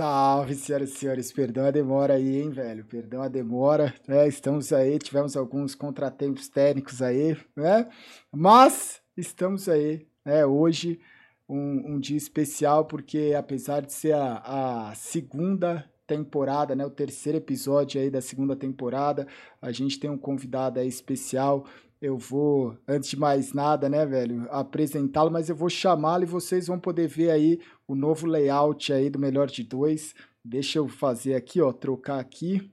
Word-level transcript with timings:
Salve, 0.00 0.54
senhoras 0.54 0.88
e 0.88 0.94
senhores. 0.94 1.30
Perdão 1.30 1.66
a 1.66 1.70
demora 1.70 2.14
aí, 2.14 2.40
hein, 2.40 2.48
velho? 2.48 2.86
Perdão 2.86 3.20
a 3.20 3.28
demora. 3.28 3.94
Né? 4.08 4.26
Estamos 4.26 4.72
aí, 4.72 4.98
tivemos 4.98 5.36
alguns 5.36 5.74
contratempos 5.74 6.48
técnicos 6.48 7.02
aí, 7.02 7.36
né? 7.54 7.86
Mas 8.32 9.02
estamos 9.14 9.68
aí, 9.68 10.06
né? 10.24 10.46
Hoje, 10.46 10.98
um, 11.46 11.92
um 11.96 12.00
dia 12.00 12.16
especial, 12.16 12.86
porque 12.86 13.34
apesar 13.36 13.82
de 13.82 13.92
ser 13.92 14.14
a, 14.14 14.88
a 14.88 14.94
segunda 14.94 15.84
temporada, 16.06 16.74
né? 16.74 16.86
O 16.86 16.90
terceiro 16.90 17.36
episódio 17.36 18.00
aí 18.00 18.08
da 18.08 18.22
segunda 18.22 18.56
temporada, 18.56 19.26
a 19.60 19.70
gente 19.70 20.00
tem 20.00 20.08
um 20.08 20.16
convidado 20.16 20.80
aí 20.80 20.88
especial. 20.88 21.66
Eu 22.00 22.16
vou, 22.16 22.78
antes 22.88 23.10
de 23.10 23.18
mais 23.18 23.52
nada, 23.52 23.88
né, 23.88 24.06
velho, 24.06 24.48
apresentá-lo, 24.50 25.30
mas 25.30 25.50
eu 25.50 25.54
vou 25.54 25.68
chamá-lo 25.68 26.22
e 26.22 26.26
vocês 26.26 26.66
vão 26.66 26.80
poder 26.80 27.06
ver 27.06 27.30
aí 27.30 27.60
o 27.86 27.94
novo 27.94 28.26
layout 28.26 28.90
aí 28.90 29.10
do 29.10 29.18
Melhor 29.18 29.48
de 29.48 29.62
Dois. 29.62 30.14
Deixa 30.42 30.78
eu 30.78 30.88
fazer 30.88 31.34
aqui, 31.34 31.60
ó, 31.60 31.72
trocar 31.72 32.18
aqui. 32.18 32.72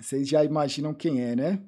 Vocês 0.00 0.28
já 0.28 0.44
imaginam 0.44 0.94
quem 0.94 1.20
é, 1.20 1.34
né? 1.34 1.60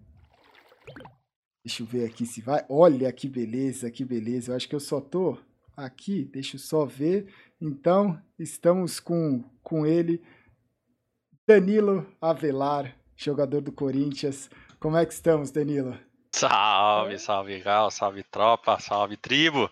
Deixa 1.64 1.82
eu 1.82 1.86
ver 1.86 2.06
aqui 2.06 2.24
se 2.24 2.40
vai. 2.40 2.64
Olha 2.68 3.12
que 3.12 3.28
beleza, 3.28 3.90
que 3.90 4.04
beleza. 4.04 4.52
Eu 4.52 4.56
acho 4.56 4.68
que 4.68 4.74
eu 4.74 4.80
só 4.80 5.00
tô 5.00 5.36
aqui, 5.76 6.24
deixa 6.32 6.54
eu 6.54 6.60
só 6.60 6.84
ver. 6.84 7.26
Então, 7.60 8.20
estamos 8.38 9.00
com, 9.00 9.42
com 9.60 9.84
ele, 9.84 10.22
Danilo 11.48 12.06
Avelar, 12.20 12.96
jogador 13.16 13.60
do 13.60 13.72
Corinthians. 13.72 14.48
Como 14.78 14.96
é 14.96 15.04
que 15.04 15.12
estamos, 15.12 15.50
Danilo? 15.50 16.05
Salve, 16.36 17.18
salve, 17.18 17.60
Gal, 17.60 17.90
salve 17.90 18.22
tropa, 18.22 18.78
salve 18.78 19.16
tribo. 19.16 19.70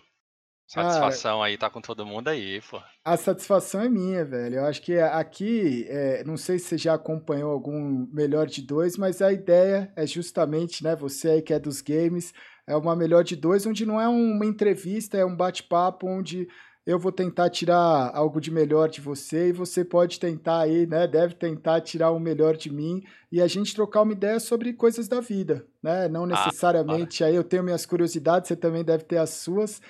Satisfação 0.67 1.43
aí, 1.43 1.59
tá 1.59 1.69
com 1.69 1.79
todo 1.79 2.07
mundo 2.07 2.27
aí, 2.29 2.59
pô. 2.59 2.81
A 3.03 3.15
satisfação 3.15 3.81
é 3.81 3.87
minha, 3.87 4.25
velho. 4.25 4.55
Eu 4.55 4.65
acho 4.65 4.81
que 4.81 4.97
aqui, 4.97 5.85
é, 5.87 6.23
não 6.23 6.35
sei 6.35 6.57
se 6.57 6.65
você 6.65 6.77
já 6.79 6.95
acompanhou 6.95 7.51
algum 7.51 8.07
melhor 8.11 8.47
de 8.47 8.63
dois, 8.63 8.97
mas 8.97 9.21
a 9.21 9.31
ideia 9.31 9.93
é 9.95 10.07
justamente, 10.07 10.83
né, 10.83 10.95
você 10.95 11.29
aí 11.29 11.41
que 11.43 11.53
é 11.53 11.59
dos 11.59 11.81
games, 11.81 12.33
é 12.65 12.75
uma 12.75 12.95
melhor 12.95 13.23
de 13.23 13.35
dois, 13.35 13.67
onde 13.67 13.85
não 13.85 14.01
é 14.01 14.07
uma 14.07 14.45
entrevista, 14.45 15.19
é 15.19 15.23
um 15.23 15.35
bate-papo, 15.35 16.07
onde 16.07 16.47
eu 16.85 16.99
vou 16.99 17.11
tentar 17.11 17.49
tirar 17.49 18.11
algo 18.13 18.39
de 18.39 18.51
melhor 18.51 18.87
de 18.89 19.01
você 19.01 19.49
e 19.49 19.53
você 19.53 19.83
pode 19.83 20.19
tentar 20.19 20.59
aí, 20.59 20.85
né? 20.85 21.07
Deve 21.07 21.33
tentar 21.33 21.81
tirar 21.81 22.11
o 22.11 22.19
melhor 22.19 22.55
de 22.55 22.71
mim 22.71 23.03
e 23.31 23.41
a 23.41 23.47
gente 23.47 23.73
trocar 23.73 24.03
uma 24.03 24.13
ideia 24.13 24.39
sobre 24.39 24.71
coisas 24.71 25.07
da 25.07 25.19
vida, 25.19 25.65
né? 25.81 26.07
Não 26.07 26.25
ah, 26.25 26.27
necessariamente 26.27 27.23
ah, 27.23 27.27
aí 27.27 27.35
eu 27.35 27.43
tenho 27.43 27.63
minhas 27.63 27.85
curiosidades, 27.85 28.47
você 28.47 28.55
também 28.55 28.83
deve 28.83 29.03
ter 29.03 29.17
as 29.17 29.31
suas, 29.31 29.81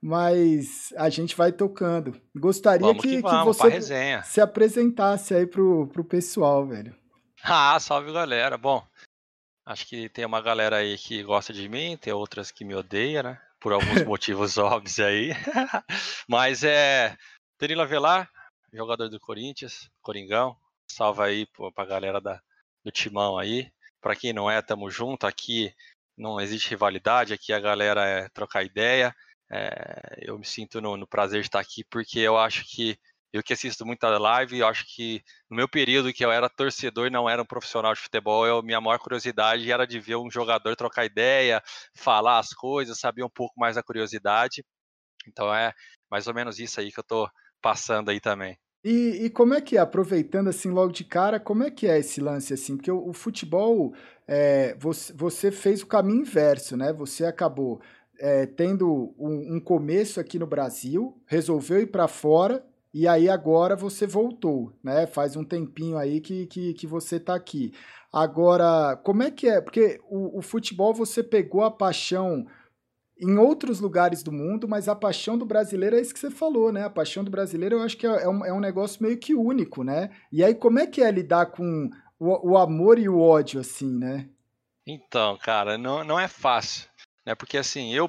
mas 0.00 0.92
a 0.96 1.08
gente 1.08 1.36
vai 1.36 1.50
tocando. 1.50 2.20
Gostaria 2.36 2.86
vamos 2.86 3.02
que, 3.02 3.16
que, 3.16 3.20
vamos, 3.20 3.56
que 3.56 3.70
você 3.80 4.22
se 4.22 4.40
apresentasse 4.40 5.34
aí 5.34 5.46
pro, 5.46 5.88
pro 5.88 6.04
pessoal, 6.04 6.64
velho. 6.64 6.94
Ah, 7.42 7.78
salve 7.80 8.12
galera. 8.12 8.56
Bom, 8.56 8.82
acho 9.66 9.86
que 9.88 10.08
tem 10.08 10.24
uma 10.24 10.40
galera 10.40 10.76
aí 10.76 10.96
que 10.96 11.20
gosta 11.24 11.52
de 11.52 11.68
mim, 11.68 11.96
tem 12.00 12.12
outras 12.12 12.52
que 12.52 12.64
me 12.64 12.76
odeiam, 12.76 13.24
né? 13.24 13.40
Por 13.64 13.72
alguns 13.72 14.04
motivos 14.04 14.58
óbvios 14.58 15.00
aí. 15.00 15.30
Mas 16.28 16.62
é 16.62 17.16
Danilo 17.58 17.80
Avelar, 17.80 18.30
jogador 18.70 19.08
do 19.08 19.18
Corinthians, 19.18 19.90
Coringão. 20.02 20.54
Salva 20.86 21.24
aí 21.24 21.48
pra 21.74 21.86
galera 21.86 22.20
da, 22.20 22.38
do 22.84 22.92
Timão 22.92 23.38
aí. 23.38 23.72
Para 24.02 24.14
quem 24.14 24.34
não 24.34 24.50
é, 24.50 24.60
tamo 24.60 24.90
junto. 24.90 25.26
Aqui 25.26 25.72
não 26.14 26.38
existe 26.38 26.68
rivalidade, 26.68 27.32
aqui 27.32 27.54
a 27.54 27.58
galera 27.58 28.06
é 28.06 28.28
trocar 28.28 28.62
ideia. 28.62 29.16
É, 29.50 30.18
eu 30.18 30.38
me 30.38 30.44
sinto 30.44 30.80
no, 30.82 30.96
no 30.98 31.06
prazer 31.06 31.40
de 31.40 31.46
estar 31.46 31.60
aqui 31.60 31.82
porque 31.84 32.18
eu 32.18 32.36
acho 32.36 32.64
que 32.66 32.98
eu 33.34 33.42
que 33.42 33.52
assisto 33.52 33.84
muita 33.84 34.16
live, 34.16 34.60
eu 34.60 34.68
acho 34.68 34.84
que 34.86 35.20
no 35.50 35.56
meu 35.56 35.68
período 35.68 36.12
que 36.12 36.24
eu 36.24 36.30
era 36.30 36.48
torcedor 36.48 37.08
e 37.08 37.10
não 37.10 37.28
era 37.28 37.42
um 37.42 37.44
profissional 37.44 37.92
de 37.92 38.00
futebol, 38.00 38.46
eu, 38.46 38.62
minha 38.62 38.80
maior 38.80 38.96
curiosidade 39.00 39.72
era 39.72 39.84
de 39.84 39.98
ver 39.98 40.14
um 40.14 40.30
jogador 40.30 40.76
trocar 40.76 41.04
ideia, 41.04 41.60
falar 41.96 42.38
as 42.38 42.50
coisas, 42.50 43.00
saber 43.00 43.24
um 43.24 43.28
pouco 43.28 43.58
mais 43.58 43.74
da 43.74 43.82
curiosidade. 43.82 44.64
Então 45.26 45.52
é 45.52 45.72
mais 46.08 46.28
ou 46.28 46.34
menos 46.34 46.60
isso 46.60 46.78
aí 46.78 46.92
que 46.92 47.00
eu 47.00 47.04
tô 47.04 47.28
passando 47.60 48.10
aí 48.10 48.20
também. 48.20 48.56
E, 48.84 49.24
e, 49.24 49.30
como 49.30 49.52
é 49.52 49.60
que 49.60 49.76
é, 49.76 49.80
aproveitando 49.80 50.46
assim 50.46 50.68
logo 50.68 50.92
de 50.92 51.02
cara, 51.02 51.40
como 51.40 51.64
é 51.64 51.72
que 51.72 51.88
é 51.88 51.98
esse 51.98 52.20
lance 52.20 52.54
assim? 52.54 52.76
Porque 52.76 52.92
o, 52.92 53.08
o 53.08 53.12
futebol, 53.12 53.94
é, 54.28 54.76
você, 54.78 55.12
você, 55.12 55.50
fez 55.50 55.82
o 55.82 55.86
caminho 55.88 56.20
inverso, 56.20 56.76
né? 56.76 56.92
Você 56.92 57.24
acabou 57.24 57.80
é, 58.20 58.46
tendo 58.46 59.12
um, 59.18 59.56
um, 59.56 59.60
começo 59.60 60.20
aqui 60.20 60.38
no 60.38 60.46
Brasil, 60.46 61.20
resolveu 61.26 61.80
ir 61.80 61.86
para 61.86 62.06
fora, 62.06 62.64
e 62.94 63.08
aí 63.08 63.28
agora 63.28 63.74
você 63.74 64.06
voltou, 64.06 64.72
né? 64.80 65.04
Faz 65.04 65.34
um 65.34 65.42
tempinho 65.42 65.98
aí 65.98 66.20
que, 66.20 66.46
que, 66.46 66.72
que 66.74 66.86
você 66.86 67.18
tá 67.18 67.34
aqui. 67.34 67.72
Agora, 68.12 68.96
como 69.02 69.24
é 69.24 69.32
que 69.32 69.48
é? 69.48 69.60
Porque 69.60 70.00
o, 70.08 70.38
o 70.38 70.42
futebol 70.42 70.94
você 70.94 71.20
pegou 71.20 71.64
a 71.64 71.72
paixão 71.72 72.46
em 73.20 73.36
outros 73.36 73.80
lugares 73.80 74.22
do 74.22 74.30
mundo, 74.30 74.68
mas 74.68 74.88
a 74.88 74.94
paixão 74.94 75.36
do 75.36 75.44
brasileiro 75.44 75.96
é 75.96 76.00
isso 76.00 76.14
que 76.14 76.20
você 76.20 76.30
falou, 76.30 76.70
né? 76.70 76.84
A 76.84 76.90
paixão 76.90 77.24
do 77.24 77.32
brasileiro 77.32 77.76
eu 77.76 77.82
acho 77.82 77.96
que 77.96 78.06
é, 78.06 78.22
é 78.22 78.28
um, 78.28 78.44
é 78.44 78.52
um 78.52 78.60
negócio 78.60 79.02
meio 79.02 79.18
que 79.18 79.34
único, 79.34 79.82
né? 79.82 80.10
E 80.30 80.44
aí, 80.44 80.54
como 80.54 80.78
é 80.78 80.86
que 80.86 81.02
é 81.02 81.10
lidar 81.10 81.46
com 81.46 81.90
o, 82.16 82.52
o 82.52 82.56
amor 82.56 82.96
e 83.00 83.08
o 83.08 83.18
ódio, 83.18 83.58
assim, 83.58 83.92
né? 83.92 84.28
Então, 84.86 85.36
cara, 85.38 85.76
não, 85.76 86.04
não 86.04 86.20
é 86.20 86.28
fácil, 86.28 86.88
né? 87.26 87.34
Porque 87.34 87.58
assim, 87.58 87.92
eu, 87.92 88.08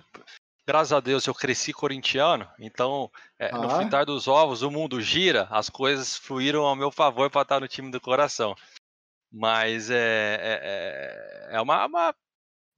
graças 0.65 0.91
a 0.91 0.99
Deus 0.99 1.25
eu 1.25 1.33
cresci 1.33 1.71
corintiano, 1.71 2.49
então 2.59 3.11
é, 3.37 3.49
ah. 3.53 3.57
no 3.57 3.69
fritar 3.69 4.05
dos 4.05 4.27
ovos 4.27 4.61
o 4.61 4.71
mundo 4.71 4.99
gira, 5.01 5.47
as 5.51 5.69
coisas 5.69 6.17
fluíram 6.17 6.65
ao 6.65 6.75
meu 6.75 6.91
favor 6.91 7.29
para 7.29 7.43
estar 7.43 7.59
no 7.59 7.67
time 7.67 7.91
do 7.91 8.01
coração. 8.01 8.55
Mas 9.31 9.89
é, 9.89 9.95
é, 9.95 11.49
é, 11.51 11.57
é 11.57 11.61
uma, 11.61 11.85
uma, 11.85 12.15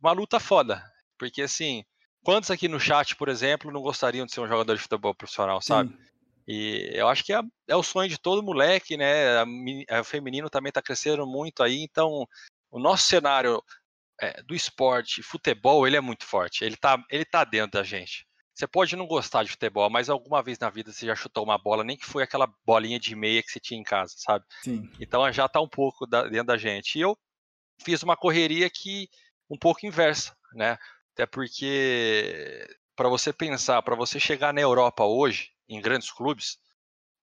uma, 0.02 0.12
luta 0.12 0.40
foda, 0.40 0.84
porque 1.18 1.44
assim, 1.44 1.86
quantos 2.24 2.50
aqui 2.50 2.68
no 2.68 2.80
chat, 2.80 3.16
por 3.16 3.30
exemplo, 3.30 3.72
não 3.72 3.82
gostariam 3.82 4.26
de 4.26 4.34
ser 4.34 4.42
um 4.42 4.48
jogador 4.48 4.76
de 4.76 4.82
futebol 4.82 5.14
profissional, 5.14 5.62
sabe? 5.62 5.96
E 6.48 6.92
eu 6.94 7.08
acho 7.08 7.24
que 7.24 7.34
é, 7.34 7.42
é, 7.68 7.76
o 7.76 7.84
sonho 7.84 8.10
de 8.10 8.18
todo 8.18 8.42
moleque, 8.42 8.96
né? 8.96 9.44
O 10.00 10.04
feminino 10.04 10.50
também 10.50 10.70
está 10.70 10.82
crescendo 10.82 11.28
muito 11.28 11.62
aí, 11.62 11.84
então 11.84 12.26
o 12.72 12.80
nosso 12.80 13.04
cenário 13.04 13.62
é, 14.22 14.42
do 14.44 14.56
esporte, 14.56 15.22
futebol, 15.22 15.88
ele 15.88 15.98
é 15.98 16.02
muito 16.02 16.26
forte. 16.26 16.64
Ele 16.64 16.76
tá, 16.76 17.02
ele 17.10 17.26
tá 17.26 17.44
dentro 17.44 17.80
da 17.80 17.84
gente. 17.84 18.26
Você 18.54 18.66
pode 18.66 18.96
não 18.96 19.06
gostar 19.06 19.44
de 19.44 19.52
futebol, 19.52 19.88
mas 19.88 20.10
alguma 20.10 20.42
vez 20.42 20.58
na 20.58 20.70
vida 20.70 20.92
você 20.92 21.06
já 21.06 21.16
chutou 21.16 21.44
uma 21.44 21.60
bola, 21.60 21.84
nem 21.84 21.96
que 21.96 22.06
foi 22.06 22.24
aquela 22.24 22.52
bolinha 22.66 23.00
de 23.00 23.16
meia 23.16 23.44
que 23.44 23.52
você 23.52 23.60
tinha 23.60 23.80
em 23.80 23.84
casa, 23.84 24.16
sabe? 24.18 24.44
Sim. 24.64 24.90
Então 25.00 25.32
já 25.32 25.48
tá 25.48 25.62
um 25.62 25.70
pouco 25.70 26.08
da, 26.08 26.24
dentro 26.24 26.48
da 26.48 26.58
gente. 26.58 26.98
E 26.98 27.02
eu 27.02 27.16
fiz 27.84 28.02
uma 28.02 28.18
correria 28.18 28.68
que 28.68 29.08
um 29.48 29.58
pouco 29.58 29.86
inversa, 29.86 30.36
né? 30.54 30.78
Até 31.14 31.28
porque 31.28 32.68
para 32.96 33.08
você 33.08 33.32
pensar, 33.32 33.82
para 33.84 33.96
você 33.96 34.20
chegar 34.20 34.52
na 34.52 34.62
Europa 34.62 35.06
hoje, 35.06 35.52
em 35.70 35.80
grandes 35.80 36.12
clubes, 36.12 36.58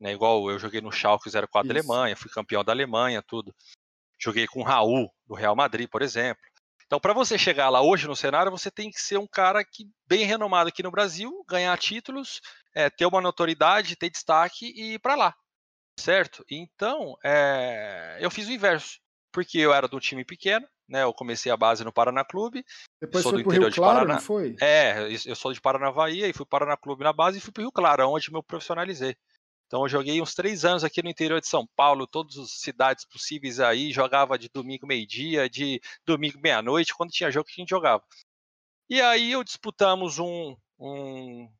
né, 0.00 0.12
igual 0.12 0.48
eu 0.48 0.58
joguei 0.58 0.80
no 0.80 0.92
Schalke 0.92 1.28
04 1.28 1.40
Isso. 1.40 1.48
da 1.66 1.74
Alemanha, 1.74 2.16
fui 2.16 2.30
campeão 2.30 2.62
da 2.62 2.72
Alemanha, 2.72 3.20
tudo. 3.22 3.52
Joguei 4.20 4.46
com 4.46 4.60
o 4.60 4.64
Raul 4.64 5.12
do 5.26 5.34
Real 5.34 5.56
Madrid, 5.56 5.88
por 5.88 6.00
exemplo. 6.00 6.40
Então, 6.86 7.00
para 7.00 7.12
você 7.12 7.38
chegar 7.38 7.68
lá 7.68 7.80
hoje 7.80 8.06
no 8.06 8.16
cenário, 8.16 8.50
você 8.50 8.70
tem 8.70 8.90
que 8.90 9.00
ser 9.00 9.18
um 9.18 9.26
cara 9.26 9.64
que 9.64 9.86
bem 10.06 10.24
renomado 10.24 10.68
aqui 10.68 10.82
no 10.82 10.90
Brasil, 10.90 11.44
ganhar 11.48 11.76
títulos, 11.78 12.40
é, 12.74 12.90
ter 12.90 13.06
uma 13.06 13.20
notoriedade, 13.20 13.96
ter 13.96 14.10
destaque 14.10 14.72
e 14.74 14.94
ir 14.94 14.98
para 14.98 15.14
lá, 15.14 15.34
certo? 15.98 16.44
Então, 16.50 17.16
é, 17.24 18.18
eu 18.20 18.30
fiz 18.30 18.48
o 18.48 18.52
inverso, 18.52 18.98
porque 19.32 19.58
eu 19.58 19.72
era 19.72 19.88
um 19.92 19.98
time 19.98 20.24
pequeno, 20.24 20.66
né? 20.88 21.02
Eu 21.02 21.14
comecei 21.14 21.50
a 21.50 21.56
base 21.56 21.84
no 21.84 21.92
Paraná 21.92 22.24
Clube. 22.24 22.64
Depois 23.00 23.22
sou 23.22 23.32
foi 23.32 23.42
do 23.42 23.48
interior 23.48 23.62
Rio 23.64 23.70
de 23.70 23.76
Claro, 23.76 23.94
Paraná. 23.94 24.14
não 24.14 24.20
foi? 24.20 24.56
É, 24.60 25.08
eu 25.24 25.34
sou 25.34 25.52
de 25.52 25.60
Paranavaí, 25.60 26.24
e 26.24 26.32
fui 26.32 26.44
para 26.44 26.44
o 26.44 26.46
Paraná 26.46 26.76
Clube 26.76 27.02
na 27.04 27.12
base 27.12 27.38
e 27.38 27.40
fui 27.40 27.52
para 27.52 27.62
o 27.62 27.64
Rio 27.64 27.72
Claro, 27.72 28.10
onde 28.10 28.32
me 28.32 28.42
profissionalizei. 28.42 29.16
Então 29.66 29.82
eu 29.82 29.88
joguei 29.88 30.20
uns 30.20 30.34
três 30.34 30.64
anos 30.64 30.84
aqui 30.84 31.02
no 31.02 31.08
interior 31.08 31.40
de 31.40 31.48
São 31.48 31.66
Paulo, 31.74 32.06
todas 32.06 32.36
as 32.36 32.52
cidades 32.52 33.04
possíveis 33.04 33.60
aí, 33.60 33.92
jogava 33.92 34.38
de 34.38 34.48
domingo 34.48 34.86
meio-dia, 34.86 35.48
de 35.48 35.80
domingo 36.06 36.38
meia-noite, 36.40 36.94
quando 36.94 37.10
tinha 37.10 37.30
jogo 37.30 37.46
que 37.46 37.60
a 37.60 37.62
gente 37.62 37.70
jogava. 37.70 38.02
E 38.88 39.00
aí 39.00 39.32
eu 39.32 39.42
disputamos 39.42 40.18
um, 40.18 40.56
um 40.78 41.50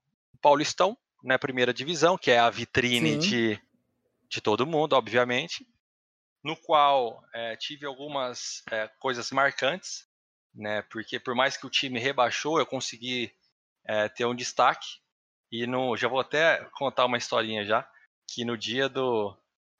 Paulistão, 0.41 0.97
na 1.23 1.35
né, 1.35 1.39
primeira 1.39 1.73
divisão, 1.73 2.19
que 2.19 2.31
é 2.31 2.39
a 2.39 2.51
vitrine 2.51 3.17
de, 3.17 3.59
de 4.29 4.41
todo 4.43 4.67
mundo, 4.67 4.93
obviamente, 4.93 5.67
no 6.43 6.55
qual 6.55 7.25
é, 7.33 7.57
tive 7.57 7.87
algumas 7.87 8.63
é, 8.71 8.89
coisas 8.99 9.31
marcantes, 9.31 10.07
né, 10.55 10.83
porque 10.83 11.19
por 11.19 11.35
mais 11.35 11.57
que 11.57 11.67
o 11.67 11.71
time 11.71 11.99
rebaixou, 11.99 12.59
eu 12.59 12.67
consegui 12.67 13.33
é, 13.87 14.07
ter 14.11 14.27
um 14.27 14.35
destaque, 14.35 14.87
e 15.51 15.67
no, 15.67 15.97
já 15.97 16.09
vou 16.09 16.21
até 16.21 16.63
contar 16.75 17.07
uma 17.07 17.17
historinha 17.17 17.65
já 17.65 17.89
que 18.35 18.45
no 18.45 18.59
dia 18.59 18.89
do, 18.89 19.37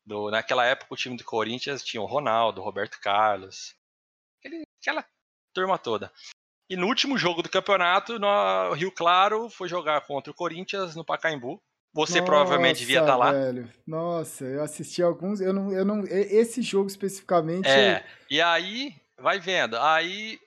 do. 0.07 0.31
Naquela 0.31 0.65
época 0.65 0.95
o 0.95 0.97
time 0.97 1.17
do 1.17 1.25
Corinthians 1.25 1.83
tinha 1.83 2.01
o 2.01 2.07
Ronaldo, 2.07 2.61
o 2.61 2.65
Roberto 2.65 3.01
Carlos, 3.01 3.75
aquele, 4.39 4.63
aquela 4.81 5.05
turma 5.53 5.77
toda. 5.77 6.13
E 6.71 6.77
no 6.77 6.87
último 6.87 7.19
jogo 7.19 7.43
do 7.43 7.51
campeonato, 7.51 8.19
no 8.19 8.73
Rio 8.73 8.93
Claro 8.93 9.51
foi 9.51 9.69
jogar 9.69 10.01
contra 10.03 10.31
o 10.31 10.35
Corinthians 10.35 10.95
no 10.95 11.05
Pacaembu, 11.05 11.61
Você 11.93 12.21
Nossa, 12.21 12.25
provavelmente 12.25 12.79
devia 12.79 13.01
estar 13.01 13.13
tá 13.13 13.17
lá. 13.17 13.33
Velho. 13.33 13.71
Nossa, 13.87 14.45
eu 14.45 14.63
assisti 14.63 15.03
alguns. 15.03 15.41
Eu 15.41 15.53
não, 15.53 15.73
eu 15.73 15.85
não. 15.85 16.05
Esse 16.07 16.63
jogo 16.63 16.87
especificamente. 16.87 17.69
É. 17.69 17.99
Eu... 17.99 18.05
E 18.31 18.41
aí, 18.41 18.95
vai 19.19 19.39
vendo. 19.39 19.77
Aí 19.79 20.41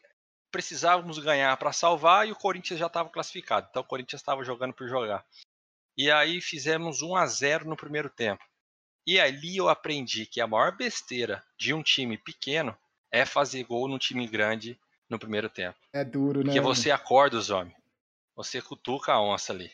precisávamos 0.52 1.20
ganhar 1.20 1.56
para 1.58 1.74
salvar 1.74 2.28
e 2.28 2.32
o 2.32 2.36
Corinthians 2.36 2.80
já 2.80 2.88
estava 2.88 3.10
classificado. 3.10 3.68
Então 3.70 3.82
o 3.82 3.86
Corinthians 3.86 4.22
estava 4.22 4.44
jogando 4.44 4.74
por 4.74 4.88
jogar. 4.88 5.24
E 5.98 6.12
aí 6.12 6.40
fizemos 6.40 7.02
1 7.02 7.16
a 7.16 7.26
0 7.26 7.68
no 7.68 7.76
primeiro 7.76 8.10
tempo. 8.10 8.44
E 9.06 9.20
ali 9.20 9.58
eu 9.58 9.70
aprendi 9.70 10.26
que 10.26 10.40
a 10.40 10.48
maior 10.48 10.76
besteira 10.76 11.44
de 11.58 11.74
um 11.74 11.82
time 11.82 12.18
pequeno 12.18 12.78
é 13.12 13.26
fazer 13.26 13.64
gol 13.64 13.88
num 13.88 13.98
time 13.98 14.28
grande 14.28 14.80
no 15.10 15.18
primeiro 15.18 15.50
tempo. 15.50 15.80
É 15.94 16.04
duro, 16.04 16.40
né? 16.40 16.46
Porque 16.46 16.60
você 16.60 16.92
acorda 16.92 17.38
os 17.38 17.50
homens. 17.50 17.76
Você 18.36 18.62
cutuca 18.62 19.14
a 19.14 19.22
onça 19.22 19.54
ali. 19.54 19.72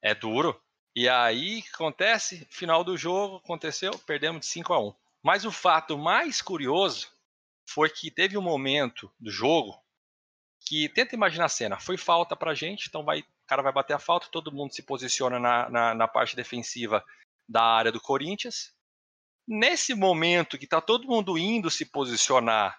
É 0.00 0.14
duro. 0.14 0.58
E 0.94 1.08
aí, 1.08 1.62
acontece? 1.74 2.46
Final 2.50 2.82
do 2.82 2.96
jogo, 2.96 3.36
aconteceu, 3.36 3.98
perdemos 3.98 4.40
de 4.40 4.46
5 4.46 4.72
a 4.72 4.80
1 4.80 4.94
Mas 5.22 5.44
o 5.44 5.52
fato 5.52 5.98
mais 5.98 6.40
curioso 6.40 7.12
foi 7.68 7.90
que 7.90 8.10
teve 8.10 8.38
um 8.38 8.42
momento 8.42 9.12
do 9.18 9.30
jogo 9.30 9.78
que, 10.60 10.88
tenta 10.88 11.14
imaginar 11.14 11.46
a 11.46 11.50
cena, 11.50 11.78
foi 11.78 11.96
falta 11.96 12.34
pra 12.34 12.54
gente, 12.54 12.88
então 12.88 13.04
vai, 13.04 13.24
o 13.46 13.48
cara 13.48 13.62
vai 13.62 13.72
bater 13.72 13.94
a 13.94 13.98
falta, 14.00 14.26
todo 14.28 14.50
mundo 14.50 14.74
se 14.74 14.82
posiciona 14.82 15.38
na, 15.38 15.70
na, 15.70 15.94
na 15.94 16.08
parte 16.08 16.34
defensiva 16.34 17.04
da 17.48 17.62
área 17.62 17.92
do 17.92 18.00
Corinthians. 18.00 18.74
Nesse 19.46 19.94
momento 19.94 20.58
que 20.58 20.66
tá 20.66 20.80
todo 20.80 21.06
mundo 21.06 21.38
indo 21.38 21.70
se 21.70 21.84
posicionar 21.86 22.76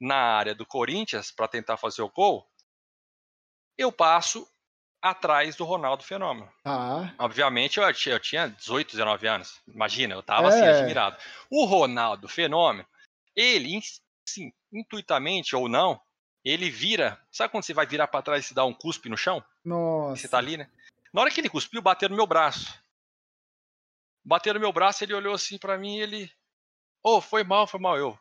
na 0.00 0.16
área 0.16 0.54
do 0.54 0.64
Corinthians 0.64 1.30
para 1.30 1.46
tentar 1.46 1.76
fazer 1.76 2.00
o 2.00 2.08
gol, 2.08 2.50
eu 3.76 3.92
passo 3.92 4.50
atrás 5.02 5.56
do 5.56 5.64
Ronaldo 5.66 6.02
Fenômeno. 6.02 6.50
Ah. 6.64 7.12
Obviamente, 7.18 7.78
eu 7.78 7.92
tinha, 7.92 8.14
eu 8.14 8.20
tinha 8.20 8.48
18, 8.48 8.92
19 8.92 9.28
anos. 9.28 9.60
Imagina, 9.68 10.14
eu 10.14 10.22
tava 10.22 10.48
assim, 10.48 10.60
é. 10.60 10.70
assim, 10.70 10.80
admirado. 10.80 11.18
O 11.50 11.66
Ronaldo 11.66 12.26
Fenômeno, 12.28 12.88
ele, 13.36 13.78
sim, 14.26 14.50
intuitamente 14.72 15.54
ou 15.54 15.68
não, 15.68 16.00
ele 16.42 16.70
vira. 16.70 17.20
Sabe 17.30 17.50
quando 17.50 17.64
você 17.64 17.74
vai 17.74 17.86
virar 17.86 18.06
para 18.06 18.22
trás 18.22 18.44
e 18.46 18.48
se 18.48 18.54
dá 18.54 18.64
um 18.64 18.72
cuspe 18.72 19.10
no 19.10 19.18
chão? 19.18 19.44
Nossa. 19.66 20.22
Você 20.22 20.28
tá 20.28 20.38
ali, 20.38 20.56
né? 20.56 20.70
Na 21.12 21.20
hora 21.20 21.30
que 21.30 21.40
ele 21.40 21.50
cuspiu, 21.50 21.82
bateu 21.82 22.08
no 22.08 22.14
meu 22.14 22.26
braço. 22.26 22.80
Bateu 24.24 24.54
no 24.54 24.60
meu 24.60 24.72
braço, 24.72 25.02
ele 25.02 25.12
olhou 25.12 25.34
assim 25.34 25.58
para 25.58 25.76
mim 25.76 25.96
e 25.96 26.00
ele. 26.00 26.32
Ô, 27.02 27.16
oh, 27.16 27.20
foi 27.20 27.42
mal, 27.42 27.66
foi 27.66 27.80
mal. 27.80 27.98
Eu. 27.98 28.16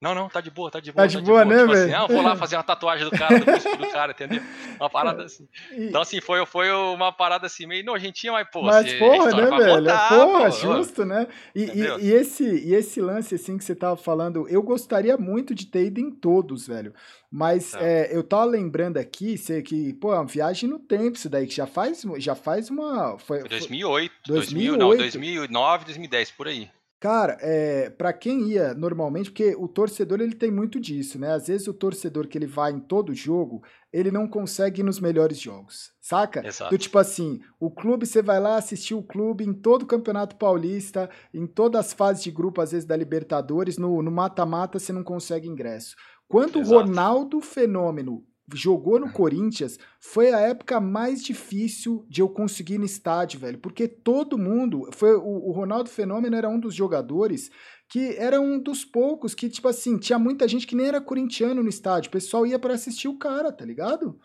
Não, 0.00 0.14
não, 0.14 0.30
tá 0.30 0.40
de 0.40 0.50
boa, 0.50 0.70
tá 0.70 0.80
de 0.80 0.90
boa. 0.90 1.02
Tá 1.02 1.06
de, 1.06 1.14
tá 1.14 1.20
de 1.20 1.26
boa, 1.26 1.44
boa, 1.44 1.54
né, 1.54 1.60
tipo 1.60 1.72
assim, 1.72 1.82
velho? 1.84 1.94
Assim, 1.94 2.04
ah, 2.04 2.14
vou 2.16 2.22
lá 2.22 2.34
fazer 2.34 2.56
uma 2.56 2.62
tatuagem 2.62 3.04
do 3.04 3.10
cara, 3.10 3.38
do 3.38 3.76
do 3.76 3.92
cara, 3.92 4.12
entendeu? 4.12 4.42
Uma 4.78 4.88
parada 4.88 5.24
assim. 5.24 5.46
Então, 5.72 6.00
assim, 6.00 6.22
foi, 6.22 6.44
foi 6.46 6.70
uma 6.70 7.12
parada 7.12 7.46
assim, 7.46 7.66
meio 7.66 7.84
nojentinha, 7.84 8.32
mas, 8.32 8.48
pô, 8.50 8.62
Mas, 8.62 8.90
porra, 8.94 9.30
né, 9.30 9.58
velho? 9.58 9.76
Contar, 9.76 10.08
porra, 10.08 10.44
pô, 10.44 10.50
justo, 10.50 11.04
né? 11.04 11.26
E, 11.54 11.64
e, 11.64 12.06
e, 12.06 12.12
esse, 12.12 12.44
e 12.44 12.74
esse 12.74 12.98
lance, 12.98 13.34
assim, 13.34 13.58
que 13.58 13.64
você 13.64 13.74
tava 13.74 13.94
falando, 13.94 14.48
eu 14.48 14.62
gostaria 14.62 15.18
muito 15.18 15.54
de 15.54 15.66
ter 15.66 15.84
ido 15.84 16.00
em 16.00 16.10
todos, 16.10 16.66
velho. 16.66 16.94
Mas 17.30 17.72
tá. 17.72 17.82
é, 17.82 18.08
eu 18.10 18.24
tava 18.24 18.46
lembrando 18.46 18.96
aqui, 18.96 19.36
sei 19.36 19.60
que, 19.60 19.92
pô, 19.92 20.14
é 20.14 20.16
uma 20.16 20.24
viagem 20.24 20.66
no 20.66 20.78
tempo 20.78 21.18
isso 21.18 21.28
daí, 21.28 21.46
que 21.46 21.54
já 21.54 21.66
faz, 21.66 22.02
já 22.16 22.34
faz 22.34 22.70
uma... 22.70 23.18
Foi 23.18 23.42
2008, 23.44 24.12
2008, 24.26 24.28
2000, 24.28 24.76
não, 24.78 24.96
2009, 24.96 25.84
2010, 25.84 26.30
por 26.30 26.48
aí. 26.48 26.70
Cara, 27.00 27.38
é, 27.40 27.88
para 27.88 28.12
quem 28.12 28.50
ia 28.50 28.74
normalmente, 28.74 29.30
porque 29.30 29.56
o 29.56 29.66
torcedor 29.66 30.20
ele 30.20 30.34
tem 30.34 30.50
muito 30.50 30.78
disso, 30.78 31.18
né? 31.18 31.32
Às 31.32 31.48
vezes 31.48 31.66
o 31.66 31.72
torcedor 31.72 32.28
que 32.28 32.36
ele 32.36 32.46
vai 32.46 32.72
em 32.72 32.78
todo 32.78 33.14
jogo, 33.14 33.62
ele 33.90 34.10
não 34.10 34.28
consegue 34.28 34.82
ir 34.82 34.84
nos 34.84 35.00
melhores 35.00 35.40
jogos, 35.40 35.92
saca? 35.98 36.46
Exato. 36.46 36.70
Do 36.70 36.76
tipo 36.76 36.98
assim, 36.98 37.40
o 37.58 37.70
clube, 37.70 38.04
você 38.04 38.20
vai 38.20 38.38
lá 38.38 38.56
assistir 38.56 38.92
o 38.92 39.02
clube 39.02 39.46
em 39.46 39.54
todo 39.54 39.84
o 39.84 39.86
Campeonato 39.86 40.36
Paulista, 40.36 41.08
em 41.32 41.46
todas 41.46 41.86
as 41.86 41.92
fases 41.94 42.22
de 42.22 42.30
grupo, 42.30 42.60
às 42.60 42.72
vezes 42.72 42.86
da 42.86 42.96
Libertadores, 42.96 43.78
no 43.78 44.02
mata-mata 44.10 44.78
você 44.78 44.92
não 44.92 45.02
consegue 45.02 45.48
ingresso. 45.48 45.96
Quando 46.28 46.58
o 46.58 46.62
Ronaldo 46.62 47.40
Fenômeno 47.40 48.22
jogou 48.54 48.98
no 48.98 49.12
Corinthians, 49.12 49.78
foi 49.98 50.32
a 50.32 50.40
época 50.40 50.80
mais 50.80 51.22
difícil 51.22 52.04
de 52.08 52.20
eu 52.20 52.28
conseguir 52.28 52.78
no 52.78 52.84
estádio, 52.84 53.40
velho. 53.40 53.58
Porque 53.58 53.88
todo 53.88 54.38
mundo. 54.38 54.88
Foi, 54.92 55.14
o, 55.14 55.48
o 55.48 55.52
Ronaldo 55.52 55.90
Fenômeno 55.90 56.36
era 56.36 56.48
um 56.48 56.58
dos 56.58 56.74
jogadores 56.74 57.50
que 57.88 58.14
era 58.16 58.40
um 58.40 58.58
dos 58.58 58.84
poucos 58.84 59.34
que, 59.34 59.48
tipo 59.48 59.66
assim, 59.66 59.98
tinha 59.98 60.18
muita 60.18 60.46
gente 60.46 60.66
que 60.66 60.76
nem 60.76 60.86
era 60.86 61.00
corintiano 61.00 61.62
no 61.62 61.68
estádio. 61.68 62.08
O 62.08 62.12
pessoal 62.12 62.46
ia 62.46 62.58
para 62.58 62.74
assistir 62.74 63.08
o 63.08 63.18
cara, 63.18 63.50
tá 63.50 63.64
ligado? 63.64 64.18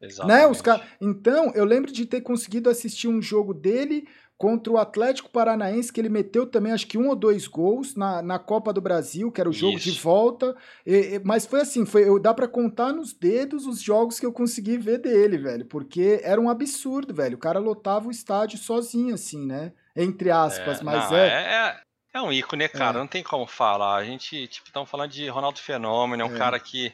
Exatamente. 0.00 0.40
Né? 0.40 0.46
Os 0.48 0.60
car... 0.60 0.84
Então, 1.00 1.52
eu 1.54 1.64
lembro 1.64 1.92
de 1.92 2.04
ter 2.04 2.20
conseguido 2.20 2.68
assistir 2.68 3.06
um 3.06 3.22
jogo 3.22 3.54
dele 3.54 4.08
contra 4.42 4.72
o 4.72 4.76
Atlético 4.76 5.30
Paranaense, 5.30 5.92
que 5.92 6.00
ele 6.00 6.08
meteu 6.08 6.44
também 6.44 6.72
acho 6.72 6.88
que 6.88 6.98
um 6.98 7.08
ou 7.10 7.14
dois 7.14 7.46
gols 7.46 7.94
na, 7.94 8.20
na 8.20 8.40
Copa 8.40 8.72
do 8.72 8.80
Brasil, 8.80 9.30
que 9.30 9.40
era 9.40 9.48
o 9.48 9.52
jogo 9.52 9.78
Isso. 9.78 9.92
de 9.92 10.00
volta. 10.00 10.56
E, 10.84 10.96
e, 10.96 11.18
mas 11.20 11.46
foi 11.46 11.60
assim, 11.60 11.86
foi, 11.86 12.08
eu, 12.08 12.18
dá 12.18 12.34
para 12.34 12.48
contar 12.48 12.92
nos 12.92 13.12
dedos 13.12 13.68
os 13.68 13.80
jogos 13.80 14.18
que 14.18 14.26
eu 14.26 14.32
consegui 14.32 14.76
ver 14.78 14.98
dele, 14.98 15.38
velho, 15.38 15.64
porque 15.66 16.20
era 16.24 16.40
um 16.40 16.50
absurdo, 16.50 17.14
velho. 17.14 17.36
O 17.36 17.40
cara 17.40 17.60
lotava 17.60 18.08
o 18.08 18.10
estádio 18.10 18.58
sozinho, 18.58 19.14
assim, 19.14 19.46
né? 19.46 19.72
Entre 19.94 20.28
aspas, 20.28 20.80
é, 20.80 20.82
mas 20.82 21.08
não, 21.08 21.16
é... 21.16 21.28
é... 21.28 21.80
é... 22.14 22.20
um 22.20 22.32
ícone, 22.32 22.68
cara, 22.68 22.98
é. 22.98 23.00
não 23.00 23.06
tem 23.06 23.22
como 23.22 23.46
falar. 23.46 23.94
A 23.94 24.04
gente, 24.04 24.48
tipo, 24.48 24.66
estamos 24.66 24.90
falando 24.90 25.12
de 25.12 25.28
Ronaldo 25.28 25.60
Fenômeno, 25.60 26.20
é 26.20 26.26
um 26.26 26.34
é. 26.34 26.38
cara 26.38 26.58
que 26.58 26.92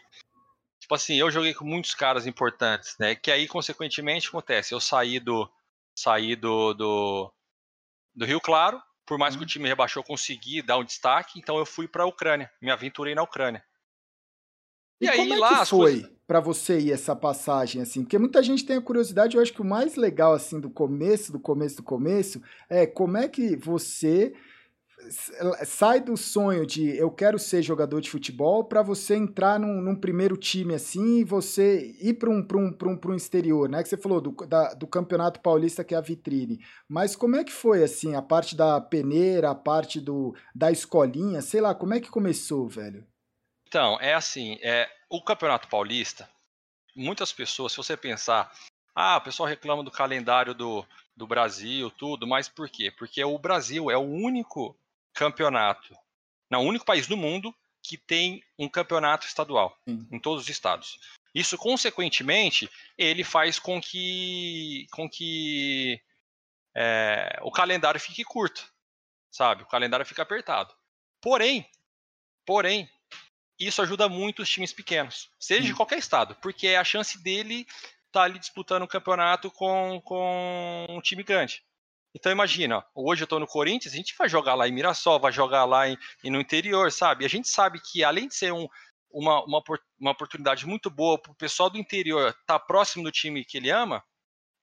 tipo 0.79 0.95
assim, 0.95 1.15
eu 1.15 1.31
joguei 1.31 1.55
com 1.55 1.65
muitos 1.65 1.95
caras 1.95 2.27
importantes, 2.27 2.95
né? 3.00 3.15
Que 3.15 3.31
aí, 3.31 3.49
consequentemente, 3.49 4.29
acontece. 4.29 4.75
Eu 4.75 4.81
saí 4.81 5.19
do. 5.19 5.49
Saí 5.95 6.37
do, 6.37 6.75
do, 6.75 7.33
do 8.19 8.26
Rio 8.26 8.41
Claro, 8.41 8.82
por 9.06 9.17
mais 9.17 9.35
que 9.35 9.41
o 9.41 9.43
uhum. 9.43 9.47
time 9.47 9.69
rebaixou, 9.69 10.03
consegui 10.03 10.61
dar 10.61 10.76
um 10.76 10.85
destaque, 10.85 11.38
então 11.38 11.56
eu 11.56 11.65
fui 11.65 11.87
para 11.87 12.03
a 12.03 12.06
Ucrânia, 12.06 12.50
me 12.61 12.70
aventurei 12.70 13.15
na 13.15 13.23
Ucrânia. 13.23 13.62
E, 15.00 15.06
e 15.06 15.09
aí 15.09 15.17
como 15.17 15.35
é 15.35 15.38
lá 15.38 15.61
que 15.61 15.67
foi 15.70 16.00
coisas... 16.00 16.11
para 16.26 16.41
você 16.41 16.81
ir 16.81 16.93
essa 16.93 17.15
passagem 17.15 17.81
assim? 17.81 18.03
Porque 18.03 18.19
muita 18.19 18.43
gente 18.43 18.67
tem 18.67 18.76
a 18.76 18.82
curiosidade, 18.82 19.37
eu 19.37 19.43
acho 19.43 19.53
que 19.53 19.62
o 19.62 19.65
mais 19.65 19.94
legal 19.94 20.35
assim 20.35 20.61
do 20.61 20.69
começo, 20.69 21.31
do 21.31 21.38
começo 21.38 21.76
do 21.76 21.82
começo 21.85 22.43
é 22.69 22.87
como 22.87 23.17
é 23.17 23.29
que 23.29 23.55
você 23.55 24.35
sai 25.64 26.00
do 26.00 26.16
sonho 26.16 26.66
de 26.66 26.96
eu 26.96 27.10
quero 27.10 27.38
ser 27.38 27.62
jogador 27.62 28.00
de 28.00 28.10
futebol 28.10 28.64
para 28.64 28.82
você 28.82 29.16
entrar 29.16 29.58
num, 29.58 29.81
num, 29.81 29.94
primeiro 29.94 30.37
time 30.37 30.75
assim 30.75 31.19
e 31.19 31.25
você 31.25 31.94
ir 32.00 32.14
para 32.14 32.31
um, 32.31 32.46
um, 32.55 32.78
um, 32.82 33.00
um 33.10 33.14
exterior, 33.14 33.69
né? 33.69 33.82
Que 33.82 33.88
você 33.88 33.96
falou 33.96 34.20
do, 34.20 34.31
da, 34.46 34.75
do 34.75 34.87
Campeonato 34.87 35.40
Paulista, 35.40 35.84
que 35.84 35.94
é 35.94 35.99
a 35.99 36.02
vitrine. 36.02 36.64
Mas 36.88 37.14
como 37.16 37.37
é 37.37 37.44
que 37.44 37.52
foi, 37.52 37.82
assim, 37.82 38.14
a 38.14 38.22
parte 38.22 38.56
da 38.56 38.81
peneira, 38.81 39.50
a 39.50 39.55
parte 39.55 40.00
do, 40.00 40.34
da 40.55 40.70
escolinha, 40.70 41.40
sei 41.43 41.61
lá, 41.61 41.75
como 41.75 41.94
é 41.94 42.00
que 42.00 42.11
começou, 42.11 42.68
velho? 42.68 43.06
Então, 43.66 44.00
é 44.00 44.14
assim, 44.14 44.59
é, 44.62 44.88
o 45.11 45.23
Campeonato 45.23 45.68
Paulista, 45.68 46.28
muitas 46.97 47.33
pessoas, 47.33 47.73
se 47.73 47.76
você 47.76 47.97
pensar, 47.97 48.50
ah, 48.94 49.18
o 49.18 49.21
pessoal 49.21 49.49
reclama 49.49 49.85
do 49.85 49.90
calendário 49.90 50.54
do, 50.54 50.85
do 51.16 51.26
Brasil, 51.26 51.90
tudo, 51.90 52.26
mas 52.26 52.49
por 52.49 52.68
quê? 52.68 52.90
Porque 52.90 53.23
o 53.23 53.38
Brasil 53.38 53.90
é 53.90 53.97
o 53.97 54.02
único 54.02 54.76
campeonato, 55.15 55.95
não, 56.50 56.65
o 56.65 56.69
único 56.69 56.85
país 56.85 57.07
do 57.07 57.17
mundo 57.17 57.55
que 57.83 57.97
tem 57.97 58.43
um 58.59 58.69
campeonato 58.69 59.27
estadual 59.27 59.77
Sim. 59.88 60.07
em 60.11 60.19
todos 60.19 60.45
os 60.45 60.49
estados. 60.49 60.99
Isso, 61.35 61.57
consequentemente, 61.57 62.69
ele 62.97 63.23
faz 63.23 63.59
com 63.59 63.81
que, 63.81 64.87
com 64.91 65.09
que 65.09 66.00
é, 66.75 67.38
o 67.43 67.50
calendário 67.50 68.00
fique 68.00 68.25
curto, 68.25 68.67
sabe? 69.31 69.62
O 69.62 69.69
calendário 69.69 70.07
fica 70.07 70.23
apertado. 70.23 70.75
Porém, 71.21 71.69
porém, 72.47 72.88
isso 73.59 73.83
ajuda 73.83 74.09
muito 74.09 74.43
os 74.43 74.49
times 74.49 74.73
pequenos, 74.73 75.31
seja 75.38 75.62
Sim. 75.62 75.69
de 75.69 75.75
qualquer 75.75 75.99
estado, 75.99 76.35
porque 76.37 76.69
é 76.69 76.77
a 76.77 76.85
chance 76.85 77.23
dele 77.23 77.67
estar 78.07 78.21
tá 78.21 78.23
ali 78.23 78.38
disputando 78.38 78.83
um 78.83 78.88
campeonato 78.88 79.50
com, 79.50 80.00
com 80.05 80.87
um 80.88 81.00
time 81.00 81.23
grande. 81.23 81.62
Então 82.18 82.32
imagina, 82.32 82.84
hoje 82.92 83.22
eu 83.22 83.26
estou 83.26 83.38
no 83.38 83.46
Corinthians, 83.46 83.94
a 83.94 83.96
gente 83.96 84.12
vai 84.18 84.28
jogar 84.28 84.56
lá 84.56 84.66
em 84.66 84.72
Mirassol, 84.72 85.20
vai 85.20 85.30
jogar 85.30 85.64
lá 85.64 85.88
em, 85.88 85.96
no 86.25 86.40
interior, 86.40 86.90
sabe? 86.90 87.25
A 87.25 87.28
gente 87.28 87.48
sabe 87.48 87.80
que 87.80 88.02
além 88.02 88.26
de 88.26 88.34
ser 88.34 88.52
um, 88.52 88.66
uma, 89.08 89.44
uma, 89.44 89.62
uma 90.00 90.10
oportunidade 90.10 90.66
muito 90.66 90.90
boa 90.90 91.16
para 91.16 91.30
o 91.30 91.37
pessoal 91.37 91.70
do 91.70 91.78
interior 91.78 92.30
estar 92.30 92.42
tá 92.44 92.58
próximo 92.58 93.04
do 93.04 93.12
time 93.12 93.44
que 93.44 93.56
ele 93.56 93.70
ama, 93.70 94.02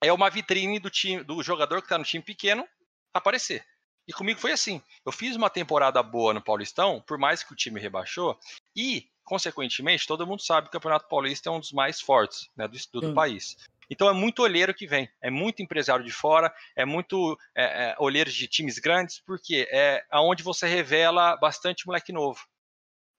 é 0.02 0.12
uma 0.12 0.28
vitrine 0.28 0.78
do 0.78 0.90
time 0.90 1.24
do 1.24 1.42
jogador 1.42 1.80
que 1.80 1.86
está 1.86 1.96
no 1.96 2.04
time 2.04 2.22
pequeno 2.22 2.68
aparecer. 3.14 3.64
E 4.06 4.12
comigo 4.12 4.38
foi 4.38 4.52
assim. 4.52 4.82
Eu 5.04 5.10
fiz 5.10 5.34
uma 5.34 5.48
temporada 5.48 6.02
boa 6.02 6.34
no 6.34 6.42
Paulistão, 6.42 7.02
por 7.06 7.16
mais 7.16 7.42
que 7.42 7.54
o 7.54 7.56
time 7.56 7.80
rebaixou, 7.80 8.38
e, 8.76 9.08
consequentemente, 9.24 10.06
todo 10.06 10.26
mundo 10.26 10.42
sabe 10.42 10.66
que 10.66 10.68
o 10.68 10.72
Campeonato 10.78 11.08
Paulista 11.08 11.48
é 11.48 11.52
um 11.52 11.58
dos 11.58 11.72
mais 11.72 12.02
fortes 12.02 12.50
né, 12.54 12.68
do, 12.68 13.00
do 13.00 13.14
país. 13.14 13.56
Então 13.88 14.08
é 14.08 14.12
muito 14.12 14.42
olheiro 14.42 14.74
que 14.74 14.86
vem, 14.86 15.08
é 15.20 15.30
muito 15.30 15.62
empresário 15.62 16.04
de 16.04 16.10
fora, 16.10 16.52
é 16.76 16.84
muito 16.84 17.38
é, 17.54 17.90
é, 17.90 17.96
olheiro 17.98 18.30
de 18.30 18.48
times 18.48 18.78
grandes, 18.78 19.20
porque 19.20 19.68
é 19.70 20.04
aonde 20.10 20.42
você 20.42 20.66
revela 20.66 21.36
bastante 21.36 21.86
moleque 21.86 22.12
novo, 22.12 22.40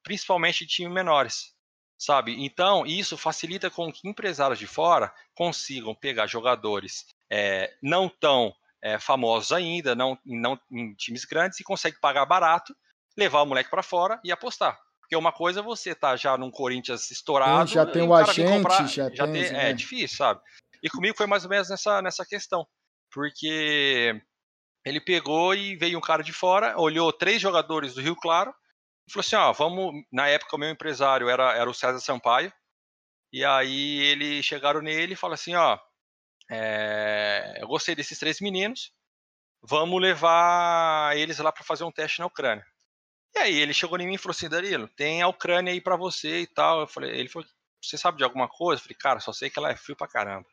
principalmente 0.04 0.66
de 0.66 0.74
times 0.74 0.94
menores, 0.94 1.54
sabe? 1.98 2.36
Então 2.46 2.86
isso 2.86 3.18
facilita 3.18 3.70
com 3.70 3.92
que 3.92 4.08
empresários 4.08 4.60
de 4.60 4.68
fora 4.68 5.14
consigam 5.34 5.96
pegar 5.96 6.28
jogadores 6.28 7.06
é, 7.32 7.74
não 7.82 8.10
tão 8.10 8.54
é, 8.82 9.00
famosos 9.00 9.52
ainda, 9.52 9.96
não, 9.96 10.18
não 10.26 10.60
em 10.72 10.94
times 10.96 11.26
grandes, 11.26 11.60
e 11.60 11.64
consegue 11.64 12.00
pagar 12.00 12.26
barato, 12.26 12.76
levar 13.18 13.42
o 13.42 13.46
moleque 13.46 13.70
para 13.70 13.84
fora 13.84 14.20
e 14.24 14.32
apostar. 14.32 14.78
Porque 15.08 15.16
uma 15.16 15.32
coisa 15.32 15.62
é 15.62 15.64
você 15.64 15.96
tá 15.96 16.18
já 16.18 16.38
num 16.38 16.52
Corinthians 16.52 17.10
estourado. 17.10 17.72
já 17.72 17.86
tem 17.86 18.02
o, 18.02 18.14
agente, 18.14 18.52
comprar, 18.52 18.86
já, 18.88 19.10
já, 19.10 19.26
tem. 19.26 19.42
tem 19.42 19.56
é, 19.56 19.70
é 19.70 19.74
difícil, 19.74 20.18
sabe? 20.18 20.42
E 20.84 20.90
comigo 20.90 21.16
foi 21.16 21.26
mais 21.26 21.46
ou 21.46 21.50
menos 21.50 21.70
nessa, 21.70 22.02
nessa 22.02 22.26
questão. 22.26 22.68
Porque 23.10 24.22
ele 24.86 25.00
pegou 25.00 25.56
e 25.56 25.78
veio 25.78 25.98
um 25.98 26.02
cara 26.02 26.22
de 26.22 26.34
fora, 26.34 26.78
olhou 26.78 27.14
três 27.14 27.42
jogadores 27.42 27.94
do 27.94 28.02
Rio 28.02 28.18
Claro 28.18 28.54
e 29.08 29.14
falou 29.14 29.22
assim: 29.22 29.38
ó, 29.38 29.54
vamos. 29.54 30.04
Na 30.12 30.28
época, 30.28 30.58
o 30.58 30.60
meu 30.60 30.70
empresário 30.70 31.30
era, 31.30 31.56
era 31.56 31.70
o 31.70 31.74
César 31.74 32.02
Sampaio. 32.02 32.52
E 33.32 33.46
aí 33.46 34.00
ele 34.00 34.44
chegaram 34.44 34.82
nele 34.82 35.14
e 35.14 35.16
falaram 35.16 35.36
assim: 35.36 35.56
ó, 35.56 35.80
é, 36.52 37.60
eu 37.62 37.68
gostei 37.70 37.96
desses 37.96 38.20
três 38.20 38.42
meninos, 38.42 38.92
vamos 39.64 40.02
levar 40.02 41.16
eles 41.16 41.38
lá 41.38 41.50
para 41.50 41.64
fazer 41.64 41.86
um 41.86 41.92
teste 41.94 42.20
na 42.20 42.26
Ucrânia. 42.26 42.66
E 43.38 43.40
aí 43.40 43.56
ele 43.60 43.74
chegou 43.74 44.00
em 44.00 44.08
mim 44.08 44.16
e 44.16 44.18
falou 44.18 44.32
assim: 44.32 44.50
Danilo, 44.50 44.88
tem 44.88 45.22
a 45.22 45.28
Ucrânia 45.28 45.72
aí 45.72 45.80
para 45.80 45.96
você 45.96 46.42
e 46.42 46.48
tal. 46.48 46.82
Eu 46.82 46.88
falei, 46.88 47.12
ele 47.12 47.30
falou: 47.30 47.48
você 47.82 47.98
sabe 47.98 48.18
de 48.18 48.24
alguma 48.24 48.48
coisa? 48.48 48.80
Eu 48.80 48.84
falei, 48.84 48.98
cara, 48.98 49.20
só 49.20 49.32
sei 49.32 49.50
que 49.50 49.60
ela 49.60 49.70
é 49.70 49.76
frio 49.76 49.96
pra 49.96 50.08
caramba. 50.08 50.48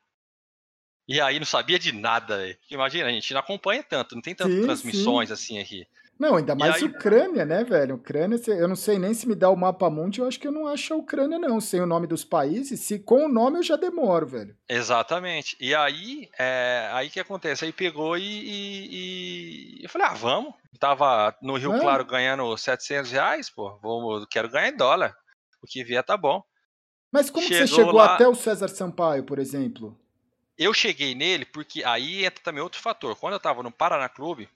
E 1.08 1.20
aí 1.20 1.38
não 1.38 1.46
sabia 1.46 1.78
de 1.78 1.92
nada. 1.92 2.36
Véio. 2.38 2.58
Imagina, 2.70 3.08
a 3.08 3.12
gente 3.12 3.32
não 3.32 3.40
acompanha 3.40 3.82
tanto, 3.82 4.14
não 4.14 4.22
tem 4.22 4.34
tantas 4.34 4.60
transmissões 4.64 5.28
sim. 5.28 5.32
assim 5.32 5.58
aqui. 5.58 5.86
Não, 6.18 6.37
ainda 6.37 6.54
mais 6.54 6.76
aí... 6.76 6.85
Ucrânia, 6.85 7.44
né, 7.44 7.64
velho? 7.64 7.97
Ucrânia, 7.97 8.38
eu 8.47 8.68
não 8.68 8.76
sei 8.76 8.99
nem 8.99 9.12
se 9.12 9.26
me 9.26 9.35
dá 9.35 9.50
o 9.50 9.56
mapa 9.56 9.90
mundo, 9.90 10.18
eu 10.18 10.28
acho 10.28 10.38
que 10.38 10.47
eu 10.47 10.52
não 10.52 10.66
acho 10.66 10.94
a 10.94 10.97
Ucrânia, 10.97 11.38
não, 11.38 11.61
sem 11.61 11.80
o 11.80 11.87
nome 11.87 12.06
dos 12.06 12.25
países. 12.25 12.80
Se 12.80 12.99
com 12.99 13.26
o 13.26 13.28
nome 13.28 13.59
eu 13.59 13.62
já 13.62 13.76
demoro, 13.76 14.26
velho. 14.26 14.56
Exatamente. 14.68 15.56
E 15.61 15.75
aí, 15.75 16.28
é, 16.38 16.88
aí 16.92 17.11
que 17.11 17.18
acontece? 17.18 17.64
Aí 17.64 17.73
pegou 17.73 18.16
e, 18.16 18.23
e, 18.23 18.88
e, 19.80 19.85
eu 19.85 19.90
falei, 19.90 20.09
ah, 20.09 20.14
vamos. 20.14 20.54
Tava 20.78 21.35
no 21.42 21.56
Rio 21.56 21.75
é. 21.75 21.80
Claro 21.80 22.04
ganhando 22.04 22.56
700 22.56 23.11
reais, 23.11 23.50
pô, 23.50 23.76
vou, 23.83 24.26
quero 24.26 24.49
ganhar 24.49 24.68
em 24.68 24.76
dólar. 24.76 25.16
O 25.62 25.66
que 25.66 25.83
vier 25.83 26.02
tá 26.04 26.16
bom. 26.16 26.42
Mas 27.11 27.30
como 27.30 27.47
chegou 27.47 27.66
você 27.66 27.75
chegou 27.75 27.92
lá... 27.92 28.14
até 28.14 28.26
o 28.26 28.35
César 28.35 28.68
Sampaio, 28.68 29.25
por 29.25 29.38
exemplo? 29.38 29.99
Eu 30.59 30.75
cheguei 30.75 31.14
nele 31.14 31.44
porque 31.44 31.83
aí 31.85 32.25
entra 32.25 32.42
também 32.42 32.62
outro 32.62 32.80
fator. 32.80 33.16
Quando 33.16 33.35
eu 33.35 33.40
tava 33.40 33.62
no 33.62 33.71
Paraná 33.71 34.09
Clube, 34.09 34.49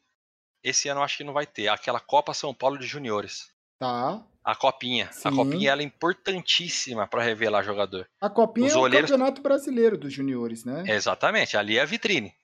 esse 0.63 0.89
ano 0.89 1.01
eu 1.01 1.05
acho 1.05 1.17
que 1.17 1.25
não 1.25 1.33
vai 1.33 1.47
ter. 1.47 1.69
Aquela 1.69 2.01
Copa 2.01 2.35
São 2.35 2.55
Paulo 2.55 2.79
de 2.79 2.87
Juniores. 2.87 3.51
Tá. 3.79 4.25
A 4.45 4.55
copinha. 4.55 5.11
Sim. 5.13 5.29
A 5.29 5.33
copinha 5.33 5.71
ela 5.71 5.83
é 5.83 5.85
importantíssima 5.85 7.07
para 7.07 7.23
revelar 7.23 7.63
jogador. 7.63 8.09
A 8.21 8.31
copinha 8.31 8.67
Os 8.67 8.75
é 8.75 8.79
o 8.79 8.91
campeonato 8.91 9.43
brasileiro 9.43 9.97
dos 9.97 10.13
juniores, 10.13 10.65
né? 10.65 10.85
Exatamente, 10.87 11.57
ali 11.57 11.77
é 11.77 11.83
a 11.83 11.85
vitrine. 11.85 12.35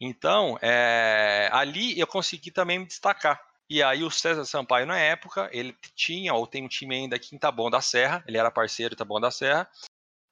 Então, 0.00 0.58
é... 0.60 1.48
ali 1.52 1.98
eu 1.98 2.06
consegui 2.06 2.50
também 2.50 2.78
me 2.78 2.86
destacar. 2.86 3.40
E 3.68 3.82
aí 3.82 4.02
o 4.02 4.10
César 4.10 4.44
Sampaio, 4.44 4.86
na 4.86 4.98
época, 4.98 5.48
ele 5.52 5.74
tinha, 5.94 6.34
ou 6.34 6.46
tem 6.46 6.64
um 6.64 6.68
time 6.68 6.94
ainda 6.94 7.16
aqui 7.16 7.34
em 7.34 7.38
Taboão 7.38 7.70
da 7.70 7.80
Serra, 7.80 8.22
ele 8.26 8.36
era 8.36 8.50
parceiro 8.50 8.96
Taboão 8.96 9.20
da 9.20 9.30
Serra, 9.30 9.68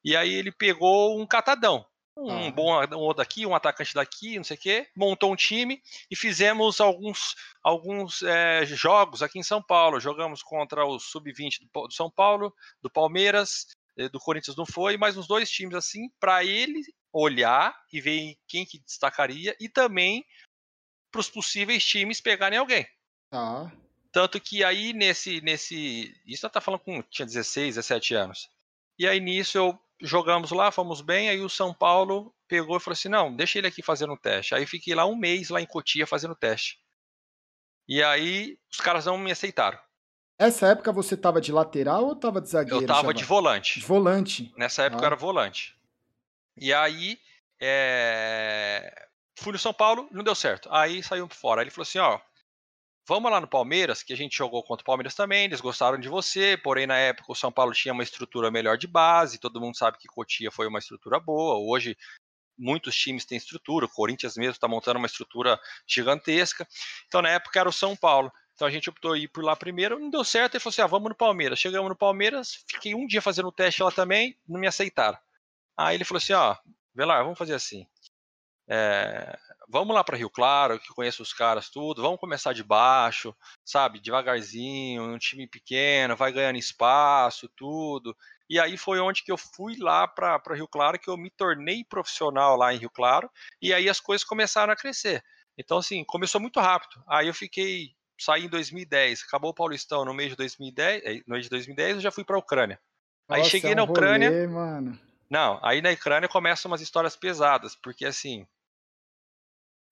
e 0.05 0.17
aí 0.17 0.33
ele 0.33 0.53
pegou 0.53 1.19
um 1.19 1.27
catadão, 1.27 1.85
um 2.17 2.49
ah. 2.49 2.51
bom 2.51 2.85
um 2.95 2.99
outro 2.99 3.23
daqui, 3.23 3.47
um 3.47 3.55
atacante 3.55 3.95
daqui, 3.95 4.37
não 4.37 4.45
sei 4.45 4.57
o 4.57 4.61
quê, 4.61 4.89
montou 4.97 5.33
um 5.33 5.37
time 5.37 5.83
e 6.11 6.17
fizemos 6.17 6.81
alguns, 6.81 7.35
alguns 7.63 8.23
é, 8.23 8.65
jogos 8.67 9.23
aqui 9.23 9.39
em 9.39 9.43
São 9.43 9.63
Paulo. 9.63 10.01
Jogamos 10.01 10.43
contra 10.43 10.85
o 10.85 10.99
Sub-20 10.99 11.61
do, 11.73 11.91
São 11.91 12.11
Paulo, 12.11 12.55
do 12.83 12.91
Palmeiras, 12.91 13.67
eh, 13.97 14.09
do 14.09 14.21
Corinthians 14.21 14.57
não 14.57 14.67
foi, 14.67 14.97
mas 14.97 15.17
uns 15.17 15.27
dois 15.27 15.51
times 15.51 15.75
assim, 15.75 16.09
para 16.21 16.45
ele 16.45 16.83
olhar 17.13 17.75
e 17.93 18.01
ver 18.01 18.37
quem 18.47 18.65
que 18.65 18.79
destacaria 18.79 19.57
e 19.61 19.69
também 19.69 20.25
para 21.11 21.21
os 21.21 21.29
possíveis 21.29 21.85
times 21.85 22.21
pegarem 22.21 22.59
alguém. 22.59 22.87
Ah. 23.31 23.71
Tanto 24.11 24.41
que 24.41 24.63
aí 24.63 24.93
nesse. 24.93 25.41
nesse 25.41 26.15
isso 26.27 26.49
tá 26.49 26.61
falando 26.61 26.81
com. 26.81 27.03
tinha 27.03 27.27
16, 27.27 27.77
17 27.77 28.15
anos. 28.15 28.51
E 28.99 29.09
aí 29.09 29.21
nisso 29.21 29.57
eu 29.57 29.79
jogamos 30.03 30.51
lá, 30.51 30.71
fomos 30.71 31.01
bem, 31.01 31.29
aí 31.29 31.41
o 31.41 31.49
São 31.49 31.73
Paulo 31.73 32.35
pegou 32.49 32.77
e 32.77 32.81
falou 32.81 32.93
assim: 32.93 33.09
não, 33.09 33.35
deixa 33.35 33.59
ele 33.59 33.69
aqui 33.69 33.83
fazendo 33.83 34.13
o 34.13 34.19
teste. 34.19 34.55
Aí 34.55 34.67
fiquei 34.67 34.95
lá 34.95 35.07
um 35.07 35.17
mês 35.17 35.49
lá 35.49 35.61
em 35.61 35.67
Cotia 35.67 36.07
fazendo 36.07 36.33
o 36.33 36.37
teste. 36.37 36.79
E 37.89 38.03
aí 38.03 38.59
os 38.71 38.79
caras 38.79 39.07
não 39.07 39.17
me 39.17 39.33
aceitaram. 39.33 39.79
Essa 40.39 40.69
época 40.69 40.93
você 40.93 41.17
tava 41.17 41.41
de 41.41 41.53
lateral 41.53 42.05
ou 42.05 42.17
tava 42.17 42.41
de 42.41 42.49
zagueiro? 42.49 42.83
Eu 42.83 42.87
tava 42.87 43.15
de 43.15 43.25
volante. 43.25 43.81
De 43.81 43.87
volante. 43.87 44.53
Nessa 44.57 44.83
época 44.85 45.03
ah. 45.03 45.05
eu 45.05 45.07
era 45.07 45.17
volante. 45.17 45.77
E 46.57 46.73
aí 46.73 47.19
é... 47.61 49.07
fui 49.39 49.53
no 49.53 49.59
São 49.59 49.73
Paulo, 49.73 50.09
não 50.11 50.25
deu 50.25 50.35
certo. 50.35 50.69
Aí 50.73 51.03
saiu 51.03 51.29
fora. 51.29 51.61
Aí 51.61 51.65
ele 51.65 51.71
falou 51.71 51.85
assim: 51.85 51.99
ó, 51.99 52.19
Vamos 53.07 53.33
lá 53.33 53.41
no 53.41 53.49
Palmeiras, 53.49 54.01
que 54.03 54.13
a 54.13 54.17
gente 54.17 54.37
jogou 54.37 54.63
contra 54.63 54.83
o 54.83 54.87
Palmeiras 54.87 55.15
também, 55.15 55.45
eles 55.45 55.61
gostaram 55.61 55.99
de 55.99 56.09
você, 56.09 56.57
porém 56.57 56.87
na 56.87 56.97
época 56.97 57.33
o 57.33 57.35
São 57.35 57.51
Paulo 57.51 57.73
tinha 57.73 57.93
uma 57.93 58.05
estrutura 58.05 58.49
melhor 58.49 58.79
de 58.79 58.87
base, 58.87 59.41
todo 59.41 59.61
mundo 59.61 59.77
sabe 59.77 59.99
que 59.99 60.07
Cotia 60.07 60.53
foi 60.53 60.69
uma 60.69 60.79
estrutura 60.79 61.19
boa, 61.19 61.59
hoje 61.59 61.97
muitos 62.57 62.95
times 62.95 63.25
têm 63.25 63.37
estrutura, 63.37 63.87
o 63.87 63.89
Corinthians 63.89 64.37
mesmo 64.37 64.53
está 64.53 64.69
montando 64.69 64.99
uma 64.99 65.07
estrutura 65.07 65.59
gigantesca, 65.85 66.67
então 67.09 67.21
na 67.21 67.31
época 67.31 67.59
era 67.59 67.69
o 67.69 67.73
São 67.73 67.97
Paulo, 67.97 68.31
então 68.55 68.69
a 68.69 68.71
gente 68.71 68.89
optou 68.89 69.17
ir 69.17 69.27
por 69.27 69.43
lá 69.43 69.57
primeiro, 69.57 69.99
não 69.99 70.09
deu 70.09 70.23
certo, 70.23 70.55
ele 70.55 70.61
falou 70.61 70.73
assim, 70.73 70.83
ah, 70.83 70.87
vamos 70.87 71.09
no 71.09 71.17
Palmeiras, 71.17 71.59
chegamos 71.59 71.89
no 71.89 71.97
Palmeiras, 71.97 72.65
fiquei 72.71 72.95
um 72.95 73.05
dia 73.05 73.21
fazendo 73.21 73.49
o 73.49 73.53
teste 73.53 73.83
lá 73.83 73.91
também, 73.91 74.39
não 74.47 74.61
me 74.61 74.69
aceitaram, 74.69 75.19
aí 75.77 75.97
ele 75.97 76.05
falou 76.05 76.19
assim, 76.19 76.35
ó, 76.35 76.57
Velar, 76.95 77.25
vamos 77.25 77.39
fazer 77.39 77.55
assim, 77.55 77.85
é, 78.69 79.37
vamos 79.69 79.95
lá 79.95 80.05
para 80.05 80.17
Rio 80.17 80.31
Claro, 80.31 80.79
que 80.79 80.95
conheço 80.95 81.23
os 81.23 81.33
caras 81.33 81.69
tudo, 81.69 82.03
vamos 82.03 82.21
começar 82.21 82.53
de 82.53 82.63
baixo, 82.63 83.35
sabe, 83.65 84.01
devagarzinho, 84.01 85.03
um 85.03 85.19
time 85.19 85.47
pequeno, 85.47 86.17
vai 86.17 86.33
ganhando 86.33 86.59
espaço, 86.59 87.51
tudo. 87.57 88.17
E 88.49 88.61
aí 88.61 88.77
foi 88.77 89.01
onde 89.01 89.25
que 89.25 89.33
eu 89.33 89.39
fui 89.39 89.77
lá 89.79 90.07
para 90.07 90.55
Rio 90.55 90.69
Claro, 90.69 90.99
que 90.99 91.09
eu 91.09 91.17
me 91.17 91.31
tornei 91.31 91.85
profissional 91.85 92.57
lá 92.57 92.73
em 92.75 92.79
Rio 92.79 92.91
Claro, 92.91 93.31
e 93.61 93.73
aí 93.73 93.89
as 93.89 94.01
coisas 94.01 94.25
começaram 94.25 94.73
a 94.73 94.77
crescer. 94.77 95.23
Então, 95.57 95.79
assim, 95.79 96.05
começou 96.05 96.41
muito 96.41 96.61
rápido. 96.61 97.03
Aí 97.07 97.29
eu 97.29 97.35
fiquei, 97.35 97.91
saí 98.19 98.45
em 98.45 98.49
2010, 98.49 99.25
acabou 99.27 99.51
o 99.51 99.55
Paulistão 99.55 100.05
no 100.05 100.15
mês 100.15 100.31
de 100.31 100.37
2010, 100.37 101.03
eh, 101.05 101.23
no 101.27 101.35
mês 101.35 101.45
de 101.45 101.51
2010 101.51 101.97
eu 101.97 102.01
já 102.01 102.11
fui 102.11 102.25
para 102.25 102.37
a 102.37 102.39
Ucrânia. 102.39 102.81
Nossa, 103.29 103.43
aí 103.43 103.49
cheguei 103.49 103.71
é 103.71 103.75
um 103.75 103.77
na 103.77 103.85
Ucrânia. 103.85 104.29
Rolê, 104.29 104.47
mano. 104.47 105.12
Não, 105.33 105.59
aí 105.63 105.81
na 105.81 105.91
Ucrânia 105.91 106.29
começam 106.29 106.71
umas 106.71 106.83
histórias 106.83 107.17
pesadas, 107.17 107.75
porque 107.75 108.05
assim, 108.05 108.47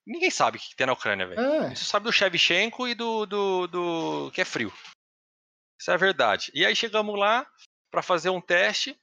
Ninguém 0.07 0.31
sabe 0.31 0.59
o 0.59 0.61
que 0.61 0.75
tem 0.75 0.87
na 0.87 0.93
Ucrânia, 0.93 1.27
velho. 1.27 1.41
É. 1.41 1.73
Isso 1.73 1.85
sabe 1.85 2.05
do 2.05 2.13
Shevchenko 2.13 2.89
e 2.89 2.95
do, 2.95 3.27
do, 3.27 3.67
do. 3.69 4.31
que 4.33 4.41
é 4.41 4.45
frio. 4.45 4.73
Isso 5.81 5.91
é 5.91 5.97
verdade. 5.97 6.51
E 6.53 6.67
aí 6.67 6.75
chegamos 6.75 7.17
lá 7.19 7.47
para 7.91 8.03
fazer 8.03 8.29
um 8.29 8.41
teste. 8.41 8.99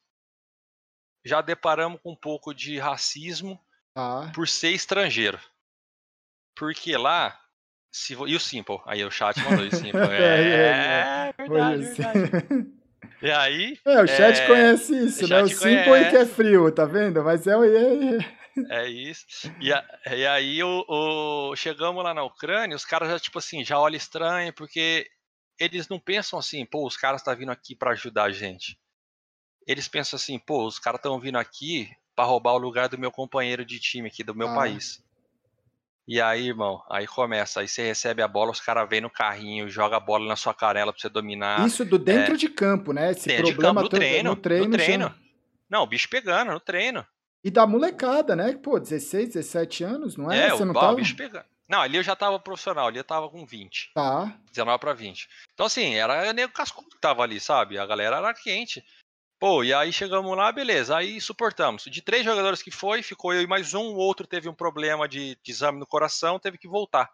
Já 1.26 1.42
deparamos 1.42 2.02
com 2.02 2.12
um 2.12 2.16
pouco 2.16 2.54
de 2.54 2.78
racismo 2.78 3.60
ah. 3.96 4.30
por 4.36 4.48
ser 4.48 4.72
estrangeiro. 4.72 5.40
Porque 6.56 6.98
lá. 6.98 7.40
Se, 7.90 8.14
e 8.14 8.36
o 8.36 8.40
Simple? 8.40 8.82
Aí 8.86 9.04
o 9.04 9.10
chat 9.10 9.40
mandou 9.40 9.66
o 9.66 9.72
Simple. 9.76 9.98
É, 10.12 10.24
é, 10.24 11.30
é 11.30 11.34
verdade, 11.38 11.82
verdade. 11.84 12.74
E 13.22 13.32
aí. 13.32 13.80
É, 13.86 14.02
o 14.02 14.08
chat 14.08 14.40
é, 14.40 14.48
conhece 14.48 15.06
isso, 15.06 15.26
o 15.26 15.28
né? 15.28 15.42
O 15.42 15.48
Simple 15.48 16.10
que 16.10 16.18
é 16.18 16.26
frio, 16.26 16.72
tá 16.72 16.86
vendo? 16.86 17.24
Mas 17.24 17.48
é, 17.48 17.54
é, 17.54 18.84
é 18.84 18.90
isso. 18.90 19.26
E, 19.60 19.74
a, 19.74 19.84
e 20.12 20.26
aí 20.26 20.64
o, 20.64 20.86
o, 20.88 21.56
chegamos 21.56 22.04
lá 22.04 22.14
na 22.14 22.24
Ucrânia, 22.24 22.76
os 22.76 22.86
caras 22.86 23.10
já, 23.10 23.20
tipo 23.20 23.40
assim, 23.40 23.64
já 23.64 23.80
olham 23.80 23.98
estranho, 23.98 24.54
porque 24.54 25.08
eles 25.60 25.88
não 25.88 26.00
pensam 26.00 26.38
assim, 26.38 26.66
pô, 26.66 26.86
os 26.86 26.96
caras 26.96 27.22
estão 27.22 27.34
tá 27.34 27.40
vindo 27.40 27.52
aqui 27.52 27.76
para 27.76 27.92
ajudar 27.92 28.26
a 28.26 28.32
gente. 28.32 28.78
Eles 29.66 29.88
pensam 29.88 30.18
assim, 30.18 30.38
pô, 30.40 30.66
os 30.66 30.80
caras 30.80 31.00
estão 31.00 31.20
vindo 31.20 31.38
aqui 31.38 31.90
para 32.16 32.26
roubar 32.26 32.54
o 32.54 32.60
lugar 32.60 32.88
do 32.88 32.98
meu 32.98 33.12
companheiro 33.12 33.66
de 33.66 33.80
time 33.80 34.08
aqui, 34.08 34.24
do 34.24 34.36
meu 34.36 34.50
ah. 34.50 34.56
país. 34.56 35.04
E 36.08 36.22
aí, 36.22 36.48
irmão, 36.48 36.82
aí 36.90 37.06
começa. 37.06 37.60
Aí 37.60 37.68
você 37.68 37.84
recebe 37.84 38.22
a 38.22 38.28
bola, 38.28 38.52
os 38.52 38.62
caras 38.62 38.88
vêm 38.90 39.02
no 39.02 39.10
carrinho, 39.10 39.70
joga 39.70 39.98
a 39.98 40.00
bola 40.00 40.26
na 40.26 40.38
sua 40.38 40.54
canela 40.54 40.94
pra 40.94 41.02
você 41.02 41.10
dominar. 41.10 41.68
Isso 41.68 41.84
do 41.84 42.00
dentro 42.00 42.36
é, 42.36 42.38
de 42.38 42.48
campo, 42.48 42.94
né? 42.94 43.12
Esse 43.12 43.28
dentro 43.28 43.48
problema 43.48 43.84
de 43.84 43.90
campo, 43.90 43.96
no 43.96 44.00
treino, 44.00 44.30
no 44.30 44.36
treino. 44.36 44.66
No 44.66 44.72
treino. 44.72 45.04
Já... 45.06 45.16
Não, 45.70 45.84
o 45.84 45.88
bicho 45.88 46.08
pegando 46.10 46.54
no 46.54 46.60
treino. 46.62 47.06
E 47.44 47.52
da 47.52 47.68
molecada, 47.68 48.36
né? 48.36 48.58
Pô, 48.62 48.80
16, 48.80 49.34
17 49.34 49.84
anos, 49.84 50.16
não 50.16 50.32
é? 50.32 50.48
É, 50.48 50.50
Você 50.52 50.64
o, 50.64 50.66
não 50.66 50.74
tava... 50.74 50.96
bicho 50.96 51.16
pegando. 51.16 51.46
Não, 51.70 51.82
ali 51.82 51.98
eu 51.98 52.04
já 52.04 52.16
tava 52.16 52.40
profissional, 52.40 52.88
ali 52.88 52.98
eu 52.98 53.04
tava 53.04 53.30
com 53.30 53.46
20. 53.46 53.92
Tá. 53.94 54.34
19 54.52 54.80
pra 54.80 54.94
20. 54.94 55.28
Então, 55.54 55.66
assim, 55.66 55.96
era 55.96 56.32
nego 56.32 56.54
cascudo 56.54 56.88
que 56.90 57.02
tava 57.02 57.24
ali, 57.24 57.42
sabe? 57.42 57.78
A 57.78 57.86
galera 57.86 58.18
era 58.18 58.34
quente. 58.34 58.82
Pô, 59.40 59.64
e 59.64 59.72
aí 59.72 59.94
chegamos 59.94 60.36
lá, 60.36 60.52
beleza, 60.52 60.98
aí 60.98 61.22
suportamos. 61.22 61.84
De 61.84 62.02
três 62.02 62.26
jogadores 62.26 62.64
que 62.64 62.72
foi, 62.72 63.04
ficou 63.04 63.34
eu 63.34 63.42
e 63.42 63.48
mais 63.48 63.76
um, 63.76 63.94
o 63.94 63.96
outro 63.96 64.26
teve 64.26 64.50
um 64.50 64.54
problema 64.54 65.08
de, 65.08 65.36
de 65.44 65.52
exame 65.52 65.80
no 65.80 65.86
coração, 65.86 66.40
teve 66.40 66.58
que 66.58 66.68
voltar. 66.68 67.08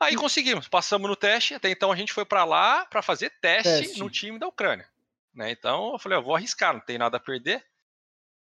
Aí 0.00 0.14
conseguimos, 0.14 0.68
passamos 0.68 1.10
no 1.10 1.16
teste, 1.16 1.54
até 1.54 1.68
então 1.68 1.90
a 1.90 1.96
gente 1.96 2.12
foi 2.12 2.24
para 2.24 2.44
lá 2.44 2.86
para 2.86 3.02
fazer 3.02 3.30
teste, 3.40 3.86
teste, 3.86 3.98
no 3.98 4.08
time 4.08 4.38
da 4.38 4.46
Ucrânia. 4.46 4.88
Né? 5.34 5.50
Então 5.50 5.92
eu 5.92 5.98
falei, 5.98 6.16
eu 6.16 6.22
vou 6.22 6.36
arriscar, 6.36 6.72
não 6.72 6.80
tem 6.80 6.96
nada 6.96 7.16
a 7.16 7.20
perder. 7.20 7.66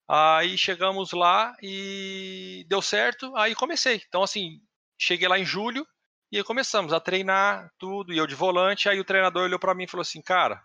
Aí 0.08 0.56
chegamos 0.56 1.12
lá 1.12 1.54
e 1.62 2.64
deu 2.66 2.80
certo, 2.80 3.36
aí 3.36 3.54
comecei. 3.54 4.02
Então, 4.08 4.22
assim, 4.22 4.60
cheguei 4.98 5.28
lá 5.28 5.38
em 5.38 5.44
julho 5.44 5.86
e 6.30 6.38
aí 6.38 6.44
começamos 6.44 6.94
a 6.94 7.00
treinar 7.00 7.70
tudo, 7.78 8.12
e 8.12 8.16
eu 8.16 8.26
de 8.26 8.34
volante. 8.34 8.88
Aí 8.88 8.98
o 8.98 9.04
treinador 9.04 9.44
olhou 9.44 9.58
para 9.58 9.74
mim 9.74 9.84
e 9.84 9.88
falou 9.88 10.02
assim: 10.02 10.22
Cara, 10.22 10.64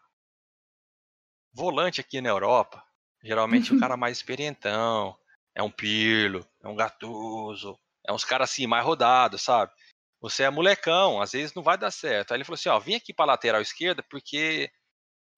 volante 1.53 2.01
aqui 2.01 2.21
na 2.21 2.29
Europa, 2.29 2.83
geralmente 3.23 3.73
o 3.73 3.79
cara 3.79 3.97
mais 3.97 4.17
experientão, 4.17 5.17
é 5.55 5.63
um 5.63 5.71
Pirlo, 5.71 6.47
é 6.63 6.67
um 6.67 6.75
Gatuso, 6.75 7.77
é 8.05 8.13
uns 8.13 8.23
caras 8.23 8.49
assim, 8.51 8.67
mais 8.67 8.85
rodados, 8.85 9.41
sabe? 9.41 9.71
Você 10.21 10.43
é 10.43 10.49
molecão, 10.49 11.21
às 11.21 11.31
vezes 11.31 11.53
não 11.53 11.61
vai 11.61 11.77
dar 11.77 11.91
certo. 11.91 12.31
Aí 12.31 12.37
ele 12.37 12.43
falou 12.43 12.55
assim: 12.55 12.69
Ó, 12.69 12.79
vim 12.79 12.95
aqui 12.95 13.13
pra 13.13 13.25
lateral 13.25 13.61
esquerda 13.61 14.03
porque 14.09 14.69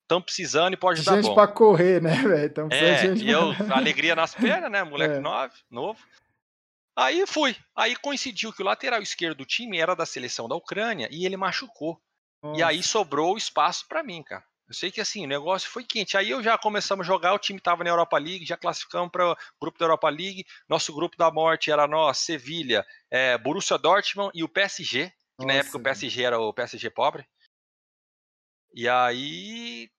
estão 0.02 0.22
precisando 0.22 0.72
e 0.74 0.76
pode 0.76 1.04
dar 1.04 1.16
Gente 1.16 1.26
bom. 1.26 1.34
pra 1.34 1.46
correr, 1.46 2.00
né, 2.00 2.14
velho? 2.22 2.68
É, 2.72 3.14
e 3.14 3.30
eu, 3.30 3.50
alegria 3.74 4.16
nas 4.16 4.34
pernas, 4.34 4.70
né? 4.70 4.82
Moleque 4.82 5.16
É. 5.16 5.20
nove, 5.20 5.54
novo. 5.70 6.00
Aí 6.96 7.26
fui. 7.26 7.54
Aí 7.76 7.94
coincidiu 7.96 8.52
que 8.52 8.62
o 8.62 8.64
lateral 8.64 9.02
esquerdo 9.02 9.38
do 9.38 9.44
time 9.44 9.78
era 9.78 9.94
da 9.94 10.06
seleção 10.06 10.48
da 10.48 10.56
Ucrânia 10.56 11.08
e 11.10 11.24
ele 11.26 11.36
machucou. 11.36 12.00
E 12.56 12.62
aí 12.62 12.82
sobrou 12.82 13.34
o 13.34 13.38
espaço 13.38 13.86
pra 13.86 14.02
mim, 14.02 14.22
cara. 14.22 14.44
Eu 14.70 14.74
sei 14.74 14.88
que 14.88 15.00
assim, 15.00 15.24
o 15.24 15.28
negócio 15.28 15.68
foi 15.68 15.82
quente. 15.82 16.16
Aí 16.16 16.30
eu 16.30 16.40
já 16.40 16.56
começamos 16.56 17.04
a 17.04 17.06
jogar, 17.08 17.34
o 17.34 17.40
time 17.40 17.58
tava 17.58 17.82
na 17.82 17.90
Europa 17.90 18.16
League, 18.16 18.46
já 18.46 18.56
classificamos 18.56 19.10
para 19.10 19.32
o 19.32 19.36
grupo 19.60 19.76
da 19.76 19.86
Europa 19.86 20.08
League. 20.08 20.46
Nosso 20.68 20.94
grupo 20.94 21.16
da 21.16 21.28
morte 21.28 21.72
era 21.72 21.88
nós, 21.88 22.18
Sevilha, 22.18 22.86
é, 23.10 23.36
Borussia 23.36 23.76
Dortmund 23.76 24.30
e 24.32 24.44
o 24.44 24.48
PSG, 24.48 25.12
que 25.36 25.44
na 25.44 25.54
Nossa, 25.54 25.66
época 25.66 25.78
o 25.78 25.82
PSG 25.82 26.22
era 26.22 26.38
o 26.38 26.54
PSG 26.54 26.88
pobre. 26.88 27.26
E 28.72 28.88
aí 28.88 29.90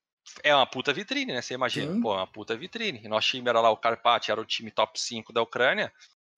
é 0.41 0.55
uma 0.55 0.65
puta 0.65 0.93
vitrine, 0.93 1.33
né? 1.33 1.41
Você 1.41 1.53
imagina, 1.53 1.93
Sim. 1.93 1.99
pô, 1.99 2.13
é 2.13 2.19
uma 2.19 2.31
puta 2.31 2.55
vitrine. 2.55 3.05
Nosso 3.09 3.27
time 3.27 3.49
era 3.49 3.59
lá 3.59 3.69
o 3.71 3.77
Karpat, 3.77 4.31
era 4.31 4.39
o 4.39 4.45
time 4.45 4.71
top 4.71 4.97
5 4.97 5.33
da 5.33 5.41
Ucrânia. 5.41 5.91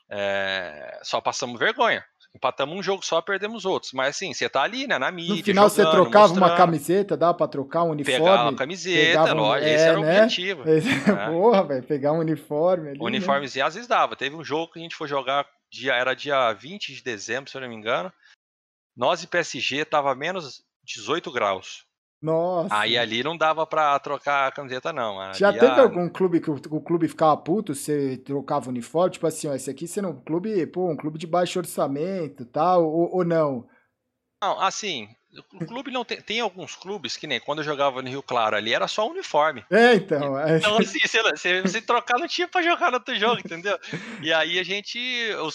É, 0.10 1.00
só 1.04 1.22
passamos 1.22 1.60
vergonha. 1.60 2.04
Empatamos 2.36 2.75
um 2.75 2.82
jogo 2.82 3.06
só, 3.06 3.22
perdemos 3.22 3.63
outros. 3.63 3.92
Mas 3.94 4.16
assim, 4.16 4.34
você 4.34 4.50
tá 4.50 4.63
ali, 4.63 4.88
né? 4.88 4.98
Na 4.98 5.12
mídia. 5.12 5.36
No 5.36 5.44
final 5.44 5.70
você 5.70 5.84
jogando, 5.84 6.02
trocava 6.02 6.34
uma 6.34 6.40
mostrando, 6.40 6.58
camiseta, 6.58 7.16
dava 7.16 7.34
pra 7.36 7.48
trocar 7.48 7.84
um 7.84 7.92
uniforme? 7.92 8.20
Pegar 8.20 8.44
uma 8.44 8.56
camiseta, 8.56 9.06
pegava 9.06 9.34
um- 9.36 9.38
lógico, 9.44 9.68
é, 9.70 9.74
esse 9.75 9.84
era 9.84 10.00
o 10.00 10.04
né? 10.04 10.18
objetivo. 10.18 10.63
É. 11.13 11.30
Porra, 11.30 11.63
velho, 11.63 11.84
pegar 11.84 12.12
um 12.12 12.20
uniforme 12.20 12.90
ali. 12.90 13.00
O 13.00 13.08
né? 13.08 13.62
às 13.63 13.75
vezes 13.75 13.88
dava. 13.88 14.16
Teve 14.16 14.36
um 14.36 14.44
jogo 14.44 14.74
que 14.74 14.80
a 14.80 14.82
gente 14.82 14.96
foi 14.96 15.08
jogar, 15.08 15.46
dia, 15.72 15.94
era 15.94 16.16
dia 16.16 16.52
20 16.54 16.94
de 16.94 17.04
dezembro, 17.04 17.50
se 17.52 17.56
eu 17.56 17.62
não 17.62 17.70
me 17.70 17.75
engano. 17.75 18.12
Nós 18.98 19.22
e 19.24 19.28
PSG 19.28 19.86
tava 19.86 20.13
menos 20.16 20.63
18 20.84 21.32
graus. 21.32 21.86
Nossa. 22.24 22.74
Aí 22.74 22.98
ali 22.98 23.22
não 23.22 23.36
dava 23.38 23.68
pra 23.68 24.00
trocar 24.00 24.48
a 24.48 24.51
camiseta, 24.51 24.94
não. 24.94 25.20
Ali 25.20 25.38
Já 25.38 25.50
a- 25.50 25.53
teve 25.53 25.82
algum 25.82 26.08
clube 26.08 26.39
que 26.39 26.50
o, 26.50 26.53
o 26.56 26.82
clube 26.82 27.10
ficava 27.10 27.36
puto, 27.36 27.75
você 27.75 28.15
trocava 28.15 28.68
o 28.68 28.70
uniforme? 28.70 29.12
Tipo 29.12 29.27
assim, 29.27 29.50
ó, 29.50 29.53
esse 29.53 29.70
aqui 29.70 29.86
você 29.86 30.01
não. 30.01 30.22
Clube, 30.22 30.65
pô, 30.68 30.89
um 30.89 30.96
clube 30.96 31.20
de 31.20 31.27
baixo 31.27 31.60
orçamento 31.60 32.46
tal, 32.46 32.86
ou, 32.86 33.13
ou 33.18 33.25
não? 33.25 33.68
Não, 34.42 34.58
assim, 34.62 35.10
o 35.54 35.66
clube 35.66 35.92
não 35.92 36.06
tem. 36.06 36.22
Tem 36.22 36.40
alguns 36.40 36.75
clubes 36.75 37.18
que 37.18 37.25
nem 37.28 37.40
quando 37.40 37.60
eu 37.60 37.63
jogava 37.63 38.02
no 38.02 38.10
Rio 38.10 38.22
Claro 38.22 38.56
ali, 38.56 38.74
era 38.74 38.88
só 38.88 39.08
uniforme. 39.10 39.66
É, 39.70 39.96
então. 39.96 40.40
é- 40.40 40.58
Então, 40.58 40.78
assim, 40.78 41.00
você, 41.04 41.62
você 41.62 41.82
trocar 41.82 42.20
não 42.20 42.28
tinha 42.28 42.48
pra 42.48 42.62
jogar 42.62 42.92
no 42.92 42.98
outro 42.98 43.16
jogo, 43.16 43.40
entendeu? 43.40 43.78
E 44.22 44.32
aí 44.32 44.60
a 44.60 44.63
gente. 44.63 45.00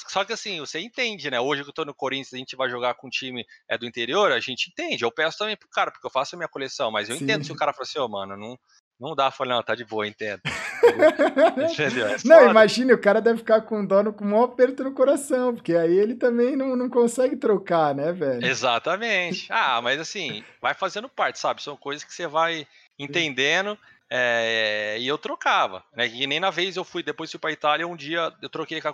Só 0.09 0.25
que 0.25 0.33
assim, 0.33 0.59
você 0.61 0.81
entende, 0.81 1.31
né? 1.31 1.41
Hoje 1.41 1.63
que 1.63 1.69
eu 1.69 1.75
tô 1.75 1.85
no 1.85 1.95
Corinthians, 1.95 2.35
a 2.35 2.39
gente 2.39 2.57
vai 2.57 2.69
jogar 2.69 2.95
com 2.95 3.07
um 3.07 3.11
time 3.11 3.45
é, 3.69 3.79
do 3.79 3.87
interior, 3.87 4.33
a 4.33 4.41
gente 4.41 4.69
entende. 4.71 5.05
Eu 5.05 5.13
peço 5.13 5.39
também 5.39 5.57
pro 5.57 5.69
cara, 5.69 5.91
porque 5.91 6.07
eu 6.07 6.11
faço 6.11 6.35
a 6.35 6.39
minha 6.39 6.49
coleção, 6.49 6.91
mas 6.91 7.09
eu 7.09 7.17
Sim. 7.17 7.25
entendo 7.25 7.45
se 7.45 7.53
o 7.53 7.57
cara 7.57 7.73
fala 7.73 7.85
assim, 7.85 7.99
ô, 7.99 8.09
mano, 8.09 8.37
não, 8.37 8.59
não 9.01 9.15
dá, 9.15 9.31
falo, 9.31 9.51
não, 9.51 9.63
tá 9.63 9.75
de 9.75 9.85
boa, 9.85 10.07
entendo. 10.07 10.41
Entendeu? 11.73 12.07
É 12.09 12.17
Não, 12.25 12.51
imagine, 12.51 12.93
o 12.93 12.99
cara 13.01 13.21
deve 13.21 13.39
ficar 13.39 13.61
com 13.63 13.85
dó, 13.85 14.03
no- 14.03 14.13
com 14.13 14.25
o 14.25 14.29
maior 14.29 14.45
aperto 14.45 14.83
no 14.85 14.93
coração, 14.93 15.55
porque 15.55 15.75
aí 15.75 15.97
ele 15.97 16.15
também 16.15 16.57
não, 16.57 16.75
não 16.77 16.89
consegue 16.89 17.37
trocar, 17.37 17.95
né, 17.95 18.13
velho? 18.13 18.45
Exatamente. 18.45 19.47
Ah, 19.51 19.81
mas 19.83 20.01
assim, 20.01 20.43
vai 20.61 20.75
fazendo 20.75 21.09
parte, 21.09 21.39
sabe? 21.39 21.63
São 21.63 21.77
coisas 21.77 22.05
que 22.05 22.13
você 22.13 22.27
vai 22.27 22.67
entendendo. 22.99 23.79
É, 24.11 24.97
e 24.99 25.07
eu 25.07 25.19
trocava, 25.19 25.85
né? 25.95 26.07
E 26.09 26.27
nem 26.27 26.41
na 26.41 26.51
vez 26.51 26.77
eu 26.77 26.85
fui, 26.85 27.03
depois 27.03 27.31
fui 27.31 27.39
pra 27.39 27.53
Itália, 27.53 27.87
um 27.87 27.97
dia 27.97 28.33
eu 28.41 28.49
troquei 28.49 28.81
com, 28.81 28.93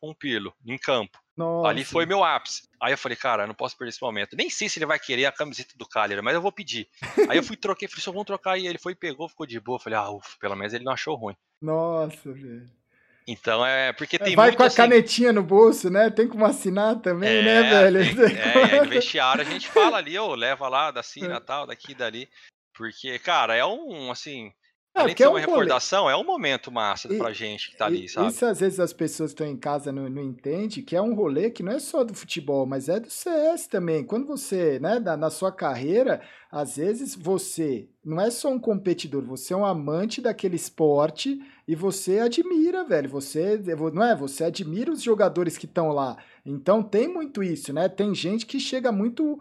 o 0.00 0.14
Pirlo, 0.14 0.54
em 0.66 0.76
campo. 0.76 1.18
Nossa. 1.36 1.68
Ali 1.68 1.84
foi 1.84 2.04
meu 2.04 2.22
ápice. 2.22 2.68
Aí 2.80 2.92
eu 2.92 2.98
falei, 2.98 3.16
cara, 3.16 3.44
eu 3.44 3.46
não 3.46 3.54
posso 3.54 3.76
perder 3.76 3.90
esse 3.90 4.02
momento. 4.02 4.36
Nem 4.36 4.50
sei 4.50 4.68
se 4.68 4.78
ele 4.78 4.86
vai 4.86 4.98
querer 4.98 5.24
a 5.24 5.32
camiseta 5.32 5.72
do 5.76 5.88
Cagliari, 5.88 6.20
mas 6.22 6.34
eu 6.34 6.42
vou 6.42 6.52
pedir. 6.52 6.86
Aí 7.28 7.38
eu 7.38 7.42
fui, 7.42 7.56
troquei, 7.56 7.88
falei, 7.88 8.02
só 8.02 8.10
vamos 8.12 8.26
trocar. 8.26 8.58
E 8.58 8.66
ele 8.66 8.78
foi, 8.78 8.94
pegou, 8.94 9.28
ficou 9.28 9.46
de 9.46 9.58
boa. 9.58 9.78
Falei, 9.80 9.98
ah, 9.98 10.10
ufa, 10.10 10.36
pelo 10.38 10.54
menos 10.56 10.74
ele 10.74 10.84
não 10.84 10.92
achou 10.92 11.14
ruim. 11.16 11.34
Nossa, 11.60 12.32
velho. 12.32 12.68
Então 13.26 13.64
é, 13.64 13.92
porque 13.92 14.18
tem 14.18 14.34
Vai 14.34 14.48
muito 14.48 14.56
com 14.56 14.64
a 14.64 14.66
assim, 14.66 14.76
canetinha 14.76 15.32
no 15.32 15.44
bolso, 15.44 15.88
né? 15.88 16.10
Tem 16.10 16.26
como 16.26 16.44
assinar 16.44 16.96
também, 16.96 17.30
É, 17.38 17.42
né, 17.42 17.62
velho? 17.90 18.16
tem- 18.16 18.36
é, 18.36 18.82
no 18.82 18.90
vestiário 18.90 19.42
a 19.42 19.44
gente 19.44 19.68
fala 19.68 19.96
ali, 19.98 20.18
ô, 20.18 20.34
leva 20.34 20.68
lá, 20.68 20.90
da 20.90 21.04
Cina, 21.04 21.40
tal, 21.40 21.64
daqui, 21.66 21.94
dali. 21.94 22.28
Porque, 22.76 23.18
cara, 23.18 23.54
é 23.54 23.64
um, 23.64 24.10
assim, 24.10 24.50
É, 24.94 25.00
além 25.00 25.14
de 25.14 25.18
ser 25.18 25.24
é 25.24 25.28
uma 25.28 25.38
um 25.38 25.40
rolê. 25.40 25.46
recordação, 25.50 26.08
é 26.10 26.16
um 26.16 26.24
momento 26.24 26.70
massa 26.70 27.12
E- 27.12 27.16
pra 27.18 27.32
gente 27.32 27.70
que 27.70 27.76
tá 27.76 27.86
E- 27.86 27.88
ali, 27.98 28.08
sabe? 28.08 28.28
Isso 28.28 28.44
às 28.46 28.60
vezes 28.60 28.78
as 28.80 28.92
pessoas 28.92 29.30
que 29.32 29.42
estão 29.42 29.46
em 29.46 29.56
casa 29.56 29.90
não, 29.92 30.08
não 30.08 30.22
entendem, 30.22 30.82
que 30.84 30.94
é 30.96 31.00
um 31.02 31.14
rolê 31.14 31.50
que 31.50 31.62
não 31.62 31.72
é 31.72 31.78
só 31.78 32.04
do 32.04 32.14
futebol, 32.14 32.66
mas 32.66 32.88
é 32.88 33.00
do 33.00 33.10
CS 33.10 33.68
também. 33.68 34.04
Quando 34.04 34.26
você, 34.26 34.78
né, 34.80 34.98
na, 34.98 35.16
na 35.16 35.30
sua 35.30 35.50
carreira, 35.52 36.20
às 36.50 36.76
vezes 36.76 37.14
você 37.14 37.88
não 38.04 38.20
é 38.20 38.30
só 38.30 38.50
um 38.50 38.58
competidor, 38.58 39.24
você 39.24 39.54
é 39.54 39.56
um 39.56 39.64
amante 39.64 40.20
daquele 40.20 40.56
esporte 40.56 41.38
e 41.66 41.74
você 41.74 42.18
admira, 42.18 42.84
velho. 42.84 43.08
Você, 43.10 43.58
não 43.94 44.02
é? 44.04 44.14
Você 44.16 44.44
admira 44.44 44.90
os 44.92 45.02
jogadores 45.02 45.56
que 45.56 45.66
estão 45.66 45.88
lá. 45.88 46.16
Então 46.44 46.82
tem 46.82 47.08
muito 47.08 47.42
isso, 47.42 47.72
né? 47.72 47.88
Tem 47.88 48.14
gente 48.14 48.44
que 48.44 48.58
chega 48.60 48.90
muito 48.92 49.38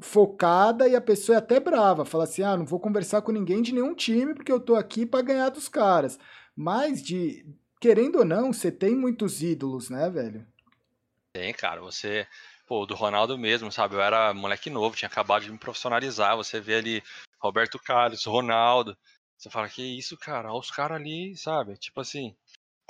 focada 0.00 0.88
e 0.88 0.96
a 0.96 1.00
pessoa 1.00 1.36
é 1.36 1.38
até 1.38 1.60
brava, 1.60 2.04
fala 2.04 2.24
assim: 2.24 2.42
"Ah, 2.42 2.56
não 2.56 2.66
vou 2.66 2.80
conversar 2.80 3.22
com 3.22 3.32
ninguém 3.32 3.62
de 3.62 3.72
nenhum 3.72 3.94
time 3.94 4.34
porque 4.34 4.52
eu 4.52 4.60
tô 4.60 4.74
aqui 4.76 5.06
para 5.06 5.22
ganhar 5.22 5.48
dos 5.50 5.68
caras". 5.68 6.18
Mas 6.56 7.02
de 7.02 7.46
querendo 7.80 8.20
ou 8.20 8.24
não, 8.24 8.52
você 8.52 8.72
tem 8.72 8.96
muitos 8.96 9.42
ídolos, 9.42 9.90
né, 9.90 10.08
velho? 10.08 10.46
Tem, 11.34 11.52
cara, 11.52 11.80
você, 11.80 12.26
pô, 12.66 12.86
do 12.86 12.94
Ronaldo 12.94 13.36
mesmo, 13.36 13.70
sabe? 13.70 13.96
Eu 13.96 14.00
era 14.00 14.32
moleque 14.32 14.70
novo, 14.70 14.96
tinha 14.96 15.08
acabado 15.08 15.42
de 15.42 15.52
me 15.52 15.58
profissionalizar. 15.58 16.36
Você 16.36 16.60
vê 16.60 16.76
ali 16.76 17.02
Roberto 17.40 17.78
Carlos, 17.78 18.24
Ronaldo. 18.24 18.96
Você 19.36 19.50
fala, 19.50 19.68
que 19.68 19.82
isso, 19.82 20.16
cara? 20.16 20.48
Olha 20.50 20.60
os 20.60 20.70
caras 20.70 20.98
ali, 20.98 21.36
sabe? 21.36 21.76
Tipo 21.76 22.00
assim, 22.00 22.34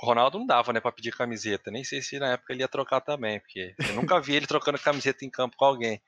o 0.01 0.05
Ronaldo 0.05 0.39
não 0.39 0.45
dava, 0.45 0.71
né, 0.71 0.79
pra 0.79 0.91
pedir 0.91 1.11
camiseta. 1.15 1.71
Nem 1.71 1.83
sei 1.83 2.01
se 2.01 2.19
na 2.19 2.33
época 2.33 2.53
ele 2.53 2.61
ia 2.61 2.67
trocar 2.67 3.01
também, 3.01 3.39
porque 3.39 3.75
eu 3.79 3.95
nunca 3.95 4.21
vi 4.21 4.35
ele 4.35 4.47
trocando 4.47 4.79
camiseta 4.79 5.25
em 5.25 5.29
campo 5.29 5.57
com 5.57 5.65
alguém. 5.65 6.01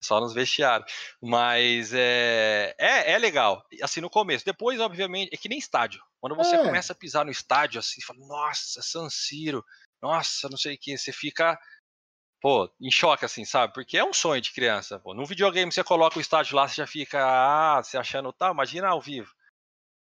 Só 0.00 0.20
nos 0.20 0.32
vestiários. 0.32 0.90
Mas 1.20 1.92
é, 1.92 2.74
é, 2.78 3.12
é 3.12 3.18
legal. 3.18 3.64
Assim, 3.82 4.00
no 4.00 4.08
começo. 4.08 4.44
Depois, 4.44 4.78
obviamente, 4.80 5.30
é 5.32 5.36
que 5.36 5.48
nem 5.48 5.58
estádio. 5.58 6.00
Quando 6.20 6.36
você 6.36 6.56
É. 6.56 6.64
começa 6.64 6.92
a 6.92 6.96
pisar 6.96 7.24
no 7.24 7.30
estádio, 7.30 7.78
assim, 7.80 8.00
fala, 8.02 8.20
nossa, 8.26 8.80
San 8.82 9.08
Siro, 9.10 9.64
nossa, 10.00 10.48
não 10.48 10.56
sei 10.56 10.74
o 10.76 10.78
que, 10.78 10.96
você 10.96 11.12
fica, 11.12 11.58
pô, 12.40 12.70
em 12.80 12.90
choque, 12.90 13.24
assim, 13.24 13.44
sabe? 13.44 13.72
Porque 13.74 13.98
é 13.98 14.04
um 14.04 14.12
sonho 14.12 14.40
de 14.40 14.52
criança, 14.52 14.98
pô. 15.00 15.12
Num 15.14 15.24
videogame 15.24 15.72
você 15.72 15.82
coloca 15.82 16.18
o 16.18 16.20
estádio 16.20 16.54
lá, 16.56 16.68
você 16.68 16.76
já 16.76 16.86
fica, 16.86 17.18
ah, 17.24 17.82
você 17.82 17.98
achando 17.98 18.32
tal, 18.32 18.52
imagina 18.52 18.86
ao 18.88 19.00
vivo. 19.00 19.32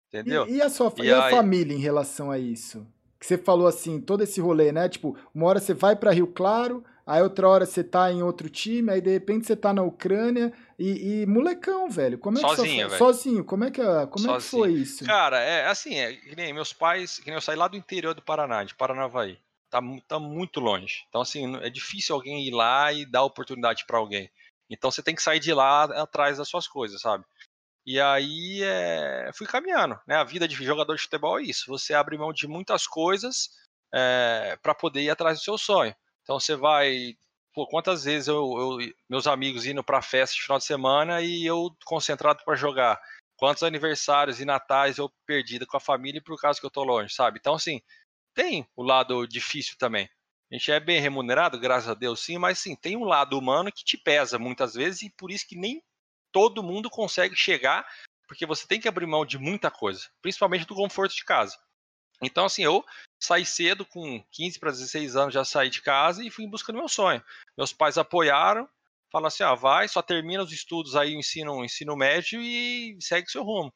Entendeu? 0.08 0.48
E, 0.48 0.56
e 0.58 0.62
a 0.62 0.70
sua 0.70 0.92
E 0.98 1.04
e 1.04 1.12
a 1.14 1.26
aí- 1.26 1.32
família 1.32 1.76
em 1.76 1.80
relação 1.80 2.30
a 2.32 2.38
isso? 2.38 2.88
Que 3.20 3.26
você 3.26 3.38
falou 3.38 3.68
assim, 3.68 4.02
todo 4.02 4.22
esse 4.24 4.42
rolê, 4.42 4.72
né? 4.72 4.90
Tipo, 4.90 5.18
uma 5.34 5.46
hora 5.48 5.60
você 5.60 5.74
vai 5.74 5.96
para 5.96 6.12
Rio 6.12 6.28
Claro, 6.28 6.84
aí 7.06 7.22
outra 7.22 7.48
hora 7.48 7.66
você 7.66 7.84
tá 7.84 8.12
em 8.12 8.24
outro 8.24 8.50
time, 8.50 8.92
aí 8.92 9.02
de 9.02 9.12
repente 9.12 9.46
você 9.46 9.56
tá 9.56 9.74
na 9.74 9.84
Ucrânia 9.84 10.54
e, 10.78 11.22
e 11.22 11.26
molecão, 11.26 11.90
velho. 11.90 12.18
Como 12.18 12.38
é 12.38 12.42
que 12.42 12.56
Sozinho, 12.56 12.80
sua, 12.82 12.90
velho. 12.90 12.98
sozinho, 12.98 13.46
como 13.46 13.64
é 13.64 13.72
que 13.72 13.82
como 13.82 14.32
é 14.32 14.36
que 14.36 14.42
Sozinho. 14.44 14.64
foi 14.64 14.72
isso? 14.74 15.06
Cara, 15.06 15.40
é 15.40 15.68
assim, 15.68 15.96
é 15.96 16.14
que 16.14 16.36
nem 16.36 16.54
meus 16.54 16.74
pais, 16.74 17.20
que 17.20 17.28
nem 17.28 17.36
eu 17.36 17.42
saí 17.42 17.56
lá 17.56 17.68
do 17.68 17.78
interior 17.78 18.14
do 18.14 18.22
Paraná, 18.22 18.64
de 18.64 18.76
Paranavaí. 18.76 19.38
Tá, 19.70 19.82
tá 20.08 20.20
muito 20.20 20.60
longe. 20.60 21.04
Então, 21.10 21.22
assim, 21.22 21.56
é 21.58 21.70
difícil 21.70 22.14
alguém 22.14 22.48
ir 22.48 22.52
lá 22.52 22.94
e 22.94 23.06
dar 23.06 23.24
oportunidade 23.24 23.86
pra 23.88 23.98
alguém. 23.98 24.30
Então 24.70 24.92
você 24.92 25.02
tem 25.02 25.16
que 25.16 25.22
sair 25.22 25.40
de 25.40 25.54
lá 25.54 25.84
atrás 25.84 26.38
das 26.38 26.48
suas 26.48 26.68
coisas, 26.68 27.02
sabe? 27.02 27.24
E 27.86 28.00
aí 28.00 28.62
é, 28.64 29.30
fui 29.34 29.46
caminhando, 29.46 30.00
né? 30.08 30.16
A 30.16 30.24
vida 30.24 30.48
de 30.48 30.56
jogador 30.56 30.96
de 30.96 31.02
futebol 31.02 31.40
é 31.40 31.44
isso. 31.44 31.66
Você 31.68 31.94
abre 31.94 32.18
mão 32.18 32.32
de 32.32 32.48
muitas 32.48 32.88
coisas 32.88 33.50
é, 33.94 34.58
para 34.62 34.74
poder 34.74 35.02
ir 35.02 35.10
atrás 35.10 35.40
do 35.40 35.44
seu 35.44 35.58
sonho. 35.58 35.94
Então 36.24 36.40
você 36.40 36.56
vai. 36.56 37.16
Pô, 37.54 37.68
quantas 37.68 38.04
vezes 38.06 38.28
eu, 38.28 38.36
eu- 38.58 38.94
meus 39.10 39.28
amigos 39.28 39.66
indo 39.66 39.84
pra 39.84 40.02
festa 40.02 40.36
de 40.36 40.42
final 40.42 40.58
de 40.58 40.66
semana 40.66 41.22
e 41.22 41.46
eu 41.46 41.70
concentrado 41.86 42.44
para 42.44 42.56
jogar? 42.56 43.00
Quantos 43.38 43.64
aniversários 43.64 44.40
e 44.40 44.46
natais 44.46 44.98
eu 44.98 45.12
perdido 45.26 45.68
com 45.68 45.78
a 45.78 45.80
família 45.80 46.22
por 46.24 46.40
causa 46.40 46.60
que 46.60 46.66
eu 46.66 46.72
tô 46.72 46.84
longe, 46.84 47.14
sabe? 47.14 47.38
Então, 47.40 47.56
assim, 47.56 47.82
tem 48.34 48.68
o 48.76 48.84
lado 48.84 49.28
difícil 49.28 49.76
também. 49.78 50.10
A 50.52 50.56
gente 50.56 50.72
é 50.72 50.80
bem 50.80 51.00
remunerado, 51.02 51.60
graças 51.60 51.90
a 51.90 51.94
Deus, 51.94 52.20
sim, 52.20 52.38
mas 52.38 52.60
sim, 52.60 52.76
tem 52.76 52.96
um 52.96 53.06
lado 53.06 53.38
humano 53.38 53.72
que 53.72 53.84
te 53.84 53.98
pesa 53.98 54.38
muitas 54.40 54.74
vezes 54.76 55.02
e 55.04 55.10
por 55.10 55.32
isso 55.32 55.48
que 55.48 55.56
nem 55.56 55.84
todo 56.32 56.64
mundo 56.64 56.90
consegue 56.90 57.36
chegar, 57.36 57.86
porque 58.28 58.46
você 58.46 58.68
tem 58.68 58.80
que 58.80 58.88
abrir 58.88 59.06
mão 59.08 59.26
de 59.26 59.38
muita 59.38 59.70
coisa, 59.72 60.10
principalmente 60.22 60.66
do 60.66 60.76
conforto 60.76 61.16
de 61.16 61.26
casa. 61.26 61.58
Então, 62.28 62.46
assim, 62.46 62.64
eu 62.64 62.84
saí 63.20 63.46
cedo, 63.46 63.86
com 63.86 64.24
15 64.32 64.60
para 64.60 64.72
16 64.72 65.16
anos, 65.16 65.34
já 65.34 65.46
saí 65.46 65.70
de 65.70 65.82
casa 65.82 66.24
e 66.24 66.30
fui 66.30 66.46
em 66.46 66.50
busca 66.50 66.72
do 66.72 66.80
meu 66.80 66.90
sonho. 66.90 67.24
Meus 67.58 67.74
pais 67.74 67.98
apoiaram, 67.98 68.68
falaram 69.12 69.28
assim: 69.28 69.44
ah, 69.44 69.56
vai, 69.56 69.88
só 69.88 70.02
termina 70.02 70.44
os 70.44 70.52
estudos 70.52 70.96
aí, 70.96 71.16
o 71.16 71.20
ensino, 71.20 71.64
ensino 71.64 71.96
médio 71.96 72.42
e 72.42 72.98
segue 73.00 73.30
seu 73.30 73.44
rumo. 73.44 73.74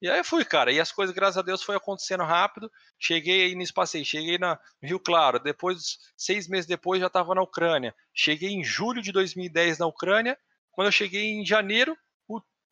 E 0.00 0.10
aí 0.10 0.18
eu 0.18 0.24
fui, 0.24 0.44
cara. 0.44 0.70
E 0.70 0.78
as 0.78 0.92
coisas, 0.92 1.14
graças 1.14 1.38
a 1.38 1.42
Deus, 1.42 1.62
foi 1.62 1.74
acontecendo 1.74 2.22
rápido. 2.22 2.70
Cheguei 2.98 3.46
aí 3.46 3.54
nesse 3.54 3.72
passeio, 3.72 4.04
cheguei 4.04 4.38
na 4.38 4.58
Rio 4.82 5.00
Claro. 5.00 5.38
Depois, 5.38 5.98
seis 6.16 6.46
meses 6.48 6.66
depois, 6.66 7.00
já 7.00 7.06
estava 7.06 7.34
na 7.34 7.42
Ucrânia. 7.42 7.94
Cheguei 8.14 8.50
em 8.50 8.62
julho 8.62 9.00
de 9.00 9.10
2010 9.10 9.78
na 9.78 9.86
Ucrânia. 9.86 10.38
Quando 10.70 10.88
eu 10.88 10.92
cheguei 10.92 11.30
em 11.30 11.46
janeiro, 11.46 11.96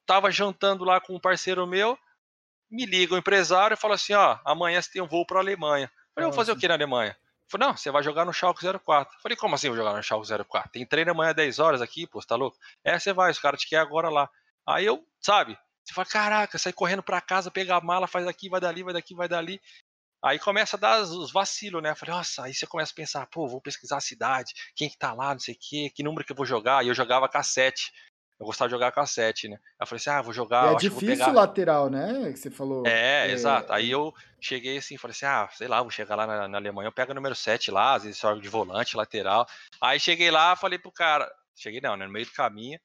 estava 0.02 0.30
jantando 0.30 0.84
lá 0.84 1.00
com 1.00 1.16
um 1.16 1.20
parceiro 1.20 1.66
meu. 1.66 1.98
Me 2.70 2.86
liga 2.86 3.14
o 3.14 3.18
empresário 3.18 3.74
e 3.74 3.78
fala 3.78 3.94
assim: 3.94 4.14
ó, 4.14 4.38
amanhã 4.44 4.80
você 4.80 4.90
tem 4.92 5.02
um 5.02 5.06
voo 5.06 5.26
para 5.26 5.38
a 5.38 5.42
Alemanha. 5.42 5.86
Eu 5.86 6.14
falei, 6.14 6.30
vou 6.30 6.36
fazer 6.36 6.52
o 6.52 6.56
que 6.56 6.68
na 6.68 6.74
Alemanha? 6.74 7.16
Falei, 7.46 7.68
não, 7.68 7.76
você 7.76 7.90
vai 7.90 8.02
jogar 8.02 8.24
no 8.24 8.32
Schalke 8.32 8.64
04. 8.84 9.20
Falei, 9.20 9.36
como 9.36 9.54
assim 9.54 9.66
eu 9.66 9.74
vou 9.74 9.82
jogar 9.82 9.96
no 9.96 10.02
Schalke 10.02 10.28
04? 10.44 10.70
Tem 10.72 10.86
treino 10.86 11.10
amanhã 11.10 11.34
10 11.34 11.58
horas 11.58 11.82
aqui, 11.82 12.06
pô, 12.06 12.20
você 12.20 12.26
tá 12.26 12.36
louco? 12.36 12.56
É, 12.82 12.98
você 12.98 13.12
vai, 13.12 13.30
os 13.30 13.38
caras 13.38 13.60
te 13.60 13.68
querem 13.68 13.84
agora 13.84 14.08
lá. 14.08 14.28
Aí 14.66 14.86
eu, 14.86 15.06
sabe, 15.20 15.58
você 15.84 15.92
fala, 15.92 16.06
caraca, 16.06 16.58
sai 16.58 16.72
correndo 16.72 17.02
pra 17.02 17.20
casa, 17.20 17.50
pega 17.50 17.76
a 17.76 17.80
mala, 17.80 18.06
faz 18.06 18.26
aqui, 18.26 18.48
vai 18.48 18.60
dali, 18.60 18.82
vai 18.82 18.94
daqui, 18.94 19.14
vai 19.14 19.28
dali. 19.28 19.60
Aí 20.24 20.38
começa 20.38 20.76
a 20.76 20.80
dar 20.80 21.02
os 21.02 21.30
vacilos, 21.30 21.82
né? 21.82 21.90
Eu 21.90 21.96
falei, 21.96 22.14
nossa, 22.14 22.44
aí 22.44 22.54
você 22.54 22.66
começa 22.66 22.92
a 22.92 22.94
pensar, 22.96 23.26
pô, 23.26 23.46
vou 23.46 23.60
pesquisar 23.60 23.98
a 23.98 24.00
cidade, 24.00 24.54
quem 24.74 24.88
que 24.88 24.96
tá 24.96 25.12
lá, 25.12 25.34
não 25.34 25.40
sei 25.40 25.54
o 25.54 25.58
quê, 25.60 25.92
que 25.94 26.02
número 26.02 26.24
que 26.24 26.32
eu 26.32 26.36
vou 26.36 26.46
jogar. 26.46 26.82
E 26.82 26.88
eu 26.88 26.94
jogava 26.94 27.28
cassete. 27.28 27.92
Eu 28.38 28.46
gostava 28.46 28.68
de 28.68 28.72
jogar 28.72 28.90
cassete, 28.90 29.48
né? 29.48 29.58
Eu 29.80 29.86
falei 29.86 30.00
assim, 30.00 30.10
ah, 30.10 30.20
vou 30.20 30.32
jogar. 30.32 30.72
E 30.72 30.74
é 30.74 30.78
difícil 30.78 31.32
lateral, 31.32 31.88
né? 31.88 32.32
Que 32.32 32.38
você 32.38 32.50
falou. 32.50 32.84
É, 32.86 33.28
é, 33.28 33.30
exato. 33.30 33.72
Aí 33.72 33.90
eu 33.90 34.12
cheguei 34.40 34.76
assim, 34.76 34.96
falei 34.96 35.12
assim, 35.12 35.26
ah, 35.26 35.48
sei 35.52 35.68
lá, 35.68 35.80
vou 35.80 35.90
chegar 35.90 36.16
lá 36.16 36.26
na, 36.26 36.48
na 36.48 36.58
Alemanha, 36.58 36.88
eu 36.88 36.92
pego 36.92 37.12
o 37.12 37.14
número 37.14 37.34
7 37.34 37.70
lá, 37.70 37.94
às 37.94 38.02
vezes 38.02 38.18
jogo 38.18 38.40
de 38.40 38.48
volante, 38.48 38.96
lateral. 38.96 39.46
Aí 39.80 40.00
cheguei 40.00 40.30
lá, 40.30 40.56
falei 40.56 40.78
pro 40.78 40.90
cara, 40.90 41.30
cheguei 41.54 41.80
não, 41.80 41.96
né? 41.96 42.06
No 42.06 42.12
meio 42.12 42.26
do 42.26 42.32
caminho, 42.32 42.78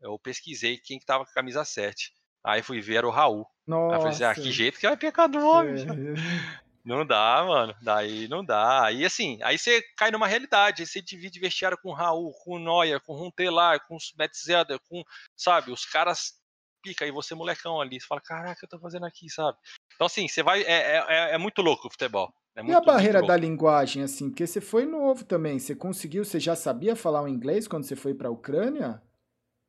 eu 0.00 0.18
pesquisei 0.18 0.78
quem 0.78 0.98
que 0.98 1.06
tava 1.06 1.24
com 1.24 1.30
a 1.30 1.34
camisa 1.34 1.64
7. 1.64 2.12
Aí 2.42 2.62
fui 2.62 2.80
ver, 2.80 2.96
era 2.96 3.06
o 3.06 3.10
Raul. 3.10 3.46
Nossa. 3.66 3.94
Aí 3.94 3.96
eu 3.96 4.00
falei 4.00 4.14
assim, 4.14 4.24
ah, 4.24 4.34
que 4.34 4.52
jeito 4.52 4.78
que 4.78 4.86
vai 4.86 4.96
pegar 4.96 5.26
do 5.26 5.46
homem. 5.46 5.82
É. 5.82 6.54
Não 6.84 7.06
dá, 7.06 7.42
mano. 7.46 7.74
Daí 7.80 8.28
não 8.28 8.44
dá. 8.44 8.84
Aí 8.84 9.04
assim, 9.04 9.38
aí 9.42 9.56
você 9.56 9.82
cai 9.96 10.10
numa 10.10 10.26
realidade. 10.26 10.82
Aí 10.82 10.86
você 10.86 11.00
divide 11.00 11.40
vestiário 11.40 11.78
com 11.78 11.90
o 11.90 11.94
Raul, 11.94 12.32
com 12.44 12.56
o 12.56 12.58
Neuer, 12.58 13.00
com 13.00 13.14
o 13.14 13.16
Runtelar, 13.16 13.86
com 13.86 13.96
o 13.96 13.98
Metzelder, 14.18 14.78
com, 14.88 15.02
sabe, 15.34 15.72
os 15.72 15.86
caras 15.86 16.34
pica, 16.82 17.06
aí 17.06 17.10
você 17.10 17.34
molecão 17.34 17.80
ali. 17.80 17.98
Você 17.98 18.06
fala, 18.06 18.20
caraca, 18.20 18.60
eu 18.62 18.68
tô 18.68 18.78
fazendo 18.78 19.06
aqui, 19.06 19.30
sabe? 19.30 19.56
Então 19.94 20.06
assim, 20.06 20.28
você 20.28 20.42
vai. 20.42 20.62
É, 20.62 20.98
é, 20.98 21.34
é 21.34 21.38
muito 21.38 21.62
louco 21.62 21.88
o 21.88 21.90
futebol. 21.90 22.32
É 22.54 22.62
muito, 22.62 22.76
e 22.76 22.76
a 22.76 22.80
barreira 22.80 23.20
da 23.20 23.36
linguagem, 23.36 24.02
assim, 24.02 24.28
porque 24.28 24.46
você 24.46 24.60
foi 24.60 24.84
novo 24.86 25.24
também. 25.24 25.58
Você 25.58 25.74
conseguiu, 25.74 26.24
você 26.24 26.38
já 26.38 26.54
sabia 26.54 26.94
falar 26.94 27.22
o 27.22 27.28
inglês 27.28 27.66
quando 27.66 27.84
você 27.84 27.96
foi 27.96 28.14
pra 28.14 28.30
Ucrânia? 28.30 29.02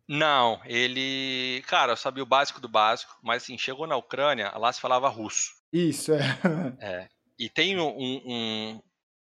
Não, 0.08 0.62
ele. 0.66 1.64
Cara, 1.68 1.94
eu 1.94 1.98
sabia 1.98 2.24
o 2.24 2.28
básico 2.28 2.62
do 2.62 2.70
básico, 2.70 3.18
mas 3.24 3.44
assim, 3.44 3.58
chegou 3.58 3.88
na 3.88 3.98
Ucrânia, 3.98 4.52
lá 4.58 4.72
se 4.72 4.80
falava 4.80 5.10
russo. 5.10 5.52
Isso, 5.74 6.14
é. 6.14 6.20
é. 6.80 7.10
E 7.40 7.50
tem 7.50 7.80
um. 7.80 7.90
um, 7.98 8.82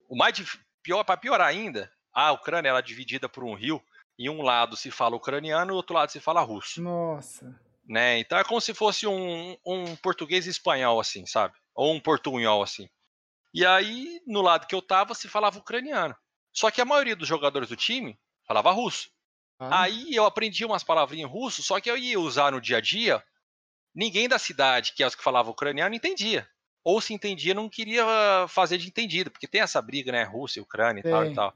o 0.09 0.17
mais 0.17 0.37
pior, 0.83 1.05
para 1.05 1.17
piorar 1.17 1.47
ainda, 1.47 1.91
a 2.13 2.33
Ucrânia 2.33 2.69
ela 2.69 2.81
é 2.81 2.83
dividida 2.83 3.29
por 3.29 3.45
um 3.45 3.55
rio, 3.55 3.83
e 4.19 4.29
um 4.29 4.43
lado 4.43 4.77
se 4.77 4.91
fala 4.91 5.17
ucraniano 5.17 5.73
e 5.73 5.75
o 5.75 5.77
outro 5.77 5.95
lado 5.95 6.11
se 6.11 6.21
fala 6.21 6.43
russo. 6.43 6.83
Nossa. 6.83 7.59
Né? 7.89 8.19
Então 8.19 8.39
é 8.39 8.45
como 8.45 8.61
se 8.61 8.75
fosse 8.75 9.07
um, 9.07 9.57
um 9.67 9.97
português 9.97 10.47
espanhol, 10.47 11.01
assim, 11.01 11.27
sabe? 11.27 11.55
Ou 11.75 11.93
um 11.93 12.01
portunhol, 12.01 12.63
assim. 12.63 12.89
E 13.55 13.67
aí, 13.67 14.21
no 14.27 14.41
lado 14.41 14.67
que 14.67 14.75
eu 14.75 14.83
tava, 14.83 15.15
se 15.15 15.29
falava 15.29 15.59
ucraniano. 15.59 16.15
Só 16.53 16.71
que 16.71 16.81
a 16.81 16.85
maioria 16.85 17.17
dos 17.17 17.29
jogadores 17.29 17.69
do 17.69 17.77
time 17.77 18.19
falava 18.47 18.71
russo. 18.71 19.11
Ah. 19.71 19.83
Aí 19.83 20.15
eu 20.15 20.25
aprendi 20.25 20.65
umas 20.65 20.83
palavrinhas 20.83 21.29
em 21.29 21.33
russo, 21.33 21.63
só 21.63 21.81
que 21.81 21.91
eu 21.91 21.97
ia 21.97 22.19
usar 22.19 22.53
no 22.53 22.61
dia 22.61 22.79
a 22.79 22.81
dia. 22.81 23.23
Ninguém 23.95 24.29
da 24.29 24.39
cidade, 24.39 24.93
que 24.95 25.03
é 25.03 25.07
os 25.07 25.15
que 25.15 25.23
falavam 25.23 25.53
ucraniano, 25.53 25.95
entendia. 25.95 26.49
Ou 26.83 27.01
se 27.01 27.15
entendia, 27.15 27.55
não 27.55 27.69
queria 27.69 28.05
fazer 28.49 28.79
de 28.79 28.89
entendido, 28.89 29.31
porque 29.31 29.47
tem 29.47 29.61
essa 29.61 29.81
briga, 29.81 30.11
né? 30.11 30.25
Rússia, 30.25 30.63
Ucrânia 30.63 31.01
e 31.01 31.03
tal 31.03 31.25
e 31.25 31.35
tal. 31.35 31.55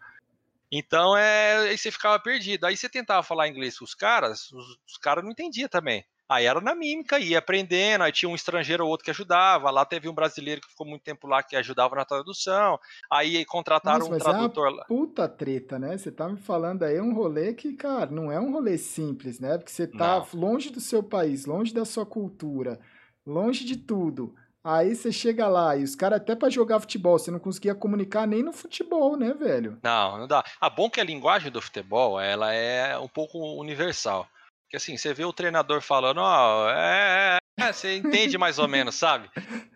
Então, 0.70 1.16
é, 1.16 1.70
aí 1.70 1.78
você 1.78 1.90
ficava 1.90 2.18
perdido. 2.18 2.64
Aí 2.64 2.76
você 2.76 2.88
tentava 2.88 3.22
falar 3.22 3.48
inglês 3.48 3.78
com 3.78 3.84
os 3.84 3.94
caras, 3.94 4.50
os, 4.52 4.78
os 4.86 4.96
caras 4.98 5.24
não 5.24 5.30
entendiam 5.30 5.68
também. 5.68 6.04
Aí 6.28 6.44
era 6.44 6.60
na 6.60 6.74
mímica, 6.74 7.18
ia 7.18 7.38
aprendendo, 7.38 8.02
aí 8.02 8.10
tinha 8.10 8.28
um 8.28 8.34
estrangeiro 8.34 8.84
ou 8.84 8.90
outro 8.90 9.04
que 9.04 9.10
ajudava, 9.10 9.70
lá 9.70 9.84
teve 9.84 10.08
um 10.08 10.14
brasileiro 10.14 10.60
que 10.60 10.68
ficou 10.68 10.86
muito 10.86 11.02
tempo 11.02 11.28
lá 11.28 11.40
que 11.42 11.54
ajudava 11.54 11.94
na 11.94 12.04
tradução, 12.04 12.78
aí 13.10 13.44
contrataram 13.44 14.08
Nossa, 14.08 14.14
um 14.14 14.18
tradutor 14.18 14.68
é 14.68 14.70
uma 14.70 14.84
puta 14.84 15.28
treta, 15.28 15.78
né? 15.78 15.96
Você 15.96 16.10
tá 16.10 16.28
me 16.28 16.36
falando 16.36 16.82
aí 16.82 17.00
um 17.00 17.14
rolê 17.14 17.54
que, 17.54 17.74
cara, 17.74 18.10
não 18.10 18.32
é 18.32 18.40
um 18.40 18.52
rolê 18.52 18.76
simples, 18.76 19.38
né? 19.38 19.56
Porque 19.56 19.70
você 19.70 19.86
tá 19.86 20.18
não. 20.18 20.40
longe 20.40 20.70
do 20.70 20.80
seu 20.80 21.02
país, 21.02 21.46
longe 21.46 21.72
da 21.72 21.84
sua 21.84 22.04
cultura, 22.04 22.80
longe 23.24 23.64
de 23.64 23.76
tudo. 23.76 24.34
Aí 24.64 24.96
você 24.96 25.12
chega 25.12 25.46
lá 25.46 25.76
e 25.76 25.84
os 25.84 25.94
caras, 25.94 26.20
até 26.20 26.34
para 26.34 26.50
jogar 26.50 26.80
futebol, 26.80 27.16
você 27.16 27.30
não 27.30 27.38
conseguia 27.38 27.72
comunicar 27.72 28.26
nem 28.26 28.42
no 28.42 28.52
futebol, 28.52 29.16
né, 29.16 29.32
velho? 29.32 29.78
Não, 29.80 30.18
não 30.18 30.26
dá. 30.26 30.40
A 30.60 30.66
ah, 30.66 30.70
bom 30.70 30.90
que 30.90 31.00
a 31.00 31.04
linguagem 31.04 31.52
do 31.52 31.62
futebol, 31.62 32.20
ela 32.20 32.52
é 32.52 32.98
um 32.98 33.06
pouco 33.06 33.38
universal. 33.60 34.28
Porque 34.66 34.76
assim, 34.76 34.96
você 34.96 35.14
vê 35.14 35.24
o 35.24 35.32
treinador 35.32 35.80
falando, 35.80 36.18
ó, 36.18 36.66
oh, 36.66 36.70
é, 36.70 37.38
é, 37.58 37.72
você 37.72 37.96
entende 37.96 38.36
mais 38.36 38.58
ou 38.58 38.66
menos, 38.66 38.96
sabe? 38.96 39.30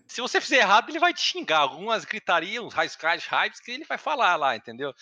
Se 0.06 0.20
você 0.20 0.40
fizer 0.40 0.56
errado, 0.56 0.88
ele 0.88 0.98
vai 0.98 1.14
te 1.14 1.20
xingar. 1.20 1.60
Algumas 1.60 2.04
gritarias, 2.04 2.64
uns 2.64 2.74
hypes, 2.74 3.26
hypes 3.26 3.60
que 3.60 3.70
ele 3.70 3.84
vai 3.84 3.96
falar 3.96 4.34
lá, 4.34 4.56
entendeu? 4.56 4.92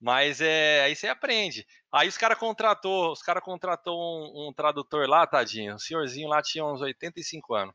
Mas 0.00 0.40
é, 0.40 0.82
aí 0.84 0.94
você 0.94 1.08
aprende. 1.08 1.66
Aí 1.90 2.06
os 2.06 2.16
caras 2.16 2.38
contratou, 2.38 3.10
os 3.10 3.22
cara 3.22 3.40
contratou 3.40 3.98
um, 3.98 4.48
um, 4.48 4.52
tradutor 4.52 5.08
lá, 5.08 5.26
tadinho. 5.26 5.74
O 5.74 5.80
senhorzinho 5.80 6.28
lá 6.28 6.40
tinha 6.40 6.64
uns 6.64 6.80
85 6.80 7.54
anos. 7.54 7.74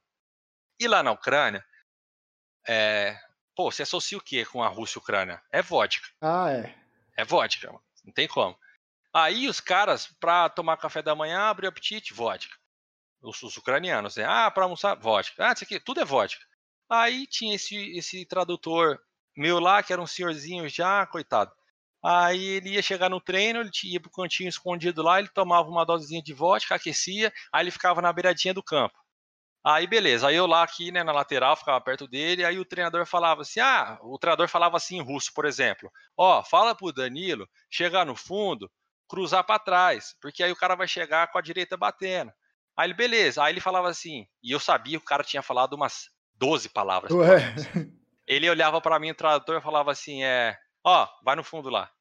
E 0.80 0.88
lá 0.88 1.04
na 1.04 1.12
Ucrânia, 1.12 1.66
é, 2.66 3.20
pô, 3.54 3.70
você 3.70 3.84
associa 3.84 4.18
o 4.18 4.22
que 4.22 4.46
com 4.46 4.64
a 4.64 4.70
Rússia 4.70 4.98
e 4.98 5.00
a 5.00 5.02
Ucrânia? 5.02 5.44
É 5.52 5.62
vodka. 5.62 6.08
Ah, 6.22 6.52
é. 6.52 6.74
É 7.18 7.26
vodka, 7.26 7.70
não 8.06 8.14
tem 8.14 8.28
como. 8.28 8.58
Aí 9.14 9.48
os 9.48 9.60
caras, 9.60 10.08
pra 10.20 10.50
tomar 10.50 10.78
café 10.78 11.02
da 11.02 11.16
manhã, 11.16 11.40
abre 11.42 11.66
o 11.66 11.70
apetite, 11.70 12.14
vodka. 12.14 12.56
Os, 13.22 13.42
os 13.44 13.58
ucranianos, 13.58 14.18
né? 14.18 14.26
Ah, 14.26 14.52
pra 14.52 14.64
almoçar, 14.66 14.96
vodka. 14.96 15.48
Ah, 15.50 15.54
isso 15.54 15.64
aqui, 15.64 15.80
tudo 15.80 16.02
é 16.02 16.06
vodka. 16.06 16.44
Aí 16.90 17.28
tinha 17.28 17.56
esse, 17.56 17.76
esse 17.98 18.26
tradutor 18.26 19.00
meu 19.38 19.60
lá, 19.60 19.84
que 19.84 19.94
era 19.94 20.02
um 20.02 20.08
senhorzinho 20.08 20.68
já, 20.70 21.06
coitado. 21.08 21.52
Aí 22.04 22.44
ele 22.44 22.72
ia 22.72 22.82
chegar 22.82 23.10
no 23.10 23.22
treino, 23.22 23.60
ele 23.62 23.72
ia 23.86 24.00
pro 24.02 24.12
cantinho 24.12 24.50
escondido 24.50 25.02
lá, 25.04 25.20
ele 25.20 25.30
tomava 25.30 25.70
uma 25.70 25.86
dosezinha 25.86 26.22
de 26.24 26.34
vodka, 26.34 26.76
aquecia, 26.76 27.32
aí 27.54 27.64
ele 27.64 27.72
ficava 27.72 28.02
na 28.02 28.14
beiradinha 28.14 28.54
do 28.54 28.64
campo. 28.64 28.98
Aí 29.66 29.86
beleza, 29.88 30.28
aí 30.28 30.36
eu 30.36 30.48
lá 30.48 30.64
aqui, 30.64 30.92
né, 30.92 31.04
na 31.04 31.12
lateral, 31.12 31.56
ficava 31.56 31.80
perto 31.82 32.08
dele, 32.08 32.46
aí 32.46 32.58
o 32.60 32.66
treinador 32.66 33.06
falava 33.06 33.42
assim: 33.42 33.60
"Ah, 33.60 34.00
o 34.02 34.18
treinador 34.18 34.48
falava 34.48 34.78
assim 34.78 34.98
em 34.98 35.02
russo, 35.04 35.34
por 35.34 35.46
exemplo: 35.46 35.92
"Ó, 36.18 36.44
fala 36.44 36.74
pro 36.76 36.94
Danilo 36.94 37.48
chegar 37.70 38.06
no 38.06 38.16
fundo, 38.16 38.72
cruzar 39.10 39.44
para 39.44 39.60
trás, 39.60 40.16
porque 40.22 40.44
aí 40.44 40.52
o 40.52 40.56
cara 40.56 40.76
vai 40.76 40.88
chegar 40.88 41.32
com 41.32 41.38
a 41.38 41.42
direita 41.42 41.76
batendo". 41.76 42.32
Aí 42.78 42.88
ele, 42.88 42.94
beleza. 42.94 43.44
Aí 43.44 43.52
ele 43.52 43.60
falava 43.60 43.90
assim, 43.90 44.26
e 44.42 44.52
eu 44.52 44.60
sabia 44.60 44.98
que 44.98 45.04
o 45.04 45.08
cara 45.08 45.24
tinha 45.24 45.42
falado 45.42 45.74
umas 45.74 46.10
12 46.36 46.70
palavras. 46.70 47.12
Ele 48.26 48.50
olhava 48.50 48.80
para 48.80 49.00
mim, 49.00 49.12
o 49.12 49.16
tradutor, 49.16 49.58
e 49.58 49.62
falava 49.62 49.92
assim: 49.92 50.24
"É, 50.24 50.56
ó, 50.86 51.08
vai 51.26 51.36
no 51.36 51.44
fundo 51.44 51.70
lá". 51.70 51.92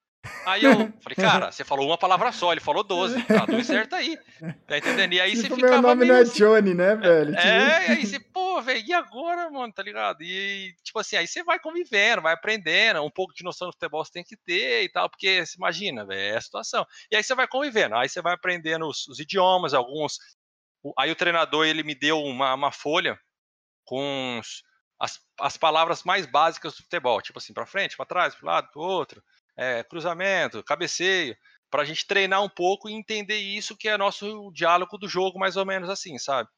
Aí 0.49 0.65
eu 0.65 0.73
falei, 1.03 1.17
cara, 1.17 1.53
você 1.53 1.63
falou 1.63 1.87
uma 1.87 1.99
palavra 1.99 2.33
só, 2.33 2.53
ele 2.53 2.61
falou 2.61 2.83
12, 2.83 3.23
tá 3.25 3.45
tudo 3.45 3.63
certo 3.63 3.95
aí. 3.95 4.19
Tá 4.67 4.79
entendendo? 4.79 5.13
E 5.13 5.21
aí 5.21 5.33
tipo, 5.33 5.43
você 5.43 5.55
ficava. 5.55 5.73
Meu 5.73 5.83
nome 5.83 6.01
meio... 6.01 6.13
não 6.13 6.19
é 6.19 6.23
assim, 6.23 6.39
Johnny, 6.39 6.75
né, 6.75 6.97
velho? 6.97 7.37
É, 7.37 7.81
tipo... 7.81 7.93
aí 7.93 8.07
você, 8.07 8.21
pô, 8.21 8.63
velho, 8.63 8.85
e 8.87 8.93
agora, 8.95 9.51
mano, 9.51 9.71
tá 9.71 9.83
ligado? 9.83 10.23
E, 10.23 10.75
tipo 10.83 10.99
assim, 10.99 11.17
aí 11.17 11.27
você 11.27 11.45
vai 11.45 11.59
convivendo, 11.59 12.23
vai 12.23 12.33
aprendendo, 12.33 13.03
um 13.03 13.11
pouco 13.11 13.35
de 13.35 13.45
noção 13.45 13.69
do 13.69 13.73
futebol 13.73 14.03
você 14.03 14.13
tem 14.13 14.25
que 14.25 14.37
ter 14.39 14.85
e 14.85 14.89
tal, 14.89 15.11
porque 15.11 15.45
você 15.45 15.57
imagina, 15.59 16.07
velho, 16.07 16.35
é 16.35 16.37
a 16.39 16.41
situação. 16.41 16.87
E 17.11 17.17
aí 17.17 17.23
você 17.23 17.35
vai 17.35 17.47
convivendo, 17.47 17.95
aí 17.95 18.09
você 18.09 18.23
vai 18.23 18.33
aprendendo 18.33 18.89
os, 18.89 19.07
os 19.07 19.21
idiomas, 19.21 19.75
alguns. 19.75 20.19
Aí 20.99 21.11
o 21.11 21.17
treinador, 21.17 21.67
ele 21.67 21.83
me 21.83 21.95
deu 21.95 22.23
uma, 22.23 22.55
uma 22.55 22.73
folha 22.73 23.19
com 23.85 24.41
as, 24.99 25.21
as 25.41 25.59
palavras 25.59 26.05
mais 26.05 26.25
básicas 26.25 26.75
do 26.75 26.83
futebol, 26.85 27.21
tipo 27.21 27.39
assim, 27.39 27.53
para 27.53 27.67
frente, 27.67 27.99
para 27.99 28.07
trás, 28.07 28.35
para 28.35 28.51
lado, 28.51 28.71
para 28.71 28.81
outro 28.81 29.23
é, 29.59 29.83
cruzamento, 29.83 30.63
cabeceio, 30.63 31.37
para 31.69 31.83
a 31.83 31.85
gente 31.85 32.07
treinar 32.07 32.43
um 32.43 32.49
pouco 32.49 32.89
e 32.89 32.95
entender 32.95 33.37
isso 33.37 33.77
que 33.77 33.89
é 33.89 33.99
nosso 33.99 34.51
diálogo 34.55 34.97
do 34.97 35.09
jogo, 35.09 35.39
mais 35.39 35.57
ou 35.57 35.67
menos 35.67 35.91
assim, 35.91 36.17
sabe? 36.17 36.49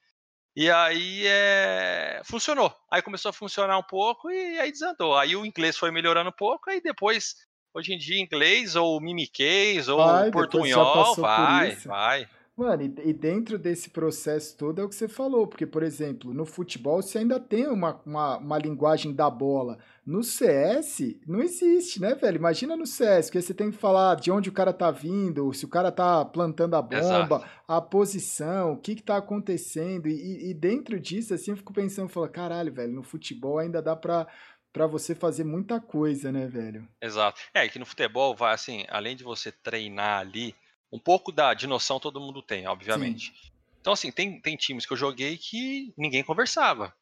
E 0.55 0.71
aí 0.71 1.27
é... 1.27 2.21
funcionou. 2.25 2.75
Aí 2.93 3.01
começou 3.01 3.31
a 3.31 3.33
funcionar 3.33 3.79
um 3.79 3.83
pouco 3.83 4.31
e 4.31 4.59
aí 4.59 4.71
desandou. 4.71 5.17
Aí 5.17 5.35
o 5.35 5.47
inglês 5.47 5.79
foi 5.79 5.91
melhorando 5.91 6.29
um 6.29 6.37
pouco, 6.37 6.69
aí 6.69 6.81
depois, 6.81 7.37
hoje 7.73 7.95
em 7.95 7.99
dia, 7.99 8.21
inglês 8.21 8.77
ou 8.77 9.01
mimiquês 9.01 9.89
ou 9.89 9.99
vai, 9.99 10.31
portunhol, 10.31 11.15
vai, 11.17 11.77
vai. 11.77 12.29
Mano, 12.61 12.83
e, 12.83 13.09
e 13.09 13.13
dentro 13.15 13.59
desse 13.59 13.89
processo 13.89 14.55
todo 14.55 14.83
é 14.83 14.85
o 14.85 14.89
que 14.91 14.95
você 14.95 15.09
falou, 15.09 15.47
porque, 15.47 15.65
por 15.65 15.83
exemplo, 15.83 16.35
no 16.35 16.45
futebol 16.45 17.01
você 17.01 17.17
ainda 17.17 17.41
tem 17.41 17.67
uma, 17.67 17.99
uma, 18.05 18.37
uma 18.37 18.59
linguagem 18.59 19.15
da 19.15 19.31
bola. 19.31 19.79
No 20.05 20.23
CS, 20.23 21.17
não 21.27 21.41
existe, 21.41 22.03
né, 22.03 22.15
velho? 22.15 22.37
Imagina 22.37 22.77
no 22.77 22.87
CS, 22.87 23.29
porque 23.29 23.41
você 23.41 23.55
tem 23.55 23.71
que 23.71 23.79
falar 23.79 24.17
de 24.17 24.31
onde 24.31 24.51
o 24.51 24.53
cara 24.53 24.75
tá 24.75 24.91
vindo, 24.91 25.51
se 25.55 25.65
o 25.65 25.69
cara 25.69 25.91
tá 25.91 26.23
plantando 26.23 26.77
a 26.77 26.83
bomba, 26.83 27.37
Exato. 27.37 27.47
a 27.67 27.81
posição, 27.81 28.75
o 28.75 28.77
que 28.77 28.95
que 28.95 29.03
tá 29.03 29.17
acontecendo. 29.17 30.07
E, 30.07 30.51
e 30.51 30.53
dentro 30.53 31.01
disso, 31.01 31.33
assim, 31.33 31.53
eu 31.53 31.57
fico 31.57 31.73
pensando, 31.73 32.11
falo, 32.11 32.29
caralho, 32.29 32.71
velho, 32.71 32.93
no 32.93 33.03
futebol 33.03 33.59
ainda 33.59 33.81
dá 33.81 33.97
pra, 33.97 34.27
pra 34.71 34.87
você 34.87 35.15
fazer 35.15 35.45
muita 35.45 35.81
coisa, 35.81 36.31
né, 36.31 36.47
velho? 36.47 36.87
Exato. 37.01 37.41
É, 37.55 37.67
que 37.69 37.79
no 37.79 37.87
futebol, 37.87 38.37
vai 38.37 38.53
assim, 38.53 38.85
além 38.91 39.17
de 39.17 39.25
você 39.25 39.51
treinar 39.51 40.21
ali, 40.21 40.55
um 40.93 40.99
pouco 40.99 41.31
da, 41.33 41.55
de 41.55 41.67
noção 41.67 42.01
todo 42.01 42.21
mundo 42.21 42.43
tem, 42.43 42.63
Sim. 42.63 42.67
obviamente. 42.69 43.33
Então, 43.81 43.93
assim, 43.93 44.11
tem, 44.13 44.41
tem 44.41 44.57
times 44.57 44.85
que 44.85 44.93
eu 44.93 44.97
joguei 44.97 45.39
que 45.39 45.93
ninguém 45.97 46.23
conversava. 46.23 46.95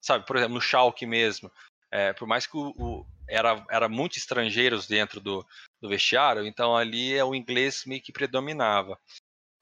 Sabe, 0.00 0.26
por 0.26 0.36
exemplo, 0.36 0.54
no 0.54 0.60
Schalke 0.60 1.06
mesmo. 1.06 1.50
é, 1.90 2.12
por 2.12 2.28
mais 2.28 2.46
que 2.46 2.56
o, 2.56 2.70
o- 2.76 3.06
era, 3.28 3.64
era 3.70 3.88
muito 3.88 4.18
estrangeiros 4.18 4.86
dentro 4.86 5.20
do, 5.20 5.44
do 5.80 5.88
vestiário, 5.88 6.46
então 6.46 6.76
ali 6.76 7.14
é, 7.14 7.24
o 7.24 7.34
inglês 7.34 7.84
meio 7.84 8.00
que 8.02 8.12
predominava. 8.12 9.00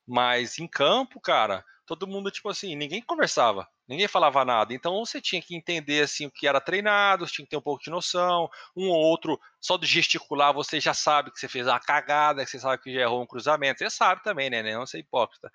Mas 0.07 0.59
em 0.59 0.67
campo, 0.67 1.21
cara, 1.21 1.65
todo 1.87 2.07
mundo, 2.07 2.31
tipo 2.31 2.49
assim, 2.49 2.75
ninguém 2.77 3.01
conversava, 3.01 3.69
ninguém 3.89 4.09
falava 4.09 4.45
nada. 4.45 4.73
Então 4.75 5.05
você 5.05 5.21
tinha 5.21 5.41
que 5.43 5.57
entender 5.57 6.03
assim 6.03 6.27
o 6.27 6.31
que 6.31 6.47
era 6.47 6.61
treinado, 6.61 7.27
tinha 7.27 7.45
que 7.45 7.51
ter 7.51 7.57
um 7.57 7.63
pouco 7.63 7.83
de 7.83 7.91
noção. 7.91 8.49
Um 8.77 8.89
ou 8.89 8.97
outro, 8.97 9.39
só 9.61 9.77
do 9.77 9.87
gesticular, 9.87 10.53
você 10.53 10.81
já 10.81 10.95
sabe 10.95 11.31
que 11.31 11.39
você 11.39 11.49
fez 11.49 11.67
uma 11.67 11.81
cagada, 11.81 12.45
que 12.45 12.51
você 12.51 12.59
sabe 12.59 12.83
que 12.83 12.93
já 12.93 13.03
errou 13.03 13.23
um 13.23 13.27
cruzamento. 13.27 13.79
Você 13.79 13.91
sabe 13.91 14.23
também, 14.23 14.51
né? 14.51 14.63
Não 14.63 14.87
ser 14.87 14.99
hipócrita. 14.99 15.51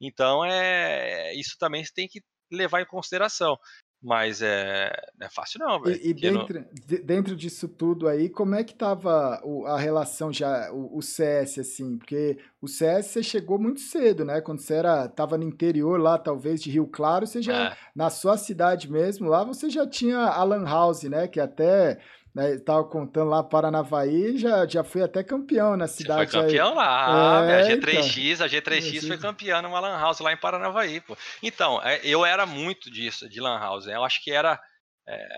Então 0.00 0.44
é 0.44 1.32
isso 1.34 1.56
também 1.58 1.84
você 1.84 1.92
tem 1.92 2.08
que 2.08 2.22
levar 2.50 2.80
em 2.80 2.86
consideração. 2.86 3.58
Mas 4.02 4.42
é, 4.42 4.90
não 5.16 5.26
é 5.28 5.30
fácil, 5.30 5.60
não, 5.60 5.80
velho. 5.80 5.96
E, 6.02 6.08
e 6.10 6.12
dentro, 6.14 6.64
de- 6.72 6.98
dentro 6.98 7.36
disso 7.36 7.68
tudo 7.68 8.08
aí, 8.08 8.28
como 8.28 8.54
é 8.56 8.64
que 8.64 8.74
tava 8.74 9.40
o- 9.44 9.64
a 9.64 9.78
relação 9.78 10.32
já, 10.32 10.72
o, 10.72 10.98
o 10.98 11.00
CS, 11.02 11.60
assim? 11.60 11.96
Porque 11.98 12.36
o 12.60 12.66
CS 12.66 13.10
você 13.10 13.22
chegou 13.22 13.60
muito 13.60 13.80
cedo, 13.80 14.24
né? 14.24 14.40
Quando 14.40 14.58
você 14.60 14.74
era, 14.74 15.06
tava 15.08 15.38
no 15.38 15.44
interior 15.44 16.00
lá, 16.00 16.18
talvez, 16.18 16.60
de 16.60 16.70
Rio 16.70 16.86
Claro, 16.88 17.26
você 17.28 17.40
já, 17.40 17.68
é, 17.70 17.76
na 17.94 18.10
sua 18.10 18.36
cidade 18.36 18.90
mesmo, 18.90 19.28
lá 19.28 19.44
você 19.44 19.70
já 19.70 19.86
tinha 19.86 20.18
a 20.18 20.42
Lan 20.42 20.64
House, 20.64 21.04
né? 21.04 21.28
Que 21.28 21.38
até, 21.38 22.00
né, 22.34 22.58
tava 22.58 22.84
contando 22.84 23.28
lá, 23.30 23.42
Paranavaí, 23.42 24.38
já, 24.38 24.66
já 24.66 24.82
foi 24.82 25.02
até 25.02 25.22
campeão 25.22 25.76
na 25.76 25.86
Você 25.86 25.96
foi 25.96 26.02
cidade 26.04 26.36
aí. 26.36 26.42
campeão 26.42 26.74
lá, 26.74 27.44
É, 27.46 27.62
a 27.62 27.72
então. 27.72 27.90
G3X, 27.90 28.40
a 28.40 28.48
G3X 28.48 29.06
foi 29.06 29.18
campeã 29.18 29.60
numa 29.60 29.78
Lan 29.80 29.98
House 29.98 30.20
lá 30.20 30.32
em 30.32 30.36
Paranavaí, 30.36 31.00
pô. 31.00 31.16
Então, 31.42 31.80
é, 31.82 32.00
eu 32.04 32.24
era 32.24 32.46
muito 32.46 32.90
disso, 32.90 33.28
de 33.28 33.40
Lan 33.40 33.58
House, 33.58 33.86
né? 33.86 33.96
Eu 33.96 34.04
acho 34.04 34.22
que 34.22 34.30
era 34.30 34.58
é, 35.06 35.28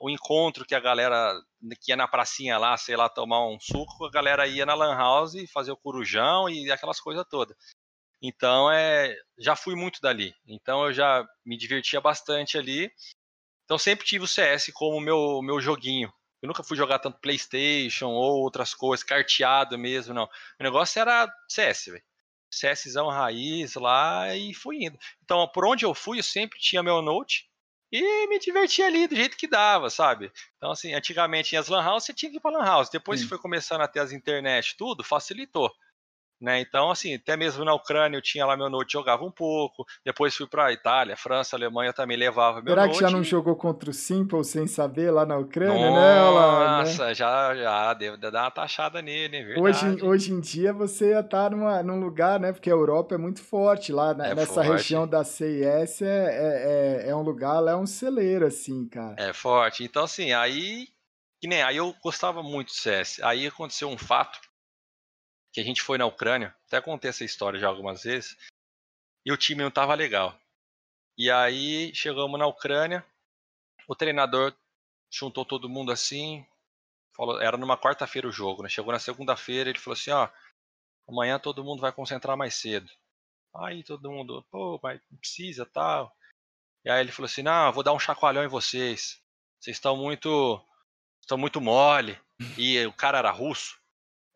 o 0.00 0.08
encontro 0.08 0.64
que 0.64 0.74
a 0.74 0.80
galera 0.80 1.34
que 1.82 1.92
ia 1.92 1.96
na 1.96 2.08
pracinha 2.08 2.56
lá, 2.56 2.76
sei 2.76 2.96
lá, 2.96 3.08
tomar 3.08 3.46
um 3.46 3.58
suco, 3.60 4.06
a 4.06 4.10
galera 4.10 4.46
ia 4.46 4.64
na 4.64 4.74
Lan 4.74 4.96
House 4.96 5.34
e 5.34 5.46
fazer 5.48 5.72
o 5.72 5.76
corujão 5.76 6.48
e 6.48 6.70
aquelas 6.70 7.00
coisas 7.00 7.24
todas. 7.28 7.56
Então, 8.22 8.70
é, 8.70 9.14
já 9.38 9.54
fui 9.54 9.74
muito 9.76 10.00
dali. 10.00 10.32
Então, 10.46 10.86
eu 10.86 10.92
já 10.92 11.24
me 11.44 11.56
divertia 11.56 12.00
bastante 12.00 12.56
ali. 12.58 12.90
Então, 13.64 13.76
sempre 13.78 14.06
tive 14.06 14.24
o 14.24 14.28
CS 14.28 14.70
como 14.72 15.00
meu, 15.00 15.40
meu 15.42 15.60
joguinho. 15.60 16.10
Eu 16.42 16.46
nunca 16.46 16.62
fui 16.62 16.76
jogar 16.76 16.98
tanto 16.98 17.20
PlayStation 17.20 18.08
ou 18.08 18.40
outras 18.40 18.74
coisas, 18.74 19.04
carteado 19.04 19.76
mesmo, 19.78 20.14
não. 20.14 20.24
O 20.24 20.62
negócio 20.62 21.00
era 21.00 21.28
CS, 21.48 21.86
velho. 21.86 22.04
CSzão 22.50 23.08
raiz 23.08 23.74
lá 23.74 24.34
e 24.34 24.54
fui 24.54 24.84
indo. 24.84 24.98
Então, 25.22 25.46
por 25.48 25.66
onde 25.66 25.84
eu 25.84 25.94
fui, 25.94 26.18
eu 26.18 26.22
sempre 26.22 26.58
tinha 26.58 26.82
meu 26.82 27.02
note 27.02 27.48
e 27.90 28.26
me 28.28 28.38
divertia 28.38 28.86
ali 28.86 29.06
do 29.06 29.16
jeito 29.16 29.36
que 29.36 29.46
dava, 29.46 29.90
sabe? 29.90 30.30
Então, 30.56 30.70
assim, 30.70 30.94
antigamente 30.94 31.54
em 31.54 31.58
as 31.58 31.68
Lan 31.68 31.82
House, 31.82 32.04
você 32.04 32.14
tinha 32.14 32.30
que 32.30 32.36
ir 32.36 32.40
pra 32.40 32.50
Lan 32.50 32.64
House. 32.64 32.90
Depois 32.90 33.20
Sim. 33.20 33.26
que 33.26 33.30
foi 33.30 33.38
começando 33.38 33.80
a 33.80 33.88
ter 33.88 34.00
as 34.00 34.12
internet, 34.12 34.76
tudo, 34.76 35.02
facilitou. 35.02 35.72
Né? 36.40 36.60
Então, 36.60 36.90
assim, 36.90 37.14
até 37.16 37.36
mesmo 37.36 37.64
na 37.64 37.74
Ucrânia 37.74 38.16
eu 38.16 38.22
tinha 38.22 38.46
lá 38.46 38.56
meu 38.56 38.70
note, 38.70 38.92
jogava 38.92 39.24
um 39.24 39.30
pouco. 39.30 39.84
Depois 40.04 40.36
fui 40.36 40.46
pra 40.46 40.72
Itália, 40.72 41.16
França, 41.16 41.56
Alemanha, 41.56 41.92
também 41.92 42.16
levava 42.16 42.62
meu 42.62 42.72
Será 42.74 42.86
note. 42.86 42.94
que 42.96 43.00
já 43.04 43.10
não 43.10 43.24
jogou 43.24 43.56
contra 43.56 43.90
o 43.90 43.92
Simple 43.92 44.44
sem 44.44 44.66
saber 44.68 45.10
lá 45.10 45.26
na 45.26 45.36
Ucrânia, 45.36 45.90
né? 45.90 46.22
Olha 46.22 46.30
lá, 46.30 46.68
né? 46.78 46.78
Nossa, 46.84 47.12
já, 47.12 47.56
já, 47.56 47.92
devo 47.94 48.16
dar 48.16 48.30
uma 48.44 48.50
taxada 48.52 49.02
nele, 49.02 49.36
é 49.36 49.44
verdade. 49.44 49.60
Hoje, 49.60 49.86
em- 49.86 50.02
hoje 50.06 50.32
em 50.32 50.40
dia 50.40 50.72
você 50.72 51.10
ia 51.10 51.20
estar 51.20 51.50
numa, 51.50 51.82
num 51.82 51.98
lugar, 51.98 52.38
né? 52.38 52.52
Porque 52.52 52.70
a 52.70 52.72
Europa 52.72 53.16
é 53.16 53.18
muito 53.18 53.42
forte 53.42 53.92
lá 53.92 54.14
na- 54.14 54.28
É 54.28 54.34
nessa 54.36 54.54
forte. 54.54 54.70
região 54.70 55.08
da 55.08 55.24
CIS 55.24 56.02
é, 56.02 56.06
é, 56.06 57.02
é, 57.06 57.10
é 57.10 57.16
um 57.16 57.22
lugar, 57.22 57.58
lá 57.58 57.72
é 57.72 57.76
um 57.76 57.86
celeiro, 57.86 58.46
assim, 58.46 58.86
cara. 58.86 59.16
É 59.18 59.32
forte. 59.32 59.82
Então, 59.82 60.04
assim, 60.04 60.32
aí. 60.32 60.86
Que 61.40 61.46
nem 61.46 61.62
aí 61.62 61.76
eu 61.76 61.94
gostava 62.02 62.42
muito 62.42 62.66
do 62.68 62.74
CS. 62.74 63.20
Aí 63.22 63.46
aconteceu 63.46 63.88
um 63.88 63.96
fato 63.96 64.40
que 65.52 65.60
a 65.60 65.64
gente 65.64 65.82
foi 65.82 65.98
na 65.98 66.06
Ucrânia. 66.06 66.54
Até 66.66 66.80
contei 66.80 67.10
essa 67.10 67.24
história 67.24 67.58
já 67.58 67.68
algumas 67.68 68.02
vezes. 68.02 68.36
E 69.24 69.32
o 69.32 69.36
time 69.36 69.62
não 69.62 69.70
tava 69.70 69.94
legal. 69.94 70.38
E 71.16 71.30
aí 71.30 71.94
chegamos 71.94 72.38
na 72.38 72.46
Ucrânia. 72.46 73.04
O 73.86 73.94
treinador 73.94 74.54
juntou 75.10 75.44
todo 75.44 75.68
mundo 75.68 75.90
assim. 75.90 76.46
Falou, 77.16 77.40
era 77.40 77.56
numa 77.56 77.76
quarta-feira 77.76 78.28
o 78.28 78.32
jogo, 78.32 78.62
né? 78.62 78.68
Chegou 78.68 78.92
na 78.92 78.98
segunda-feira, 78.98 79.68
ele 79.68 79.78
falou 79.78 79.94
assim, 79.94 80.12
ó, 80.12 80.28
amanhã 81.08 81.38
todo 81.38 81.64
mundo 81.64 81.80
vai 81.80 81.90
concentrar 81.90 82.36
mais 82.36 82.54
cedo. 82.54 82.88
Aí 83.56 83.82
todo 83.82 84.10
mundo, 84.10 84.46
pô, 84.50 84.78
mas 84.82 85.00
não 85.10 85.18
precisa, 85.18 85.66
tal. 85.66 86.14
E 86.84 86.90
aí 86.90 87.00
ele 87.00 87.10
falou 87.10 87.26
assim, 87.26 87.42
não, 87.42 87.72
vou 87.72 87.82
dar 87.82 87.92
um 87.92 87.98
chacoalhão 87.98 88.44
em 88.44 88.48
vocês. 88.48 89.20
Vocês 89.58 89.76
estão 89.76 89.96
muito, 89.96 90.64
estão 91.20 91.36
muito 91.36 91.60
mole. 91.60 92.16
E 92.56 92.86
o 92.86 92.92
cara 92.92 93.18
era 93.18 93.30
russo. 93.32 93.80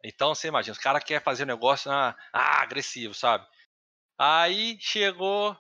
Então 0.05 0.35
você 0.35 0.49
imagina, 0.49 0.73
os 0.73 0.79
caras 0.79 1.05
querem 1.05 1.23
fazer 1.23 1.45
um 1.45 1.47
negócio 1.47 1.91
ah, 1.91 2.17
ah, 2.33 2.61
agressivo, 2.63 3.15
sabe? 3.15 3.47
Aí 4.19 4.77
chegou, 4.81 5.57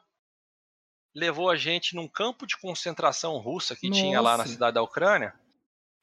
levou 1.14 1.50
a 1.50 1.56
gente 1.56 1.94
num 1.94 2.08
campo 2.08 2.46
de 2.46 2.56
concentração 2.58 3.36
russa 3.38 3.76
que 3.76 3.90
tinha 3.90 4.20
lá 4.20 4.32
na 4.32 4.38
Nossa. 4.38 4.50
cidade 4.52 4.74
da 4.74 4.82
Ucrânia 4.82 5.34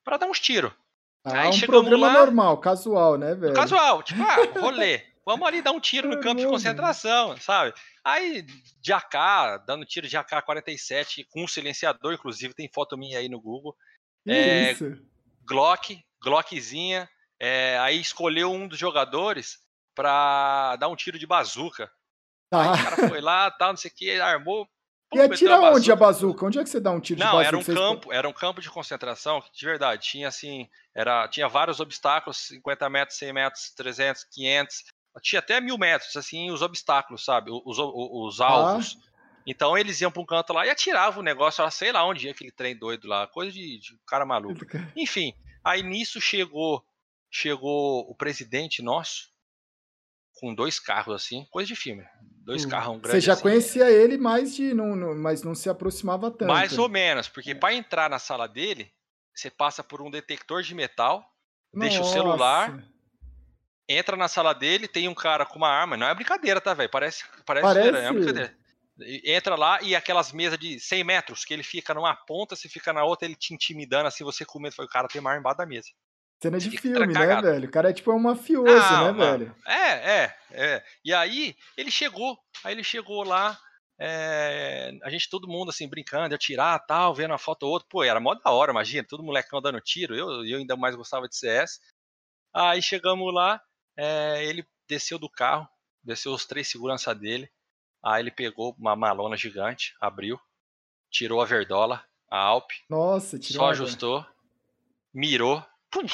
para 0.04 0.17
dar 0.17 0.28
uns 0.28 0.39
tiros. 0.39 0.71
Ah, 1.25 1.41
Aí 1.41 1.49
um 1.49 1.60
programa 1.62 2.08
lá- 2.08 2.13
normal, 2.13 2.58
casual, 2.60 3.17
né, 3.17 3.36
velho? 3.36 3.54
Casual, 3.54 4.02
tipo, 4.04 4.21
ah, 4.23 4.36
rolê. 4.60 5.06
Vamos 5.25 5.47
ali 5.47 5.62
dar 5.62 5.73
um 5.73 5.80
tiro 5.80 6.10
no 6.10 6.19
campo 6.21 6.41
de 6.41 6.47
concentração, 6.47 7.38
sabe? 7.38 7.73
Aí, 8.04 8.41
de 8.82 8.91
AK, 8.91 9.63
dando 9.67 9.86
tiro 9.86 10.08
de 10.08 10.17
AK-47 10.17 11.28
com 11.30 11.43
um 11.43 11.47
silenciador, 11.47 12.13
inclusive, 12.13 12.54
tem 12.56 12.67
foto 12.73 12.97
minha 12.97 13.19
aí 13.19 13.30
no 13.30 13.39
Google. 13.39 13.75
Que 14.23 14.32
É, 14.32 14.71
isso? 14.71 14.86
Glock, 15.45 16.04
Glockzinha. 16.23 17.08
É, 17.39 17.78
aí 17.80 17.99
escolheu 17.99 18.52
um 18.52 18.67
dos 18.67 18.78
jogadores 18.78 19.58
pra 19.95 20.75
dar 20.78 20.88
um 20.88 20.95
tiro 20.95 21.17
de 21.19 21.28
bazuca. 21.28 21.91
Aí 22.52 22.67
o 22.67 22.84
cara 22.84 23.10
foi 23.10 23.21
lá, 23.21 23.49
tal, 23.58 23.69
não 23.69 23.78
sei 23.78 23.91
o 23.91 23.93
que, 23.93 24.19
armou. 24.19 24.65
pum, 25.12 25.17
E 25.17 25.21
atira 25.21 25.56
a 25.56 25.71
onde 25.71 25.91
a 25.91 25.95
bazuca? 25.95 26.45
Onde 26.45 26.60
é 26.60 26.63
que 26.63 26.69
você 26.69 26.80
dá 26.80 26.91
um 26.91 26.99
tiro 26.99 27.19
de 27.19 27.23
Não, 27.25 27.34
bazuca? 27.34 27.47
era 27.47 27.58
um 27.58 27.62
Vocês- 27.62 27.78
campo, 27.78 28.13
era 28.13 28.28
um 28.30 28.34
campo 28.34 28.62
de 28.62 28.69
concentração 28.69 29.41
que 29.41 29.52
de 29.52 29.65
verdade 29.65 30.02
tinha 30.04 30.28
assim, 30.28 30.67
era, 30.95 31.28
tinha 31.28 31.47
vários 31.47 31.80
obstáculos, 31.80 32.38
50 32.47 32.89
metros, 32.89 33.17
100 33.17 33.34
metros, 33.34 33.71
300, 33.75 34.23
500, 34.25 34.84
tinha 35.21 35.39
até 35.39 35.60
mil 35.60 35.78
metros, 35.78 36.15
assim, 36.15 36.49
os 36.52 36.62
obstáculos, 36.62 37.25
sabe, 37.25 37.52
os, 37.52 37.78
os, 37.78 37.80
os 38.36 38.41
alvos. 38.41 38.97
Então 39.45 39.78
eles 39.78 39.99
iam 40.02 40.12
para 40.12 40.21
um 40.21 40.25
canto 40.25 40.54
lá 40.54 40.65
e 40.65 40.69
atiravam 40.69 41.19
o 41.21 41.23
negócio, 41.23 41.63
lá, 41.63 41.69
sei 41.71 41.91
lá 41.91 42.06
onde 42.06 42.25
ia 42.28 42.32
aquele 42.32 42.52
trem 42.52 42.75
doido 42.78 43.08
lá, 43.08 43.25
coisa 43.28 43.52
de, 43.52 43.80
de 43.80 43.97
cara 44.08 44.25
maluco. 44.25 44.65
Enfim, 44.95 45.34
aí 45.63 45.82
nisso 45.82 46.21
chegou, 46.21 46.84
chegou 47.30 48.10
o 48.10 48.15
presidente 48.15 48.82
nosso 48.82 49.30
com 50.36 50.56
dois 50.56 50.80
carros 50.80 51.15
assim, 51.15 51.46
coisa 51.52 51.68
de 51.68 51.76
filme, 51.76 52.04
dois 52.46 52.65
Hum. 52.65 52.70
carros 52.70 52.96
Você 52.98 53.02
grandes. 53.02 53.24
já 53.26 53.34
assim, 53.34 53.42
conhecia 53.42 53.92
ele, 53.92 54.18
mas, 54.18 54.56
de, 54.56 54.74
não, 54.74 54.96
não- 54.96 55.15
mas 55.15 55.44
não 55.44 55.54
se 55.54 55.70
aproximava 55.70 56.32
tanto. 56.32 56.48
Mais 56.48 56.78
ou 56.78 56.88
menos, 56.88 57.28
porque 57.28 57.54
para 57.54 57.74
entrar 57.74 58.10
na 58.10 58.20
sala 58.20 58.48
dele, 58.48 58.92
você 59.36 59.50
passa 59.50 59.84
por 59.84 60.02
um 60.02 60.10
detector 60.10 60.63
de 60.63 60.74
metal, 60.74 61.24
deixa 61.74 62.02
o 62.02 62.06
celular, 62.06 62.72
Nossa. 62.72 62.88
entra 63.88 64.15
na 64.15 64.28
sala 64.30 64.54
dele, 64.54 64.88
tem 64.88 65.08
um 65.10 65.13
cara 65.15 65.46
com 65.46 65.58
uma 65.58 65.70
arma, 65.70 65.98
não 65.98 66.08
é 66.08 66.15
brincadeira, 66.15 66.62
tá, 66.62 66.74
velho? 66.74 66.89
Parece, 66.89 67.26
parece, 67.46 67.63
Parece- 67.63 67.82
zoeira, 67.89 68.02
não 68.02 68.10
é 68.10 68.13
brincadeira. 68.13 68.58
Entra 69.26 69.56
lá 69.56 69.82
e 69.82 69.96
aquelas 69.96 70.32
mesas 70.34 70.58
de 70.60 70.78
100 70.80 71.04
metros, 71.06 71.46
que 71.46 71.54
ele 71.54 71.63
fica 71.63 71.94
numa 71.94 72.13
ponta, 72.15 72.56
você 72.56 72.68
fica 72.68 72.92
na 72.92 73.04
outra, 73.04 73.26
ele 73.26 73.36
te 73.36 73.54
intimidando, 73.54 74.08
assim, 74.08 74.24
você 74.26 74.44
com 74.46 74.60
medo, 74.60 74.76
foi 74.76 74.86
o 74.86 74.89
cara 74.89 75.08
tem 75.08 75.22
uma 75.22 75.30
arma 75.32 75.39
embaixo 75.39 75.58
da 75.58 75.65
mesa. 75.65 75.89
Cena 76.41 76.58
de 76.58 76.78
filme, 76.78 77.13
né, 77.13 77.41
velho? 77.41 77.67
O 77.67 77.71
cara 77.71 77.89
é 77.89 77.93
tipo 77.93 78.12
um 78.13 78.19
mafioso, 78.19 78.93
Não, 78.93 79.06
né, 79.06 79.12
mano. 79.12 79.38
velho? 79.39 79.56
É, 79.65 80.23
é, 80.23 80.36
é. 80.52 80.84
E 81.04 81.13
aí, 81.13 81.56
ele 81.75 81.91
chegou, 81.91 82.38
aí 82.63 82.73
ele 82.73 82.84
chegou 82.84 83.23
lá, 83.23 83.60
é, 83.99 84.91
a 85.04 85.10
gente, 85.10 85.30
todo 85.30 85.47
mundo 85.47 85.69
assim, 85.69 85.88
brincando, 85.88 86.34
eu 86.34 86.39
tirar 86.39 86.80
tal, 86.80 87.13
vendo 87.13 87.32
uma 87.32 87.38
foto 87.38 87.63
ou 87.63 87.71
outra. 87.73 87.88
Pô, 87.89 88.04
era 88.04 88.19
mó 88.19 88.34
da 88.36 88.52
hora, 88.52 88.71
imagina, 88.71 89.06
todo 89.08 89.23
molecão 89.23 89.62
dando 89.62 89.82
tiro, 89.82 90.15
eu, 90.15 90.45
eu 90.45 90.58
ainda 90.60 90.78
mais 90.78 90.95
gostava 90.95 91.28
de 91.28 91.36
CS. 91.36 91.80
Aí 92.54 92.82
chegamos 92.82 93.34
lá, 93.34 93.62
é, 93.97 94.45
ele 94.45 94.65
desceu 94.88 95.19
do 95.19 95.30
carro, 95.30 95.67
desceu 96.04 96.32
os 96.32 96.45
três 96.45 96.69
segurança 96.69 97.13
dele, 97.13 97.49
Aí 98.04 98.21
ele 98.21 98.32
pegou 98.32 98.75
uma 98.80 98.95
malona 98.95 99.36
gigante, 99.36 99.93
abriu, 99.99 100.39
tirou 101.12 101.41
a 101.41 101.45
verdola, 101.45 102.04
a 102.30 102.38
Alp. 102.38 102.71
Nossa, 102.89 103.38
tirou. 103.38 103.63
Só 103.63 103.71
ajustou, 103.71 104.25
mirou, 105.13 105.63
pum, 105.91 106.06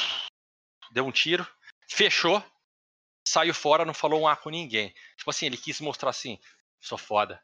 deu 0.92 1.06
um 1.06 1.12
tiro, 1.12 1.48
fechou, 1.90 2.44
saiu 3.28 3.54
fora, 3.54 3.86
não 3.86 3.94
falou 3.94 4.22
um 4.22 4.28
A 4.28 4.36
com 4.36 4.50
ninguém. 4.50 4.94
Tipo 5.18 5.30
assim, 5.30 5.46
ele 5.46 5.58
quis 5.58 5.82
mostrar 5.82 6.10
assim, 6.10 6.40
sou 6.80 6.98
foda. 6.98 7.42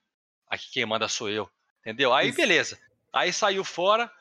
Aqui 0.47 0.69
quem 0.71 0.85
manda 0.85 1.07
sou 1.07 1.29
eu. 1.29 1.49
Entendeu? 1.79 2.13
Aí 2.13 2.31
beleza. 2.31 2.79
Aí 3.11 3.33
saiu 3.33 3.63
fora, 3.63 4.11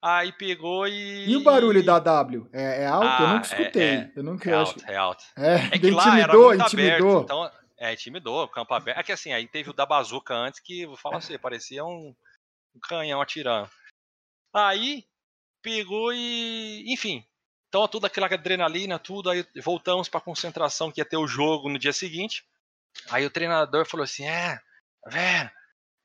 aí 0.00 0.32
pegou 0.32 0.86
e. 0.86 1.28
E 1.28 1.36
o 1.36 1.42
barulho 1.42 1.84
da 1.84 1.98
W? 1.98 2.48
É, 2.52 2.82
é 2.82 2.86
alto? 2.86 3.06
Ah, 3.06 3.18
eu 3.20 3.28
nunca 3.28 3.46
escutei. 3.46 3.82
É, 3.82 3.94
é, 3.94 4.12
eu 4.14 4.22
nunca 4.22 4.50
é 4.50 4.54
alto, 4.54 4.84
é 4.86 4.96
alto. 4.96 5.24
É, 5.36 5.54
é 5.54 5.78
que 5.78 5.90
lá 5.90 6.08
intimidou, 6.08 6.52
era 6.52 6.64
intimidou. 6.64 7.10
Aberto, 7.10 7.24
então, 7.24 7.52
é, 7.76 7.92
intimidou, 7.92 8.48
campo 8.48 8.74
aberto. 8.74 8.98
É 8.98 9.02
que 9.02 9.12
assim, 9.12 9.32
aí 9.32 9.46
teve 9.48 9.70
o 9.70 9.74
da 9.74 9.84
bazuca 9.84 10.34
antes 10.34 10.60
que, 10.60 10.86
vou 10.86 10.96
falar 10.96 11.18
assim, 11.18 11.38
parecia 11.38 11.84
um, 11.84 12.14
um 12.74 12.80
canhão 12.80 13.20
atirando. 13.20 13.68
Aí 14.54 15.04
pegou 15.62 16.12
e. 16.12 16.84
Enfim. 16.86 17.24
Então, 17.68 17.86
tudo 17.86 18.06
aquela 18.06 18.26
adrenalina, 18.26 18.98
tudo. 18.98 19.30
Aí 19.30 19.46
voltamos 19.62 20.08
para 20.08 20.20
concentração 20.20 20.90
que 20.90 21.00
ia 21.00 21.04
ter 21.04 21.16
o 21.16 21.26
jogo 21.26 21.68
no 21.68 21.78
dia 21.78 21.92
seguinte. 21.92 22.44
Aí 23.10 23.24
o 23.24 23.30
treinador 23.30 23.86
falou 23.86 24.04
assim: 24.04 24.26
É, 24.26 24.56
tá 25.02 25.10
vendo? 25.10 25.50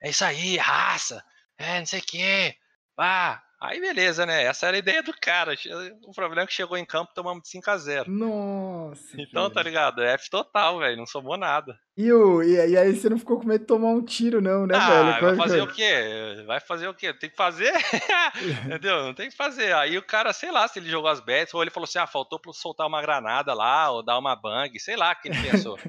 É 0.01 0.09
isso 0.09 0.25
aí, 0.25 0.57
raça. 0.57 1.23
É, 1.57 1.79
não 1.79 1.85
sei 1.85 1.99
o 1.99 2.03
quê. 2.03 2.57
Ah, 2.97 3.41
Aí 3.63 3.79
beleza, 3.79 4.25
né? 4.25 4.43
Essa 4.43 4.67
era 4.67 4.75
a 4.75 4.79
ideia 4.79 5.01
do 5.01 5.13
cara. 5.13 5.55
O 6.05 6.11
problema 6.11 6.41
é 6.41 6.45
que 6.45 6.51
chegou 6.51 6.77
em 6.77 6.83
campo 6.83 7.13
tomamos 7.15 7.43
de 7.43 7.47
5 7.47 7.71
a 7.71 7.77
0 7.77 8.11
Nossa. 8.11 9.15
Então, 9.17 9.49
tá 9.49 9.63
ligado? 9.63 10.03
F 10.03 10.29
total, 10.29 10.79
velho. 10.79 10.97
Não 10.97 11.05
somou 11.05 11.37
nada. 11.37 11.79
E, 11.95 12.11
o, 12.11 12.43
e, 12.43 12.55
e, 12.55 12.77
aí 12.77 12.93
você 12.93 13.07
não 13.07 13.17
ficou 13.17 13.39
com 13.39 13.47
medo 13.47 13.61
de 13.61 13.67
tomar 13.67 13.91
um 13.91 14.03
tiro, 14.03 14.41
não, 14.41 14.67
né, 14.67 14.75
ah, 14.75 14.89
velho? 14.89 15.21
Vai 15.21 15.35
fazer 15.37 15.61
o 15.61 15.67
quê? 15.67 16.43
Vai 16.45 16.59
fazer 16.59 16.87
o 16.89 16.93
quê? 16.93 17.13
Tem 17.13 17.29
que 17.29 17.37
fazer? 17.37 17.71
Entendeu? 18.65 19.01
Não 19.03 19.13
tem 19.13 19.29
que 19.29 19.37
fazer. 19.37 19.73
Aí 19.73 19.97
o 19.97 20.03
cara, 20.03 20.33
sei 20.33 20.51
lá, 20.51 20.67
se 20.67 20.79
ele 20.79 20.89
jogou 20.89 21.09
as 21.09 21.21
bets, 21.21 21.53
ou 21.53 21.61
ele 21.61 21.71
falou 21.71 21.85
assim: 21.85 21.99
ah, 21.99 22.07
faltou 22.07 22.39
pra 22.39 22.51
soltar 22.51 22.85
uma 22.85 23.01
granada 23.01 23.53
lá, 23.53 23.91
ou 23.91 24.03
dar 24.03 24.19
uma 24.19 24.35
bang, 24.35 24.77
sei 24.77 24.97
lá 24.97 25.13
o 25.13 25.21
que 25.21 25.29
ele 25.29 25.41
pensou. 25.41 25.79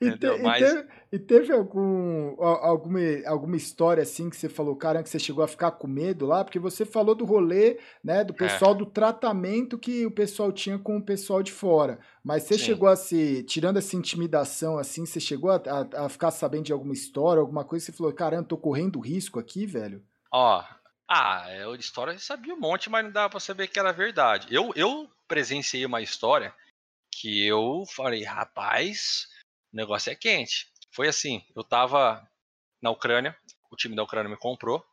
E, 0.00 0.16
te, 0.16 0.38
Mas... 0.38 0.62
e, 0.62 0.64
teve, 0.64 0.88
e, 1.12 1.18
teve, 1.18 1.52
algum, 1.52 2.42
alguma, 2.42 3.00
alguma 3.26 3.56
história 3.56 4.02
assim 4.02 4.30
que 4.30 4.36
você 4.36 4.48
falou, 4.48 4.74
cara, 4.74 5.02
que 5.02 5.10
você 5.10 5.18
chegou 5.18 5.44
a 5.44 5.48
ficar 5.48 5.72
com 5.72 5.86
medo 5.86 6.24
lá? 6.24 6.42
Porque 6.42 6.58
você 6.58 6.86
falou 6.86 7.14
do 7.14 7.26
rolê, 7.26 7.78
né, 8.02 8.24
do 8.24 8.32
é. 8.32 8.36
pessoal 8.36 8.72
é. 8.72 8.78
do 8.78 8.86
tratamento 8.86 9.76
que 9.76 10.06
o 10.06 10.10
pessoal 10.10 10.50
tinha 10.50 10.78
com 10.78 10.96
o 10.96 11.04
pessoal 11.04 11.42
de 11.42 11.52
fora. 11.52 12.00
Mas 12.24 12.44
você 12.44 12.56
Sim. 12.56 12.64
chegou 12.64 12.88
a 12.88 12.96
se, 12.96 13.42
tirando 13.42 13.76
essa 13.76 13.94
intimidação 13.94 14.78
assim, 14.78 15.04
você 15.04 15.20
chegou 15.20 15.50
a, 15.50 15.56
a, 15.56 16.06
a, 16.06 16.08
ficar 16.08 16.30
sabendo 16.30 16.64
de 16.64 16.72
alguma 16.72 16.94
história, 16.94 17.40
alguma 17.40 17.64
coisa, 17.64 17.84
você 17.84 17.92
falou, 17.92 18.12
caramba, 18.14 18.48
tô 18.48 18.56
correndo 18.56 19.00
risco 19.00 19.38
aqui, 19.38 19.66
velho? 19.66 20.02
Ó, 20.32 20.64
ah, 21.06 21.44
eu 21.58 21.76
de 21.76 21.82
história 21.82 22.12
eu 22.12 22.18
sabia 22.18 22.54
um 22.54 22.60
monte, 22.60 22.88
mas 22.88 23.04
não 23.04 23.10
dava 23.10 23.28
pra 23.28 23.40
saber 23.40 23.66
que 23.66 23.78
era 23.78 23.92
verdade. 23.92 24.46
Eu, 24.50 24.72
eu 24.74 25.10
presenciei 25.28 25.84
uma 25.84 26.00
história 26.00 26.54
que 27.10 27.44
eu 27.44 27.84
falei, 27.86 28.22
rapaz, 28.22 29.28
o 29.72 29.76
negócio 29.76 30.10
é 30.10 30.14
quente. 30.14 30.68
Foi 30.92 31.08
assim, 31.08 31.44
eu 31.54 31.62
tava 31.62 32.26
na 32.82 32.90
Ucrânia, 32.90 33.36
o 33.70 33.76
time 33.76 33.94
da 33.94 34.02
Ucrânia 34.02 34.30
me 34.30 34.36
comprou, 34.36 34.84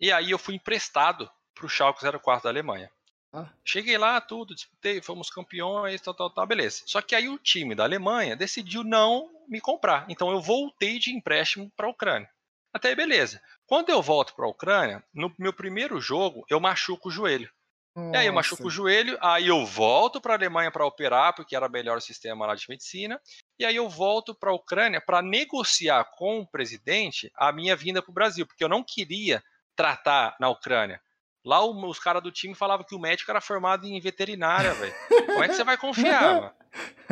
e 0.00 0.12
aí 0.12 0.30
eu 0.30 0.38
fui 0.38 0.54
emprestado 0.54 1.30
pro 1.54 1.68
Schalke 1.68 2.00
04 2.00 2.44
da 2.44 2.50
Alemanha. 2.50 2.90
Ah. 3.32 3.48
Cheguei 3.64 3.98
lá, 3.98 4.20
tudo, 4.20 4.54
disputei, 4.54 5.02
fomos 5.02 5.28
campeões, 5.28 6.00
tal, 6.00 6.14
tal, 6.14 6.30
tal, 6.30 6.46
beleza. 6.46 6.82
Só 6.86 7.02
que 7.02 7.14
aí 7.14 7.28
o 7.28 7.38
time 7.38 7.74
da 7.74 7.84
Alemanha 7.84 8.36
decidiu 8.36 8.82
não 8.82 9.28
me 9.48 9.60
comprar. 9.60 10.06
Então 10.08 10.30
eu 10.30 10.40
voltei 10.40 10.98
de 10.98 11.14
empréstimo 11.14 11.70
para 11.76 11.86
a 11.86 11.90
Ucrânia. 11.90 12.30
Até 12.72 12.88
aí, 12.88 12.94
beleza. 12.94 13.40
Quando 13.66 13.90
eu 13.90 14.00
volto 14.00 14.34
para 14.34 14.46
a 14.46 14.48
Ucrânia, 14.48 15.04
no 15.12 15.34
meu 15.38 15.52
primeiro 15.52 16.00
jogo, 16.00 16.44
eu 16.48 16.60
machuco 16.60 17.08
o 17.08 17.12
joelho. 17.12 17.50
Nossa. 17.94 18.16
E 18.16 18.16
aí 18.16 18.26
eu 18.26 18.32
machuco 18.32 18.66
o 18.66 18.70
joelho, 18.70 19.18
aí 19.20 19.48
eu 19.48 19.66
volto 19.66 20.20
para 20.20 20.34
a 20.34 20.36
Alemanha 20.36 20.70
para 20.70 20.86
operar, 20.86 21.34
porque 21.34 21.56
era 21.56 21.66
o 21.66 21.70
melhor 21.70 22.00
sistema 22.00 22.46
lá 22.46 22.54
de 22.54 22.68
medicina, 22.68 23.20
e 23.58 23.64
aí 23.64 23.76
eu 23.76 23.88
volto 23.88 24.34
para 24.34 24.50
a 24.50 24.54
Ucrânia 24.54 25.00
para 25.00 25.20
negociar 25.20 26.04
com 26.16 26.40
o 26.40 26.46
presidente 26.46 27.30
a 27.34 27.52
minha 27.52 27.74
vinda 27.74 28.00
para 28.00 28.10
o 28.10 28.14
Brasil, 28.14 28.46
porque 28.46 28.62
eu 28.62 28.68
não 28.68 28.84
queria 28.84 29.42
tratar 29.74 30.36
na 30.38 30.48
Ucrânia. 30.48 31.00
Lá 31.44 31.64
os 31.64 31.98
caras 31.98 32.22
do 32.22 32.30
time 32.30 32.54
falavam 32.54 32.84
que 32.84 32.94
o 32.94 32.98
médico 32.98 33.30
era 33.30 33.40
formado 33.40 33.86
em 33.86 33.98
veterinária, 34.00 34.74
velho. 34.74 34.94
Como 35.26 35.42
é 35.42 35.48
que 35.48 35.54
você 35.54 35.64
vai 35.64 35.78
confiar, 35.78 36.34
mano? 36.34 36.52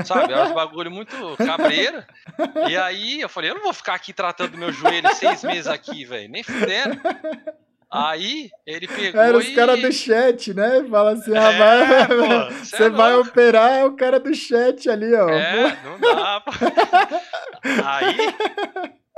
Sabe? 0.04 0.32
É 0.32 0.42
um 0.42 0.52
bagulho 0.52 0.90
muito 0.90 1.16
cabreiro. 1.38 2.04
E 2.68 2.76
aí 2.76 3.20
eu 3.20 3.28
falei, 3.28 3.50
eu 3.50 3.54
não 3.54 3.62
vou 3.62 3.72
ficar 3.72 3.94
aqui 3.94 4.12
tratando 4.12 4.58
meu 4.58 4.70
joelho 4.72 5.14
seis 5.14 5.42
meses 5.42 5.66
aqui, 5.66 6.04
velho. 6.04 6.28
Nem 6.28 6.42
fudendo. 6.42 7.00
Aí 7.90 8.50
ele 8.66 8.88
pegou. 8.88 9.20
Era 9.20 9.36
os 9.36 9.46
e... 9.46 9.54
caras 9.54 9.80
do 9.80 9.92
chat, 9.92 10.52
né? 10.52 10.84
Fala 10.90 11.12
assim, 11.12 11.32
é, 11.32 11.38
ah, 11.38 11.50
vai, 11.52 12.08
pô, 12.08 12.54
você 12.54 12.84
é 12.84 12.90
vai 12.90 13.14
operar 13.14 13.72
é 13.72 13.84
o 13.84 13.96
cara 13.96 14.18
do 14.18 14.34
chat 14.34 14.90
ali, 14.90 15.14
ó. 15.14 15.28
É, 15.28 15.82
não 15.84 16.00
dá, 16.00 16.40
pô. 16.40 16.50
Aí. 17.84 18.16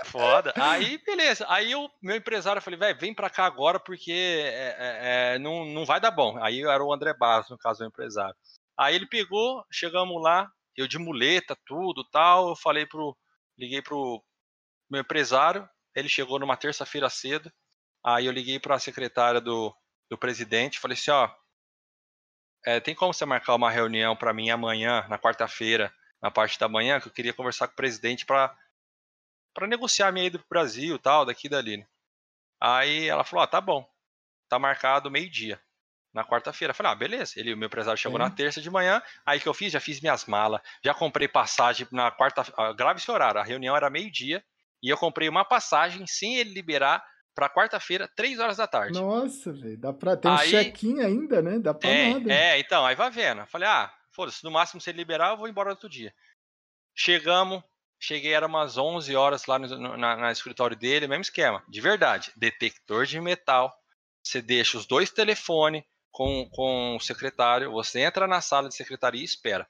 Foda. 0.05 0.53
Aí, 0.57 0.99
beleza. 1.05 1.45
Aí 1.49 1.75
o 1.75 1.91
meu 2.03 2.17
empresário, 2.17 2.59
eu 2.59 2.63
falei, 2.63 2.79
velho, 2.79 2.99
vem 2.99 3.15
pra 3.15 3.31
cá 3.31 3.47
agora 3.47 3.81
porque 3.81 4.13
é, 4.13 4.77
é, 4.79 5.35
é, 5.35 5.39
não, 5.39 5.65
não 5.65 5.85
vai 5.85 6.01
dar 6.01 6.11
bom. 6.11 6.39
Aí 6.43 6.63
era 6.63 6.85
o 6.85 6.93
André 6.93 7.13
Barros, 7.15 7.51
no 7.51 7.59
caso, 7.59 7.83
o 7.83 7.87
empresário. 7.87 8.37
Aí 8.79 8.95
ele 8.95 9.07
pegou, 9.07 9.65
chegamos 9.73 10.23
lá, 10.23 10.49
eu 10.77 10.87
de 10.87 10.99
muleta, 10.99 11.57
tudo 11.67 12.05
tal. 12.11 12.51
Eu 12.51 12.57
falei 12.57 12.87
pro. 12.87 13.17
Liguei 13.59 13.83
pro 13.83 14.23
meu 14.89 15.01
empresário. 15.01 15.69
Ele 15.95 16.09
chegou 16.09 16.39
numa 16.39 16.57
terça-feira 16.57 17.11
cedo. 17.11 17.51
Aí 18.05 18.27
eu 18.27 18.33
liguei 18.33 18.59
para 18.59 18.77
a 18.77 18.81
secretária 18.81 19.41
do, 19.41 19.75
do 20.11 20.17
presidente, 20.17 20.79
falei 20.79 20.97
assim, 20.97 21.11
ó, 21.11 21.31
é, 22.65 22.81
tem 22.81 22.95
como 22.95 23.13
você 23.13 23.25
marcar 23.25 23.55
uma 23.55 23.71
reunião 23.71 24.17
para 24.17 24.33
mim 24.33 24.51
amanhã, 24.51 25.07
na 25.09 25.19
quarta-feira, 25.19 25.93
na 26.21 26.31
parte 26.31 26.59
da 26.59 26.69
manhã, 26.69 27.01
que 27.01 27.09
eu 27.09 27.13
queria 27.13 27.33
conversar 27.33 27.67
com 27.69 27.75
o 27.75 27.77
presidente 27.77 28.27
para 28.27 28.57
para 29.55 29.67
negociar 29.67 30.09
a 30.09 30.13
minha 30.13 30.27
ida 30.27 30.39
pro 30.39 30.47
Brasil, 30.49 30.99
tal, 31.01 31.25
daqui 31.25 31.49
e 31.49 31.51
dali. 31.51 31.79
Né? 31.79 31.87
Aí 32.61 33.09
ela 33.09 33.25
falou, 33.25 33.43
ó, 33.43 33.47
tá 33.47 33.61
bom, 33.61 33.85
tá 34.49 34.57
marcado 34.57 35.11
meio-dia, 35.11 35.61
na 36.13 36.25
quarta-feira. 36.25 36.73
Falei, 36.73 36.93
ah, 36.93 36.95
beleza. 36.95 37.33
Ele, 37.37 37.55
o 37.55 37.57
meu 37.57 37.67
empresário 37.67 38.01
chegou 38.01 38.21
é. 38.21 38.23
na 38.23 38.31
terça 38.31 38.61
de 38.61 38.71
manhã, 38.71 39.03
aí 39.27 39.41
que 39.41 39.49
eu 39.49 39.55
fiz, 39.55 39.73
já 39.73 39.81
fiz 39.81 40.01
minhas 40.01 40.27
malas, 40.27 40.61
já 40.85 40.95
comprei 40.95 41.27
passagem 41.27 41.89
na 41.91 42.11
quarta, 42.11 42.45
grave 42.75 43.01
esse 43.01 43.11
horário, 43.11 43.41
a 43.41 43.45
reunião 43.45 43.77
era 43.77 43.91
meio-dia, 43.91 44.45
e 44.83 44.89
eu 44.89 44.97
comprei 44.97 45.29
uma 45.29 45.45
passagem 45.45 46.07
sem 46.07 46.37
ele 46.37 46.53
liberar 46.53 47.05
para 47.39 47.49
quarta-feira, 47.49 48.11
três 48.17 48.41
horas 48.41 48.57
da 48.57 48.67
tarde. 48.67 48.99
Nossa, 48.99 49.53
velho, 49.53 49.79
dá 49.79 49.93
pra 49.93 50.17
ter 50.17 50.27
um 50.27 50.37
check-in 50.39 50.99
ainda, 50.99 51.41
né? 51.41 51.61
Dá 51.61 51.73
pra 51.73 51.89
é, 51.89 52.15
nada. 52.15 52.33
É, 52.33 52.59
então, 52.59 52.85
aí 52.85 52.97
vai 52.97 53.09
vendo. 53.13 53.47
Falei, 53.47 53.69
ah, 53.69 53.95
foda-se, 54.11 54.43
no 54.43 54.51
máximo 54.51 54.81
se 54.81 54.91
ele 54.91 54.99
liberar, 54.99 55.31
eu 55.31 55.37
vou 55.37 55.47
embora 55.47 55.71
outro 55.71 55.89
dia. 55.89 56.13
Chegamos, 56.97 57.63
cheguei, 57.97 58.35
era 58.35 58.45
umas 58.45 58.77
11 58.77 59.15
horas 59.15 59.47
lá 59.47 59.57
no, 59.57 59.69
no 59.69 59.97
na, 59.97 60.17
na, 60.17 60.33
escritório 60.33 60.77
dele, 60.77 61.07
mesmo 61.07 61.23
esquema, 61.23 61.63
de 61.69 61.81
verdade, 61.81 62.33
detector 62.35 63.07
de 63.07 63.21
metal, 63.21 63.73
você 64.21 64.43
deixa 64.43 64.77
os 64.77 64.85
dois 64.85 65.09
telefones 65.09 65.85
com, 66.11 66.49
com 66.51 66.97
o 66.97 67.01
secretário, 67.01 67.71
você 67.71 68.01
entra 68.01 68.27
na 68.27 68.41
sala 68.41 68.69
de 68.69 68.75
secretaria 68.75 69.21
e 69.21 69.25
espera. 69.25 69.65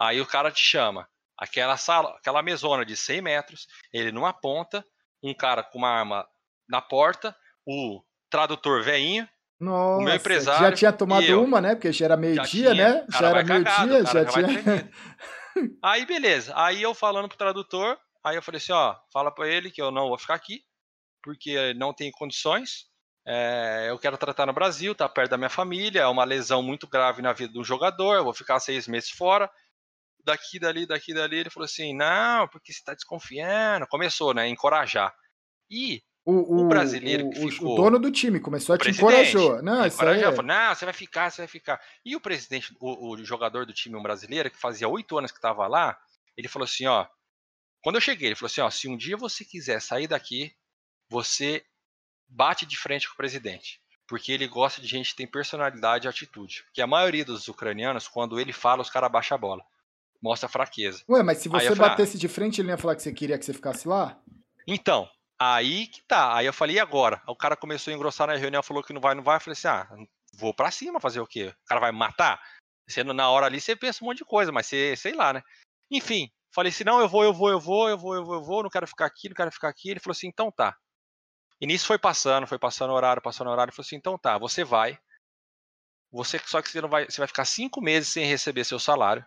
Aí 0.00 0.18
o 0.18 0.26
cara 0.26 0.50
te 0.50 0.62
chama, 0.62 1.06
aquela 1.36 1.76
sala, 1.76 2.16
aquela 2.16 2.42
mesona 2.42 2.86
de 2.86 2.96
100 2.96 3.20
metros, 3.20 3.68
ele 3.92 4.10
numa 4.10 4.32
ponta, 4.32 4.82
um 5.22 5.34
cara 5.34 5.62
com 5.62 5.76
uma 5.76 5.90
arma 5.90 6.26
na 6.72 6.80
porta, 6.80 7.36
o 7.66 8.02
tradutor 8.30 8.82
veinho, 8.82 9.28
Nossa, 9.60 10.00
o 10.00 10.04
meu 10.04 10.14
empresário. 10.14 10.66
Já 10.66 10.72
tinha 10.72 10.92
tomado 10.92 11.42
uma, 11.42 11.60
né? 11.60 11.74
Porque 11.74 11.92
já 11.92 12.06
era 12.06 12.16
meio-dia, 12.16 12.72
né? 12.72 13.06
Já 13.10 13.28
era 13.28 13.44
meio-dia, 13.44 14.04
já, 14.06 14.24
já 14.24 14.24
tinha. 14.24 14.90
aí, 15.84 16.06
beleza. 16.06 16.54
Aí 16.56 16.80
eu 16.80 16.94
falando 16.94 17.28
pro 17.28 17.36
tradutor, 17.36 17.98
aí 18.24 18.36
eu 18.36 18.42
falei 18.42 18.56
assim: 18.56 18.72
ó, 18.72 18.96
fala 19.12 19.30
pra 19.30 19.46
ele 19.46 19.70
que 19.70 19.82
eu 19.82 19.90
não 19.90 20.08
vou 20.08 20.18
ficar 20.18 20.34
aqui, 20.34 20.64
porque 21.22 21.74
não 21.74 21.92
tem 21.92 22.10
condições. 22.10 22.90
É, 23.24 23.86
eu 23.90 23.98
quero 23.98 24.16
tratar 24.16 24.46
no 24.46 24.52
Brasil, 24.54 24.94
tá 24.94 25.06
perto 25.08 25.30
da 25.30 25.36
minha 25.36 25.50
família, 25.50 26.00
é 26.00 26.06
uma 26.06 26.24
lesão 26.24 26.60
muito 26.62 26.88
grave 26.88 27.22
na 27.22 27.32
vida 27.32 27.52
do 27.52 27.62
jogador, 27.62 28.16
eu 28.16 28.24
vou 28.24 28.34
ficar 28.34 28.58
seis 28.58 28.88
meses 28.88 29.10
fora. 29.10 29.48
Daqui, 30.24 30.58
dali, 30.58 30.86
daqui, 30.86 31.12
dali. 31.12 31.36
Ele 31.36 31.50
falou 31.50 31.66
assim: 31.66 31.94
não, 31.94 32.48
porque 32.48 32.72
você 32.72 32.82
tá 32.82 32.94
desconfiando. 32.94 33.86
Começou, 33.88 34.32
né? 34.32 34.48
Encorajar. 34.48 35.12
E 35.70 36.02
o, 36.24 36.32
o, 36.32 36.60
o 36.60 36.68
brasileiro 36.68 37.28
que 37.30 37.44
o, 37.44 37.50
ficou. 37.50 37.72
O 37.72 37.76
dono 37.76 37.98
do 37.98 38.10
time 38.10 38.38
começou 38.38 38.74
a 38.74 38.78
te 38.78 38.90
encorajar. 38.90 39.62
Não, 39.62 39.84
isso 39.84 40.04
aí. 40.04 40.20
É... 40.20 40.30
Falou, 40.30 40.44
não, 40.44 40.74
você 40.74 40.84
vai 40.84 40.94
ficar, 40.94 41.30
você 41.30 41.42
vai 41.42 41.48
ficar. 41.48 41.80
E 42.04 42.14
o 42.14 42.20
presidente, 42.20 42.74
o, 42.80 43.16
jogador 43.24 43.66
do 43.66 43.72
time 43.72 44.00
brasileiro, 44.00 44.50
que 44.50 44.58
fazia 44.58 44.88
oito 44.88 45.18
anos 45.18 45.32
que 45.32 45.38
estava 45.38 45.66
lá, 45.66 45.98
ele 46.36 46.48
falou 46.48 46.64
assim: 46.64 46.86
ó. 46.86 47.06
Quando 47.82 47.96
eu 47.96 48.00
cheguei, 48.00 48.28
ele 48.28 48.36
falou 48.36 48.46
assim: 48.46 48.60
ó, 48.60 48.70
se 48.70 48.88
um 48.88 48.96
dia 48.96 49.16
você 49.16 49.44
quiser 49.44 49.80
sair 49.80 50.06
daqui, 50.06 50.52
você 51.08 51.64
bate 52.28 52.64
de 52.64 52.78
frente 52.78 53.08
com 53.08 53.14
o 53.14 53.16
presidente. 53.16 53.80
Porque 54.06 54.30
ele 54.30 54.46
gosta 54.46 54.80
de 54.80 54.86
gente 54.86 55.10
que 55.10 55.16
tem 55.16 55.26
personalidade 55.26 56.06
e 56.06 56.08
atitude. 56.08 56.62
Porque 56.64 56.82
a 56.82 56.86
maioria 56.86 57.24
dos 57.24 57.48
ucranianos, 57.48 58.06
quando 58.06 58.38
ele 58.38 58.52
fala, 58.52 58.82
os 58.82 58.90
caras 58.90 59.10
baixam 59.10 59.36
a 59.36 59.38
bola. 59.38 59.62
Mostra 60.20 60.48
fraqueza. 60.48 61.02
Ué, 61.08 61.22
mas 61.22 61.38
se 61.38 61.48
você 61.48 61.68
falei, 61.68 61.84
ah, 61.84 61.88
batesse 61.88 62.16
de 62.16 62.28
frente, 62.28 62.60
ele 62.60 62.68
ia 62.68 62.78
falar 62.78 62.94
que 62.94 63.02
você 63.02 63.12
queria 63.12 63.38
que 63.38 63.44
você 63.44 63.52
ficasse 63.52 63.88
lá? 63.88 64.20
Então, 64.66 65.08
aí 65.42 65.86
que 65.86 66.02
tá. 66.02 66.36
Aí 66.36 66.46
eu 66.46 66.52
falei, 66.52 66.76
e 66.76 66.80
agora? 66.80 67.22
O 67.26 67.36
cara 67.36 67.56
começou 67.56 67.92
a 67.92 67.94
engrossar 67.94 68.26
na 68.26 68.36
reunião, 68.36 68.62
falou 68.62 68.82
que 68.82 68.92
não 68.92 69.00
vai, 69.00 69.14
não 69.14 69.22
vai. 69.22 69.36
Eu 69.36 69.40
falei 69.40 69.52
assim, 69.52 69.68
ah, 69.68 69.88
vou 70.34 70.54
pra 70.54 70.70
cima 70.70 71.00
fazer 71.00 71.20
o 71.20 71.26
quê? 71.26 71.48
O 71.48 71.66
cara 71.66 71.80
vai 71.80 71.92
me 71.92 71.98
matar? 71.98 72.40
Sendo 72.88 73.14
na 73.14 73.28
hora 73.30 73.46
ali, 73.46 73.60
você 73.60 73.76
pensa 73.76 74.04
um 74.04 74.08
monte 74.08 74.18
de 74.18 74.24
coisa, 74.24 74.52
mas 74.52 74.66
você, 74.66 74.94
sei 74.96 75.14
lá, 75.14 75.32
né? 75.32 75.42
Enfim, 75.90 76.30
falei 76.54 76.70
assim, 76.70 76.84
não, 76.84 77.00
eu 77.00 77.08
vou, 77.08 77.24
eu 77.24 77.32
vou, 77.32 77.50
eu 77.50 77.60
vou, 77.60 77.88
eu 77.88 77.98
vou, 77.98 78.14
eu 78.14 78.24
vou, 78.24 78.34
eu 78.34 78.42
vou, 78.42 78.62
não 78.62 78.70
quero 78.70 78.86
ficar 78.86 79.06
aqui, 79.06 79.28
não 79.28 79.34
quero 79.34 79.52
ficar 79.52 79.68
aqui. 79.68 79.90
Ele 79.90 80.00
falou 80.00 80.12
assim, 80.12 80.28
então 80.28 80.50
tá. 80.50 80.76
E 81.60 81.66
nisso 81.66 81.86
foi 81.86 81.98
passando, 81.98 82.46
foi 82.46 82.58
passando 82.58 82.92
horário, 82.92 83.22
passando 83.22 83.50
horário. 83.50 83.70
Ele 83.70 83.76
falou 83.76 83.86
assim, 83.86 83.96
então 83.96 84.18
tá, 84.18 84.36
você 84.36 84.64
vai. 84.64 84.98
Você, 86.10 86.38
só 86.44 86.60
que 86.60 86.68
você 86.68 86.80
não 86.80 86.88
vai, 86.88 87.06
você 87.06 87.20
vai 87.20 87.28
ficar 87.28 87.44
cinco 87.44 87.80
meses 87.80 88.08
sem 88.08 88.26
receber 88.26 88.64
seu 88.64 88.78
salário. 88.78 89.24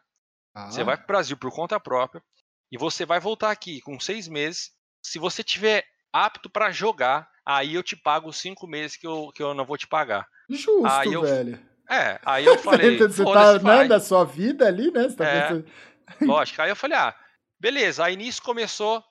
Ah. 0.53 0.69
Você 0.69 0.83
vai 0.83 0.97
pro 0.97 1.07
Brasil 1.07 1.35
por 1.37 1.51
conta 1.51 1.79
própria 1.79 2.23
e 2.71 2.77
você 2.77 3.05
vai 3.05 3.19
voltar 3.19 3.51
aqui 3.51 3.81
com 3.81 3.99
seis 3.99 4.27
meses. 4.27 4.71
Se 5.03 5.17
você 5.17 5.43
tiver 5.43 5.85
apto 6.15 6.49
para 6.49 6.71
jogar, 6.71 7.29
aí 7.45 7.73
eu 7.75 7.83
te 7.83 7.95
pago 7.95 8.29
os 8.29 8.37
cinco 8.37 8.65
meses 8.65 8.95
que 8.95 9.05
eu, 9.05 9.31
que 9.35 9.43
eu 9.43 9.53
não 9.53 9.65
vou 9.65 9.77
te 9.77 9.85
pagar. 9.85 10.25
Justo, 10.49 10.87
aí 10.87 11.11
eu, 11.11 11.21
velho. 11.21 11.59
É, 11.89 12.19
aí 12.25 12.45
eu 12.45 12.57
falei. 12.63 12.97
você 12.97 13.23
tá 13.25 13.59
né, 13.59 13.87
da 13.87 13.99
sua 13.99 14.23
vida 14.23 14.65
ali, 14.65 14.89
né? 14.91 15.03
Você 15.03 15.15
tá 15.17 15.25
é, 15.25 15.41
pensando... 15.41 15.65
Lógico. 16.21 16.61
Aí 16.61 16.69
eu 16.69 16.75
falei, 16.75 16.97
ah, 16.97 17.13
beleza. 17.59 18.05
Aí 18.05 18.15
nisso 18.15 18.41
começou, 18.41 19.03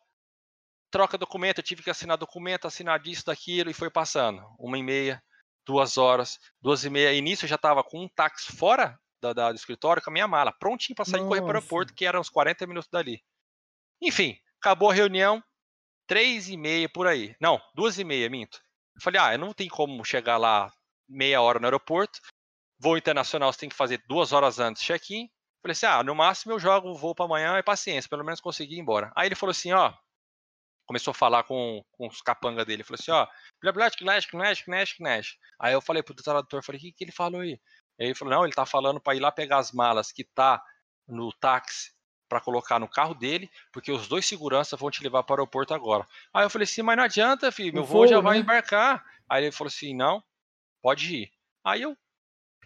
troca 0.91 1.19
documento, 1.19 1.59
eu 1.59 1.65
tive 1.65 1.83
que 1.83 1.91
assinar 1.91 2.17
documento, 2.17 2.67
assinar 2.67 2.99
disso, 2.99 3.27
daquilo, 3.27 3.69
e 3.69 3.75
foi 3.75 3.91
passando. 3.91 4.43
Uma 4.59 4.79
e 4.79 4.83
meia, 4.83 5.23
duas 5.67 5.99
horas, 5.99 6.39
duas 6.63 6.85
e 6.85 6.91
meia. 6.91 7.13
E 7.13 7.21
nisso 7.21 7.45
eu 7.45 7.49
já 7.51 7.59
tava 7.59 7.85
com 7.85 8.03
um 8.03 8.09
táxi 8.09 8.57
fora 8.57 8.99
da, 9.21 9.35
da, 9.35 9.53
do 9.53 9.57
escritório 9.57 10.03
com 10.03 10.09
a 10.09 10.13
minha 10.13 10.27
mala, 10.29 10.53
prontinho 10.53 10.97
para 10.97 11.05
sair 11.05 11.21
Nossa. 11.21 11.29
correr 11.29 11.41
para 11.41 11.49
o 11.49 11.51
aeroporto, 11.57 11.93
que 11.93 12.07
eram 12.07 12.21
uns 12.21 12.31
40 12.31 12.67
minutos 12.67 12.89
dali. 12.91 13.23
Enfim, 14.01 14.39
acabou 14.59 14.91
a 14.91 14.95
reunião, 14.95 15.43
três 16.07 16.49
e 16.49 16.57
meia 16.57 16.89
por 16.89 17.07
aí. 17.07 17.35
Não, 17.41 17.61
duas 17.75 17.99
e 17.99 18.05
meia, 18.05 18.29
minto. 18.29 18.61
Eu 18.95 19.03
falei, 19.03 19.21
ah, 19.21 19.33
eu 19.35 19.39
não 19.39 19.53
tem 19.53 19.69
como 19.69 20.05
chegar 20.05 20.37
lá 20.37 20.73
meia 21.09 21.41
hora 21.41 21.59
no 21.59 21.67
aeroporto. 21.67 22.21
Voo 22.79 22.97
internacional 22.97 23.53
você 23.53 23.61
tem 23.61 23.69
que 23.69 23.75
fazer 23.75 24.03
duas 24.07 24.33
horas 24.33 24.59
antes 24.59 24.83
check-in. 24.83 25.29
Falei 25.63 25.73
assim, 25.73 25.87
ah, 25.87 26.03
no 26.03 26.15
máximo 26.15 26.53
eu 26.53 26.59
jogo 26.59 26.91
o 26.91 26.97
voo 26.97 27.15
para 27.15 27.25
amanhã 27.25 27.59
e 27.59 27.63
paciência, 27.63 28.09
pelo 28.09 28.25
menos 28.25 28.41
consegui 28.41 28.77
ir 28.77 28.81
embora. 28.81 29.11
Aí 29.17 29.27
ele 29.29 29.35
falou 29.35 29.53
assim, 29.53 29.73
ó, 29.73 29.93
começou 30.87 31.13
a 31.13 31.15
falar 31.15 31.45
com, 31.45 31.83
com 31.93 32.07
os 32.07 32.21
capanga 32.21 32.65
dele, 32.65 32.85
falou 32.85 32.99
assim, 33.01 33.11
ó. 33.11 33.27
Aí 35.59 35.73
eu 35.73 35.81
falei 35.81 36.03
pro 36.03 36.15
tradutor, 36.15 36.63
falei, 36.63 36.79
o 36.79 36.83
que, 36.83 36.93
que 36.93 37.05
ele 37.05 37.13
falou 37.13 37.41
aí? 37.41 37.59
Aí 37.99 38.09
ele 38.09 38.15
falou, 38.15 38.35
não, 38.35 38.45
ele 38.45 38.53
tá 38.53 38.67
falando 38.67 39.01
para 39.01 39.15
ir 39.17 39.21
lá 39.21 39.33
pegar 39.33 39.59
as 39.59 39.73
malas 39.73 40.13
que 40.13 40.25
tá 40.25 40.63
no 41.09 41.33
táxi 41.33 41.94
para 42.35 42.41
colocar 42.41 42.81
no 42.81 42.89
carro 42.89 43.15
dele, 43.15 43.49
porque 43.71 43.93
os 43.93 44.09
dois 44.09 44.27
seguranças 44.27 44.79
vão 44.79 44.91
te 44.91 45.01
levar 45.05 45.23
para 45.23 45.35
o 45.35 45.37
aeroporto 45.37 45.73
agora. 45.73 46.05
Aí 46.33 46.45
eu 46.45 46.51
falei 46.51 46.65
assim, 46.65 46.83
mas 46.83 46.97
não 46.97 47.05
adianta, 47.05 47.53
filho, 47.53 47.73
meu 47.73 47.85
voo 47.85 48.09
já 48.09 48.21
vai 48.21 48.39
né? 48.39 48.41
embarcar. 48.43 49.05
Aí 49.29 49.45
ele 49.45 49.53
falou 49.53 49.69
assim, 49.69 49.95
não, 49.95 50.21
pode 50.83 51.15
ir. 51.15 51.33
Aí 51.63 51.83
eu, 51.83 51.97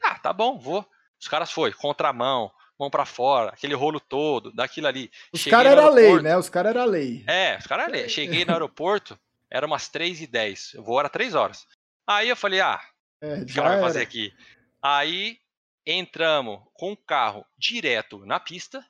ah, 0.02 0.18
tá 0.18 0.32
bom, 0.32 0.58
vou. 0.58 0.88
Os 1.20 1.28
caras 1.28 1.52
foi, 1.52 1.70
contramão, 1.70 2.50
mão 2.80 2.88
para 2.88 3.04
fora, 3.04 3.50
aquele 3.50 3.74
rolo 3.74 4.00
todo, 4.00 4.50
daquilo 4.52 4.86
ali. 4.86 5.10
Os 5.34 5.44
caras 5.44 5.72
era 5.72 5.90
lei, 5.90 6.18
né? 6.22 6.38
Os 6.38 6.48
caras 6.48 6.70
era 6.70 6.86
lei. 6.86 7.22
É, 7.26 7.58
os 7.58 7.66
caras 7.66 7.88
era 7.88 7.92
lei. 7.92 8.08
Cheguei 8.08 8.46
no 8.46 8.52
aeroporto, 8.52 9.20
era 9.50 9.66
umas 9.66 9.90
3 9.90 10.22
e 10.22 10.26
10 10.26 10.74
o 10.78 10.82
voo 10.82 10.98
era 10.98 11.10
3 11.10 11.34
horas. 11.34 11.66
Aí 12.06 12.30
eu 12.30 12.36
falei, 12.36 12.62
ah, 12.62 12.80
é, 13.20 13.34
o 13.42 13.44
que 13.44 13.60
vai 13.60 13.78
fazer 13.82 14.00
aqui? 14.00 14.32
Aí 14.80 15.38
entramos 15.84 16.58
com 16.72 16.92
o 16.92 16.96
carro 16.96 17.44
direto 17.58 18.24
na 18.24 18.40
pista, 18.40 18.82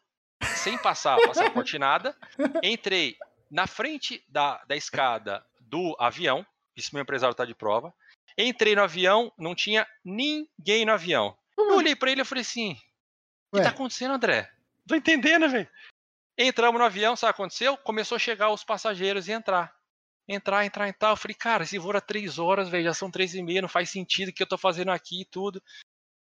sem 0.59 0.77
passar 0.79 1.19
passaporte 1.27 1.79
nada. 1.79 2.17
Entrei 2.63 3.17
na 3.51 3.67
frente 3.67 4.23
da, 4.29 4.63
da 4.65 4.77
escada 4.77 5.45
do 5.61 5.97
avião, 5.99 6.47
isso 6.77 6.91
meu 6.93 7.03
empresário 7.03 7.33
está 7.33 7.45
de 7.45 7.55
prova. 7.55 7.93
Entrei 8.37 8.77
no 8.77 8.83
avião, 8.83 9.33
não 9.37 9.55
tinha 9.55 9.87
ninguém 10.05 10.85
no 10.85 10.93
avião. 10.93 11.37
Eu 11.57 11.77
olhei 11.77 11.97
para 11.97 12.11
ele 12.11 12.23
e 12.23 12.25
falei 12.25 12.43
assim: 12.43 12.79
O 13.53 13.57
que 13.57 13.63
tá 13.63 13.71
acontecendo, 13.71 14.15
André? 14.15 14.51
Tô 14.87 14.95
entendendo, 14.95 15.49
velho. 15.49 15.69
Entramos 16.37 16.79
no 16.79 16.87
avião, 16.87 17.17
sabe 17.17 17.33
o 17.33 17.35
que 17.35 17.43
aconteceu? 17.43 17.77
Começou 17.79 18.15
a 18.15 18.21
chegar 18.21 18.51
os 18.51 18.63
passageiros 18.63 19.27
e 19.27 19.33
entrar. 19.33 19.75
Entrar, 20.29 20.65
entrar 20.65 20.89
e 20.89 20.93
tal. 20.93 21.11
Eu 21.13 21.17
falei, 21.17 21.35
cara, 21.35 21.65
esse 21.65 21.79
voo 21.79 21.91
era 21.91 22.01
três 22.01 22.39
horas, 22.39 22.69
velho, 22.69 22.85
já 22.85 22.95
são 22.95 23.11
três 23.11 23.35
e 23.35 23.43
meia, 23.43 23.63
não 23.63 23.69
faz 23.69 23.91
sentido 23.91 24.29
o 24.29 24.33
que 24.33 24.43
eu 24.43 24.47
tô 24.47 24.57
fazendo 24.57 24.93
aqui 24.93 25.23
e 25.23 25.25
tudo. 25.25 25.61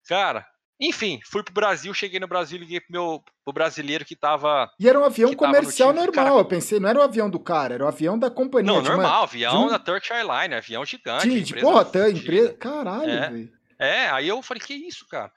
Cara, 0.07 0.47
enfim, 0.79 1.19
fui 1.25 1.41
pro 1.43 1.53
Brasil, 1.53 1.93
cheguei 1.93 2.19
no 2.19 2.27
Brasil, 2.27 2.59
liguei 2.59 2.79
pro 2.79 2.91
meu 2.91 3.23
pro 3.43 3.53
brasileiro 3.53 4.05
que 4.05 4.15
tava. 4.15 4.69
E 4.79 4.87
era 4.87 4.99
um 4.99 5.03
avião 5.03 5.33
comercial 5.33 5.93
normal, 5.93 6.25
cara... 6.25 6.39
eu 6.39 6.45
pensei, 6.45 6.79
não 6.79 6.89
era 6.89 6.99
o 6.99 7.01
avião 7.03 7.29
do 7.29 7.39
cara, 7.39 7.73
era 7.73 7.85
o 7.85 7.87
avião 7.87 8.19
da 8.19 8.29
companhia. 8.29 8.71
Não, 8.71 8.81
normal, 8.81 9.19
uma... 9.19 9.23
avião 9.23 9.65
um... 9.65 9.69
da 9.69 9.79
Turkish 9.79 10.11
Airlines, 10.11 10.57
avião 10.57 10.85
gigante. 10.85 11.29
De, 11.29 11.41
de 11.41 11.61
porra, 11.61 11.81
até 11.81 12.09
empresa. 12.09 12.53
Caralho, 12.53 13.11
é. 13.11 13.29
velho. 13.29 13.57
É, 13.79 14.09
aí 14.09 14.27
eu 14.27 14.41
falei, 14.41 14.61
que 14.61 14.73
isso, 14.73 15.07
cara? 15.07 15.31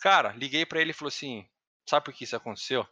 Cara, 0.00 0.34
liguei 0.36 0.64
para 0.64 0.80
ele 0.80 0.90
e 0.90 0.94
falou 0.94 1.08
assim: 1.08 1.46
sabe 1.88 2.04
por 2.04 2.14
que 2.14 2.24
isso 2.24 2.36
aconteceu? 2.36 2.86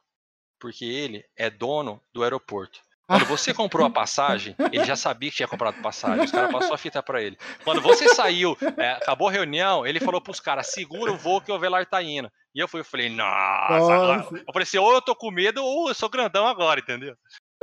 Porque 0.58 0.84
ele 0.84 1.24
é 1.36 1.50
dono 1.50 2.00
do 2.12 2.22
aeroporto. 2.22 2.80
Quando 3.06 3.26
você 3.26 3.52
comprou 3.52 3.86
a 3.86 3.90
passagem, 3.90 4.56
ele 4.72 4.84
já 4.84 4.96
sabia 4.96 5.30
que 5.30 5.36
tinha 5.36 5.48
comprado 5.48 5.80
passagem. 5.82 6.24
Os 6.24 6.30
caras 6.30 6.50
passou 6.50 6.74
a 6.74 6.78
fita 6.78 7.02
para 7.02 7.22
ele. 7.22 7.36
Quando 7.62 7.82
você 7.82 8.08
saiu, 8.08 8.56
é, 8.78 8.92
acabou 8.92 9.28
a 9.28 9.32
reunião, 9.32 9.86
ele 9.86 10.00
falou 10.00 10.20
pros 10.20 10.40
caras: 10.40 10.68
segura 10.68 11.12
o 11.12 11.16
voo 11.16 11.40
que 11.40 11.52
o 11.52 11.58
Velar 11.58 11.84
tá 11.84 12.02
indo. 12.02 12.30
E 12.54 12.60
eu 12.60 12.68
fui, 12.68 12.80
eu 12.80 12.84
falei, 12.84 13.10
nossa, 13.10 13.96
nossa. 13.96 14.36
Eu 14.36 14.52
falei 14.52 14.62
assim, 14.62 14.78
ou 14.78 14.94
eu 14.94 15.02
tô 15.02 15.14
com 15.14 15.30
medo, 15.30 15.62
ou 15.62 15.88
eu 15.88 15.94
sou 15.94 16.08
grandão 16.08 16.46
agora, 16.46 16.80
entendeu? 16.80 17.14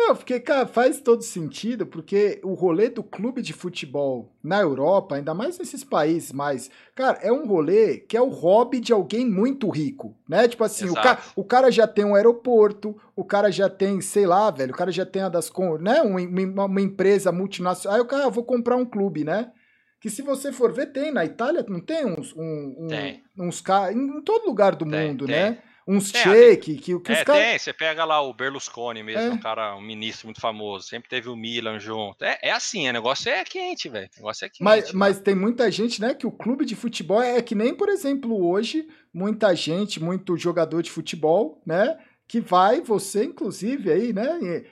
Não, 0.04 0.16
porque, 0.16 0.40
cara, 0.40 0.66
faz 0.66 1.00
todo 1.00 1.22
sentido, 1.22 1.86
porque 1.86 2.42
o 2.44 2.56
rolê 2.56 2.90
do 2.90 3.04
clube 3.04 3.40
de 3.40 3.54
futebol 3.54 4.34
na 4.44 4.60
Europa, 4.60 5.16
ainda 5.16 5.32
mais 5.32 5.60
nesses 5.60 5.84
países 5.84 6.32
mais. 6.32 6.72
Cara, 6.96 7.20
é 7.22 7.32
um 7.32 7.46
rolê 7.46 8.00
que 8.00 8.18
é 8.18 8.22
o 8.22 8.30
hobby 8.30 8.80
de 8.80 8.92
alguém 8.92 9.24
muito 9.24 9.70
rico, 9.70 10.18
né? 10.28 10.48
Tipo 10.48 10.64
assim, 10.64 10.90
o 10.90 10.96
cara, 10.96 11.20
o 11.36 11.44
cara 11.44 11.70
já 11.70 11.86
tem 11.86 12.04
um 12.04 12.16
aeroporto, 12.16 13.00
o 13.16 13.24
cara 13.24 13.52
já 13.52 13.70
tem, 13.70 14.02
sei 14.02 14.26
lá, 14.26 14.50
velho, 14.50 14.74
o 14.74 14.76
cara 14.76 14.92
já 14.92 15.06
tem 15.06 15.22
a 15.22 15.30
das. 15.30 15.52
né? 15.80 16.02
Uma, 16.02 16.66
uma 16.66 16.82
empresa 16.82 17.32
multinacional. 17.32 18.00
Aí 18.00 18.02
o 18.02 18.08
cara, 18.08 18.24
ah, 18.24 18.26
eu 18.26 18.32
vou 18.32 18.44
comprar 18.44 18.78
um 18.78 18.86
clube, 18.86 19.24
né? 19.24 19.52
Que 20.00 20.10
se 20.10 20.24
você 20.24 20.52
for 20.52 20.74
ver, 20.74 20.88
tem 20.88 21.12
na 21.12 21.24
Itália, 21.24 21.64
não 21.70 21.80
tem 21.80 22.08
uns. 22.08 22.36
Um, 22.36 22.76
um, 22.80 22.88
tem. 22.88 23.22
Uns 23.38 23.62
caras. 23.62 23.96
Em 23.96 24.20
todo 24.22 24.48
lugar 24.48 24.76
do 24.76 24.84
tem, 24.84 25.10
mundo, 25.10 25.28
tem. 25.28 25.36
né? 25.36 25.60
Uns 25.88 26.14
é, 26.14 26.24
shake, 26.24 26.76
que, 26.76 27.00
que 27.00 27.12
é, 27.12 27.16
os 27.16 27.24
caras... 27.24 27.44
tem, 27.44 27.60
você 27.60 27.74
pega 27.74 28.06
lá 28.06 28.22
o 28.22 28.34
Berlusconi 28.34 29.04
mesmo, 29.04 29.22
é. 29.22 29.30
um 29.32 29.40
cara, 29.40 29.76
um 29.76 29.82
ministro 29.82 30.28
muito 30.28 30.40
famoso, 30.40 30.88
sempre 30.88 31.10
teve 31.10 31.30
o 31.30 31.36
Milan 31.36 31.80
junto. 31.80 32.24
É, 32.24 32.38
é 32.42 32.52
assim, 32.52 32.88
o 32.88 32.94
negócio 32.94 33.30
é 33.30 33.44
quente, 33.44 33.90
velho. 33.90 34.10
O 34.16 34.20
negócio 34.20 34.46
é 34.46 34.50
quente. 34.50 34.64
Mas, 34.64 34.92
mas 34.94 35.20
tem 35.20 35.36
muita 35.36 35.70
gente, 35.72 36.02
né, 36.02 36.14
que 36.14 36.28
o 36.28 36.32
clube 36.32 36.66
de 36.66 36.76
futebol 36.76 37.22
é 37.22 37.42
que 37.42 37.56
nem, 37.56 37.74
por 37.74 37.90
exemplo, 37.90 38.48
hoje, 38.48 38.88
muita 39.14 39.56
gente, 39.56 40.02
muito 40.02 40.38
jogador 40.38 40.82
de 40.82 40.92
futebol, 40.92 41.62
né, 41.66 41.98
que 42.28 42.40
vai, 42.40 42.82
você 42.82 43.26
inclusive 43.26 43.92
aí, 43.92 44.14
né, 44.14 44.64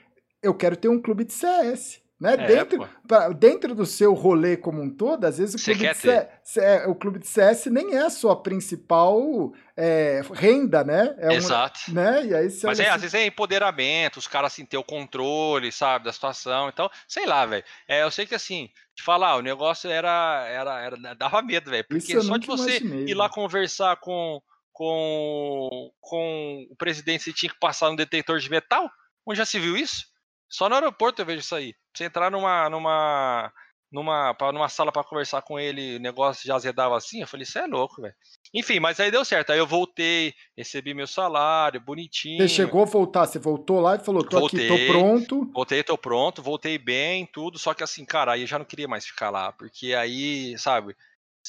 eu 0.42 0.54
quero 0.54 0.76
ter 0.76 0.88
um 0.88 1.00
clube 1.00 1.24
de 1.24 1.32
CS. 1.32 2.00
Né? 2.20 2.34
É, 2.34 2.46
dentro, 2.46 2.88
pra, 3.08 3.28
dentro 3.30 3.74
do 3.74 3.86
seu 3.86 4.12
rolê 4.12 4.54
como 4.54 4.82
um 4.82 4.94
todo, 4.94 5.24
às 5.24 5.38
vezes 5.38 5.54
o 5.54 5.64
clube, 5.64 5.88
de 5.88 5.94
CS, 5.94 6.56
é, 6.58 6.86
o 6.86 6.94
clube 6.94 7.18
de 7.18 7.26
CS 7.26 7.66
nem 7.66 7.96
é 7.96 8.02
a 8.02 8.10
sua 8.10 8.36
principal 8.42 9.54
é, 9.74 10.20
renda, 10.34 10.84
né? 10.84 11.14
É 11.16 11.32
Exato. 11.32 11.80
Um, 11.88 11.94
né? 11.94 12.26
E 12.26 12.34
aí 12.34 12.48
Mas 12.62 12.78
é, 12.78 12.90
às 12.90 13.00
vezes 13.00 13.14
é 13.14 13.24
empoderamento, 13.24 14.18
os 14.18 14.28
caras 14.28 14.52
assim, 14.52 14.66
ter 14.66 14.76
o 14.76 14.84
controle, 14.84 15.72
sabe, 15.72 16.04
da 16.04 16.12
situação. 16.12 16.68
Então, 16.68 16.90
sei 17.08 17.24
lá, 17.24 17.46
velho. 17.46 17.64
É, 17.88 18.02
eu 18.02 18.10
sei 18.10 18.26
que 18.26 18.34
assim, 18.34 18.68
te 18.94 19.02
falar, 19.02 19.36
o 19.36 19.42
negócio 19.42 19.88
era. 19.88 20.46
era, 20.46 20.78
era 20.78 21.14
dava 21.14 21.40
medo, 21.40 21.70
velho. 21.70 21.86
Porque 21.88 22.20
só 22.20 22.36
de 22.36 22.46
você 22.46 22.80
imaginei, 22.80 23.08
ir 23.08 23.14
lá 23.14 23.30
conversar 23.30 23.96
com, 23.96 24.42
com, 24.74 25.90
com 25.98 26.66
o 26.68 26.76
presidente, 26.76 27.24
você 27.24 27.32
tinha 27.32 27.50
que 27.50 27.58
passar 27.58 27.88
no 27.88 27.96
detector 27.96 28.38
de 28.38 28.50
metal? 28.50 28.90
Onde 29.24 29.38
já 29.38 29.46
se 29.46 29.58
viu 29.58 29.74
isso? 29.74 30.10
Só 30.50 30.68
no 30.68 30.74
aeroporto 30.74 31.22
eu 31.22 31.26
vejo 31.26 31.40
isso 31.40 31.54
aí. 31.54 31.74
Você 31.94 32.04
entrar 32.04 32.30
numa 32.30 32.68
numa 32.68 33.52
numa, 33.90 34.36
numa 34.52 34.68
sala 34.68 34.92
para 34.92 35.02
conversar 35.02 35.42
com 35.42 35.58
ele, 35.58 35.96
o 35.96 36.00
negócio 36.00 36.46
já 36.46 36.54
azedava 36.54 36.96
assim, 36.96 37.20
eu 37.20 37.26
falei, 37.26 37.42
isso 37.42 37.58
é 37.58 37.66
louco, 37.66 38.00
velho. 38.00 38.14
Enfim, 38.54 38.78
mas 38.78 39.00
aí 39.00 39.10
deu 39.10 39.24
certo. 39.24 39.50
Aí 39.50 39.58
eu 39.58 39.66
voltei, 39.66 40.32
recebi 40.56 40.94
meu 40.94 41.06
salário, 41.06 41.80
bonitinho. 41.80 42.48
Você 42.48 42.54
chegou 42.54 42.82
a 42.82 42.84
voltar, 42.84 43.26
você 43.26 43.38
voltou 43.38 43.80
lá 43.80 43.96
e 43.96 43.98
falou, 43.98 44.22
tô 44.22 44.38
voltei, 44.38 44.66
aqui, 44.66 44.86
tô 44.86 44.92
pronto. 44.92 45.50
Voltei, 45.52 45.82
tô 45.82 45.98
pronto, 45.98 46.42
voltei 46.42 46.78
bem, 46.78 47.26
tudo, 47.26 47.58
só 47.58 47.74
que 47.74 47.82
assim, 47.82 48.04
cara, 48.04 48.32
aí 48.32 48.42
eu 48.42 48.46
já 48.46 48.58
não 48.58 48.64
queria 48.64 48.86
mais 48.86 49.04
ficar 49.04 49.30
lá, 49.30 49.52
porque 49.52 49.92
aí, 49.94 50.56
sabe, 50.56 50.96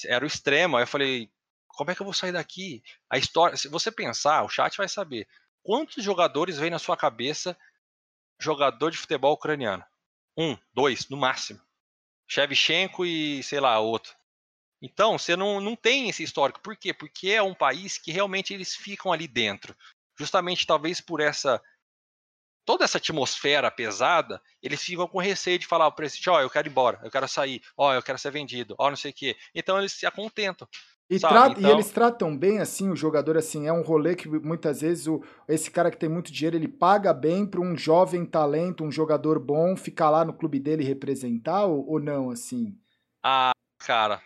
era 0.05 0.23
o 0.23 0.27
extremo. 0.27 0.77
Aí 0.77 0.83
eu 0.83 0.87
falei, 0.87 1.29
como 1.67 1.91
é 1.91 1.95
que 1.95 2.01
eu 2.01 2.05
vou 2.05 2.13
sair 2.13 2.31
daqui? 2.31 2.81
A 3.09 3.17
história, 3.17 3.55
se 3.55 3.67
você 3.67 3.91
pensar, 3.91 4.43
o 4.43 4.49
chat 4.49 4.75
vai 4.77 4.89
saber. 4.89 5.27
Quantos 5.63 6.03
jogadores 6.03 6.57
vem 6.57 6.71
na 6.71 6.79
sua 6.79 6.97
cabeça 6.97 7.55
jogador 8.43 8.91
de 8.91 8.97
futebol 8.97 9.33
ucraniano. 9.33 9.83
Um, 10.37 10.57
dois, 10.73 11.07
no 11.09 11.17
máximo. 11.17 11.61
Shevchenko 12.27 13.05
e, 13.05 13.43
sei 13.43 13.59
lá, 13.59 13.79
outro. 13.79 14.13
Então, 14.81 15.17
você 15.17 15.35
não, 15.35 15.61
não 15.61 15.75
tem 15.75 16.09
esse 16.09 16.23
histórico. 16.23 16.61
Por 16.61 16.75
quê? 16.75 16.93
Porque 16.93 17.29
é 17.29 17.41
um 17.41 17.53
país 17.53 17.97
que 17.97 18.11
realmente 18.11 18.53
eles 18.53 18.75
ficam 18.75 19.11
ali 19.11 19.27
dentro. 19.27 19.75
Justamente, 20.17 20.65
talvez 20.65 20.99
por 20.99 21.19
essa 21.19 21.61
toda 22.65 22.85
essa 22.85 22.97
atmosfera 22.97 23.71
pesada, 23.71 24.41
eles 24.61 24.81
ficam 24.81 25.07
com 25.07 25.19
receio 25.19 25.57
de 25.57 25.65
falar 25.65 25.89
para 25.91 26.05
esse, 26.05 26.29
ó, 26.29 26.37
oh, 26.37 26.41
eu 26.41 26.49
quero 26.49 26.67
ir 26.67 26.71
embora, 26.71 26.99
eu 27.03 27.11
quero 27.11 27.27
sair, 27.27 27.61
ó, 27.75 27.89
oh, 27.89 27.93
eu 27.93 28.03
quero 28.03 28.17
ser 28.19 28.31
vendido, 28.31 28.75
ó, 28.77 28.85
oh, 28.85 28.89
não 28.89 28.97
sei 28.97 29.11
o 29.11 29.13
quê. 29.13 29.35
Então 29.53 29.79
eles 29.79 29.93
se 29.93 30.05
acontentam. 30.05 30.67
E, 31.11 31.17
então... 31.17 31.53
e, 31.57 31.65
eles 31.65 31.91
tratam 31.91 32.37
bem 32.37 32.59
assim 32.59 32.89
o 32.89 32.95
jogador 32.95 33.37
assim, 33.37 33.67
é 33.67 33.73
um 33.73 33.81
rolê 33.81 34.15
que 34.15 34.29
muitas 34.29 34.79
vezes 34.79 35.07
o, 35.07 35.21
esse 35.45 35.69
cara 35.69 35.91
que 35.91 35.97
tem 35.97 36.07
muito 36.07 36.31
dinheiro, 36.31 36.55
ele 36.55 36.69
paga 36.69 37.13
bem 37.13 37.45
para 37.45 37.59
um 37.59 37.77
jovem 37.77 38.25
talento, 38.25 38.85
um 38.85 38.91
jogador 38.91 39.37
bom 39.37 39.75
ficar 39.75 40.09
lá 40.09 40.23
no 40.23 40.31
clube 40.31 40.57
dele 40.57 40.85
representar 40.85 41.65
ou, 41.65 41.85
ou 41.85 41.99
não 41.99 42.31
assim? 42.31 42.79
Ah, 43.21 43.51
cara, 43.79 44.21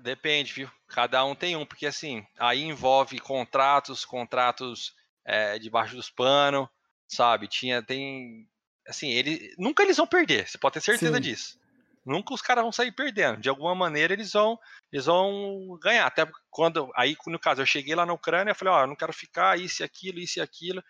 depende, 0.00 0.52
viu? 0.52 0.68
Cada 0.88 1.24
um 1.24 1.36
tem 1.36 1.54
um, 1.54 1.64
porque 1.64 1.86
assim, 1.86 2.26
aí 2.36 2.64
envolve 2.64 3.20
contratos, 3.20 4.04
contratos 4.04 4.96
é, 5.24 5.56
debaixo 5.56 5.94
dos 5.94 6.10
panos, 6.10 6.66
sabe? 7.06 7.46
Tinha, 7.46 7.80
tem, 7.80 8.48
assim, 8.88 9.08
ele, 9.10 9.54
nunca 9.56 9.84
eles 9.84 9.96
vão 9.96 10.06
perder, 10.06 10.48
você 10.48 10.58
pode 10.58 10.74
ter 10.74 10.80
certeza 10.80 11.14
Sim. 11.14 11.20
disso. 11.20 11.60
Nunca 12.08 12.32
os 12.32 12.40
caras 12.40 12.62
vão 12.62 12.72
sair 12.72 12.90
perdendo. 12.90 13.40
De 13.40 13.48
alguma 13.48 13.74
maneira 13.74 14.14
eles 14.14 14.32
vão, 14.32 14.58
eles 14.90 15.06
vão 15.06 15.78
ganhar. 15.80 16.06
Até 16.06 16.26
quando, 16.50 16.90
aí 16.96 17.16
no 17.26 17.38
caso, 17.38 17.60
eu 17.60 17.66
cheguei 17.66 17.94
lá 17.94 18.06
na 18.06 18.14
Ucrânia, 18.14 18.52
eu 18.52 18.54
falei, 18.54 18.72
ó, 18.72 18.78
oh, 18.78 18.82
eu 18.82 18.86
não 18.86 18.96
quero 18.96 19.12
ficar 19.12 19.58
isso 19.58 19.82
e 19.82 19.84
aquilo, 19.84 20.18
isso 20.18 20.38
e 20.38 20.42
aquilo. 20.42 20.82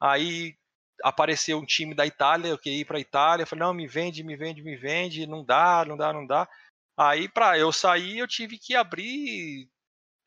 Aí 0.00 0.56
apareceu 1.02 1.58
um 1.58 1.64
time 1.64 1.94
da 1.94 2.06
Itália, 2.06 2.48
eu 2.48 2.58
queria 2.58 2.80
ir 2.80 2.84
para 2.84 3.00
Itália, 3.00 3.44
eu 3.44 3.46
falei, 3.46 3.64
não, 3.64 3.72
me 3.72 3.86
vende, 3.86 4.22
me 4.22 4.36
vende, 4.36 4.62
me 4.62 4.76
vende, 4.76 5.26
não 5.26 5.44
dá, 5.44 5.84
não 5.86 5.96
dá, 5.96 6.12
não 6.12 6.26
dá. 6.26 6.46
Aí 6.98 7.28
para 7.28 7.58
eu 7.58 7.72
sair, 7.72 8.18
eu 8.18 8.28
tive 8.28 8.58
que 8.58 8.74
abrir 8.74 9.68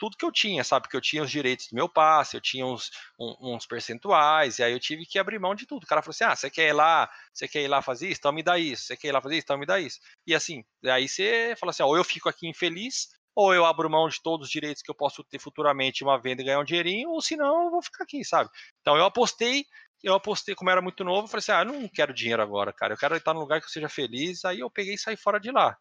tudo 0.02 0.18
que 0.18 0.26
eu 0.26 0.32
tinha, 0.32 0.64
sabe? 0.64 0.86
Porque 0.86 0.97
eu 0.97 1.02
tinha 1.02 1.22
os 1.22 1.30
direitos 1.30 1.68
do 1.68 1.76
meu 1.76 1.88
passe, 1.88 2.36
eu 2.36 2.41
tinha 2.41 2.66
uns, 2.66 2.89
um, 3.20 3.54
uns 3.54 3.68
percentuais, 3.68 4.58
e 4.58 4.64
aí 4.64 4.74
eu 4.74 4.80
tive 4.80 5.06
que 5.06 5.20
abrir 5.20 5.38
mão 5.38 5.54
de 5.54 5.68
tudo. 5.68 5.84
O 5.84 5.86
cara 5.86 6.02
falou 6.02 6.10
assim: 6.10 6.24
ah, 6.24 6.36
você 6.36 6.49
quer 6.49 6.70
ir 6.70 6.74
lá, 6.74 7.08
você 7.32 7.47
quer 7.47 7.62
ir 7.62 7.68
lá 7.68 7.84
fazer 7.84 8.10
isso? 8.10 8.18
Então 8.18 8.32
me 8.32 8.41
dá 8.41 8.58
isso. 8.58 8.86
Você 8.86 8.97
quer 8.97 9.10
ir 9.10 9.12
lá 9.12 9.22
fazer 9.22 9.36
isso? 9.36 9.45
Então 9.45 9.60
me 9.60 9.66
dá 9.68 9.80
isso. 9.80 9.99
E 10.26 10.34
assim, 10.34 10.66
aí 10.86 11.08
você 11.08 11.56
fala 11.60 11.70
assim: 11.70 11.84
ó, 11.84 11.86
ou 11.86 11.95
eu 11.95 12.04
fico 12.04 12.28
aqui 12.28 12.49
infeliz, 12.49 13.10
ou 13.36 13.54
eu 13.54 13.64
abro 13.64 13.91
mão 13.91 14.10
de 14.10 14.20
todos 14.24 14.47
os 14.47 14.52
direitos 14.52 14.82
que 14.82 14.89
eu 14.89 14.95
posso 14.95 15.24
ter 15.24 15.38
futuramente 15.38 16.04
uma 16.04 16.20
venda 16.20 16.41
e 16.41 16.45
ganhar 16.45 16.60
um 16.60 16.66
dinheirinho, 16.66 17.12
ou 17.12 17.22
senão 17.22 17.66
eu 17.66 17.70
vou 17.70 17.84
ficar 17.84 18.04
aqui, 18.04 18.26
sabe? 18.26 18.49
Então 18.82 18.97
eu 18.97 19.06
apostei, 19.06 19.66
eu 20.04 20.16
apostei 20.16 20.56
como 20.56 20.72
era 20.72 20.82
muito 20.82 21.04
novo, 21.04 21.28
falei 21.28 21.41
assim: 21.41 21.52
ah, 21.52 21.64
não 21.64 21.88
quero 21.88 22.12
dinheiro 22.12 22.41
agora, 22.41 22.74
cara, 22.74 22.93
eu 22.93 22.97
quero 22.97 23.16
estar 23.16 23.36
num 23.36 23.41
lugar 23.41 23.60
que 23.60 23.68
eu 23.68 23.72
seja 23.72 23.88
feliz. 23.88 24.43
Aí 24.45 24.62
eu 24.62 24.70
peguei 24.72 24.95
e 24.95 24.97
saí 24.97 25.16
fora 25.16 25.39
de 25.39 25.52
lá. 25.52 25.78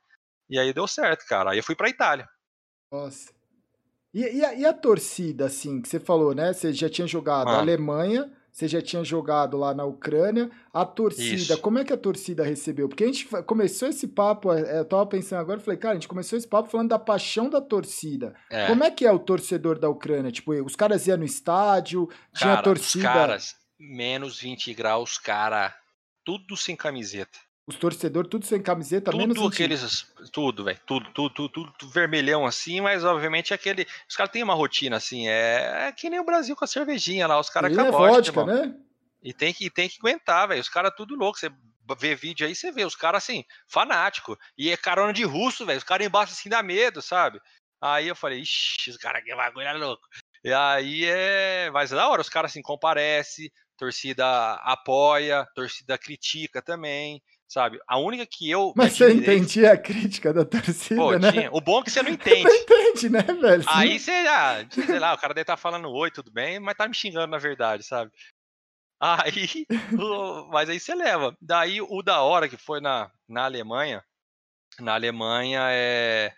E 0.50 0.58
aí 0.58 0.74
deu 0.74 0.86
certo, 0.86 1.24
cara. 1.26 1.52
Aí 1.52 1.58
eu 1.58 1.64
fui 1.64 1.74
pra 1.74 1.88
Itália. 1.88 2.28
Nossa. 2.92 3.39
E, 4.12 4.22
e, 4.22 4.44
a, 4.44 4.54
e, 4.54 4.66
a, 4.66 4.72
torcida, 4.72 5.46
assim, 5.46 5.80
que 5.80 5.88
você 5.88 6.00
falou, 6.00 6.34
né? 6.34 6.52
Você 6.52 6.72
já 6.72 6.88
tinha 6.88 7.06
jogado 7.06 7.48
ah. 7.48 7.58
Alemanha, 7.58 8.30
você 8.50 8.66
já 8.66 8.82
tinha 8.82 9.04
jogado 9.04 9.56
lá 9.56 9.72
na 9.72 9.84
Ucrânia. 9.84 10.50
A 10.72 10.84
torcida, 10.84 11.54
Isso. 11.54 11.58
como 11.58 11.78
é 11.78 11.84
que 11.84 11.92
a 11.92 11.96
torcida 11.96 12.42
recebeu? 12.42 12.88
Porque 12.88 13.04
a 13.04 13.06
gente 13.06 13.26
começou 13.46 13.88
esse 13.88 14.08
papo, 14.08 14.52
é, 14.52 14.80
eu 14.80 14.84
tava 14.84 15.06
pensando 15.06 15.38
agora, 15.38 15.60
falei, 15.60 15.78
cara, 15.78 15.92
a 15.92 15.94
gente 15.94 16.08
começou 16.08 16.36
esse 16.36 16.48
papo 16.48 16.68
falando 16.68 16.88
da 16.88 16.98
paixão 16.98 17.48
da 17.48 17.60
torcida. 17.60 18.34
É. 18.50 18.66
Como 18.66 18.82
é 18.82 18.90
que 18.90 19.06
é 19.06 19.12
o 19.12 19.18
torcedor 19.18 19.78
da 19.78 19.88
Ucrânia? 19.88 20.32
Tipo, 20.32 20.52
os 20.64 20.74
caras 20.74 21.06
iam 21.06 21.18
no 21.18 21.24
estádio, 21.24 22.08
tinha 22.34 22.54
cara, 22.54 22.62
torcida. 22.62 23.08
Os 23.08 23.14
caras, 23.14 23.56
menos 23.78 24.40
20 24.40 24.74
graus, 24.74 25.18
cara, 25.18 25.72
tudo 26.24 26.56
sem 26.56 26.74
camiseta. 26.74 27.38
Os 27.66 27.76
torcedores 27.76 28.28
tudo 28.28 28.44
sem 28.44 28.60
camiseta, 28.60 29.10
tudo 29.10 29.20
menos 29.20 29.46
aqueles, 29.46 30.12
tudo, 30.32 30.64
velho, 30.64 30.80
tudo, 30.86 31.12
tudo, 31.12 31.30
tudo, 31.30 31.48
tudo, 31.48 31.72
tudo, 31.78 31.92
vermelhão 31.92 32.44
assim, 32.44 32.80
mas 32.80 33.04
obviamente 33.04 33.54
aquele, 33.54 33.86
os 34.08 34.16
caras 34.16 34.32
têm 34.32 34.42
uma 34.42 34.54
rotina 34.54 34.96
assim, 34.96 35.28
é, 35.28 35.86
é, 35.86 35.92
que 35.92 36.10
nem 36.10 36.18
o 36.18 36.24
Brasil 36.24 36.56
com 36.56 36.64
a 36.64 36.68
cervejinha 36.68 37.26
lá, 37.26 37.38
os 37.38 37.48
caras 37.50 37.76
é 37.76 37.90
vodka, 37.90 38.44
né? 38.44 38.74
E 39.22 39.32
tem 39.32 39.52
que, 39.52 39.70
tem 39.70 39.88
que 39.88 39.98
aguentar, 40.00 40.48
velho, 40.48 40.60
os 40.60 40.68
caras 40.68 40.92
tudo 40.96 41.14
louco, 41.14 41.38
você 41.38 41.50
vê 41.98 42.14
vídeo 42.14 42.46
aí, 42.46 42.54
você 42.54 42.72
vê 42.72 42.84
os 42.84 42.96
caras 42.96 43.22
assim, 43.22 43.44
fanático, 43.68 44.36
e 44.56 44.70
é 44.70 44.76
carona 44.76 45.12
de 45.12 45.22
russo, 45.22 45.64
velho, 45.64 45.78
os 45.78 45.84
caras 45.84 46.06
embaixo 46.06 46.32
assim 46.32 46.48
dá 46.48 46.62
medo, 46.62 47.00
sabe? 47.00 47.38
Aí 47.80 48.08
eu 48.08 48.16
falei, 48.16 48.40
ixi, 48.40 48.90
os 48.90 48.96
caras 48.96 49.22
que 49.22 49.34
bagulho 49.34 49.66
é 49.66 49.72
louco. 49.74 50.02
E 50.42 50.52
aí 50.52 51.04
é, 51.04 51.70
mas 51.70 51.92
é 51.92 51.96
da 51.96 52.08
hora, 52.08 52.22
os 52.22 52.28
caras 52.28 52.50
assim 52.50 52.62
comparecem, 52.62 53.50
torcida 53.76 54.54
apoia, 54.54 55.46
torcida 55.54 55.96
critica 55.96 56.60
também 56.60 57.22
sabe? 57.50 57.80
A 57.86 57.98
única 57.98 58.24
que 58.24 58.48
eu. 58.48 58.72
Mas 58.76 58.92
você 58.92 59.12
entendia 59.12 59.72
a 59.72 59.76
crítica 59.76 60.32
da 60.32 60.44
torcida, 60.44 60.94
Pô, 60.94 61.18
né? 61.18 61.32
Tinha. 61.32 61.50
O 61.52 61.60
bom 61.60 61.80
é 61.80 61.82
que 61.82 61.90
você 61.90 62.02
não 62.02 62.10
entende. 62.14 62.44
não 62.44 62.54
entende, 62.54 63.10
né, 63.10 63.22
velho? 63.22 63.64
Aí 63.66 63.98
você, 63.98 64.12
ah, 64.12 64.64
sei 64.70 64.98
lá, 65.00 65.12
o 65.12 65.18
cara 65.18 65.34
deve 65.34 65.42
estar 65.42 65.56
tá 65.56 65.60
falando 65.60 65.90
oi, 65.90 66.10
tudo 66.12 66.30
bem, 66.30 66.60
mas 66.60 66.76
tá 66.76 66.86
me 66.86 66.94
xingando 66.94 67.26
na 67.26 67.38
verdade, 67.38 67.82
sabe? 67.82 68.12
Aí, 69.00 69.66
mas 70.52 70.68
aí 70.68 70.78
você 70.78 70.94
leva. 70.94 71.36
Daí 71.40 71.80
o 71.82 72.02
da 72.02 72.22
hora 72.22 72.48
que 72.48 72.56
foi 72.56 72.80
na, 72.80 73.10
na 73.28 73.44
Alemanha, 73.44 74.04
na 74.78 74.94
Alemanha 74.94 75.66
é. 75.70 76.32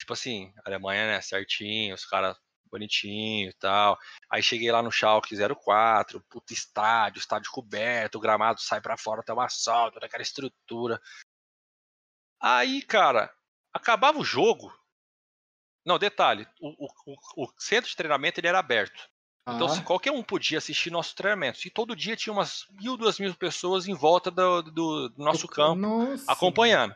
Tipo 0.00 0.12
assim, 0.12 0.52
Alemanha, 0.64 1.06
né, 1.06 1.20
certinho, 1.20 1.94
os 1.94 2.04
caras 2.04 2.36
bonitinho 2.68 3.50
e 3.50 3.52
tal. 3.54 3.98
Aí 4.30 4.42
cheguei 4.42 4.70
lá 4.70 4.82
no 4.82 4.90
Schalke 4.90 5.34
04, 5.36 6.20
puta 6.28 6.52
estádio, 6.52 7.20
estádio 7.20 7.50
coberto, 7.50 8.18
o 8.18 8.20
gramado 8.20 8.60
sai 8.60 8.80
para 8.80 8.96
fora 8.96 9.20
até 9.20 9.32
uma 9.32 9.48
sol, 9.48 9.90
toda 9.90 10.06
aquela 10.06 10.22
estrutura. 10.22 11.00
Aí, 12.40 12.82
cara, 12.82 13.32
acabava 13.72 14.18
o 14.18 14.24
jogo. 14.24 14.72
Não, 15.84 15.98
detalhe, 15.98 16.46
o, 16.60 16.86
o, 17.06 17.44
o 17.44 17.52
centro 17.58 17.88
de 17.88 17.96
treinamento 17.96 18.38
ele 18.40 18.48
era 18.48 18.58
aberto. 18.58 19.08
Então, 19.54 19.66
assim, 19.66 19.82
qualquer 19.82 20.12
um 20.12 20.22
podia 20.22 20.58
assistir 20.58 20.90
nosso 20.90 21.14
treinamento. 21.14 21.66
E 21.66 21.70
todo 21.70 21.96
dia 21.96 22.14
tinha 22.14 22.32
umas 22.32 22.66
mil, 22.72 22.98
duas 22.98 23.18
mil 23.18 23.34
pessoas 23.34 23.88
em 23.88 23.94
volta 23.94 24.30
do, 24.30 24.62
do, 24.62 25.08
do 25.08 25.24
nosso 25.24 25.48
campo, 25.48 25.80
Nossa. 25.80 26.30
acompanhando. 26.30 26.94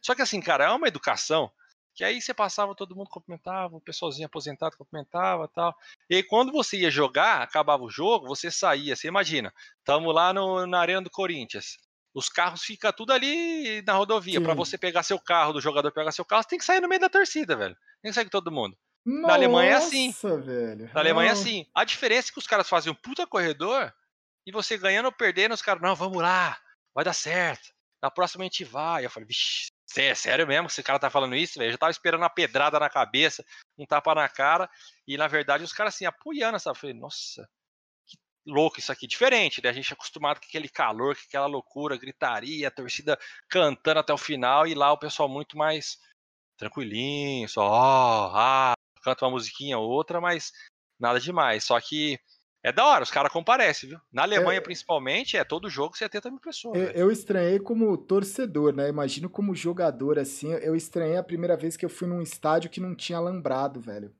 Só 0.00 0.14
que 0.14 0.22
assim, 0.22 0.40
cara, 0.40 0.64
é 0.64 0.70
uma 0.70 0.88
educação 0.88 1.52
que 1.94 2.04
aí 2.04 2.20
você 2.20 2.32
passava, 2.32 2.74
todo 2.74 2.96
mundo 2.96 3.10
cumprimentava, 3.10 3.76
o 3.76 3.80
pessoalzinho 3.80 4.26
aposentado 4.26 4.76
cumprimentava 4.76 5.48
tal. 5.48 5.76
E 6.08 6.16
aí, 6.16 6.22
quando 6.22 6.52
você 6.52 6.78
ia 6.78 6.90
jogar, 6.90 7.42
acabava 7.42 7.82
o 7.82 7.90
jogo, 7.90 8.26
você 8.26 8.50
saía. 8.50 8.96
Você 8.96 9.08
imagina, 9.08 9.52
estamos 9.78 10.14
lá 10.14 10.32
no, 10.32 10.66
na 10.66 10.80
Arena 10.80 11.02
do 11.02 11.10
Corinthians. 11.10 11.78
Os 12.14 12.28
carros 12.28 12.62
ficam 12.62 12.92
tudo 12.92 13.12
ali 13.12 13.82
na 13.82 13.92
rodovia. 13.92 14.40
Para 14.40 14.54
você 14.54 14.76
pegar 14.76 15.02
seu 15.02 15.18
carro, 15.18 15.52
do 15.52 15.60
jogador 15.60 15.92
pegar 15.92 16.12
seu 16.12 16.24
carro, 16.24 16.42
você 16.42 16.48
tem 16.48 16.58
que 16.58 16.64
sair 16.64 16.80
no 16.80 16.88
meio 16.88 17.00
da 17.00 17.08
torcida, 17.08 17.54
velho. 17.54 17.76
Tem 18.02 18.10
que 18.10 18.14
sair 18.14 18.24
com 18.24 18.30
todo 18.30 18.50
mundo. 18.50 18.76
Nossa, 19.04 19.28
na 19.28 19.34
Alemanha 19.34 19.70
é 19.70 19.74
assim. 19.74 20.14
Velho. 20.42 20.90
Na 20.92 21.00
Alemanha 21.00 21.30
é 21.30 21.32
assim. 21.32 21.66
A 21.74 21.84
diferença 21.84 22.30
é 22.30 22.32
que 22.32 22.38
os 22.38 22.46
caras 22.46 22.68
fazem 22.68 22.92
um 22.92 22.96
puta 22.96 23.26
corredor 23.26 23.92
e 24.46 24.52
você 24.52 24.76
ganhando 24.76 25.06
ou 25.06 25.12
perdendo, 25.12 25.54
os 25.54 25.62
caras, 25.62 25.82
não, 25.82 25.94
vamos 25.94 26.20
lá, 26.20 26.58
vai 26.94 27.04
dar 27.04 27.12
certo. 27.12 27.72
Na 28.02 28.10
próxima 28.10 28.42
a 28.42 28.46
gente 28.46 28.64
vai. 28.64 29.04
Eu 29.04 29.10
falei, 29.10 29.26
vixi, 29.26 29.70
é 29.96 30.14
sério 30.14 30.46
mesmo 30.46 30.66
que 30.66 30.72
esse 30.72 30.82
cara 30.82 30.98
tá 30.98 31.10
falando 31.10 31.34
isso, 31.34 31.58
velho? 31.58 31.68
Eu 31.68 31.72
já 31.72 31.78
tava 31.78 31.90
esperando 31.90 32.22
uma 32.22 32.30
pedrada 32.30 32.78
na 32.78 32.88
cabeça, 32.88 33.44
um 33.76 33.84
tapa 33.84 34.14
na 34.14 34.28
cara, 34.28 34.70
e 35.06 35.16
na 35.16 35.26
verdade 35.26 35.64
os 35.64 35.72
caras 35.72 35.94
assim, 35.94 36.04
apoiando, 36.04 36.58
sabe? 36.60 36.76
Eu 36.76 36.80
falei, 36.80 36.96
nossa, 36.96 37.48
que 38.06 38.18
louco 38.46 38.78
isso 38.78 38.92
aqui, 38.92 39.06
diferente, 39.06 39.62
né? 39.62 39.70
A 39.70 39.72
gente 39.72 39.90
é 39.90 39.94
acostumado 39.94 40.40
com 40.40 40.46
aquele 40.46 40.68
calor, 40.68 41.16
com 41.16 41.22
aquela 41.26 41.46
loucura, 41.46 41.98
gritaria, 41.98 42.68
a 42.68 42.70
torcida 42.70 43.18
cantando 43.48 44.00
até 44.00 44.12
o 44.12 44.18
final, 44.18 44.66
e 44.66 44.74
lá 44.74 44.92
o 44.92 44.98
pessoal 44.98 45.28
muito 45.28 45.56
mais 45.56 45.98
tranquilinho, 46.56 47.48
só, 47.48 47.62
ó, 47.62 48.28
oh, 48.28 48.36
ah, 48.36 48.74
canta 49.02 49.24
uma 49.24 49.32
musiquinha 49.32 49.78
ou 49.78 49.88
outra, 49.88 50.20
mas 50.20 50.52
nada 50.98 51.18
demais. 51.18 51.64
Só 51.64 51.80
que 51.80 52.20
é 52.62 52.72
da 52.72 52.84
hora, 52.84 53.02
os 53.02 53.10
caras 53.10 53.32
comparecem, 53.32 53.88
viu? 53.88 53.98
Na 54.12 54.22
Alemanha, 54.22 54.58
é, 54.58 54.60
principalmente, 54.60 55.36
é 55.36 55.44
todo 55.44 55.70
jogo 55.70 55.96
70 55.96 56.30
mil 56.30 56.40
pessoas. 56.40 56.78
Eu, 56.78 56.88
eu, 56.90 57.10
estranhei 57.10 57.58
como 57.58 57.96
torcedor, 57.96 58.74
né? 58.74 58.88
Imagino 58.88 59.30
como 59.30 59.54
jogador, 59.54 60.18
assim. 60.18 60.52
Eu 60.52 60.76
estranhei 60.76 61.16
a 61.16 61.22
primeira 61.22 61.56
vez 61.56 61.76
que 61.76 61.84
eu 61.84 61.90
fui 61.90 62.06
num 62.06 62.20
estádio 62.20 62.68
que 62.68 62.80
não 62.80 62.94
tinha 62.94 63.18
alambrado, 63.18 63.80
velho. 63.80 64.12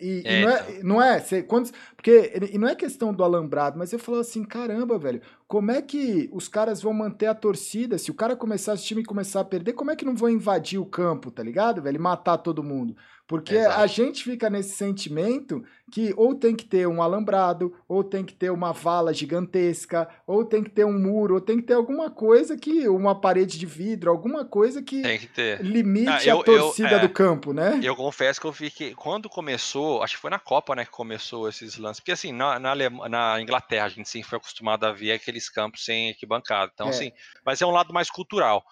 E, 0.00 0.22
é, 0.24 0.40
e 0.40 0.44
não, 0.44 0.50
é, 0.50 0.70
então. 0.70 0.82
não 0.82 1.02
é, 1.02 1.20
você, 1.20 1.42
quando, 1.42 1.70
porque 1.94 2.32
e 2.50 2.58
não 2.58 2.66
é 2.66 2.74
questão 2.74 3.14
do 3.14 3.22
alambrado, 3.22 3.78
mas 3.78 3.92
eu 3.92 3.98
falo 3.98 4.18
assim, 4.18 4.42
caramba, 4.42 4.98
velho, 4.98 5.22
como 5.46 5.70
é 5.70 5.80
que 5.80 6.28
os 6.32 6.48
caras 6.48 6.82
vão 6.82 6.92
manter 6.92 7.26
a 7.26 7.34
torcida? 7.34 7.96
Se 7.96 8.10
o 8.10 8.14
cara 8.14 8.34
começar, 8.34 8.74
o 8.74 8.76
time 8.76 9.04
começar 9.04 9.40
a 9.40 9.44
perder, 9.44 9.74
como 9.74 9.92
é 9.92 9.96
que 9.96 10.04
não 10.04 10.16
vão 10.16 10.28
invadir 10.28 10.80
o 10.80 10.86
campo, 10.86 11.30
tá 11.30 11.44
ligado, 11.44 11.80
velho? 11.80 11.94
E 11.94 12.00
matar 12.00 12.38
todo 12.38 12.62
mundo? 12.62 12.96
Porque 13.28 13.56
Exato. 13.56 13.80
a 13.82 13.86
gente 13.86 14.24
fica 14.24 14.48
nesse 14.48 14.74
sentimento 14.74 15.62
que 15.92 16.14
ou 16.16 16.34
tem 16.34 16.56
que 16.56 16.64
ter 16.64 16.88
um 16.88 17.02
alambrado, 17.02 17.76
ou 17.86 18.02
tem 18.02 18.24
que 18.24 18.32
ter 18.32 18.50
uma 18.50 18.72
vala 18.72 19.12
gigantesca, 19.12 20.08
ou 20.26 20.46
tem 20.46 20.64
que 20.64 20.70
ter 20.70 20.86
um 20.86 20.98
muro, 20.98 21.34
ou 21.34 21.40
tem 21.40 21.58
que 21.58 21.64
ter 21.64 21.74
alguma 21.74 22.10
coisa 22.10 22.56
que. 22.56 22.88
uma 22.88 23.20
parede 23.20 23.58
de 23.58 23.66
vidro, 23.66 24.10
alguma 24.10 24.46
coisa 24.46 24.82
que, 24.82 25.02
que 25.02 25.56
limite 25.60 26.08
ah, 26.08 26.24
eu, 26.24 26.40
a 26.40 26.44
torcida 26.44 26.92
eu, 26.92 26.96
é, 26.96 27.00
do 27.00 27.10
campo, 27.10 27.52
né? 27.52 27.78
Eu 27.82 27.94
confesso 27.94 28.40
que 28.40 28.46
eu 28.46 28.52
fiquei. 28.52 28.94
Quando 28.94 29.28
começou, 29.28 30.02
acho 30.02 30.14
que 30.16 30.22
foi 30.22 30.30
na 30.30 30.38
Copa, 30.38 30.74
né, 30.74 30.86
que 30.86 30.90
começou 30.90 31.50
esses 31.50 31.76
lances. 31.76 32.00
Porque 32.00 32.12
assim, 32.12 32.32
na, 32.32 32.58
na, 32.58 32.74
na 33.10 33.42
Inglaterra, 33.42 33.84
a 33.84 33.90
gente 33.90 34.08
sim 34.08 34.22
foi 34.22 34.38
acostumado 34.38 34.84
a 34.84 34.92
ver 34.92 35.12
aqueles 35.12 35.50
campos 35.50 35.84
sem 35.84 36.08
arquibancada. 36.08 36.72
Então, 36.74 36.86
é. 36.86 36.90
assim, 36.90 37.12
mas 37.44 37.60
é 37.60 37.66
um 37.66 37.72
lado 37.72 37.92
mais 37.92 38.10
cultural. 38.10 38.64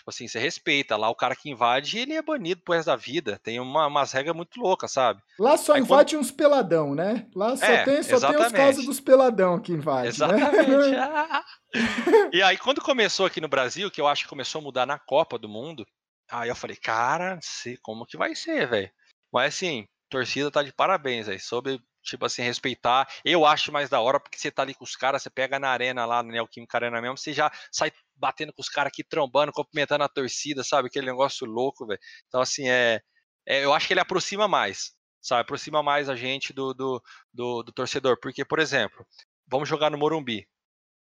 Tipo 0.00 0.08
assim, 0.08 0.26
você 0.26 0.38
respeita. 0.38 0.96
Lá 0.96 1.10
o 1.10 1.14
cara 1.14 1.36
que 1.36 1.50
invade, 1.50 1.98
ele 1.98 2.14
é 2.14 2.22
banido 2.22 2.62
pro 2.62 2.74
resto 2.74 2.86
da 2.86 2.96
vida. 2.96 3.38
Tem 3.42 3.60
uma, 3.60 3.86
umas 3.86 4.12
regras 4.12 4.34
muito 4.34 4.58
loucas, 4.58 4.90
sabe? 4.90 5.20
Lá 5.38 5.58
só 5.58 5.74
aí, 5.74 5.82
invade 5.82 6.16
quando... 6.16 6.22
uns 6.22 6.30
peladão, 6.30 6.94
né? 6.94 7.26
Lá 7.36 7.54
só, 7.54 7.66
é, 7.66 7.84
tem, 7.84 8.02
só 8.02 8.18
tem 8.18 8.40
os 8.40 8.52
casos 8.52 8.86
dos 8.86 8.98
peladão 8.98 9.60
que 9.60 9.72
invade. 9.72 10.04
Né? 10.04 10.08
Exatamente. 10.08 10.90
Né? 10.90 11.42
e 12.32 12.42
aí, 12.42 12.56
quando 12.56 12.80
começou 12.80 13.26
aqui 13.26 13.42
no 13.42 13.48
Brasil, 13.48 13.90
que 13.90 14.00
eu 14.00 14.08
acho 14.08 14.22
que 14.22 14.30
começou 14.30 14.60
a 14.60 14.64
mudar 14.64 14.86
na 14.86 14.98
Copa 14.98 15.38
do 15.38 15.50
Mundo, 15.50 15.86
aí 16.30 16.48
eu 16.48 16.56
falei, 16.56 16.76
cara, 16.76 17.38
sei 17.42 17.76
como 17.82 18.06
que 18.06 18.16
vai 18.16 18.34
ser, 18.34 18.66
velho. 18.66 18.90
Mas 19.30 19.54
assim, 19.54 19.86
torcida 20.08 20.50
tá 20.50 20.62
de 20.62 20.72
parabéns 20.72 21.28
aí. 21.28 21.38
Soube 21.38 21.78
tipo 22.02 22.24
assim, 22.24 22.42
respeitar. 22.42 23.08
Eu 23.24 23.46
acho 23.46 23.72
mais 23.72 23.88
da 23.88 24.00
hora, 24.00 24.20
porque 24.20 24.38
você 24.38 24.50
tá 24.50 24.62
ali 24.62 24.74
com 24.74 24.84
os 24.84 24.96
caras, 24.96 25.22
você 25.22 25.30
pega 25.30 25.58
na 25.58 25.68
arena 25.70 26.04
lá, 26.04 26.22
no 26.22 26.30
Neoquímica 26.30 26.78
Arena 26.78 27.00
mesmo, 27.00 27.16
você 27.16 27.32
já 27.32 27.50
sai 27.70 27.92
batendo 28.16 28.52
com 28.52 28.60
os 28.60 28.68
caras 28.68 28.90
aqui, 28.92 29.02
trombando, 29.04 29.52
cumprimentando 29.52 30.04
a 30.04 30.08
torcida, 30.08 30.62
sabe? 30.62 30.88
Aquele 30.88 31.06
negócio 31.06 31.46
louco, 31.46 31.86
velho. 31.86 32.00
Então, 32.28 32.40
assim, 32.40 32.68
é, 32.68 33.00
é, 33.46 33.64
Eu 33.64 33.72
acho 33.74 33.86
que 33.86 33.92
ele 33.92 34.00
aproxima 34.00 34.46
mais, 34.48 34.92
sabe? 35.20 35.42
Aproxima 35.42 35.82
mais 35.82 36.08
a 36.08 36.16
gente 36.16 36.52
do, 36.52 36.74
do, 36.74 37.02
do, 37.32 37.62
do 37.62 37.72
torcedor. 37.72 38.18
Porque, 38.20 38.44
por 38.44 38.58
exemplo, 38.58 39.06
vamos 39.46 39.68
jogar 39.68 39.90
no 39.90 39.98
Morumbi. 39.98 40.46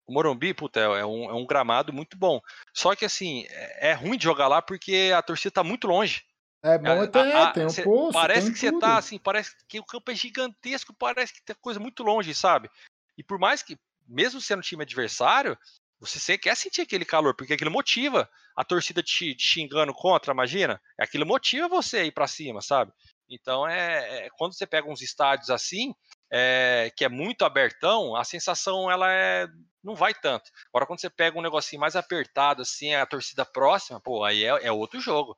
O 0.06 0.12
Morumbi, 0.14 0.54
puta, 0.54 0.80
é 0.80 1.04
um, 1.04 1.30
é 1.30 1.34
um 1.34 1.46
gramado 1.46 1.92
muito 1.92 2.16
bom. 2.16 2.40
Só 2.74 2.94
que, 2.94 3.04
assim, 3.04 3.44
é, 3.48 3.90
é 3.90 3.92
ruim 3.94 4.16
de 4.18 4.24
jogar 4.24 4.48
lá 4.48 4.62
porque 4.62 5.12
a 5.16 5.22
torcida 5.22 5.50
tá 5.52 5.64
muito 5.64 5.86
longe. 5.86 6.22
É 6.62 6.78
bom 6.78 7.02
até, 7.02 7.32
a, 7.32 7.48
a, 7.48 7.52
tem 7.52 7.66
um 7.66 7.70
cê, 7.70 7.82
poço, 7.82 8.12
Parece 8.12 8.52
que 8.52 8.58
você 8.58 8.76
tá 8.78 8.98
assim, 8.98 9.18
parece 9.18 9.54
que 9.68 9.78
o 9.78 9.84
campo 9.84 10.10
é 10.10 10.14
gigantesco, 10.14 10.92
parece 10.94 11.32
que 11.32 11.42
tem 11.42 11.54
coisa 11.60 11.78
muito 11.78 12.02
longe, 12.02 12.34
sabe? 12.34 12.68
E 13.16 13.22
por 13.22 13.38
mais 13.38 13.62
que, 13.62 13.78
mesmo 14.08 14.40
sendo 14.40 14.62
time 14.62 14.82
adversário, 14.82 15.56
você 15.98 16.36
quer 16.36 16.56
sentir 16.56 16.82
aquele 16.82 17.04
calor, 17.04 17.34
porque 17.34 17.54
aquilo 17.54 17.70
motiva 17.70 18.28
a 18.54 18.64
torcida 18.64 19.02
te, 19.02 19.34
te 19.34 19.42
xingando 19.42 19.94
contra, 19.94 20.32
imagina? 20.32 20.80
Aquilo 20.98 21.26
motiva 21.26 21.68
você 21.68 21.98
a 21.98 22.04
ir 22.04 22.12
para 22.12 22.26
cima, 22.26 22.60
sabe? 22.60 22.92
Então, 23.28 23.66
é, 23.66 24.26
é, 24.26 24.28
quando 24.36 24.54
você 24.54 24.66
pega 24.66 24.88
uns 24.88 25.02
estádios 25.02 25.50
assim, 25.50 25.94
é, 26.30 26.92
que 26.96 27.04
é 27.04 27.08
muito 27.08 27.44
abertão, 27.44 28.14
a 28.14 28.24
sensação 28.24 28.90
ela 28.90 29.10
é, 29.12 29.48
não 29.82 29.94
vai 29.94 30.14
tanto. 30.14 30.50
Agora, 30.68 30.86
quando 30.86 31.00
você 31.00 31.10
pega 31.10 31.38
um 31.38 31.42
negocinho 31.42 31.80
mais 31.80 31.96
apertado, 31.96 32.62
assim, 32.62 32.94
a 32.94 33.06
torcida 33.06 33.44
próxima, 33.44 34.00
pô, 34.00 34.22
aí 34.24 34.44
é, 34.44 34.66
é 34.66 34.72
outro 34.72 35.00
jogo. 35.00 35.36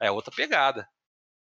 É 0.00 0.10
outra 0.10 0.34
pegada. 0.34 0.88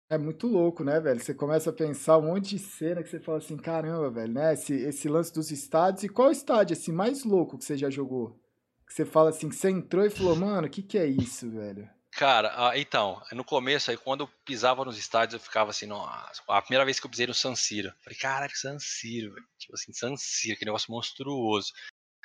É 0.08 0.16
muito 0.16 0.46
louco, 0.46 0.84
né, 0.84 1.00
velho? 1.00 1.18
Você 1.18 1.34
começa 1.34 1.70
a 1.70 1.72
pensar 1.72 2.18
um 2.18 2.22
monte 2.22 2.50
de 2.50 2.58
cena 2.60 3.02
que 3.02 3.08
você 3.08 3.18
fala 3.18 3.38
assim, 3.38 3.56
caramba, 3.56 4.08
velho, 4.08 4.32
né? 4.32 4.54
Esse, 4.54 4.72
esse 4.72 5.08
lance 5.08 5.32
dos 5.32 5.50
estádios. 5.50 6.04
E 6.04 6.08
qual 6.08 6.30
estádio, 6.30 6.76
assim, 6.76 6.92
mais 6.92 7.24
louco 7.24 7.58
que 7.58 7.64
você 7.64 7.76
já 7.76 7.90
jogou? 7.90 8.40
Que 8.86 8.94
você 8.94 9.04
fala 9.04 9.30
assim, 9.30 9.48
que 9.48 9.56
você 9.56 9.68
entrou 9.68 10.06
e 10.06 10.10
falou, 10.10 10.36
mano, 10.36 10.68
o 10.68 10.70
que 10.70 10.80
que 10.80 10.96
é 10.96 11.06
isso, 11.06 11.50
velho? 11.50 11.90
Cara, 12.12 12.72
então, 12.78 13.20
no 13.32 13.44
começo, 13.44 13.90
aí 13.90 13.96
quando 13.96 14.22
eu 14.22 14.28
pisava 14.44 14.84
nos 14.84 14.96
estádios, 14.96 15.34
eu 15.34 15.40
ficava 15.40 15.70
assim, 15.70 15.86
nossa, 15.86 16.40
a 16.48 16.62
primeira 16.62 16.84
vez 16.84 16.98
que 17.00 17.06
eu 17.06 17.10
pisei 17.10 17.26
no 17.26 17.34
San 17.34 17.54
Siro, 17.54 17.92
falei, 18.02 18.18
caralho, 18.18 18.56
San 18.56 18.78
Siro, 18.78 19.34
velho. 19.34 19.46
Tipo 19.58 19.74
assim, 19.74 19.92
San 19.92 20.16
Siro, 20.16 20.56
que 20.56 20.64
negócio 20.64 20.90
monstruoso. 20.90 21.72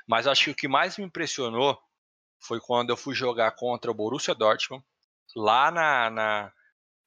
Mas 0.07 0.27
acho 0.27 0.45
que 0.45 0.51
o 0.51 0.55
que 0.55 0.67
mais 0.67 0.97
me 0.97 1.03
impressionou 1.03 1.77
foi 2.39 2.59
quando 2.61 2.91
eu 2.91 2.95
fui 2.95 3.15
jogar 3.15 3.51
contra 3.51 3.89
o 3.89 3.93
Borussia 3.93 4.33
Dortmund, 4.33 4.85
lá 5.35 5.71
na, 5.71 6.09
na, 6.09 6.51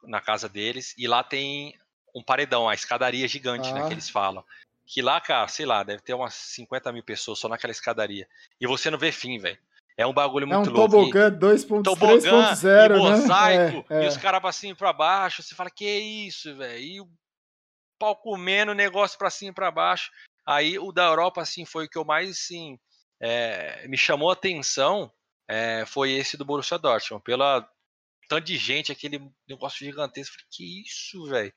na, 0.05 0.21
casa 0.21 0.49
deles, 0.49 0.95
e 0.97 1.07
lá 1.07 1.23
tem 1.23 1.79
um 2.15 2.23
paredão, 2.23 2.69
a 2.69 2.75
escadaria 2.75 3.27
gigante, 3.29 3.69
ah. 3.71 3.73
né, 3.73 3.81
que 3.83 3.89
ah. 3.89 3.93
eles 3.93 4.09
falam. 4.09 4.45
Que 4.87 5.01
lá, 5.01 5.21
cara, 5.21 5.49
sei 5.49 5.65
lá, 5.65 5.83
deve 5.83 6.03
ter 6.03 6.15
umas 6.15 6.35
50 6.35 6.93
mil 6.93 7.03
pessoas 7.03 7.39
só 7.39 7.49
naquela 7.49 7.71
escadaria. 7.71 8.29
E 8.61 8.67
você 8.67 8.91
não 8.91 8.99
vê 8.99 9.11
fim, 9.11 9.39
velho. 9.39 9.59
É 9.97 10.07
um 10.07 10.13
bagulho 10.13 10.47
muito 10.47 10.71
louco. 10.71 10.97
É 10.97 10.99
um 10.99 11.05
tobogã 11.05 11.31
2.3.0, 11.31 12.89
né? 12.89 12.97
mosaico, 12.97 13.87
é, 13.89 14.03
é. 14.03 14.05
e 14.05 14.09
os 14.09 14.17
caras 14.17 14.41
pra 14.41 14.53
cima 14.53 14.73
e 14.73 14.77
pra 14.77 14.93
baixo. 14.93 15.43
Você 15.43 15.55
fala, 15.55 15.71
que 15.71 15.87
isso, 15.87 16.55
velho? 16.57 16.79
E 16.79 17.01
o 17.01 17.09
pau 17.99 18.17
comendo 18.17 18.73
o 18.73 18.75
negócio 18.75 19.17
pra 19.17 19.31
cima 19.31 19.53
e 19.53 19.55
pra 19.55 19.71
baixo. 19.71 20.11
Aí 20.45 20.79
o 20.79 20.93
da 20.93 21.05
Europa, 21.05 21.41
assim, 21.41 21.65
foi 21.65 21.87
o 21.87 21.89
que 21.89 21.97
eu 21.97 22.05
mais, 22.05 22.29
assim, 22.31 22.79
é, 23.21 23.87
me 23.89 23.97
chamou 23.97 24.31
a 24.31 24.35
atenção. 24.35 25.11
É, 25.49 25.85
foi 25.87 26.13
esse 26.13 26.37
do 26.37 26.45
Borussia 26.45 26.79
Dortmund. 26.79 27.23
Pela 27.23 27.67
tanto 28.29 28.45
de 28.45 28.57
gente, 28.57 28.93
aquele 28.93 29.21
negócio 29.49 29.85
gigantesco. 29.85 30.35
Falei, 30.35 30.47
que 30.51 30.83
isso, 30.83 31.27
velho? 31.27 31.53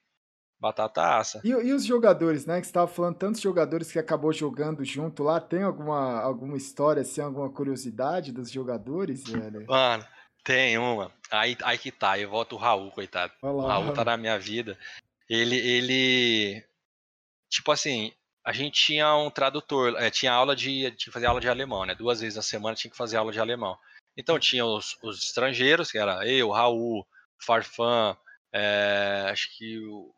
Batata 0.60 1.18
assa. 1.20 1.40
E, 1.44 1.50
e, 1.50 1.74
os 1.74 1.86
jogadores, 1.86 2.46
né? 2.46 2.60
Que 2.60 2.66
você 2.66 2.72
estava 2.72 2.88
falando, 2.88 3.16
tantos 3.16 3.42
jogadores 3.42 3.92
que 3.92 4.00
acabou 4.00 4.34
jogando 4.34 4.84
junto 4.84 5.22
lá. 5.24 5.40
Tem 5.40 5.62
alguma, 5.62 6.20
alguma 6.20 6.58
história, 6.58 7.02
assim, 7.02 7.22
alguma 7.22 7.50
curiosidade 7.50 8.32
dos 8.32 8.52
jogadores, 8.52 9.24
velho? 9.30 9.66
Mano, 9.68 10.06
tem 10.44 10.78
uma. 10.78 11.12
Aí, 11.30 11.56
aí 11.64 11.78
que 11.78 11.92
tá, 11.92 12.18
eu 12.18 12.30
volto 12.30 12.54
o 12.54 12.58
Raul, 12.58 12.90
coitado. 12.92 13.34
Olá, 13.42 13.64
o 13.64 13.68
Raul 13.68 13.94
tá 13.94 14.04
na 14.04 14.18
minha 14.18 14.40
vida. 14.40 14.78
Ele, 15.30 15.58
ele. 15.58 16.66
Tipo 17.50 17.72
assim, 17.72 18.12
a 18.44 18.52
gente 18.52 18.82
tinha 18.84 19.16
um 19.16 19.30
tradutor, 19.30 19.96
é, 19.98 20.10
tinha 20.10 20.32
aula 20.32 20.56
de. 20.56 20.90
Tinha 20.92 20.92
que 20.92 21.12
fazer 21.12 21.28
aula 21.28 21.40
de 21.42 21.50
alemão, 21.50 21.86
né? 21.86 21.94
Duas 21.94 22.22
vezes 22.22 22.36
na 22.36 22.42
semana 22.42 22.76
tinha 22.76 22.90
que 22.90 22.98
fazer 22.98 23.18
aula 23.18 23.32
de 23.32 23.40
alemão. 23.40 23.78
Então 24.18 24.40
tinha 24.40 24.66
os, 24.66 24.98
os 25.04 25.22
estrangeiros, 25.22 25.92
que 25.92 25.98
era 25.98 26.28
eu, 26.28 26.50
Raul, 26.50 27.08
Farfan, 27.40 28.18
é, 28.52 29.28
acho 29.30 29.56
que 29.56 29.80
o, 29.80 30.12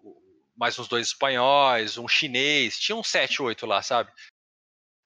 mais 0.55 0.79
uns 0.79 0.87
dois 0.87 1.07
espanhóis, 1.07 1.97
um 1.97 2.07
chinês, 2.07 2.79
tinha 2.79 2.95
uns 2.95 3.09
sete, 3.09 3.41
oito 3.41 3.65
lá, 3.65 3.81
sabe? 3.81 4.11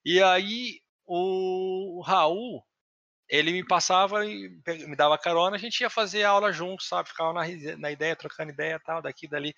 E 0.05 0.21
aí 0.21 0.79
o, 1.05 2.01
Raul, 2.05 2.63
ele 3.27 3.51
me 3.51 3.65
passava 3.65 4.25
e 4.25 4.49
me 4.87 4.95
dava 4.95 5.17
carona, 5.17 5.55
a 5.55 5.59
gente 5.59 5.81
ia 5.81 5.89
fazer 5.89 6.23
aula 6.23 6.51
junto, 6.51 6.83
sabe? 6.83 7.09
Ficava 7.09 7.33
na, 7.33 7.41
na 7.77 7.91
ideia, 7.91 8.15
trocando 8.15 8.51
ideia 8.51 8.79
tal, 8.79 9.01
daqui 9.01 9.27
dali. 9.27 9.55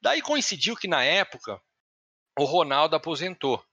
Daí 0.00 0.20
coincidiu 0.20 0.76
que 0.76 0.86
na 0.86 1.02
época 1.02 1.60
o 2.38 2.44
Ronaldo 2.44 2.94
aposentou. 2.94 3.64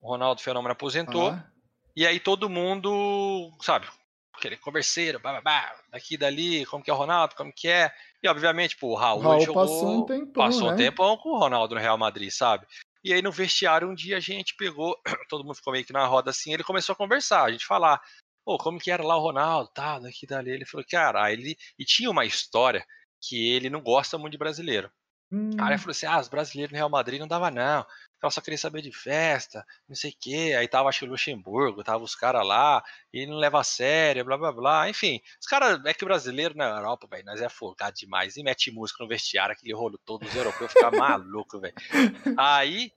O 0.00 0.08
Ronaldo 0.08 0.40
Fenômeno 0.40 0.72
aposentou. 0.72 1.30
Ah. 1.30 1.50
E 1.96 2.06
aí 2.06 2.18
todo 2.18 2.50
mundo, 2.50 3.56
sabe, 3.60 3.88
aquele 4.36 4.56
converseiro, 4.56 5.20
babá, 5.20 5.74
daqui 5.90 6.16
dali, 6.16 6.66
como 6.66 6.82
que 6.82 6.90
é 6.90 6.94
o 6.94 6.96
Ronaldo, 6.96 7.34
como 7.34 7.52
que 7.52 7.68
é. 7.68 7.92
E 8.22 8.28
obviamente, 8.28 8.76
pô, 8.76 8.88
o 8.88 8.94
Raul, 8.94 9.20
Raul 9.20 9.40
jogou, 9.40 9.62
passou 9.62 9.98
um 9.98 10.06
tempão, 10.06 10.44
passou 10.44 10.66
né? 10.68 10.72
um 10.72 10.76
tempão 10.76 11.16
com 11.16 11.30
o 11.30 11.38
Ronaldo 11.38 11.74
no 11.74 11.80
Real 11.80 11.98
Madrid, 11.98 12.30
sabe? 12.30 12.66
E 13.02 13.12
aí 13.12 13.20
no 13.20 13.30
vestiário 13.30 13.88
um 13.88 13.94
dia 13.94 14.16
a 14.16 14.20
gente 14.20 14.56
pegou, 14.56 14.96
todo 15.28 15.44
mundo 15.44 15.56
ficou 15.56 15.72
meio 15.72 15.84
que 15.84 15.92
na 15.92 16.06
roda 16.06 16.30
assim, 16.30 16.52
ele 16.52 16.64
começou 16.64 16.94
a 16.94 16.96
conversar, 16.96 17.44
a 17.44 17.52
gente 17.52 17.66
falar, 17.66 18.00
pô, 18.44 18.58
como 18.58 18.78
que 18.78 18.90
era 18.90 19.04
lá 19.04 19.16
o 19.16 19.22
Ronaldo, 19.22 19.70
tá, 19.74 19.98
daqui 19.98 20.26
dali. 20.26 20.50
Ele 20.50 20.66
falou, 20.66 20.84
cara, 20.88 21.32
ele 21.32 21.56
e 21.78 21.84
tinha 21.84 22.10
uma 22.10 22.24
história 22.24 22.84
que 23.22 23.50
ele 23.50 23.70
não 23.70 23.80
gosta 23.80 24.18
muito 24.18 24.32
de 24.32 24.38
brasileiro. 24.38 24.90
Hum. 25.32 25.50
Aí 25.58 25.70
ele 25.70 25.78
falou 25.78 25.92
assim: 25.92 26.06
ah, 26.06 26.20
os 26.20 26.28
brasileiros 26.28 26.72
no 26.72 26.76
Real 26.76 26.90
Madrid 26.90 27.18
não 27.18 27.26
dava, 27.26 27.50
não 27.50 27.84
ela 28.24 28.30
só 28.30 28.40
queria 28.40 28.58
saber 28.58 28.80
de 28.82 28.90
festa, 28.90 29.66
não 29.88 29.94
sei 29.94 30.10
o 30.10 30.14
quê. 30.18 30.54
Aí 30.58 30.66
tava, 30.66 30.88
acho 30.88 31.00
que 31.00 31.04
o 31.04 31.08
Luxemburgo, 31.08 31.84
tava 31.84 32.02
os 32.02 32.14
caras 32.14 32.46
lá, 32.46 32.82
e 33.12 33.20
ele 33.20 33.30
não 33.30 33.38
leva 33.38 33.60
a 33.60 33.64
sério, 33.64 34.24
blá 34.24 34.36
blá 34.36 34.52
blá. 34.52 34.88
Enfim, 34.88 35.20
os 35.40 35.46
caras, 35.46 35.84
é 35.84 35.92
que 35.92 36.04
o 36.04 36.06
brasileiro 36.06 36.56
na 36.56 36.64
Europa, 36.68 37.06
velho, 37.06 37.24
nós 37.26 37.40
é 37.40 37.48
folgado 37.48 37.96
demais. 37.96 38.36
E 38.36 38.42
mete 38.42 38.70
música 38.70 39.02
no 39.02 39.08
vestiário, 39.08 39.52
aquele 39.52 39.74
rolo 39.74 39.98
todo, 40.04 40.24
os 40.24 40.34
europeus 40.34 40.72
ficam 40.72 40.90
malucos, 40.98 41.60
velho. 41.60 41.74
Aí, 42.36 42.90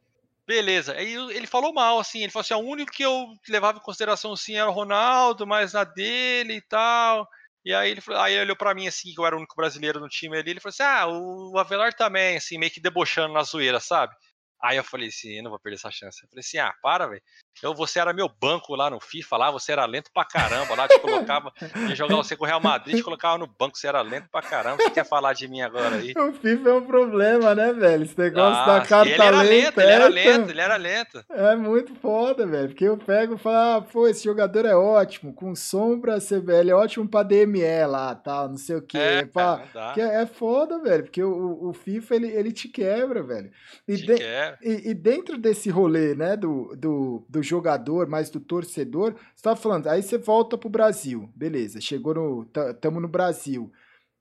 beleza. 0.48 0.94
Aí 0.94 1.14
ele 1.14 1.48
falou 1.48 1.74
mal, 1.74 2.00
assim, 2.00 2.24
ele 2.24 2.32
falou 2.32 2.42
assim: 2.42 2.54
o 2.54 2.60
único 2.60 2.92
que 2.92 3.04
eu 3.04 3.28
levava 3.50 3.78
em 3.78 3.82
consideração, 3.82 4.32
assim, 4.34 4.56
era 4.56 4.70
o 4.70 4.74
Ronaldo, 4.74 5.46
mas 5.46 5.74
na 5.74 5.84
dele 5.84 6.56
e 6.56 6.62
tal. 6.62 7.28
E 7.66 7.74
aí 7.74 7.92
ele, 7.92 8.00
falou, 8.00 8.22
aí 8.22 8.34
ele 8.34 8.44
olhou 8.44 8.56
para 8.56 8.74
mim 8.74 8.88
assim, 8.88 9.14
que 9.14 9.20
eu 9.20 9.26
era 9.26 9.36
o 9.36 9.40
único 9.40 9.58
brasileiro 9.58 10.00
no 10.00 10.08
time 10.08 10.38
ali, 10.38 10.52
ele 10.52 10.62
falou 10.62 10.70
assim: 10.70 10.84
"Ah, 10.84 11.06
o 11.06 11.58
Avelar 11.58 11.94
também", 11.94 12.38
assim, 12.38 12.58
meio 12.58 12.72
que 12.72 12.80
debochando 12.80 13.34
na 13.34 13.44
zoeira, 13.44 13.78
sabe? 13.82 14.16
Aí 14.62 14.78
eu 14.78 14.84
falei 14.84 15.10
assim, 15.10 15.38
eu 15.38 15.44
não 15.44 15.52
vou 15.52 15.60
perder 15.60 15.76
essa 15.76 15.92
chance. 15.92 16.24
Eu 16.24 16.30
falei 16.30 16.40
assim, 16.40 16.58
ah, 16.58 16.74
para, 16.82 17.08
velho. 17.08 17.22
Eu, 17.62 17.74
você 17.74 18.00
era 18.00 18.14
meu 18.14 18.30
banco 18.30 18.76
lá 18.76 18.90
no 18.90 19.00
FIFA, 19.00 19.38
lá 19.38 19.52
você 19.52 19.72
era 19.72 19.86
lento 19.86 20.12
pra 20.14 20.24
caramba, 20.24 20.76
lá 20.76 20.88
te 20.88 21.00
colocava, 21.00 21.52
ia 21.90 21.96
jogar 21.96 22.16
você 22.18 22.36
com 22.36 22.44
o 22.44 22.48
Real 22.48 22.62
Madrid, 22.62 22.98
te 22.98 23.04
colocava 23.04 23.38
no 23.38 23.48
banco, 23.48 23.78
você 23.78 23.88
era 23.88 24.02
lento 24.02 24.28
pra 24.32 24.44
caramba. 24.44 24.78
Você 24.78 24.92
quer 24.92 25.06
falar 25.06 25.34
de 25.34 25.48
mim 25.48 25.62
agora 25.62 25.96
aí? 25.96 26.14
O 26.16 26.34
FIFA 26.34 26.70
é 26.70 26.74
um 26.74 26.86
problema, 26.86 27.56
né, 27.56 27.74
velho? 27.74 28.04
Esse 28.04 28.18
negócio 28.18 28.62
ah, 28.62 28.80
da 28.80 28.86
carta 28.86 29.10
ele 29.10 29.22
era 29.22 29.42
lento, 29.42 29.80
ele 29.80 29.92
era 29.92 30.08
lento, 30.08 30.50
ele 30.52 30.62
era 30.62 30.76
lento. 30.76 31.26
É 31.30 31.56
muito 31.56 31.96
foda, 31.96 32.46
velho. 32.46 32.68
Porque 32.70 32.86
eu 32.86 32.98
pego 32.98 33.36
e 33.36 33.38
falo, 33.38 33.56
ah, 33.56 33.82
pô, 33.82 34.08
esse 34.08 34.24
jogador 34.24 34.66
é 34.66 34.76
ótimo, 34.76 35.34
com 35.34 35.56
sombra 35.56 36.20
CBL, 36.20 36.70
é 36.70 36.76
ótimo 36.76 37.08
pra 37.08 37.24
DME 37.24 37.86
lá, 37.88 38.14
tal, 38.14 38.50
não 38.50 38.58
sei 38.58 38.76
o 38.76 38.82
quê. 38.82 38.98
É, 38.98 39.26
pra... 39.26 39.64
é, 39.98 40.22
é 40.22 40.26
foda, 40.28 40.80
velho, 40.80 41.04
porque 41.04 41.24
o, 41.24 41.70
o 41.70 41.74
FIFA, 41.74 42.16
ele, 42.16 42.28
ele 42.28 42.52
te 42.52 42.68
quebra, 42.68 43.24
velho. 43.24 43.52
E, 43.88 43.96
de... 43.96 44.14
e, 44.62 44.90
e 44.90 44.94
dentro 44.94 45.38
desse 45.38 45.70
rolê, 45.70 46.16
né, 46.16 46.38
do, 46.38 46.76
do, 46.76 47.26
do 47.28 47.44
jogador, 47.44 48.08
mais 48.08 48.30
do 48.30 48.40
torcedor, 48.40 49.14
você 49.14 49.36
estava 49.36 49.56
falando, 49.56 49.88
aí 49.88 50.02
você 50.02 50.18
volta 50.18 50.58
pro 50.58 50.70
Brasil, 50.70 51.30
beleza, 51.36 51.82
chegou 51.82 52.14
no. 52.14 52.46
Tamo 52.80 53.00
no 53.00 53.08
Brasil. 53.08 53.72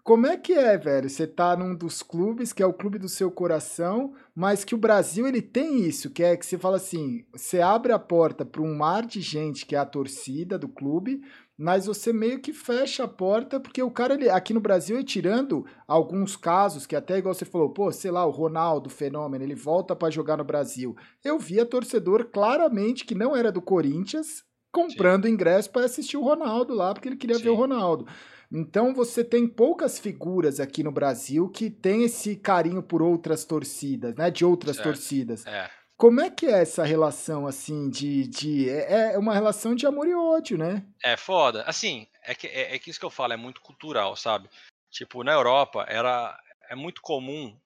Como 0.06 0.24
é 0.24 0.36
que 0.36 0.52
é, 0.52 0.78
velho? 0.78 1.10
Você 1.10 1.26
tá 1.26 1.56
num 1.56 1.74
dos 1.74 2.00
clubes, 2.00 2.52
que 2.52 2.62
é 2.62 2.66
o 2.66 2.72
clube 2.72 2.96
do 2.96 3.08
seu 3.08 3.28
coração, 3.28 4.14
mas 4.36 4.64
que 4.64 4.72
o 4.72 4.78
Brasil 4.78 5.26
ele 5.26 5.42
tem 5.42 5.80
isso, 5.80 6.10
que 6.10 6.22
é 6.22 6.36
que 6.36 6.46
você 6.46 6.56
fala 6.56 6.76
assim, 6.76 7.24
você 7.32 7.60
abre 7.60 7.92
a 7.92 7.98
porta 7.98 8.44
para 8.44 8.62
um 8.62 8.72
mar 8.72 9.04
de 9.04 9.20
gente 9.20 9.66
que 9.66 9.74
é 9.74 9.78
a 9.80 9.84
torcida 9.84 10.56
do 10.56 10.68
clube, 10.68 11.22
mas 11.56 11.86
você 11.86 12.12
meio 12.12 12.40
que 12.40 12.52
fecha 12.52 13.04
a 13.04 13.08
porta, 13.08 13.58
porque 13.58 13.82
o 13.82 13.90
cara, 13.90 14.14
ele, 14.14 14.28
aqui 14.28 14.52
no 14.52 14.60
Brasil, 14.60 15.02
tirando 15.02 15.64
alguns 15.86 16.36
casos, 16.36 16.86
que 16.86 16.94
até 16.94 17.18
igual 17.18 17.34
você 17.34 17.44
falou, 17.44 17.70
pô, 17.70 17.90
sei 17.90 18.10
lá, 18.10 18.24
o 18.26 18.30
Ronaldo, 18.30 18.90
fenômeno, 18.90 19.42
ele 19.42 19.54
volta 19.54 19.96
para 19.96 20.10
jogar 20.10 20.36
no 20.36 20.44
Brasil. 20.44 20.94
Eu 21.24 21.38
via 21.38 21.64
torcedor 21.64 22.26
claramente 22.26 23.04
que 23.04 23.14
não 23.14 23.34
era 23.34 23.50
do 23.50 23.62
Corinthians 23.62 24.44
comprando 24.70 25.24
Sim. 25.26 25.32
ingresso 25.32 25.70
para 25.70 25.86
assistir 25.86 26.18
o 26.18 26.22
Ronaldo 26.22 26.74
lá, 26.74 26.92
porque 26.92 27.08
ele 27.08 27.16
queria 27.16 27.36
Sim. 27.36 27.44
ver 27.44 27.50
o 27.50 27.54
Ronaldo. 27.54 28.06
Então 28.52 28.94
você 28.94 29.24
tem 29.24 29.48
poucas 29.48 29.98
figuras 29.98 30.60
aqui 30.60 30.82
no 30.82 30.92
Brasil 30.92 31.48
que 31.48 31.70
tem 31.70 32.04
esse 32.04 32.36
carinho 32.36 32.82
por 32.82 33.02
outras 33.02 33.44
torcidas, 33.44 34.14
né? 34.14 34.30
De 34.30 34.44
outras 34.44 34.76
certo. 34.76 34.88
torcidas. 34.88 35.46
É. 35.46 35.68
Como 35.96 36.20
é 36.20 36.28
que 36.30 36.46
é 36.46 36.60
essa 36.60 36.84
relação, 36.84 37.46
assim, 37.46 37.88
de. 37.88 38.26
de 38.26 38.68
é, 38.68 39.14
é 39.14 39.18
uma 39.18 39.32
relação 39.32 39.74
de 39.74 39.86
amor 39.86 40.06
e 40.06 40.14
ódio, 40.14 40.58
né? 40.58 40.86
É 41.02 41.16
foda. 41.16 41.62
Assim, 41.62 42.06
é 42.22 42.34
que, 42.34 42.46
é, 42.46 42.74
é 42.74 42.78
que 42.78 42.90
isso 42.90 43.00
que 43.00 43.06
eu 43.06 43.10
falo, 43.10 43.32
é 43.32 43.36
muito 43.36 43.62
cultural, 43.62 44.14
sabe? 44.14 44.48
Tipo, 44.90 45.24
na 45.24 45.32
Europa 45.32 45.86
era 45.88 46.38
é 46.68 46.74
muito 46.74 47.00
comum, 47.00 47.58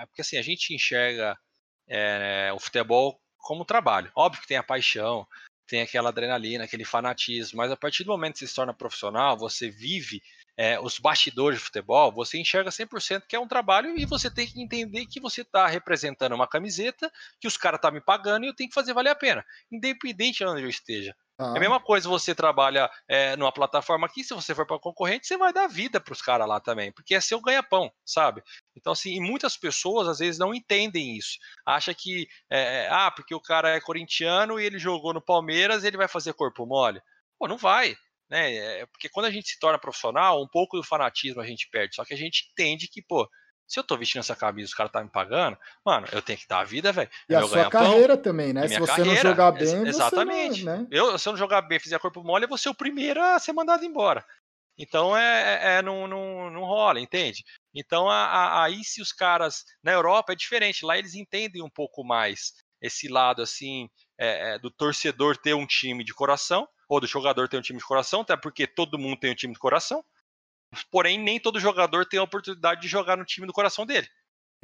é, 0.00 0.06
porque 0.06 0.22
assim, 0.22 0.36
a 0.36 0.42
gente 0.42 0.74
enxerga 0.74 1.38
é, 1.86 2.50
o 2.52 2.58
futebol 2.58 3.20
como 3.38 3.64
trabalho. 3.64 4.10
Óbvio 4.16 4.42
que 4.42 4.48
tem 4.48 4.56
a 4.56 4.62
paixão, 4.62 5.26
tem 5.66 5.82
aquela 5.82 6.08
adrenalina, 6.08 6.64
aquele 6.64 6.84
fanatismo, 6.84 7.58
mas 7.58 7.70
a 7.70 7.76
partir 7.76 8.04
do 8.04 8.10
momento 8.10 8.34
que 8.34 8.38
você 8.40 8.46
se 8.48 8.54
torna 8.54 8.74
profissional, 8.74 9.36
você 9.36 9.70
vive 9.70 10.22
é, 10.56 10.80
os 10.80 10.98
bastidores 10.98 11.58
de 11.58 11.64
futebol, 11.64 12.10
você 12.10 12.38
enxerga 12.38 12.70
100% 12.70 13.24
que 13.28 13.36
é 13.36 13.40
um 13.40 13.46
trabalho 13.48 13.98
e 13.98 14.06
você 14.06 14.30
tem 14.30 14.46
que 14.46 14.60
entender 14.60 15.06
que 15.06 15.20
você 15.20 15.42
está 15.42 15.66
representando 15.66 16.34
uma 16.34 16.46
camiseta, 16.46 17.12
que 17.40 17.46
os 17.46 17.56
caras 17.56 17.78
estão 17.78 17.90
tá 17.90 17.94
me 17.94 18.00
pagando 18.00 18.44
e 18.44 18.48
eu 18.48 18.54
tenho 18.54 18.68
que 18.68 18.74
fazer 18.74 18.94
valer 18.94 19.10
a 19.10 19.14
pena, 19.14 19.44
independente 19.70 20.38
de 20.38 20.46
onde 20.46 20.62
eu 20.62 20.68
esteja. 20.68 21.14
Ah. 21.38 21.52
É 21.54 21.58
a 21.58 21.60
mesma 21.60 21.78
coisa 21.78 22.08
você 22.08 22.34
trabalha 22.34 22.90
é, 23.06 23.36
numa 23.36 23.52
plataforma 23.52 24.06
aqui, 24.06 24.24
se 24.24 24.32
você 24.32 24.54
for 24.54 24.66
para 24.66 24.78
concorrente, 24.78 25.26
você 25.26 25.36
vai 25.36 25.52
dar 25.52 25.66
vida 25.66 26.00
para 26.00 26.12
os 26.12 26.22
caras 26.22 26.48
lá 26.48 26.58
também, 26.58 26.90
porque 26.90 27.14
é 27.14 27.20
seu 27.20 27.40
ganha-pão, 27.40 27.92
sabe? 28.04 28.42
Então, 28.74 28.94
assim, 28.94 29.14
e 29.14 29.20
muitas 29.20 29.56
pessoas 29.56 30.08
às 30.08 30.18
vezes 30.18 30.38
não 30.38 30.54
entendem 30.54 31.16
isso. 31.16 31.36
Acha 31.66 31.92
que, 31.92 32.26
é, 32.50 32.88
ah, 32.90 33.10
porque 33.10 33.34
o 33.34 33.40
cara 33.40 33.76
é 33.76 33.80
corintiano 33.80 34.58
e 34.58 34.64
ele 34.64 34.78
jogou 34.78 35.12
no 35.12 35.20
Palmeiras, 35.20 35.84
ele 35.84 35.98
vai 35.98 36.08
fazer 36.08 36.32
corpo 36.32 36.64
mole. 36.64 37.02
Pô, 37.38 37.46
não 37.46 37.58
vai 37.58 37.94
né? 38.28 38.54
É, 38.54 38.86
porque 38.86 39.08
quando 39.08 39.26
a 39.26 39.30
gente 39.30 39.48
se 39.48 39.58
torna 39.58 39.78
profissional, 39.78 40.42
um 40.42 40.48
pouco 40.48 40.76
do 40.76 40.82
fanatismo 40.82 41.40
a 41.40 41.46
gente 41.46 41.68
perde. 41.70 41.94
Só 41.94 42.04
que 42.04 42.14
a 42.14 42.16
gente 42.16 42.48
entende 42.50 42.88
que, 42.88 43.02
pô, 43.02 43.28
se 43.66 43.80
eu 43.80 43.84
tô 43.84 43.96
vestindo 43.96 44.20
essa 44.20 44.36
camisa, 44.36 44.68
os 44.68 44.74
caras 44.74 44.92
tá 44.92 45.02
me 45.02 45.10
pagando, 45.10 45.58
mano, 45.84 46.06
eu 46.12 46.22
tenho 46.22 46.38
que 46.38 46.46
dar 46.46 46.60
a 46.60 46.64
vida, 46.64 46.92
velho. 46.92 47.10
E 47.28 47.34
é 47.34 47.38
a 47.38 47.42
sua 47.42 47.68
carreira 47.68 48.16
também, 48.16 48.52
né? 48.52 48.68
Se 48.68 48.78
você 48.78 48.92
carreira, 48.92 49.24
não 49.24 49.30
jogar 49.30 49.52
bem, 49.52 49.76
ex 49.78 49.88
exatamente. 49.88 50.64
Não, 50.64 50.82
né? 50.82 50.86
eu, 50.90 51.18
se 51.18 51.28
eu 51.28 51.32
não 51.32 51.38
jogar 51.38 51.62
bem, 51.62 51.80
fizer 51.80 51.98
corpo 51.98 52.22
mole, 52.22 52.44
eu 52.44 52.48
vou 52.48 52.58
ser 52.58 52.68
o 52.68 52.74
primeiro 52.74 53.20
a 53.20 53.38
ser 53.38 53.52
mandado 53.52 53.84
embora. 53.84 54.24
Então 54.78 55.16
é, 55.16 55.54
é, 55.54 55.78
é 55.78 55.82
não, 55.82 56.06
não, 56.06 56.50
não 56.50 56.60
rola, 56.62 57.00
entende? 57.00 57.42
Então 57.74 58.08
a, 58.08 58.26
a, 58.26 58.64
aí 58.64 58.84
se 58.84 59.00
os 59.00 59.10
caras 59.10 59.64
na 59.82 59.92
Europa 59.92 60.32
é 60.32 60.36
diferente, 60.36 60.84
lá 60.84 60.98
eles 60.98 61.14
entendem 61.14 61.62
um 61.62 61.70
pouco 61.70 62.04
mais 62.04 62.52
esse 62.80 63.08
lado 63.08 63.40
assim 63.40 63.88
é, 64.20 64.54
é 64.54 64.58
do 64.58 64.70
torcedor 64.70 65.36
ter 65.36 65.54
um 65.54 65.66
time 65.66 66.04
de 66.04 66.12
coração 66.12 66.68
ou 66.88 67.00
do 67.00 67.06
jogador 67.06 67.48
ter 67.48 67.58
um 67.58 67.62
time 67.62 67.78
de 67.78 67.84
coração, 67.84 68.20
até 68.20 68.36
porque 68.36 68.66
todo 68.66 68.98
mundo 68.98 69.18
tem 69.18 69.30
um 69.30 69.34
time 69.34 69.52
de 69.52 69.58
coração. 69.58 70.04
Porém, 70.90 71.18
nem 71.18 71.40
todo 71.40 71.60
jogador 71.60 72.06
tem 72.06 72.18
a 72.18 72.22
oportunidade 72.22 72.80
de 72.80 72.88
jogar 72.88 73.16
no 73.16 73.24
time 73.24 73.46
do 73.46 73.52
coração 73.52 73.86
dele. 73.86 74.08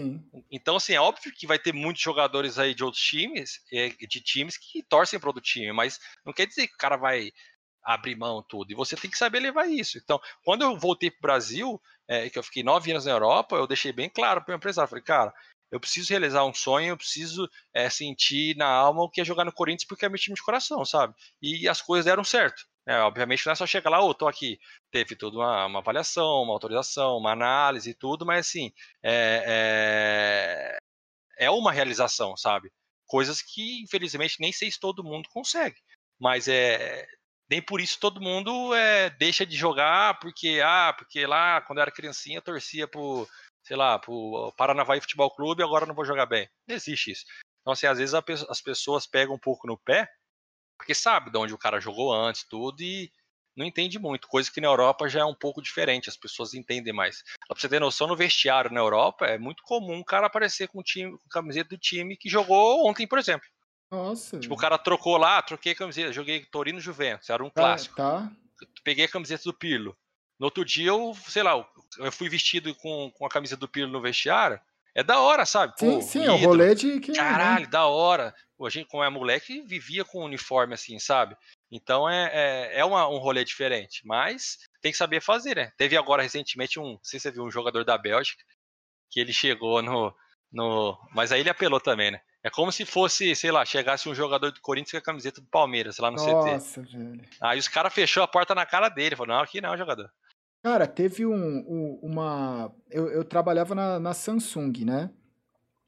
Sim. 0.00 0.22
Então, 0.50 0.76
assim, 0.76 0.94
é 0.94 1.00
óbvio 1.00 1.32
que 1.32 1.46
vai 1.46 1.58
ter 1.58 1.72
muitos 1.72 2.02
jogadores 2.02 2.58
aí 2.58 2.74
de 2.74 2.82
outros 2.82 3.02
times, 3.02 3.60
é, 3.72 3.88
de 3.90 4.20
times 4.20 4.56
que 4.56 4.82
torcem 4.82 5.18
para 5.18 5.28
outro 5.28 5.42
time, 5.42 5.72
mas 5.72 6.00
não 6.24 6.32
quer 6.32 6.46
dizer 6.46 6.66
que 6.66 6.74
o 6.74 6.78
cara 6.78 6.96
vai 6.96 7.30
abrir 7.84 8.16
mão 8.16 8.42
tudo. 8.42 8.72
E 8.72 8.76
você 8.76 8.96
tem 8.96 9.10
que 9.10 9.18
saber 9.18 9.40
levar 9.40 9.68
isso. 9.68 9.98
Então, 9.98 10.20
quando 10.44 10.62
eu 10.62 10.78
voltei 10.78 11.10
para 11.10 11.18
o 11.18 11.22
Brasil, 11.22 11.82
é, 12.08 12.30
que 12.30 12.38
eu 12.38 12.42
fiquei 12.42 12.62
nove 12.62 12.90
anos 12.90 13.04
na 13.04 13.12
Europa, 13.12 13.56
eu 13.56 13.66
deixei 13.66 13.92
bem 13.92 14.08
claro 14.08 14.42
para 14.42 14.52
o 14.52 14.56
empresário, 14.56 14.88
falei, 14.88 15.04
cara, 15.04 15.34
eu 15.72 15.80
preciso 15.80 16.10
realizar 16.10 16.44
um 16.44 16.52
sonho, 16.52 16.90
eu 16.90 16.96
preciso 16.98 17.48
é, 17.72 17.88
sentir 17.88 18.54
na 18.58 18.66
alma 18.66 19.02
o 19.02 19.08
que 19.08 19.22
é 19.22 19.24
jogar 19.24 19.44
no 19.46 19.52
Corinthians 19.52 19.86
porque 19.88 20.04
é 20.04 20.08
meu 20.08 20.18
time 20.18 20.36
de 20.36 20.42
coração, 20.42 20.84
sabe? 20.84 21.14
E 21.40 21.66
as 21.66 21.80
coisas 21.80 22.04
deram 22.04 22.22
certo. 22.22 22.62
É, 22.86 22.98
obviamente 22.98 23.46
não 23.46 23.52
é 23.52 23.56
só 23.56 23.66
chegar 23.66 23.88
lá, 23.88 24.02
ô, 24.02 24.10
oh, 24.10 24.14
tô 24.14 24.28
aqui. 24.28 24.58
Teve 24.90 25.16
toda 25.16 25.38
uma, 25.38 25.66
uma, 25.66 25.78
avaliação, 25.78 26.42
uma 26.42 26.52
autorização, 26.52 27.16
uma 27.16 27.32
análise 27.32 27.90
e 27.90 27.94
tudo, 27.94 28.26
mas 28.26 28.46
assim, 28.46 28.70
é, 29.02 30.76
é, 31.38 31.46
é 31.46 31.50
uma 31.50 31.72
realização, 31.72 32.36
sabe? 32.36 32.70
Coisas 33.06 33.40
que, 33.40 33.82
infelizmente, 33.82 34.36
nem 34.40 34.52
sei 34.52 34.70
se 34.70 34.78
todo 34.78 35.04
mundo 35.04 35.28
consegue. 35.32 35.76
Mas 36.20 36.48
é, 36.48 37.06
nem 37.50 37.62
por 37.62 37.80
isso 37.80 37.98
todo 37.98 38.20
mundo 38.20 38.74
é, 38.74 39.10
deixa 39.10 39.46
de 39.46 39.56
jogar, 39.56 40.18
porque, 40.20 40.60
ah, 40.64 40.94
porque 40.96 41.26
lá, 41.26 41.60
quando 41.62 41.78
eu 41.78 41.82
era 41.82 41.90
criancinha, 41.90 42.42
torcia 42.42 42.86
pro, 42.86 43.26
sei 43.72 43.78
lá, 43.78 43.98
pro 43.98 44.52
Paranavaí 44.54 45.00
Futebol 45.00 45.30
Clube, 45.30 45.62
agora 45.62 45.86
não 45.86 45.94
vou 45.94 46.04
jogar 46.04 46.26
bem. 46.26 46.46
Não 46.68 46.76
existe 46.76 47.10
isso. 47.10 47.24
Então, 47.62 47.72
assim, 47.72 47.86
às 47.86 47.96
vezes 47.96 48.14
as 48.14 48.60
pessoas 48.60 49.06
pegam 49.06 49.34
um 49.34 49.38
pouco 49.38 49.66
no 49.66 49.78
pé, 49.78 50.06
porque 50.76 50.94
sabe 50.94 51.30
de 51.30 51.38
onde 51.38 51.54
o 51.54 51.58
cara 51.58 51.80
jogou 51.80 52.12
antes, 52.12 52.44
tudo, 52.44 52.82
e 52.82 53.10
não 53.56 53.64
entende 53.64 53.98
muito. 53.98 54.28
Coisa 54.28 54.52
que 54.52 54.60
na 54.60 54.66
Europa 54.66 55.08
já 55.08 55.20
é 55.20 55.24
um 55.24 55.34
pouco 55.34 55.62
diferente, 55.62 56.10
as 56.10 56.18
pessoas 56.18 56.52
entendem 56.52 56.92
mais. 56.92 57.22
Pra 57.48 57.58
você 57.58 57.66
ter 57.66 57.80
noção, 57.80 58.06
no 58.06 58.14
vestiário 58.14 58.70
na 58.70 58.80
Europa, 58.80 59.24
é 59.24 59.38
muito 59.38 59.62
comum 59.62 60.00
o 60.00 60.04
cara 60.04 60.26
aparecer 60.26 60.68
com, 60.68 60.82
time, 60.82 61.10
com 61.10 61.28
camiseta 61.30 61.70
do 61.70 61.78
time 61.78 62.14
que 62.14 62.28
jogou 62.28 62.86
ontem, 62.86 63.06
por 63.06 63.18
exemplo. 63.18 63.48
Nossa. 63.90 64.38
Tipo, 64.38 64.52
o 64.52 64.58
cara 64.58 64.76
trocou 64.76 65.16
lá, 65.16 65.40
troquei 65.40 65.72
a 65.72 65.76
camiseta, 65.76 66.12
joguei 66.12 66.44
Torino 66.44 66.78
Juventus, 66.78 67.30
era 67.30 67.42
um 67.42 67.48
clássico. 67.48 67.96
Tá. 67.96 68.30
Peguei 68.84 69.06
a 69.06 69.10
camiseta 69.10 69.44
do 69.44 69.54
Pirlo. 69.54 69.96
No 70.38 70.46
outro 70.46 70.64
dia, 70.64 70.88
eu, 70.88 71.14
sei 71.28 71.42
lá, 71.42 71.64
eu 71.98 72.12
fui 72.12 72.28
vestido 72.28 72.74
com, 72.74 73.10
com 73.12 73.26
a 73.26 73.28
camisa 73.28 73.56
do 73.56 73.68
Pirlo 73.68 73.92
no 73.92 74.00
vestiário. 74.00 74.60
É 74.94 75.02
da 75.02 75.20
hora, 75.20 75.46
sabe? 75.46 75.72
Pô, 75.78 75.86
sim, 75.86 76.02
sim, 76.02 76.24
é 76.26 76.30
o 76.30 76.36
rolê 76.36 76.74
de 76.74 77.00
que. 77.00 77.12
Né? 77.12 77.18
Caralho, 77.18 77.68
da 77.68 77.86
hora. 77.86 78.34
A 78.60 78.68
gente, 78.68 78.86
como 78.86 79.02
é 79.02 79.10
moleque, 79.10 79.62
vivia 79.62 80.04
com 80.04 80.24
uniforme 80.24 80.74
assim, 80.74 80.96
sabe? 80.98 81.36
Então 81.68 82.08
é, 82.08 82.30
é, 82.32 82.80
é 82.80 82.84
uma, 82.84 83.08
um 83.08 83.18
rolê 83.18 83.44
diferente. 83.44 84.02
Mas 84.04 84.58
tem 84.80 84.92
que 84.92 84.98
saber 84.98 85.20
fazer, 85.20 85.56
né? 85.56 85.72
Teve 85.76 85.96
agora 85.96 86.22
recentemente 86.22 86.78
um. 86.78 86.92
Não 86.92 87.00
sei 87.02 87.18
se 87.18 87.24
você 87.24 87.32
viu 87.32 87.42
um 87.42 87.50
jogador 87.50 87.84
da 87.84 87.98
Bélgica, 87.98 88.44
que 89.10 89.18
ele 89.18 89.32
chegou 89.32 89.82
no. 89.82 90.14
no 90.52 90.96
mas 91.12 91.32
aí 91.32 91.40
ele 91.40 91.50
apelou 91.50 91.80
também, 91.80 92.12
né? 92.12 92.20
É 92.44 92.50
como 92.50 92.72
se 92.72 92.84
fosse, 92.84 93.34
sei 93.36 93.52
lá, 93.52 93.64
chegasse 93.64 94.08
um 94.08 94.14
jogador 94.14 94.50
do 94.50 94.60
Corinthians 94.60 94.90
com 94.90 94.98
a 94.98 95.12
camiseta 95.12 95.40
do 95.40 95.46
Palmeiras 95.46 95.98
lá 95.98 96.10
no 96.10 96.16
Nossa, 96.16 96.82
CT. 96.82 96.96
Velho. 96.96 97.20
Aí 97.40 97.58
os 97.58 97.68
caras 97.68 97.94
fechou 97.94 98.22
a 98.22 98.28
porta 98.28 98.54
na 98.54 98.66
cara 98.66 98.88
dele. 98.88 99.14
Falou, 99.14 99.34
não, 99.34 99.42
aqui 99.42 99.60
não, 99.60 99.76
jogador. 99.76 100.10
Cara, 100.62 100.86
teve 100.86 101.24
um, 101.24 101.34
um 101.34 102.00
uma. 102.02 102.72
Eu, 102.90 103.08
eu 103.08 103.24
trabalhava 103.24 103.74
na, 103.74 104.00
na 104.00 104.12
Samsung, 104.12 104.84
né? 104.84 105.10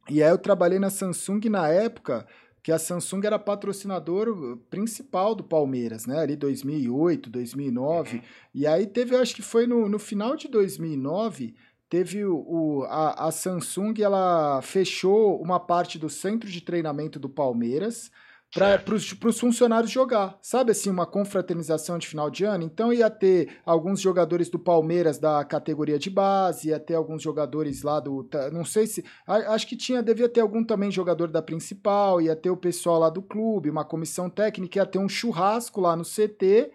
E 0.08 0.22
aí 0.22 0.30
eu 0.30 0.38
trabalhei 0.38 0.78
na 0.78 0.90
Samsung 0.90 1.48
na 1.48 1.68
época 1.68 2.26
que 2.62 2.72
a 2.72 2.78
Samsung 2.78 3.26
era 3.26 3.38
patrocinador 3.38 4.56
principal 4.70 5.34
do 5.34 5.44
Palmeiras, 5.44 6.06
né? 6.06 6.18
Ali 6.18 6.34
2008, 6.34 7.28
2009. 7.28 8.16
Uhum. 8.16 8.22
E 8.54 8.66
aí 8.66 8.86
teve, 8.86 9.14
eu 9.14 9.20
acho 9.20 9.34
que 9.34 9.42
foi 9.42 9.66
no, 9.66 9.88
no 9.88 9.98
final 9.98 10.34
de 10.34 10.48
2009, 10.48 11.54
teve 11.94 12.24
o, 12.24 12.34
o 12.34 12.84
a, 12.86 13.28
a 13.28 13.30
Samsung, 13.30 13.94
ela 14.02 14.60
fechou 14.62 15.40
uma 15.40 15.60
parte 15.60 15.96
do 15.96 16.10
centro 16.10 16.50
de 16.50 16.60
treinamento 16.60 17.20
do 17.20 17.28
Palmeiras 17.28 18.10
para 18.50 18.94
os 18.96 19.38
funcionários 19.38 19.92
jogar. 19.92 20.36
Sabe 20.42 20.72
assim, 20.72 20.90
uma 20.90 21.06
confraternização 21.06 21.96
de 21.96 22.08
final 22.08 22.28
de 22.30 22.42
ano? 22.42 22.64
Então 22.64 22.92
ia 22.92 23.08
ter 23.08 23.58
alguns 23.64 24.00
jogadores 24.00 24.48
do 24.48 24.58
Palmeiras 24.58 25.18
da 25.18 25.44
categoria 25.44 25.96
de 25.96 26.10
base, 26.10 26.70
ia 26.70 26.80
ter 26.80 26.94
alguns 26.94 27.22
jogadores 27.22 27.82
lá 27.84 28.00
do. 28.00 28.28
Não 28.52 28.64
sei 28.64 28.88
se. 28.88 29.04
Acho 29.24 29.64
que 29.64 29.76
tinha, 29.76 30.02
devia 30.02 30.28
ter 30.28 30.40
algum 30.40 30.64
também 30.64 30.90
jogador 30.90 31.28
da 31.28 31.40
principal, 31.40 32.20
ia 32.20 32.34
ter 32.34 32.50
o 32.50 32.56
pessoal 32.56 32.98
lá 32.98 33.08
do 33.08 33.22
clube, 33.22 33.70
uma 33.70 33.84
comissão 33.84 34.28
técnica, 34.28 34.80
ia 34.80 34.86
ter 34.86 34.98
um 34.98 35.08
churrasco 35.08 35.80
lá 35.80 35.94
no 35.94 36.02
CT. 36.02 36.72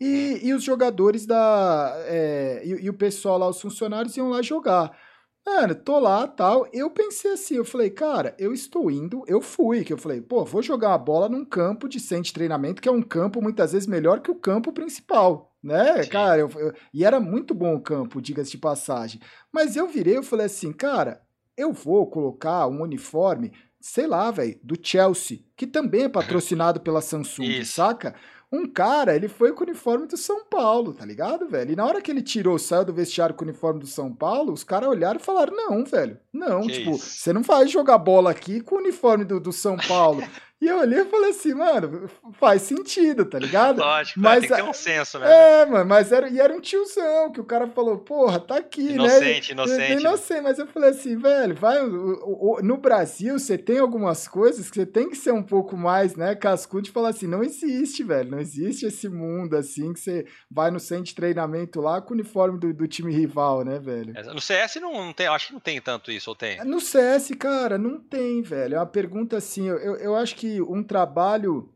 E, 0.00 0.40
e 0.42 0.54
os 0.54 0.62
jogadores 0.62 1.26
da. 1.26 1.92
É, 2.06 2.62
e, 2.64 2.84
e 2.84 2.90
o 2.90 2.94
pessoal 2.94 3.38
lá, 3.38 3.48
os 3.48 3.60
funcionários, 3.60 4.16
iam 4.16 4.30
lá 4.30 4.40
jogar. 4.40 4.96
Mano, 5.44 5.74
tô 5.74 5.98
lá 5.98 6.26
tal. 6.26 6.66
Eu 6.72 6.90
pensei 6.90 7.32
assim, 7.32 7.56
eu 7.56 7.64
falei, 7.64 7.90
cara, 7.90 8.34
eu 8.38 8.52
estou 8.52 8.90
indo, 8.90 9.24
eu 9.26 9.40
fui, 9.40 9.84
que 9.84 9.92
eu 9.92 9.98
falei, 9.98 10.20
pô, 10.20 10.44
vou 10.44 10.62
jogar 10.62 10.94
a 10.94 10.98
bola 10.98 11.28
num 11.28 11.44
campo 11.44 11.88
de 11.88 11.98
centro 11.98 12.24
de 12.24 12.32
treinamento, 12.32 12.80
que 12.80 12.88
é 12.88 12.92
um 12.92 13.02
campo 13.02 13.42
muitas 13.42 13.72
vezes 13.72 13.88
melhor 13.88 14.20
que 14.20 14.30
o 14.30 14.34
campo 14.34 14.72
principal, 14.72 15.54
né? 15.62 16.02
Sim. 16.02 16.10
Cara, 16.10 16.40
eu, 16.40 16.50
eu, 16.56 16.72
e 16.92 17.04
era 17.04 17.18
muito 17.18 17.54
bom 17.54 17.74
o 17.74 17.80
campo, 17.80 18.20
diga-se 18.20 18.52
de 18.52 18.58
passagem. 18.58 19.20
Mas 19.52 19.76
eu 19.76 19.88
virei, 19.88 20.16
eu 20.16 20.22
falei 20.22 20.46
assim, 20.46 20.72
cara, 20.72 21.22
eu 21.56 21.72
vou 21.72 22.06
colocar 22.06 22.66
um 22.66 22.82
uniforme, 22.82 23.52
sei 23.80 24.06
lá, 24.06 24.30
velho, 24.30 24.58
do 24.62 24.78
Chelsea, 24.80 25.40
que 25.56 25.66
também 25.66 26.04
é 26.04 26.08
patrocinado 26.08 26.80
pela 26.80 27.00
Samsung, 27.00 27.60
Isso. 27.60 27.74
saca? 27.74 28.14
Um 28.52 28.66
cara, 28.66 29.14
ele 29.14 29.28
foi 29.28 29.52
com 29.52 29.60
o 29.60 29.66
uniforme 29.66 30.06
do 30.08 30.16
São 30.16 30.44
Paulo, 30.44 30.92
tá 30.92 31.04
ligado, 31.04 31.48
velho? 31.48 31.70
E 31.70 31.76
na 31.76 31.86
hora 31.86 32.02
que 32.02 32.10
ele 32.10 32.20
tirou, 32.20 32.58
saiu 32.58 32.84
do 32.84 32.92
vestiário 32.92 33.34
com 33.34 33.44
o 33.44 33.48
uniforme 33.48 33.78
do 33.78 33.86
São 33.86 34.12
Paulo, 34.12 34.52
os 34.52 34.64
caras 34.64 34.88
olharam 34.88 35.20
e 35.20 35.22
falaram: 35.22 35.54
não, 35.54 35.84
velho, 35.84 36.18
não, 36.32 36.62
que 36.62 36.72
tipo, 36.72 36.96
você 36.96 37.32
não 37.32 37.42
vai 37.42 37.66
jogar 37.66 37.98
bola 37.98 38.30
aqui 38.30 38.60
com 38.60 38.76
o 38.76 38.78
uniforme 38.78 39.24
do, 39.24 39.40
do 39.40 39.52
São 39.52 39.76
Paulo. 39.76 40.22
E 40.60 40.66
eu 40.66 40.78
olhei 40.78 41.00
e 41.00 41.04
falei 41.06 41.30
assim, 41.30 41.54
mano, 41.54 42.10
faz 42.34 42.60
sentido, 42.60 43.24
tá 43.24 43.38
ligado? 43.38 43.78
Lógico, 43.78 44.20
mas, 44.20 44.40
tem 44.40 44.50
que 44.50 44.56
ter 44.56 44.62
um 44.62 44.74
senso, 44.74 45.18
né? 45.18 45.62
É, 45.62 45.64
mano, 45.64 45.86
mas 45.86 46.12
era, 46.12 46.28
e 46.28 46.38
era 46.38 46.52
um 46.52 46.60
tiozão 46.60 47.32
que 47.32 47.40
o 47.40 47.44
cara 47.44 47.66
falou, 47.68 47.96
porra, 47.96 48.38
tá 48.38 48.58
aqui, 48.58 48.90
inocente, 48.90 49.22
né? 49.22 49.22
Inocente, 49.24 49.52
inocente. 49.52 50.00
Inocente, 50.00 50.40
mas 50.42 50.58
eu 50.58 50.66
falei 50.66 50.90
assim, 50.90 51.16
velho, 51.16 51.54
vai, 51.54 51.80
no 51.82 52.76
Brasil 52.76 53.38
você 53.38 53.56
tem 53.56 53.78
algumas 53.78 54.28
coisas 54.28 54.68
que 54.68 54.76
você 54.76 54.84
tem 54.84 55.08
que 55.08 55.16
ser 55.16 55.32
um 55.32 55.42
pouco 55.42 55.78
mais, 55.78 56.14
né, 56.14 56.34
cascudo 56.34 56.86
e 56.86 56.92
falar 56.92 57.08
assim, 57.08 57.26
não 57.26 57.42
existe, 57.42 58.04
velho, 58.04 58.30
não 58.30 58.38
existe 58.38 58.84
esse 58.84 59.08
mundo 59.08 59.56
assim 59.56 59.94
que 59.94 60.00
você 60.00 60.26
vai 60.50 60.70
no 60.70 60.78
centro 60.78 61.04
de 61.04 61.14
treinamento 61.14 61.80
lá 61.80 62.02
com 62.02 62.10
o 62.10 62.14
uniforme 62.14 62.60
do, 62.60 62.74
do 62.74 62.86
time 62.86 63.10
rival, 63.10 63.64
né, 63.64 63.78
velho? 63.78 64.12
No 64.34 64.42
CS 64.42 64.74
não, 64.74 64.92
não 64.92 65.14
tem, 65.14 65.26
acho 65.26 65.46
que 65.46 65.52
não 65.54 65.60
tem 65.60 65.80
tanto 65.80 66.12
isso, 66.12 66.19
ou 66.28 66.34
tem? 66.34 66.62
No 66.64 66.80
CS, 66.80 67.30
cara, 67.38 67.78
não 67.78 68.00
tem, 68.00 68.42
velho. 68.42 68.74
É 68.74 68.78
uma 68.78 68.86
pergunta 68.86 69.36
assim, 69.36 69.68
eu, 69.68 69.96
eu 69.96 70.14
acho 70.14 70.36
que 70.36 70.60
um 70.60 70.82
trabalho 70.82 71.72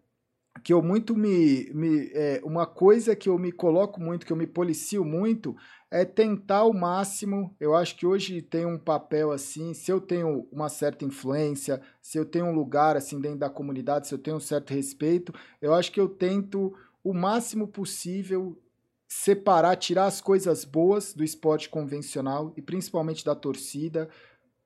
que 0.63 0.73
eu 0.73 0.83
muito 0.83 1.17
me. 1.17 1.71
me 1.73 2.11
é, 2.13 2.41
uma 2.45 2.67
coisa 2.67 3.15
que 3.17 3.29
eu 3.29 3.39
me 3.39 3.53
coloco 3.53 4.01
muito, 4.01 4.25
que 4.25 4.33
eu 4.33 4.37
me 4.37 4.47
policio 4.47 5.05
muito, 5.05 5.57
é 5.91 6.05
tentar 6.05 6.59
ao 6.59 6.73
máximo. 6.73 7.55
Eu 7.61 7.75
acho 7.75 7.97
que 7.97 8.07
hoje 8.07 8.41
tem 8.41 8.65
um 8.65 8.79
papel 8.79 9.31
assim, 9.31 9.75
se 9.75 9.91
eu 9.91 10.01
tenho 10.01 10.49
uma 10.51 10.69
certa 10.69 11.05
influência, 11.05 11.81
se 12.01 12.19
eu 12.19 12.25
tenho 12.25 12.47
um 12.47 12.55
lugar 12.55 12.97
assim 12.97 13.21
dentro 13.21 13.39
da 13.39 13.51
comunidade, 13.51 14.09
se 14.09 14.15
eu 14.15 14.19
tenho 14.19 14.37
um 14.37 14.41
certo 14.41 14.73
respeito, 14.73 15.35
eu 15.61 15.75
acho 15.75 15.93
que 15.93 16.01
eu 16.01 16.09
tento 16.09 16.75
o 17.03 17.13
máximo 17.13 17.69
possível 17.69 18.59
separar, 19.07 19.77
tirar 19.77 20.07
as 20.07 20.21
coisas 20.21 20.65
boas 20.65 21.15
do 21.15 21.23
esporte 21.23 21.69
convencional 21.69 22.53
e 22.57 22.63
principalmente 22.63 23.25
da 23.25 23.35
torcida 23.35 24.09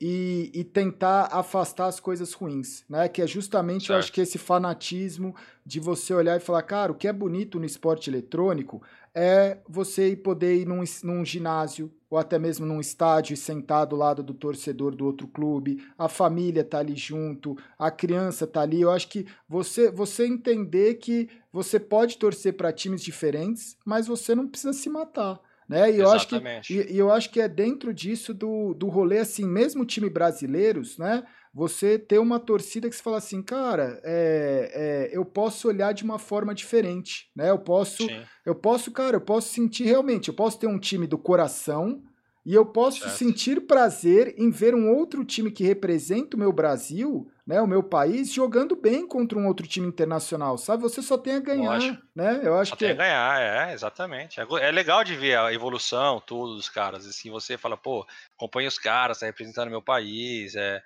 e, 0.01 0.51
e, 0.55 0.63
tentar 0.63 1.29
afastar 1.33 1.87
as 1.87 1.99
coisas 1.99 2.33
ruins, 2.33 2.85
né? 2.89 3.09
Que 3.09 3.21
é 3.21 3.27
justamente, 3.27 3.87
certo. 3.87 3.93
eu 3.93 3.99
acho 3.99 4.13
que 4.13 4.21
esse 4.21 4.39
fanatismo 4.39 5.35
de 5.67 5.81
você 5.81 6.15
olhar 6.15 6.37
e 6.37 6.41
falar, 6.41 6.63
cara, 6.63 6.93
o 6.93 6.95
que 6.95 7.09
é 7.09 7.13
bonito 7.13 7.59
no 7.59 7.67
esporte 7.67 8.09
eletrônico 8.09 8.81
é 9.13 9.59
você 9.69 10.15
poder 10.15 10.55
ir 10.61 10.67
num, 10.67 10.85
num 11.03 11.25
ginásio 11.25 11.93
ou 12.09 12.17
até 12.17 12.39
mesmo 12.39 12.65
num 12.65 12.81
estádio 12.81 13.35
e 13.35 13.37
sentar 13.37 13.87
do 13.87 13.97
lado 13.97 14.23
do 14.23 14.33
torcedor 14.33 14.95
do 14.95 15.05
outro 15.05 15.27
clube, 15.27 15.85
a 15.99 16.09
família 16.09 16.65
tá 16.65 16.79
ali 16.79 16.95
junto, 16.95 17.57
a 17.79 17.91
criança 17.91 18.47
tá 18.47 18.63
ali. 18.63 18.81
Eu 18.81 18.91
acho 18.91 19.09
que 19.09 19.27
você, 19.49 19.91
você 19.91 20.27
entender 20.27 20.95
que 20.95 21.29
você 21.53 21.81
pode 21.81 22.17
torcer 22.17 22.55
para 22.55 22.73
times 22.73 23.03
diferentes, 23.03 23.77
mas 23.85 24.07
você 24.07 24.35
não 24.35 24.49
precisa 24.49 24.73
se 24.73 24.89
matar. 24.89 25.41
Né? 25.69 25.93
E 25.93 25.99
eu 25.99 26.11
acho 26.11 26.27
que 26.27 26.37
e, 26.71 26.95
e, 26.95 26.99
eu 26.99 27.13
acho 27.13 27.31
que 27.31 27.41
é 27.41 27.47
dentro 27.47 27.93
disso 27.93 28.33
do, 28.33 28.73
do 28.73 28.89
rolê 28.89 29.19
assim, 29.19 29.47
mesmo 29.47 29.85
time 29.85 30.09
brasileiros, 30.09 30.97
né? 30.97 31.25
Você 31.53 31.99
ter 31.99 32.19
uma 32.19 32.39
torcida 32.39 32.89
que 32.89 32.97
se 32.97 33.03
fala 33.03 33.19
assim, 33.19 33.43
cara, 33.43 34.01
é, 34.05 35.09
é, 35.13 35.17
eu 35.17 35.25
posso 35.25 35.69
olhar 35.69 35.93
de 35.93 36.05
uma 36.05 36.19
forma 36.19 36.55
diferente, 36.55 37.31
né? 37.37 37.51
Eu 37.51 37.59
posso, 37.59 38.07
Sim. 38.07 38.23
eu 38.47 38.55
posso, 38.55 38.91
cara, 38.91 39.17
eu 39.17 39.21
posso 39.21 39.53
sentir 39.53 39.85
realmente, 39.85 40.29
eu 40.29 40.35
posso 40.35 40.59
ter 40.59 40.67
um 40.67 40.79
time 40.79 41.07
do 41.07 41.19
coração 41.19 42.03
e 42.47 42.55
eu 42.55 42.65
posso 42.65 43.01
certo. 43.01 43.17
sentir 43.17 43.61
prazer 43.67 44.35
em 44.39 44.51
ver 44.51 44.75
um 44.75 44.91
outro 44.91 45.23
time 45.23 45.51
que 45.51 45.65
representa 45.65 46.35
o 46.35 46.41
meu 46.41 46.53
Brasil, 46.53 47.29
né, 47.49 47.63
o 47.63 47.67
meu 47.67 47.83
país, 47.83 48.31
jogando 48.31 48.77
bem 48.77 49.09
contra 49.09 49.39
um 49.39 49.47
outro 49.47 49.67
time 49.67 49.89
internacional, 49.89 50.59
sabe? 50.59 50.83
Você 50.83 51.01
só 51.01 51.17
tem 51.17 51.37
a 51.37 51.41
ganhar, 51.41 51.71
Lógico. 51.71 52.03
né? 52.15 52.43
Eu 52.45 52.59
acho 52.59 52.69
só 52.69 52.77
que 52.77 52.85
tem 52.85 52.93
a 52.93 52.95
ganhar, 52.95 53.41
é, 53.41 53.73
exatamente. 53.73 54.39
É, 54.39 54.47
é, 54.61 54.71
legal 54.71 55.03
de 55.03 55.17
ver 55.17 55.39
a 55.39 55.51
evolução, 55.51 56.21
tudo 56.27 56.57
dos 56.57 56.69
caras. 56.69 57.07
Assim, 57.07 57.31
você 57.31 57.57
fala, 57.57 57.75
pô, 57.75 58.07
acompanha 58.37 58.69
os 58.69 58.79
caras, 58.79 59.21
tá 59.21 59.27
representando 59.27 59.71
meu 59.71 59.81
país, 59.81 60.55
é, 60.57 60.83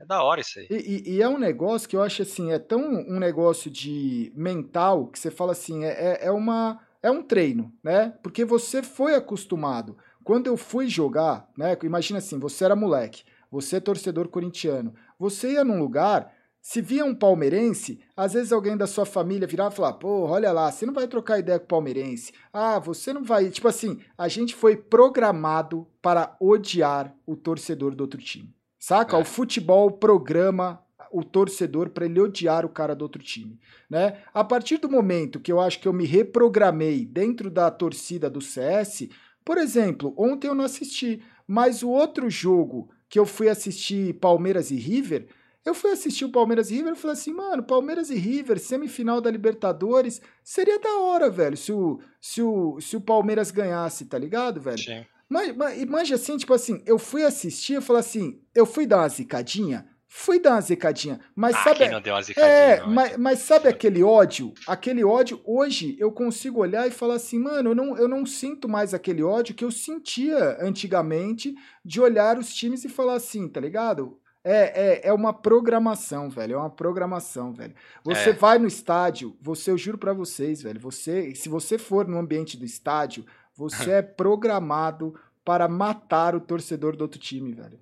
é 0.00 0.04
da 0.04 0.24
hora 0.24 0.40
isso 0.40 0.58
aí. 0.58 0.66
E, 0.68 0.74
e, 0.74 1.14
e, 1.14 1.22
é 1.22 1.28
um 1.28 1.38
negócio 1.38 1.88
que 1.88 1.94
eu 1.94 2.02
acho 2.02 2.22
assim, 2.22 2.50
é 2.50 2.58
tão 2.58 2.80
um 2.80 3.20
negócio 3.20 3.70
de 3.70 4.32
mental 4.34 5.06
que 5.06 5.20
você 5.20 5.30
fala 5.30 5.52
assim, 5.52 5.84
é, 5.84 5.90
é, 5.90 6.26
é 6.26 6.30
uma 6.32 6.80
é 7.00 7.12
um 7.12 7.22
treino, 7.22 7.72
né? 7.80 8.12
Porque 8.24 8.44
você 8.44 8.82
foi 8.82 9.14
acostumado. 9.14 9.96
Quando 10.24 10.48
eu 10.48 10.56
fui 10.56 10.88
jogar, 10.88 11.48
né? 11.56 11.78
Imagina 11.84 12.18
assim, 12.18 12.40
você 12.40 12.64
era 12.64 12.74
moleque, 12.74 13.22
você 13.52 13.76
é 13.76 13.80
torcedor 13.80 14.28
corintiano, 14.28 14.94
você 15.22 15.52
ia 15.52 15.64
num 15.64 15.78
lugar, 15.78 16.34
se 16.60 16.82
via 16.82 17.04
um 17.04 17.14
palmeirense, 17.14 18.00
às 18.16 18.32
vezes 18.32 18.52
alguém 18.52 18.76
da 18.76 18.88
sua 18.88 19.06
família 19.06 19.46
virava 19.46 19.72
e 19.72 19.76
falava, 19.76 19.98
pô, 19.98 20.26
olha 20.26 20.50
lá, 20.50 20.70
você 20.70 20.84
não 20.84 20.92
vai 20.92 21.06
trocar 21.06 21.38
ideia 21.38 21.60
com 21.60 21.64
o 21.64 21.68
palmeirense. 21.68 22.32
Ah, 22.52 22.80
você 22.80 23.12
não 23.12 23.22
vai. 23.22 23.48
Tipo 23.48 23.68
assim, 23.68 24.00
a 24.18 24.26
gente 24.26 24.52
foi 24.52 24.76
programado 24.76 25.86
para 26.00 26.36
odiar 26.40 27.14
o 27.24 27.36
torcedor 27.36 27.94
do 27.94 28.00
outro 28.00 28.20
time. 28.20 28.52
Saca? 28.80 29.16
É. 29.16 29.20
O 29.20 29.24
futebol 29.24 29.92
programa 29.92 30.82
o 31.12 31.22
torcedor 31.22 31.90
para 31.90 32.06
ele 32.06 32.18
odiar 32.18 32.64
o 32.64 32.70
cara 32.70 32.96
do 32.96 33.02
outro 33.02 33.22
time, 33.22 33.60
né? 33.88 34.22
A 34.32 34.42
partir 34.42 34.78
do 34.78 34.88
momento 34.88 35.38
que 35.38 35.52
eu 35.52 35.60
acho 35.60 35.78
que 35.78 35.86
eu 35.86 35.92
me 35.92 36.06
reprogramei 36.06 37.04
dentro 37.04 37.50
da 37.50 37.70
torcida 37.70 38.30
do 38.30 38.40
CS, 38.40 39.10
por 39.44 39.58
exemplo, 39.58 40.14
ontem 40.16 40.48
eu 40.48 40.54
não 40.54 40.64
assisti, 40.64 41.22
mas 41.46 41.82
o 41.82 41.90
outro 41.90 42.30
jogo 42.30 42.88
que 43.12 43.18
eu 43.18 43.26
fui 43.26 43.46
assistir 43.46 44.14
Palmeiras 44.14 44.70
e 44.70 44.74
River, 44.74 45.26
eu 45.66 45.74
fui 45.74 45.90
assistir 45.90 46.24
o 46.24 46.32
Palmeiras 46.32 46.70
e 46.70 46.76
River 46.76 46.94
e 46.94 46.96
falei 46.96 47.12
assim, 47.12 47.34
mano, 47.34 47.62
Palmeiras 47.62 48.08
e 48.08 48.14
River, 48.14 48.58
semifinal 48.58 49.20
da 49.20 49.30
Libertadores, 49.30 50.22
seria 50.42 50.78
da 50.78 50.96
hora, 50.96 51.28
velho, 51.28 51.54
se 51.54 51.70
o, 51.74 52.00
se 52.18 52.40
o, 52.40 52.80
se 52.80 52.96
o 52.96 53.02
Palmeiras 53.02 53.50
ganhasse, 53.50 54.06
tá 54.06 54.16
ligado, 54.18 54.62
velho? 54.62 54.78
Sim. 54.78 55.04
Mas, 55.28 55.54
mas, 55.54 55.84
manja 55.84 56.14
assim, 56.14 56.38
tipo 56.38 56.54
assim, 56.54 56.82
eu 56.86 56.98
fui 56.98 57.22
assistir, 57.22 57.74
eu 57.74 57.82
falei 57.82 58.00
assim, 58.00 58.40
eu 58.54 58.64
fui 58.64 58.86
dar 58.86 59.00
uma 59.00 59.08
zicadinha, 59.10 59.86
Fui 60.14 60.38
dar 60.38 60.50
uma 60.50 60.60
zicadinha, 60.60 61.18
mas 61.34 61.56
ah, 61.56 61.64
sabe. 61.64 61.88
não 61.88 62.00
deu 62.00 62.12
uma 62.12 62.22
zicadinha, 62.22 62.52
é, 62.52 62.80
não, 62.80 62.90
mas, 62.90 63.16
mas 63.16 63.38
sabe 63.38 63.66
aquele 63.66 64.02
ódio? 64.04 64.52
Aquele 64.66 65.02
ódio, 65.02 65.40
hoje 65.42 65.96
eu 65.98 66.12
consigo 66.12 66.60
olhar 66.60 66.86
e 66.86 66.90
falar 66.90 67.14
assim, 67.14 67.38
mano, 67.38 67.70
eu 67.70 67.74
não, 67.74 67.96
eu 67.96 68.06
não 68.06 68.26
sinto 68.26 68.68
mais 68.68 68.92
aquele 68.92 69.22
ódio 69.22 69.54
que 69.54 69.64
eu 69.64 69.70
sentia 69.70 70.58
antigamente 70.60 71.54
de 71.82 71.98
olhar 71.98 72.36
os 72.36 72.52
times 72.52 72.84
e 72.84 72.90
falar 72.90 73.14
assim, 73.14 73.48
tá 73.48 73.58
ligado? 73.58 74.20
É, 74.44 75.06
é, 75.06 75.08
é 75.08 75.12
uma 75.14 75.32
programação, 75.32 76.28
velho. 76.28 76.54
É 76.54 76.58
uma 76.58 76.70
programação, 76.70 77.50
velho. 77.50 77.74
Você 78.04 78.30
é. 78.30 78.34
vai 78.34 78.58
no 78.58 78.66
estádio, 78.66 79.34
você, 79.40 79.70
eu 79.70 79.78
juro 79.78 79.96
para 79.96 80.12
vocês, 80.12 80.60
velho. 80.60 80.78
Você, 80.80 81.34
se 81.34 81.48
você 81.48 81.78
for 81.78 82.06
no 82.06 82.18
ambiente 82.18 82.58
do 82.58 82.66
estádio, 82.66 83.24
você 83.56 83.92
é 83.92 84.02
programado 84.02 85.14
para 85.42 85.66
matar 85.68 86.34
o 86.34 86.40
torcedor 86.40 86.96
do 86.96 87.02
outro 87.02 87.18
time, 87.18 87.52
velho. 87.52 87.80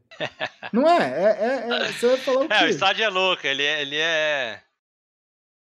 Não 0.72 0.88
é? 0.88 0.98
É, 0.98 1.70
é, 1.72 1.88
é 1.88 1.92
você 1.92 2.06
vai 2.08 2.16
falar 2.18 2.40
o 2.44 2.48
quê? 2.48 2.54
É, 2.54 2.64
o 2.64 2.68
estádio 2.68 3.04
é 3.04 3.08
louco, 3.08 3.46
ele 3.46 3.62
é, 3.62 3.82
ele 3.82 3.96
é. 3.96 4.62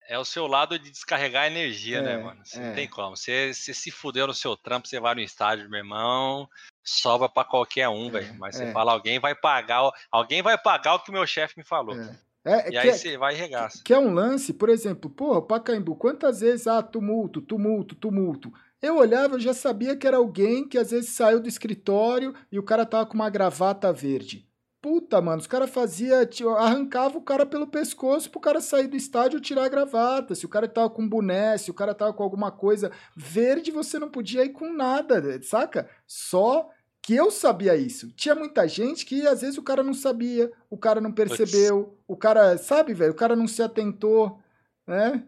É 0.06 0.18
o 0.18 0.24
seu 0.24 0.46
lado 0.46 0.78
de 0.78 0.90
descarregar 0.90 1.46
energia, 1.46 2.02
né, 2.02 2.12
é, 2.12 2.16
né, 2.16 2.22
mano? 2.22 2.40
Você 2.44 2.58
é. 2.58 2.62
não 2.62 2.74
tem 2.74 2.86
como. 2.86 3.16
Você, 3.16 3.54
você 3.54 3.72
se 3.72 3.90
fudeu 3.90 4.26
no 4.26 4.34
seu 4.34 4.54
trampo, 4.54 4.86
você 4.86 5.00
vai 5.00 5.14
no 5.14 5.22
estádio, 5.22 5.68
meu 5.70 5.78
irmão, 5.78 6.46
sobra 6.82 7.26
para 7.26 7.48
qualquer 7.48 7.88
um, 7.88 8.08
é, 8.08 8.10
velho. 8.10 8.34
Mas 8.38 8.56
você 8.56 8.64
é. 8.64 8.72
fala, 8.72 8.92
alguém 8.92 9.18
vai 9.18 9.34
pagar, 9.34 9.90
alguém 10.10 10.42
vai 10.42 10.58
pagar 10.58 10.96
o 10.96 10.98
que 11.00 11.10
o 11.10 11.12
meu 11.12 11.26
chefe 11.26 11.54
me 11.56 11.64
falou. 11.64 11.96
É, 12.44 12.70
e 12.70 12.76
aí 12.76 12.92
você 12.92 13.16
vai 13.16 13.34
e 13.34 13.38
regaça. 13.38 13.80
Que 13.82 13.94
é 13.94 13.98
um 13.98 14.12
lance, 14.12 14.52
por 14.52 14.68
exemplo, 14.68 15.08
porra, 15.08 15.40
Pacaembu, 15.40 15.96
quantas 15.96 16.40
vezes, 16.40 16.66
ah, 16.66 16.82
tumulto, 16.82 17.40
tumulto, 17.40 17.94
tumulto. 17.94 18.52
Eu 18.82 18.98
olhava, 18.98 19.36
eu 19.36 19.40
já 19.40 19.54
sabia 19.54 19.96
que 19.96 20.06
era 20.06 20.18
alguém 20.18 20.68
que 20.68 20.76
às 20.76 20.90
vezes 20.90 21.08
saiu 21.08 21.40
do 21.40 21.48
escritório 21.48 22.34
e 22.52 22.58
o 22.58 22.62
cara 22.62 22.84
tava 22.84 23.06
com 23.06 23.14
uma 23.14 23.30
gravata 23.30 23.90
verde. 23.90 24.43
Puta, 24.84 25.18
mano, 25.18 25.40
os 25.40 25.46
caras 25.46 25.70
fazia, 25.70 26.28
arrancava 26.58 27.16
o 27.16 27.22
cara 27.22 27.46
pelo 27.46 27.66
pescoço 27.66 28.30
pro 28.30 28.38
cara 28.38 28.60
sair 28.60 28.86
do 28.86 28.94
estádio 28.94 29.40
tirar 29.40 29.64
a 29.64 29.68
gravata. 29.70 30.34
Se 30.34 30.44
o 30.44 30.48
cara 30.48 30.68
tava 30.68 30.90
com 30.90 31.08
boné, 31.08 31.56
se 31.56 31.70
o 31.70 31.74
cara 31.74 31.94
tava 31.94 32.12
com 32.12 32.22
alguma 32.22 32.52
coisa 32.52 32.92
verde, 33.16 33.70
você 33.70 33.98
não 33.98 34.10
podia 34.10 34.44
ir 34.44 34.50
com 34.50 34.70
nada, 34.70 35.42
saca? 35.42 35.88
Só 36.06 36.68
que 37.00 37.14
eu 37.14 37.30
sabia 37.30 37.74
isso. 37.74 38.12
Tinha 38.12 38.34
muita 38.34 38.68
gente 38.68 39.06
que 39.06 39.26
às 39.26 39.40
vezes 39.40 39.56
o 39.56 39.62
cara 39.62 39.82
não 39.82 39.94
sabia, 39.94 40.52
o 40.68 40.76
cara 40.76 41.00
não 41.00 41.12
percebeu, 41.12 41.98
o 42.06 42.14
cara, 42.14 42.58
sabe, 42.58 42.92
velho, 42.92 43.12
o 43.12 43.16
cara 43.16 43.34
não 43.34 43.48
se 43.48 43.62
atentou, 43.62 44.38
né? 44.86 45.24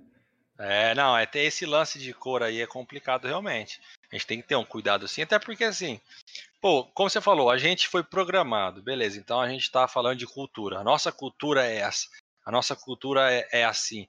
É, 0.58 0.94
não, 0.94 1.16
é 1.16 1.24
ter 1.24 1.40
esse 1.40 1.64
lance 1.64 1.98
de 1.98 2.12
cor 2.12 2.42
aí 2.42 2.60
é 2.60 2.66
complicado 2.66 3.26
realmente. 3.26 3.80
A 4.10 4.16
gente 4.16 4.26
tem 4.26 4.40
que 4.40 4.48
ter 4.48 4.56
um 4.56 4.64
cuidado 4.64 5.04
assim, 5.04 5.22
até 5.22 5.38
porque 5.38 5.64
assim, 5.64 6.00
pô, 6.60 6.84
como 6.94 7.10
você 7.10 7.20
falou, 7.20 7.50
a 7.50 7.58
gente 7.58 7.88
foi 7.88 8.02
programado, 8.02 8.82
beleza, 8.82 9.18
então 9.18 9.40
a 9.40 9.48
gente 9.48 9.62
está 9.62 9.88
falando 9.88 10.18
de 10.18 10.26
cultura. 10.26 10.78
A 10.78 10.84
nossa 10.84 11.10
cultura 11.10 11.66
é 11.66 11.76
essa, 11.78 12.06
a 12.44 12.52
nossa 12.52 12.76
cultura 12.76 13.32
é, 13.32 13.48
é 13.52 13.64
assim. 13.64 14.06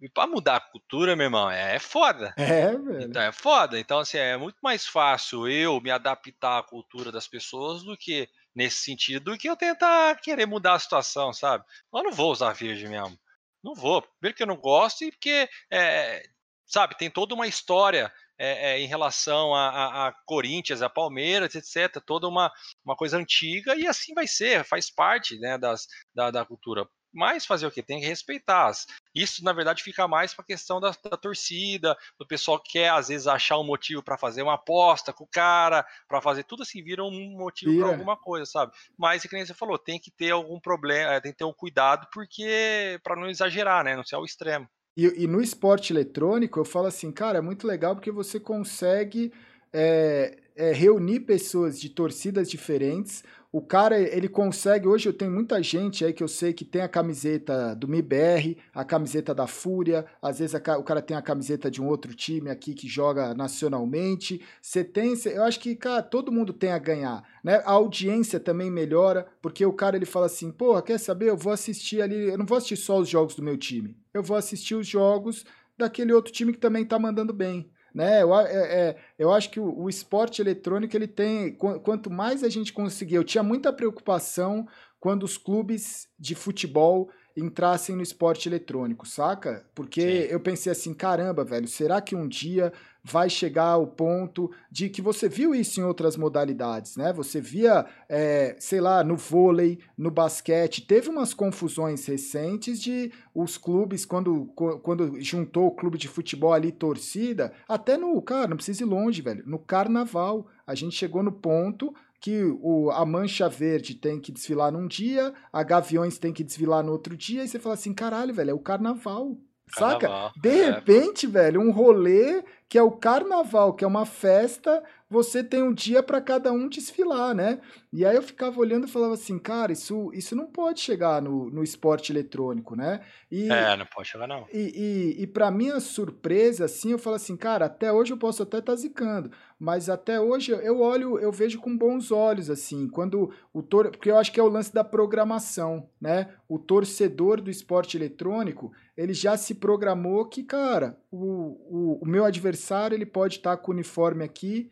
E 0.00 0.08
para 0.08 0.26
mudar 0.26 0.56
a 0.56 0.60
cultura, 0.60 1.14
meu 1.14 1.26
irmão, 1.26 1.48
é, 1.48 1.76
é 1.76 1.78
foda. 1.78 2.34
É, 2.38 2.76
velho. 2.76 3.02
Então 3.02 3.22
é 3.22 3.30
foda. 3.30 3.78
Então, 3.78 4.00
assim, 4.00 4.18
é 4.18 4.36
muito 4.36 4.58
mais 4.60 4.84
fácil 4.84 5.48
eu 5.48 5.80
me 5.80 5.92
adaptar 5.92 6.58
à 6.58 6.62
cultura 6.62 7.12
das 7.12 7.28
pessoas 7.28 7.84
do 7.84 7.96
que, 7.96 8.28
nesse 8.52 8.78
sentido, 8.78 9.30
do 9.30 9.38
que 9.38 9.48
eu 9.48 9.56
tentar 9.56 10.16
querer 10.16 10.44
mudar 10.44 10.74
a 10.74 10.78
situação, 10.78 11.32
sabe? 11.32 11.64
Eu 11.94 12.02
não 12.02 12.12
vou 12.12 12.32
usar 12.32 12.52
verde 12.52 12.88
mesmo. 12.88 13.16
Não 13.62 13.76
vou. 13.76 14.02
Primeiro 14.02 14.36
que 14.36 14.42
eu 14.42 14.46
não 14.46 14.56
gosto 14.56 15.04
e 15.04 15.12
porque, 15.12 15.48
é, 15.70 16.24
sabe, 16.66 16.96
tem 16.96 17.08
toda 17.08 17.34
uma 17.34 17.46
história 17.46 18.12
é, 18.38 18.72
é, 18.72 18.80
em 18.80 18.86
relação 18.86 19.54
a, 19.54 19.68
a, 19.68 20.08
a, 20.08 20.12
Corinthians, 20.26 20.82
a 20.82 20.88
Palmeiras, 20.88 21.54
etc. 21.54 22.02
Toda 22.04 22.28
uma, 22.28 22.50
uma 22.84 22.96
coisa 22.96 23.16
antiga 23.16 23.74
e 23.76 23.86
assim 23.86 24.14
vai 24.14 24.26
ser, 24.26 24.64
faz 24.64 24.90
parte 24.90 25.38
né, 25.38 25.58
das, 25.58 25.86
da, 26.14 26.30
da 26.30 26.44
cultura. 26.44 26.86
Mas 27.12 27.44
fazer 27.44 27.66
o 27.66 27.70
quê? 27.70 27.82
Tem 27.82 28.00
que 28.00 28.06
respeitar. 28.06 28.72
Isso, 29.14 29.44
na 29.44 29.52
verdade, 29.52 29.82
fica 29.82 30.08
mais 30.08 30.32
para 30.32 30.42
a 30.42 30.46
questão 30.46 30.80
da, 30.80 30.90
da, 30.90 31.16
torcida, 31.16 31.94
do 32.18 32.26
pessoal 32.26 32.58
que 32.58 32.72
quer, 32.72 32.90
às 32.90 33.08
vezes, 33.08 33.26
achar 33.26 33.58
um 33.58 33.64
motivo 33.64 34.02
para 34.02 34.16
fazer 34.16 34.42
uma 34.42 34.54
aposta 34.54 35.12
com 35.12 35.24
o 35.24 35.28
cara, 35.30 35.84
para 36.08 36.22
fazer 36.22 36.44
tudo 36.44 36.62
assim, 36.62 36.82
vira 36.82 37.04
um 37.04 37.36
motivo 37.36 37.78
para 37.78 37.88
alguma 37.88 38.16
coisa, 38.16 38.46
sabe? 38.46 38.72
Mas, 38.96 39.22
que 39.22 39.36
nem 39.36 39.44
você 39.44 39.52
falou, 39.52 39.78
tem 39.78 40.00
que 40.00 40.10
ter 40.10 40.30
algum 40.30 40.58
problema, 40.58 41.20
tem 41.20 41.32
que 41.32 41.38
ter 41.38 41.44
um 41.44 41.52
cuidado, 41.52 42.08
porque 42.10 42.98
para 43.02 43.14
não 43.14 43.28
exagerar, 43.28 43.84
né? 43.84 43.94
Não 43.94 44.04
ser 44.04 44.14
ao 44.14 44.24
extremo. 44.24 44.66
E, 44.96 45.24
e, 45.24 45.26
no 45.26 45.40
esporte 45.40 45.92
eletrônico, 45.92 46.60
eu 46.60 46.64
falo 46.64 46.86
assim, 46.86 47.10
cara, 47.10 47.38
é 47.38 47.40
muito 47.40 47.66
legal 47.66 47.94
porque 47.94 48.10
você 48.10 48.38
consegue 48.38 49.32
é, 49.72 50.36
é, 50.54 50.72
reunir 50.72 51.20
pessoas 51.20 51.80
de 51.80 51.88
torcidas 51.88 52.50
diferentes. 52.50 53.24
O 53.54 53.60
cara, 53.60 54.00
ele 54.00 54.30
consegue. 54.30 54.88
Hoje 54.88 55.10
eu 55.10 55.12
tenho 55.12 55.30
muita 55.30 55.62
gente 55.62 56.06
aí 56.06 56.14
que 56.14 56.22
eu 56.22 56.28
sei 56.28 56.54
que 56.54 56.64
tem 56.64 56.80
a 56.80 56.88
camiseta 56.88 57.76
do 57.76 57.86
MIBR, 57.86 58.56
a 58.72 58.82
camiseta 58.82 59.34
da 59.34 59.46
Fúria, 59.46 60.06
às 60.22 60.38
vezes 60.38 60.54
a, 60.54 60.78
o 60.78 60.82
cara 60.82 61.02
tem 61.02 61.14
a 61.14 61.20
camiseta 61.20 61.70
de 61.70 61.82
um 61.82 61.86
outro 61.86 62.14
time 62.14 62.48
aqui 62.48 62.72
que 62.72 62.88
joga 62.88 63.34
nacionalmente. 63.34 64.40
Você 64.62 64.82
tem. 64.82 65.12
Eu 65.26 65.42
acho 65.42 65.60
que, 65.60 65.76
cara, 65.76 66.02
todo 66.02 66.32
mundo 66.32 66.50
tem 66.54 66.72
a 66.72 66.78
ganhar. 66.78 67.22
Né? 67.44 67.56
A 67.66 67.72
audiência 67.72 68.40
também 68.40 68.70
melhora, 68.70 69.26
porque 69.42 69.66
o 69.66 69.72
cara 69.74 69.96
ele 69.96 70.06
fala 70.06 70.24
assim: 70.24 70.50
porra, 70.50 70.80
quer 70.80 70.98
saber? 70.98 71.28
Eu 71.28 71.36
vou 71.36 71.52
assistir 71.52 72.00
ali. 72.00 72.30
Eu 72.30 72.38
não 72.38 72.46
vou 72.46 72.56
assistir 72.56 72.78
só 72.78 72.98
os 72.98 73.08
jogos 73.08 73.34
do 73.34 73.42
meu 73.42 73.58
time. 73.58 73.94
Eu 74.14 74.22
vou 74.22 74.38
assistir 74.38 74.76
os 74.76 74.86
jogos 74.86 75.44
daquele 75.76 76.14
outro 76.14 76.32
time 76.32 76.54
que 76.54 76.58
também 76.58 76.86
tá 76.86 76.98
mandando 76.98 77.34
bem. 77.34 77.70
Né? 77.94 78.22
Eu, 78.22 78.34
é, 78.34 78.52
é, 78.52 78.96
eu 79.18 79.32
acho 79.32 79.50
que 79.50 79.60
o, 79.60 79.82
o, 79.82 79.88
esporte 79.88 80.40
eletrônico 80.40 80.96
ele 80.96 81.06
tem. 81.06 81.54
Quanto 81.54 82.10
mais 82.10 82.42
a 82.42 82.48
gente 82.48 82.72
conseguir. 82.72 83.16
Eu 83.16 83.24
tinha 83.24 83.42
muita 83.42 83.72
preocupação 83.72 84.66
quando 84.98 85.24
os 85.24 85.36
clubes 85.36 86.08
de 86.18 86.34
futebol 86.34 87.10
entrassem 87.36 87.96
no 87.96 88.02
esporte 88.02 88.48
eletrônico, 88.48 89.06
saca? 89.06 89.64
Porque 89.74 90.00
Sim. 90.00 90.32
eu 90.32 90.40
pensei 90.40 90.72
assim, 90.72 90.92
caramba, 90.92 91.44
velho, 91.44 91.66
será 91.66 92.00
que 92.00 92.14
um 92.14 92.28
dia 92.28 92.72
vai 93.04 93.28
chegar 93.28 93.66
ao 93.66 93.86
ponto 93.86 94.50
de 94.70 94.88
que 94.88 95.02
você 95.02 95.28
viu 95.28 95.54
isso 95.54 95.80
em 95.80 95.82
outras 95.82 96.16
modalidades, 96.16 96.96
né? 96.96 97.12
Você 97.12 97.40
via, 97.40 97.84
é, 98.08 98.54
sei 98.60 98.80
lá, 98.80 99.02
no 99.02 99.16
vôlei, 99.16 99.80
no 99.98 100.10
basquete, 100.10 100.86
teve 100.86 101.08
umas 101.08 101.34
confusões 101.34 102.06
recentes 102.06 102.80
de 102.80 103.10
os 103.34 103.58
clubes, 103.58 104.04
quando, 104.04 104.46
quando 104.82 105.20
juntou 105.20 105.66
o 105.66 105.74
clube 105.74 105.98
de 105.98 106.06
futebol 106.06 106.52
ali, 106.52 106.70
torcida, 106.70 107.52
até 107.68 107.96
no, 107.96 108.20
cara, 108.22 108.48
não 108.48 108.56
precisa 108.56 108.84
ir 108.84 108.86
longe, 108.86 109.20
velho, 109.20 109.42
no 109.46 109.58
carnaval, 109.58 110.46
a 110.66 110.74
gente 110.74 110.94
chegou 110.94 111.22
no 111.22 111.32
ponto 111.32 111.92
que 112.22 112.44
o, 112.60 112.88
a 112.92 113.04
Mancha 113.04 113.48
Verde 113.48 113.96
tem 113.96 114.20
que 114.20 114.30
desfilar 114.30 114.70
num 114.70 114.86
dia, 114.86 115.34
a 115.52 115.62
Gaviões 115.64 116.18
tem 116.18 116.32
que 116.32 116.44
desfilar 116.44 116.84
no 116.84 116.92
outro 116.92 117.16
dia, 117.16 117.42
e 117.42 117.48
você 117.48 117.58
fala 117.58 117.74
assim, 117.74 117.92
caralho, 117.92 118.32
velho, 118.32 118.50
é 118.50 118.54
o 118.54 118.60
carnaval. 118.60 119.36
Carnaval, 119.74 120.30
Saca? 120.30 120.40
De 120.40 120.60
é. 120.60 120.70
repente, 120.70 121.26
velho, 121.26 121.60
um 121.60 121.72
rolê 121.72 122.44
que 122.72 122.78
é 122.78 122.82
o 122.82 122.90
carnaval, 122.90 123.74
que 123.74 123.84
é 123.84 123.86
uma 123.86 124.06
festa, 124.06 124.82
você 125.12 125.44
tem 125.44 125.62
um 125.62 125.74
dia 125.74 126.02
para 126.02 126.22
cada 126.22 126.50
um 126.50 126.66
desfilar, 126.66 127.34
né? 127.34 127.60
E 127.92 128.02
aí 128.02 128.16
eu 128.16 128.22
ficava 128.22 128.58
olhando 128.58 128.86
e 128.86 128.90
falava 128.90 129.12
assim, 129.12 129.38
cara, 129.38 129.70
isso, 129.70 130.10
isso 130.14 130.34
não 130.34 130.46
pode 130.46 130.80
chegar 130.80 131.20
no, 131.20 131.50
no 131.50 131.62
esporte 131.62 132.10
eletrônico, 132.10 132.74
né? 132.74 133.02
E, 133.30 133.50
é, 133.50 133.76
não 133.76 133.84
pode 133.84 134.08
chegar 134.08 134.26
não. 134.26 134.46
E, 134.50 134.72
e, 135.18 135.22
e 135.22 135.26
para 135.26 135.50
minha 135.50 135.78
surpresa, 135.80 136.64
assim, 136.64 136.92
eu 136.92 136.98
falo 136.98 137.16
assim, 137.16 137.36
cara, 137.36 137.66
até 137.66 137.92
hoje 137.92 138.14
eu 138.14 138.16
posso 138.16 138.42
até 138.42 138.56
estar 138.56 138.72
tá 138.72 138.76
zicando, 138.76 139.30
mas 139.60 139.90
até 139.90 140.18
hoje 140.18 140.52
eu 140.52 140.80
olho, 140.80 141.18
eu 141.18 141.30
vejo 141.30 141.60
com 141.60 141.76
bons 141.76 142.10
olhos, 142.10 142.48
assim, 142.48 142.88
quando 142.88 143.30
o 143.52 143.62
tor 143.62 143.90
porque 143.90 144.10
eu 144.10 144.16
acho 144.16 144.32
que 144.32 144.40
é 144.40 144.42
o 144.42 144.48
lance 144.48 144.72
da 144.72 144.82
programação, 144.82 145.86
né? 146.00 146.30
O 146.48 146.58
torcedor 146.58 147.38
do 147.38 147.50
esporte 147.50 147.98
eletrônico, 147.98 148.72
ele 148.96 149.12
já 149.12 149.36
se 149.36 149.56
programou 149.56 150.24
que, 150.26 150.42
cara, 150.42 150.98
o, 151.10 151.18
o, 151.18 151.98
o 152.02 152.06
meu 152.06 152.24
adversário 152.24 152.61
ele 152.92 153.06
pode 153.06 153.36
estar 153.36 153.56
tá 153.56 153.62
com 153.62 153.70
o 153.70 153.74
uniforme 153.74 154.24
aqui, 154.24 154.70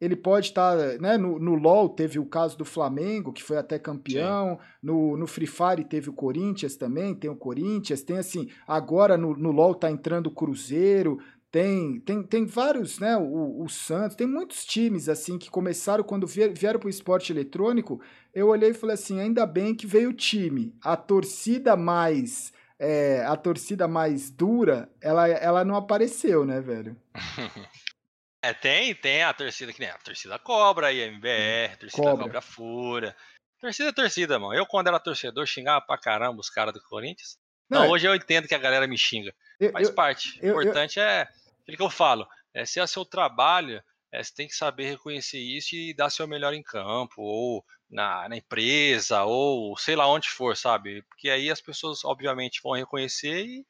ele 0.00 0.14
pode 0.14 0.46
estar, 0.46 0.76
tá, 0.76 0.98
né, 0.98 1.18
no, 1.18 1.38
no 1.38 1.54
LoL 1.54 1.88
teve 1.88 2.18
o 2.18 2.26
caso 2.26 2.56
do 2.56 2.64
Flamengo, 2.64 3.32
que 3.32 3.42
foi 3.42 3.56
até 3.56 3.78
campeão, 3.78 4.58
no, 4.82 5.16
no 5.16 5.26
Free 5.26 5.46
Fire 5.46 5.84
teve 5.84 6.08
o 6.08 6.12
Corinthians 6.12 6.76
também, 6.76 7.14
tem 7.14 7.28
o 7.28 7.36
Corinthians, 7.36 8.02
tem 8.02 8.18
assim, 8.18 8.48
agora 8.66 9.16
no, 9.16 9.36
no 9.36 9.50
LoL 9.50 9.74
tá 9.74 9.90
entrando 9.90 10.28
o 10.28 10.34
Cruzeiro, 10.34 11.18
tem, 11.50 11.98
tem, 12.00 12.22
tem 12.22 12.46
vários, 12.46 13.00
né, 13.00 13.16
o, 13.16 13.64
o 13.64 13.68
Santos, 13.68 14.16
tem 14.16 14.26
muitos 14.26 14.64
times 14.64 15.08
assim 15.08 15.36
que 15.36 15.50
começaram 15.50 16.04
quando 16.04 16.26
vier, 16.26 16.52
vieram 16.52 16.78
para 16.78 16.86
o 16.86 16.90
esporte 16.90 17.32
eletrônico, 17.32 18.00
eu 18.32 18.48
olhei 18.48 18.70
e 18.70 18.74
falei 18.74 18.94
assim, 18.94 19.18
ainda 19.18 19.44
bem 19.46 19.74
que 19.74 19.86
veio 19.86 20.10
o 20.10 20.14
time, 20.14 20.74
a 20.82 20.96
torcida 20.96 21.76
mais... 21.76 22.56
É, 22.78 23.24
a 23.26 23.36
torcida 23.36 23.88
mais 23.88 24.30
dura, 24.30 24.88
ela, 25.00 25.26
ela 25.28 25.64
não 25.64 25.74
apareceu, 25.74 26.44
né, 26.44 26.60
velho? 26.60 26.96
É, 28.40 28.54
tem, 28.54 28.94
tem 28.94 29.24
a 29.24 29.34
torcida 29.34 29.72
que 29.72 29.80
nem 29.80 29.90
a 29.90 29.98
torcida 29.98 30.38
Cobra 30.38 30.86
aí, 30.86 31.02
a 31.02 31.06
MBR, 31.06 31.72
a 31.72 31.76
torcida 31.76 32.02
Cobra, 32.02 32.24
Cobra 32.24 32.40
Fúria. 32.40 33.16
Torcida 33.60 33.88
é 33.88 33.92
torcida, 33.92 34.38
mano. 34.38 34.54
Eu, 34.54 34.64
quando 34.64 34.86
era 34.86 35.00
torcedor, 35.00 35.44
xingava 35.44 35.84
pra 35.84 35.98
caramba 35.98 36.40
os 36.40 36.48
caras 36.48 36.72
do 36.72 36.80
Corinthians. 36.80 37.36
Não, 37.68 37.82
Não, 37.82 37.90
hoje 37.90 38.06
eu 38.06 38.14
entendo 38.14 38.46
que 38.46 38.54
a 38.54 38.58
galera 38.58 38.86
me 38.86 38.96
xinga. 38.96 39.34
Eu, 39.58 39.72
Faz 39.72 39.88
eu, 39.88 39.94
parte. 39.94 40.38
O 40.40 40.48
importante 40.48 41.00
é 41.00 41.22
aquilo 41.62 41.76
que 41.76 41.82
eu 41.82 41.90
falo. 41.90 42.26
É, 42.54 42.64
se 42.64 42.78
é 42.80 42.86
seu 42.86 43.04
trabalho, 43.04 43.82
é, 44.12 44.22
você 44.22 44.34
tem 44.34 44.48
que 44.48 44.54
saber 44.54 44.90
reconhecer 44.90 45.38
isso 45.38 45.74
e 45.74 45.94
dar 45.94 46.10
seu 46.10 46.26
melhor 46.26 46.54
em 46.54 46.62
campo, 46.62 47.20
ou 47.22 47.64
na, 47.90 48.28
na, 48.28 48.36
empresa, 48.36 49.24
ou 49.24 49.76
sei 49.76 49.96
lá 49.96 50.06
onde 50.06 50.28
for, 50.28 50.56
sabe? 50.56 51.02
Porque 51.02 51.30
aí 51.30 51.50
as 51.50 51.60
pessoas, 51.60 52.04
obviamente, 52.04 52.60
vão 52.62 52.72
reconhecer 52.72 53.44
e 53.46 53.64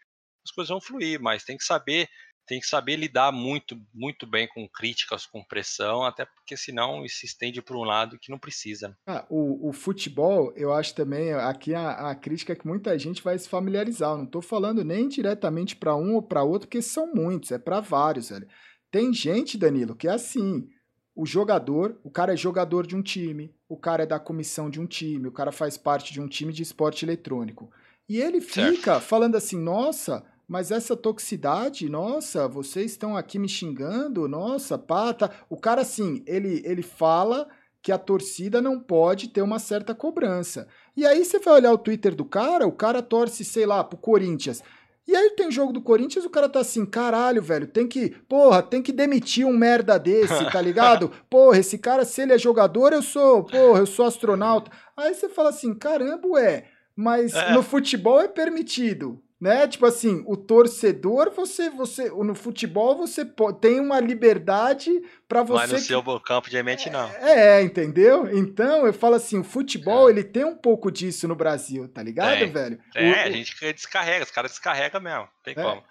as 0.45 0.53
coisas 0.53 0.71
vão 0.71 0.81
fluir, 0.81 1.21
mas 1.21 1.45
tem 1.45 1.57
que 1.57 1.65
saber 1.65 2.09
tem 2.49 2.59
que 2.59 2.67
saber 2.67 2.97
lidar 2.97 3.31
muito, 3.31 3.79
muito 3.93 4.27
bem 4.27 4.49
com 4.49 4.67
críticas, 4.67 5.27
com 5.27 5.45
pressão, 5.45 6.03
até 6.03 6.25
porque 6.25 6.57
senão 6.57 7.05
isso 7.05 7.19
se 7.19 7.27
estende 7.27 7.61
para 7.61 7.77
um 7.77 7.85
lado 7.85 8.19
que 8.19 8.31
não 8.31 8.39
precisa. 8.39 8.89
Né? 8.89 8.95
Ah, 9.07 9.27
o, 9.29 9.69
o, 9.69 9.73
futebol, 9.75 10.51
eu 10.57 10.73
acho 10.73 10.95
também, 10.95 11.35
aqui 11.35 11.75
a, 11.75 12.11
a, 12.11 12.15
crítica 12.15 12.55
é 12.55 12.57
que 12.57 12.67
muita 12.67 12.99
gente 12.99 13.23
vai 13.23 13.39
se 13.39 13.47
familiarizar. 13.47 14.13
Eu 14.13 14.17
não 14.17 14.25
estou 14.25 14.41
falando 14.41 14.83
nem 14.83 15.07
diretamente 15.07 15.77
para 15.77 15.95
um 15.95 16.15
ou 16.15 16.23
para 16.23 16.43
outro, 16.43 16.67
porque 16.67 16.81
são 16.81 17.13
muitos, 17.15 17.53
é 17.53 17.59
para 17.59 17.81
vários, 17.81 18.31
velho. 18.31 18.49
Tem 18.91 19.13
gente, 19.13 19.59
Danilo, 19.59 19.95
que 19.95 20.09
é 20.09 20.13
assim. 20.13 20.69
O 21.15 21.27
jogador, 21.27 21.99
o 22.05 22.11
cara 22.11 22.35
é 22.35 22.37
jogador 22.37 22.87
de 22.87 22.95
um 22.95 23.03
time, 23.03 23.53
o 23.69 23.77
cara 23.77 24.05
é 24.05 24.07
da 24.07 24.21
comissão 24.21 24.71
de 24.71 24.81
um 24.81 24.87
time, 24.87 25.27
o 25.27 25.33
cara 25.33 25.51
faz 25.51 25.77
parte 25.77 26.13
de 26.13 26.21
um 26.21 26.29
time 26.29 26.53
de 26.53 26.63
esporte 26.63 27.05
eletrônico. 27.05 27.71
E 28.09 28.19
ele 28.21 28.41
fica 28.41 29.01
falando 29.01 29.37
assim: 29.37 29.59
nossa, 29.59 30.25
mas 30.49 30.71
essa 30.71 30.97
toxicidade, 30.97 31.89
nossa, 31.91 32.49
vocês 32.49 32.93
estão 32.93 33.17
aqui 33.17 33.39
me 33.39 33.49
xingando, 33.49 34.27
nossa, 34.27 34.79
pata. 34.79 35.31
O 35.51 35.59
cara, 35.59 35.83
assim, 35.83 36.23
ele, 36.27 36.63
ele 36.65 36.83
fala 36.83 37.47
que 37.83 37.93
a 37.93 37.99
torcida 37.99 38.61
não 38.61 38.81
pode 38.81 39.29
ter 39.29 39.43
uma 39.43 39.59
certa 39.59 39.95
cobrança. 39.95 40.67
E 40.97 41.07
aí 41.07 41.25
você 41.25 41.39
vai 41.39 41.55
olhar 41.55 41.73
o 41.73 41.79
Twitter 41.79 42.15
do 42.15 42.25
cara, 42.25 42.67
o 42.67 42.73
cara 42.73 43.03
torce, 43.03 43.45
sei 43.45 43.67
lá, 43.67 43.85
pro 43.85 43.99
Corinthians. 43.99 44.63
E 45.09 45.17
aí 45.17 45.31
tem 45.31 45.51
jogo 45.51 45.73
do 45.73 45.81
Corinthians, 45.81 46.27
o 46.27 46.31
cara 46.31 46.51
tá 46.51 46.61
assim, 46.61 46.85
caralho, 46.85 47.41
velho, 47.41 47.67
tem 47.67 47.89
que, 47.89 48.11
porra, 48.29 48.63
tem 48.63 48.83
que 48.83 48.93
demitir 48.93 49.47
um 49.47 49.57
merda 49.57 49.99
desse, 49.99 50.45
tá 50.53 50.61
ligado? 50.61 51.11
porra, 51.31 51.59
esse 51.59 51.79
cara, 51.79 52.05
se 52.05 52.21
ele 52.21 52.35
é 52.35 52.39
jogador, 52.39 52.93
eu 52.93 53.01
sou, 53.01 53.43
porra, 53.43 53.79
eu 53.79 53.87
sou 53.87 54.05
astronauta. 54.05 54.71
Aí 54.95 55.15
você 55.15 55.27
fala 55.31 55.49
assim, 55.49 55.75
caramba, 55.75 56.29
ué, 56.29 56.67
mas 56.95 57.33
é. 57.33 57.55
no 57.55 57.63
futebol 57.63 58.21
é 58.21 58.29
permitido 58.29 59.19
né? 59.41 59.69
Tipo 59.69 59.87
assim, 59.87 60.23
o 60.27 60.37
torcedor, 60.37 61.31
você, 61.31 61.71
você, 61.71 62.09
no 62.11 62.35
futebol 62.35 62.97
você 62.97 63.25
tem 63.61 63.81
uma 63.81 64.01
liberdade 64.01 64.91
para 65.29 65.43
você. 65.43 65.59
Mas 65.59 65.73
no 65.73 65.79
seu 65.79 66.03
que... 66.03 66.25
campo 66.25 66.51
de 66.51 66.63
mente 66.63 66.91
não. 66.91 67.09
É, 67.15 67.59
é, 67.59 67.63
entendeu? 67.63 68.29
Então 68.37 68.87
eu 68.87 68.93
falo 68.93 69.15
assim, 69.15 69.39
o 69.39 69.45
futebol 69.45 70.09
é. 70.09 70.13
ele 70.13 70.25
tem 70.25 70.45
um 70.45 70.57
pouco 70.57 70.91
disso 70.91 71.29
no 71.29 71.37
Brasil, 71.37 71.89
tá 71.89 72.03
ligado, 72.03 72.39
tem. 72.39 72.53
velho? 72.53 72.81
É, 72.95 73.11
o, 73.11 73.15
a 73.15 73.31
gente 73.31 73.73
descarrega, 73.73 74.25
os 74.25 74.31
caras 74.31 74.51
descarregam 74.51 75.01
mesmo, 75.01 75.29
tem 75.45 75.55
é. 75.57 75.63
como. 75.63 75.85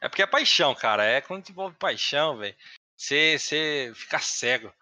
É 0.00 0.08
porque 0.08 0.22
é 0.22 0.26
paixão, 0.26 0.74
cara. 0.74 1.02
É 1.04 1.20
quando 1.20 1.48
envolve 1.48 1.76
paixão, 1.78 2.36
velho. 2.36 2.54
Você, 2.96 3.38
você 3.38 3.92
fica 3.94 4.18
cego. 4.18 4.72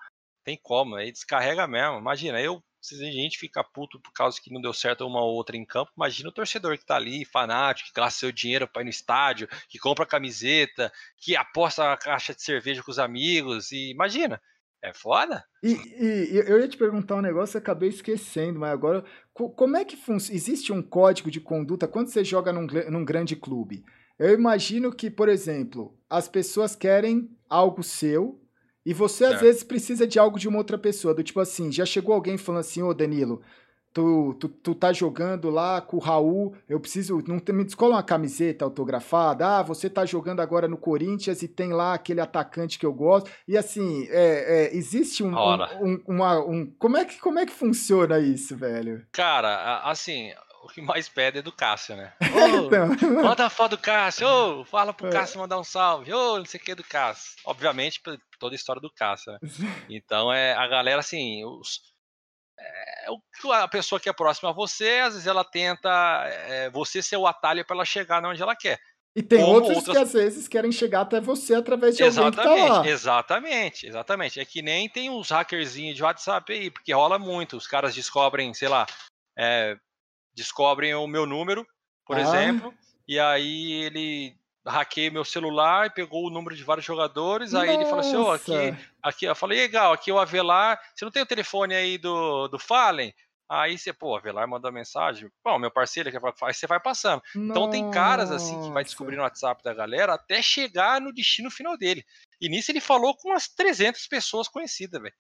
Tem 0.45 0.59
como, 0.61 0.97
aí 0.97 1.13
descarrega 1.13 1.67
mesmo. 1.67 1.99
Imagina, 1.99 2.41
eu 2.41 2.63
se 2.83 2.95
a 2.97 3.11
gente 3.11 3.39
fica 3.39 3.63
puto 3.63 4.01
por 4.01 4.13
causa 4.13 4.41
que 4.43 4.53
não 4.53 4.61
deu 4.61 4.73
certo 4.73 5.07
uma 5.07 5.23
ou 5.23 5.35
outra 5.35 5.57
em 5.57 5.65
campo, 5.65 5.93
imagina 5.97 6.29
o 6.29 6.33
torcedor 6.33 6.77
que 6.77 6.85
tá 6.85 6.97
ali, 6.97 7.25
fanático, 7.25 7.89
que 7.89 8.01
gasta 8.01 8.21
seu 8.21 8.33
dinheiro 8.33 8.67
para 8.67 8.83
ir 8.83 8.87
no 8.87 8.91
estádio, 8.91 9.49
que 9.69 9.79
compra 9.79 10.05
camiseta, 10.05 10.93
que 11.17 11.37
aposta 11.37 11.93
a 11.93 11.97
caixa 11.97 12.35
de 12.35 12.43
cerveja 12.43 12.83
com 12.83 12.91
os 12.91 12.99
amigos, 12.99 13.71
e 13.71 13.91
imagina. 13.91 14.41
É 14.85 14.93
foda? 14.93 15.45
E, 15.63 15.75
e, 15.75 16.43
eu 16.45 16.59
ia 16.59 16.67
te 16.67 16.77
perguntar 16.77 17.15
um 17.15 17.23
negócio, 17.23 17.57
acabei 17.57 17.89
esquecendo, 17.89 18.59
mas 18.59 18.73
agora, 18.73 19.05
como 19.33 19.77
é 19.77 19.85
que 19.85 19.97
funciona? 19.97 20.37
Existe 20.37 20.73
um 20.73 20.83
código 20.83 21.31
de 21.31 21.41
conduta 21.41 21.87
quando 21.87 22.09
você 22.09 22.25
joga 22.25 22.53
num, 22.53 22.67
num 22.91 23.05
grande 23.05 23.37
clube? 23.37 23.85
Eu 24.19 24.35
imagino 24.35 24.93
que, 24.93 25.09
por 25.09 25.29
exemplo, 25.29 25.97
as 26.11 26.29
pessoas 26.29 26.75
querem 26.75 27.31
algo 27.49 27.81
seu, 27.85 28.42
e 28.85 28.93
você, 28.93 29.25
às 29.25 29.41
vezes, 29.41 29.63
precisa 29.63 30.07
de 30.07 30.19
algo 30.19 30.39
de 30.39 30.49
uma 30.49 30.59
outra 30.59 30.77
pessoa. 30.77 31.15
Do 31.15 31.23
tipo 31.23 31.41
assim, 31.41 31.71
já 31.71 31.87
chegou 31.87 32.15
alguém 32.15 32.37
falando 32.37 32.61
assim, 32.61 32.83
ô 32.83 32.93
Danilo, 32.93 33.41
tu, 33.93 34.35
tu, 34.39 34.49
tu 34.49 34.75
tá 34.75 34.93
jogando 34.93 35.51
lá 35.51 35.81
com 35.81 35.97
o 35.97 36.01
Raul, 36.01 36.55
eu 36.69 36.81
preciso, 36.81 37.23
não 37.27 37.41
me 37.55 37.65
descola 37.65 37.97
uma 37.97 38.03
camiseta 38.03 38.65
autografada, 38.65 39.59
ah, 39.59 39.63
você 39.63 39.89
tá 39.89 40.05
jogando 40.05 40.41
agora 40.41 40.67
no 40.67 40.77
Corinthians 40.77 41.43
e 41.43 41.49
tem 41.49 41.73
lá 41.73 41.95
aquele 41.95 42.21
atacante 42.21 42.79
que 42.79 42.87
eu 42.87 42.93
gosto, 42.93 43.31
e 43.47 43.57
assim, 43.57 44.07
é, 44.11 44.71
é, 44.73 44.77
existe 44.77 45.23
um, 45.23 45.37
um, 45.37 45.63
um, 45.81 46.03
uma, 46.07 46.39
um, 46.45 46.67
como 46.79 46.97
é 46.97 47.05
que, 47.05 47.21
como 47.21 47.39
é 47.39 47.47
que 47.47 47.53
funciona 47.53 48.19
isso, 48.19 48.57
velho? 48.57 49.05
Cara, 49.13 49.83
assim, 49.85 50.31
o 50.63 50.69
que 50.69 50.81
mais 50.81 51.09
pede 51.09 51.39
é 51.39 51.43
do 51.43 51.53
Cássio, 51.53 51.97
né? 51.97 52.13
Ô, 52.21 52.67
então. 52.67 52.89
Manda 53.23 53.47
a 53.47 53.51
foto 53.51 53.73
do 53.73 53.79
Cássio, 53.79 54.27
ô, 54.27 54.65
fala 54.65 54.93
pro 54.93 55.09
é. 55.09 55.11
Cássio 55.11 55.41
mandar 55.41 55.59
um 55.59 55.65
salve, 55.65 56.13
ô, 56.13 56.39
não 56.39 56.45
sei 56.45 56.61
o 56.61 56.63
que 56.63 56.75
do 56.75 56.85
Cássio. 56.85 57.37
Obviamente, 57.45 58.01
toda 58.39 58.55
a 58.55 58.57
história 58.57 58.81
do 58.81 58.91
Cássio, 58.91 59.33
né? 59.33 59.39
Então, 59.91 60.33
é, 60.33 60.55
a 60.55 60.67
galera, 60.69 61.01
assim, 61.01 61.45
os, 61.45 61.81
é, 62.59 63.07
a 63.55 63.69
pessoa 63.69 64.01
que 64.01 64.09
é 64.09 64.13
próxima 64.13 64.51
a 64.51 64.55
você, 64.55 65.01
às 65.01 65.15
vezes 65.15 65.27
ela 65.27 65.45
tenta 65.45 65.91
é, 66.27 66.71
você 66.71 67.03
ser 67.03 67.17
o 67.17 67.27
atalho 67.27 67.65
para 67.65 67.77
ela 67.77 67.85
chegar 67.85 68.25
onde 68.25 68.41
ela 68.41 68.55
quer. 68.55 68.79
E 69.15 69.23
tem 69.23 69.43
outros 69.45 69.77
outras... 69.77 69.97
que 69.97 70.03
às 70.03 70.13
vezes 70.13 70.49
querem 70.49 70.73
chegar 70.73 71.03
até 71.03 71.21
você 71.21 71.55
através 71.55 71.97
de 71.97 72.03
exatamente, 72.03 72.41
alguém 72.41 72.63
que 72.63 72.69
tá 72.69 72.75
lá. 72.79 72.89
Exatamente, 72.89 73.87
exatamente. 73.87 74.41
É 74.41 74.45
que 74.45 74.63
nem 74.63 74.89
tem 74.89 75.11
uns 75.11 75.29
hackerzinhos 75.31 75.97
de 75.97 76.03
WhatsApp 76.03 76.51
aí, 76.51 76.71
porque 76.71 76.95
rola 76.95 77.19
muito. 77.19 77.57
Os 77.57 77.67
caras 77.67 77.95
descobrem, 77.95 78.55
sei 78.55 78.69
lá, 78.69 78.87
é, 79.37 79.77
descobrem 80.35 80.95
o 80.95 81.07
meu 81.07 81.27
número, 81.27 81.67
por 82.07 82.17
ah. 82.17 82.21
exemplo, 82.21 82.75
e 83.07 83.19
aí 83.19 83.73
ele 83.85 84.37
hackeia 84.67 85.11
meu 85.11 85.25
celular 85.25 85.87
e 85.87 85.91
pegou 85.91 86.27
o 86.27 86.31
número 86.31 86.55
de 86.55 86.63
vários 86.63 86.87
jogadores. 86.87 87.55
Aí 87.55 87.67
Nossa. 87.67 87.81
ele 87.81 87.85
falou 87.85 88.01
assim: 88.01 88.17
oh, 88.17 88.31
aqui, 88.31 88.79
aqui, 89.03 89.25
eu 89.25 89.35
falei, 89.35 89.59
legal, 89.59 89.93
aqui 89.93 90.11
é 90.11 90.15
o 90.15 90.19
Avelar. 90.19 90.81
Você 90.95 91.05
não 91.05 91.13
tem 91.13 91.23
o 91.23 91.27
telefone 91.27 91.75
aí 91.75 91.99
do, 91.99 92.49
do 92.49 92.59
Fallen? 92.59 93.13
Aí 93.49 93.77
você, 93.77 93.93
pô, 93.93 94.17
Avelar 94.17 94.49
manda 94.49 94.71
mensagem. 94.71 95.31
Bom, 95.45 95.59
meu 95.59 95.71
parceiro, 95.71 96.09
aí 96.09 96.55
você 96.55 96.67
vai 96.67 96.81
passando. 96.81 97.23
Nossa. 97.35 97.51
Então 97.51 97.71
tem 97.71 97.91
caras 97.91 98.31
assim 98.31 98.59
que 98.63 98.71
vai 98.71 98.83
descobrir 98.83 99.17
no 99.17 99.23
WhatsApp 99.23 99.63
da 99.63 99.75
galera 99.75 100.15
até 100.15 100.41
chegar 100.41 101.01
no 101.01 101.13
destino 101.13 101.51
final 101.51 101.77
dele. 101.77 102.05
E 102.41 102.49
nisso 102.49 102.71
ele 102.71 102.81
falou 102.81 103.15
com 103.17 103.29
umas 103.29 103.49
300 103.49 104.07
pessoas 104.07 104.49
conhecidas, 104.49 105.03
velho. 105.03 105.15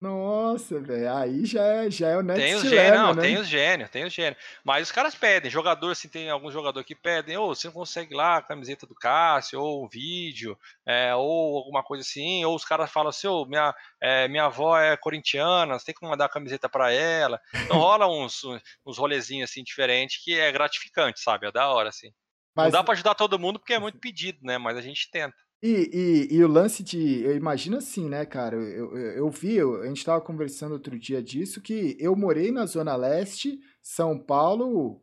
Nossa, 0.00 0.78
velho, 0.78 1.12
aí 1.12 1.44
já 1.44 1.60
é, 1.60 1.90
já 1.90 2.08
é 2.10 2.16
o 2.16 2.22
next 2.22 2.40
tem 2.40 2.54
os 2.54 2.62
gênios, 2.62 2.96
não, 2.96 3.14
né? 3.14 3.22
tem 3.22 3.36
os 3.36 3.48
gênios, 3.48 3.90
tem 3.90 4.04
os 4.04 4.12
gênios. 4.14 4.40
Mas 4.62 4.84
os 4.84 4.92
caras 4.92 5.16
pedem, 5.16 5.50
jogador, 5.50 5.90
assim, 5.90 6.08
tem 6.08 6.30
alguns 6.30 6.52
jogadores 6.52 6.86
que 6.86 6.94
pedem, 6.94 7.36
ou 7.36 7.50
oh, 7.50 7.54
você 7.54 7.68
consegue 7.68 8.14
lá 8.14 8.36
a 8.36 8.42
camiseta 8.42 8.86
do 8.86 8.94
Cássio, 8.94 9.60
ou 9.60 9.84
um 9.84 9.88
vídeo, 9.88 10.56
é, 10.86 11.12
ou 11.16 11.58
alguma 11.58 11.82
coisa 11.82 12.02
assim, 12.02 12.44
ou 12.44 12.54
os 12.54 12.64
caras 12.64 12.92
falam 12.92 13.08
assim, 13.08 13.26
oh, 13.26 13.44
minha, 13.44 13.74
é, 14.00 14.28
minha 14.28 14.44
avó 14.44 14.78
é 14.78 14.96
corintiana, 14.96 15.76
você 15.76 15.86
tem 15.86 15.94
que 15.96 16.06
mandar 16.06 16.26
a 16.26 16.30
camiseta 16.30 16.68
para 16.68 16.92
ela. 16.92 17.40
Então 17.52 17.78
rola 17.78 18.06
uns, 18.06 18.44
uns 18.86 18.98
rolezinhos 18.98 19.50
assim 19.50 19.64
diferentes 19.64 20.22
que 20.22 20.38
é 20.38 20.52
gratificante, 20.52 21.18
sabe? 21.20 21.48
É 21.48 21.50
da 21.50 21.68
hora, 21.70 21.88
assim. 21.88 22.12
Mas... 22.54 22.66
Não 22.66 22.72
dá 22.72 22.84
para 22.84 22.94
ajudar 22.94 23.14
todo 23.16 23.38
mundo 23.38 23.58
porque 23.58 23.74
é 23.74 23.78
muito 23.80 23.98
pedido, 23.98 24.38
né? 24.42 24.58
Mas 24.58 24.76
a 24.76 24.80
gente 24.80 25.10
tenta. 25.10 25.36
E, 25.60 26.28
e, 26.30 26.36
e, 26.36 26.44
o 26.44 26.48
lance 26.48 26.84
de. 26.84 27.22
Eu 27.22 27.36
imagino 27.36 27.76
assim, 27.76 28.08
né, 28.08 28.24
cara? 28.24 28.56
Eu, 28.56 28.96
eu, 28.96 29.10
eu 29.12 29.30
vi, 29.30 29.56
eu, 29.56 29.82
a 29.82 29.86
gente 29.86 29.98
estava 29.98 30.20
conversando 30.20 30.72
outro 30.72 30.96
dia 30.96 31.20
disso, 31.20 31.60
que 31.60 31.96
eu 31.98 32.14
morei 32.14 32.52
na 32.52 32.64
Zona 32.64 32.94
Leste, 32.94 33.58
São 33.82 34.16
Paulo. 34.18 35.02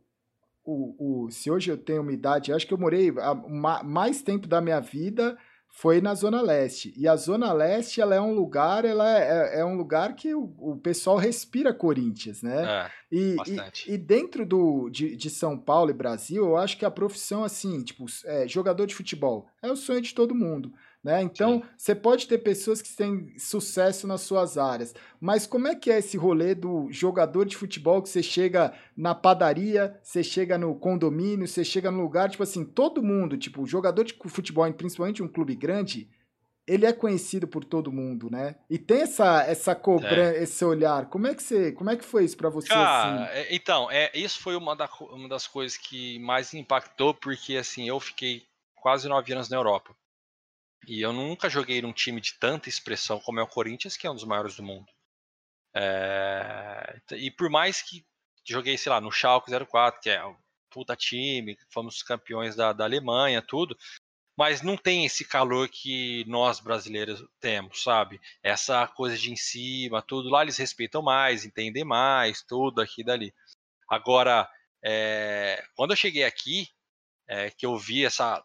O, 0.64 1.26
o, 1.26 1.30
se 1.30 1.50
hoje 1.50 1.70
eu 1.70 1.76
tenho 1.76 2.02
uma 2.02 2.12
idade, 2.12 2.52
acho 2.52 2.66
que 2.66 2.74
eu 2.74 2.78
morei 2.78 3.12
a, 3.18 3.34
mais 3.84 4.22
tempo 4.22 4.48
da 4.48 4.60
minha 4.60 4.80
vida 4.80 5.36
foi 5.76 6.00
na 6.00 6.14
Zona 6.14 6.40
Leste. 6.40 6.94
E 6.96 7.06
a 7.06 7.14
Zona 7.16 7.52
Leste, 7.52 8.00
ela 8.00 8.14
é 8.14 8.20
um 8.20 8.32
lugar, 8.32 8.86
ela 8.86 9.06
é, 9.18 9.58
é, 9.58 9.60
é 9.60 9.64
um 9.64 9.76
lugar 9.76 10.16
que 10.16 10.34
o, 10.34 10.50
o, 10.58 10.76
pessoal 10.78 11.18
respira 11.18 11.74
Corinthians, 11.74 12.40
né? 12.40 12.64
É, 12.64 12.90
e. 13.12 13.36
E, 13.46 13.92
e, 13.92 13.98
dentro 13.98 14.46
do, 14.46 14.88
de, 14.88 15.14
de, 15.14 15.28
São 15.28 15.58
Paulo 15.58 15.90
e 15.90 15.94
Brasil, 15.94 16.42
eu 16.46 16.56
acho 16.56 16.78
que 16.78 16.86
a 16.86 16.90
profissão, 16.90 17.44
assim, 17.44 17.82
tipo, 17.82 18.06
é, 18.24 18.48
jogador 18.48 18.86
de 18.86 18.94
futebol 18.94 19.48
é 19.62 19.70
o 19.70 19.76
sonho 19.76 20.00
de 20.00 20.14
todo 20.14 20.34
mundo. 20.34 20.72
Né? 21.06 21.22
Então, 21.22 21.60
Sim. 21.60 21.68
você 21.78 21.94
pode 21.94 22.26
ter 22.26 22.38
pessoas 22.38 22.82
que 22.82 22.92
têm 22.92 23.32
sucesso 23.38 24.08
nas 24.08 24.22
suas 24.22 24.58
áreas, 24.58 24.92
mas 25.20 25.46
como 25.46 25.68
é 25.68 25.74
que 25.76 25.88
é 25.88 25.98
esse 25.98 26.16
rolê 26.16 26.52
do 26.52 26.88
jogador 26.90 27.44
de 27.44 27.56
futebol 27.56 28.02
que 28.02 28.08
você 28.08 28.24
chega 28.24 28.74
na 28.96 29.14
padaria, 29.14 29.96
você 30.02 30.24
chega 30.24 30.58
no 30.58 30.74
condomínio, 30.74 31.46
você 31.46 31.64
chega 31.64 31.92
no 31.92 32.02
lugar, 32.02 32.28
tipo 32.28 32.42
assim, 32.42 32.64
todo 32.64 33.04
mundo, 33.04 33.38
tipo, 33.38 33.64
jogador 33.64 34.02
de 34.02 34.18
futebol, 34.26 34.70
principalmente 34.72 35.22
um 35.22 35.28
clube 35.28 35.54
grande, 35.54 36.10
ele 36.66 36.84
é 36.84 36.92
conhecido 36.92 37.46
por 37.46 37.64
todo 37.64 37.92
mundo, 37.92 38.28
né? 38.28 38.56
E 38.68 38.76
tem 38.76 39.02
essa 39.02 39.44
essa 39.44 39.76
cobrança, 39.76 40.36
é. 40.36 40.42
esse 40.42 40.64
olhar. 40.64 41.06
Como 41.06 41.28
é 41.28 41.36
que 41.36 41.42
você, 41.44 41.70
como 41.70 41.88
é 41.88 41.96
que 41.96 42.04
foi 42.04 42.24
isso 42.24 42.36
para 42.36 42.48
você 42.48 42.66
Cara, 42.66 43.26
assim? 43.26 43.38
É, 43.38 43.54
então, 43.54 43.88
é, 43.92 44.10
isso 44.12 44.40
foi 44.40 44.56
uma, 44.56 44.74
da, 44.74 44.90
uma 45.02 45.28
das 45.28 45.46
coisas 45.46 45.78
que 45.78 46.18
mais 46.18 46.52
impactou, 46.52 47.14
porque 47.14 47.56
assim, 47.56 47.86
eu 47.86 48.00
fiquei 48.00 48.42
quase 48.74 49.08
nove 49.08 49.32
anos 49.32 49.48
na 49.48 49.56
Europa. 49.56 49.94
E 50.86 51.00
eu 51.00 51.12
nunca 51.12 51.48
joguei 51.48 51.82
num 51.82 51.92
time 51.92 52.20
de 52.20 52.38
tanta 52.38 52.68
expressão 52.68 53.20
como 53.20 53.40
é 53.40 53.42
o 53.42 53.48
Corinthians, 53.48 53.96
que 53.96 54.06
é 54.06 54.10
um 54.10 54.14
dos 54.14 54.24
maiores 54.24 54.56
do 54.56 54.62
mundo. 54.62 54.86
É... 55.74 57.00
E 57.12 57.30
por 57.30 57.50
mais 57.50 57.82
que 57.82 58.04
joguei, 58.44 58.78
sei 58.78 58.90
lá, 58.90 59.00
no 59.00 59.10
Schalke 59.10 59.50
04, 59.50 60.00
que 60.00 60.10
é 60.10 60.24
um 60.24 60.36
puta 60.70 60.96
time, 60.96 61.58
fomos 61.70 62.02
campeões 62.02 62.54
da, 62.54 62.72
da 62.72 62.84
Alemanha, 62.84 63.42
tudo, 63.42 63.76
mas 64.36 64.62
não 64.62 64.76
tem 64.76 65.06
esse 65.06 65.24
calor 65.24 65.68
que 65.68 66.24
nós 66.26 66.60
brasileiros 66.60 67.24
temos, 67.40 67.82
sabe? 67.82 68.20
Essa 68.42 68.86
coisa 68.86 69.16
de 69.16 69.32
em 69.32 69.36
cima, 69.36 70.02
tudo 70.02 70.28
lá 70.28 70.42
eles 70.42 70.58
respeitam 70.58 71.02
mais, 71.02 71.44
entendem 71.44 71.84
mais, 71.84 72.42
tudo 72.42 72.80
aqui 72.80 73.00
e 73.00 73.04
dali. 73.04 73.34
Agora, 73.88 74.48
é... 74.84 75.64
quando 75.74 75.92
eu 75.92 75.96
cheguei 75.96 76.24
aqui, 76.24 76.68
é, 77.28 77.50
que 77.50 77.66
eu 77.66 77.76
vi 77.76 78.04
essa 78.04 78.44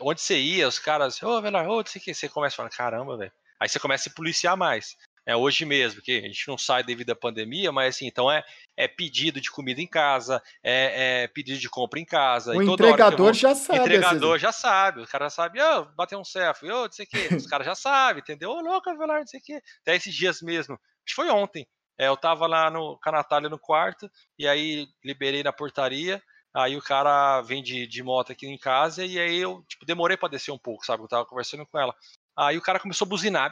onde 0.00 0.20
você 0.20 0.38
ia, 0.38 0.68
os 0.68 0.78
caras, 0.78 1.22
ô, 1.22 1.38
oh, 1.38 1.42
Velar, 1.42 1.68
ô, 1.68 1.78
oh, 1.78 1.84
que 1.84 2.14
você 2.14 2.28
começa 2.28 2.54
a 2.54 2.56
falar, 2.56 2.70
caramba, 2.70 3.16
velho. 3.16 3.32
Aí 3.58 3.68
você 3.68 3.78
começa 3.78 4.02
a 4.02 4.10
se 4.10 4.14
policiar 4.14 4.56
mais. 4.56 4.96
É 5.28 5.34
hoje 5.34 5.64
mesmo, 5.64 6.00
que 6.00 6.18
a 6.18 6.20
gente 6.20 6.46
não 6.46 6.56
sai 6.56 6.84
devido 6.84 7.10
à 7.10 7.16
pandemia, 7.16 7.72
mas 7.72 7.96
assim, 7.96 8.06
então 8.06 8.30
é, 8.30 8.44
é 8.76 8.86
pedido 8.86 9.40
de 9.40 9.50
comida 9.50 9.80
em 9.80 9.86
casa, 9.86 10.40
é, 10.62 11.24
é 11.24 11.28
pedido 11.28 11.58
de 11.58 11.68
compra 11.68 11.98
em 11.98 12.04
casa. 12.04 12.52
O 12.52 12.62
entregador 12.62 13.18
vou, 13.18 13.34
já 13.34 13.52
sabe. 13.52 13.80
O 13.80 13.82
entregador 13.82 14.38
já 14.38 14.52
sabe, 14.52 15.00
o 15.00 15.06
cara 15.06 15.28
sabe, 15.28 15.60
ô, 15.60 15.80
oh, 15.80 15.84
bater 15.96 16.16
um 16.16 16.24
selfie, 16.24 16.70
ô, 16.70 16.82
oh, 16.82 16.84
não 16.84 16.92
sei 16.92 17.06
o 17.06 17.08
quê. 17.08 17.34
Os 17.34 17.46
caras 17.46 17.66
já 17.66 17.74
sabem, 17.74 18.22
entendeu? 18.22 18.50
Ô, 18.50 18.58
oh, 18.58 18.60
louco, 18.60 18.96
Velar, 18.96 19.18
não 19.18 19.26
sei 19.26 19.40
o 19.40 19.42
quê. 19.42 19.60
Até 19.82 19.96
esses 19.96 20.14
dias 20.14 20.40
mesmo, 20.40 20.74
acho 20.74 21.06
que 21.06 21.14
foi 21.14 21.28
ontem. 21.28 21.66
É, 21.98 22.06
eu 22.06 22.16
tava 22.16 22.46
lá 22.46 22.70
no, 22.70 22.96
com 23.02 23.08
a 23.08 23.12
Natália 23.12 23.48
no 23.48 23.58
quarto, 23.58 24.08
e 24.38 24.46
aí 24.46 24.86
liberei 25.02 25.42
na 25.42 25.52
portaria, 25.52 26.22
Aí 26.56 26.74
o 26.74 26.80
cara 26.80 27.42
vem 27.42 27.62
de, 27.62 27.86
de 27.86 28.02
moto 28.02 28.32
aqui 28.32 28.46
em 28.46 28.56
casa 28.56 29.04
e 29.04 29.18
aí 29.18 29.36
eu 29.36 29.62
tipo, 29.68 29.84
demorei 29.84 30.16
para 30.16 30.30
descer 30.30 30.50
um 30.50 30.58
pouco, 30.58 30.86
sabe? 30.86 31.02
Eu 31.02 31.08
tava 31.08 31.26
conversando 31.26 31.66
com 31.66 31.78
ela. 31.78 31.94
Aí 32.34 32.56
o 32.56 32.62
cara 32.62 32.80
começou 32.80 33.04
a 33.04 33.08
buzinar, 33.08 33.50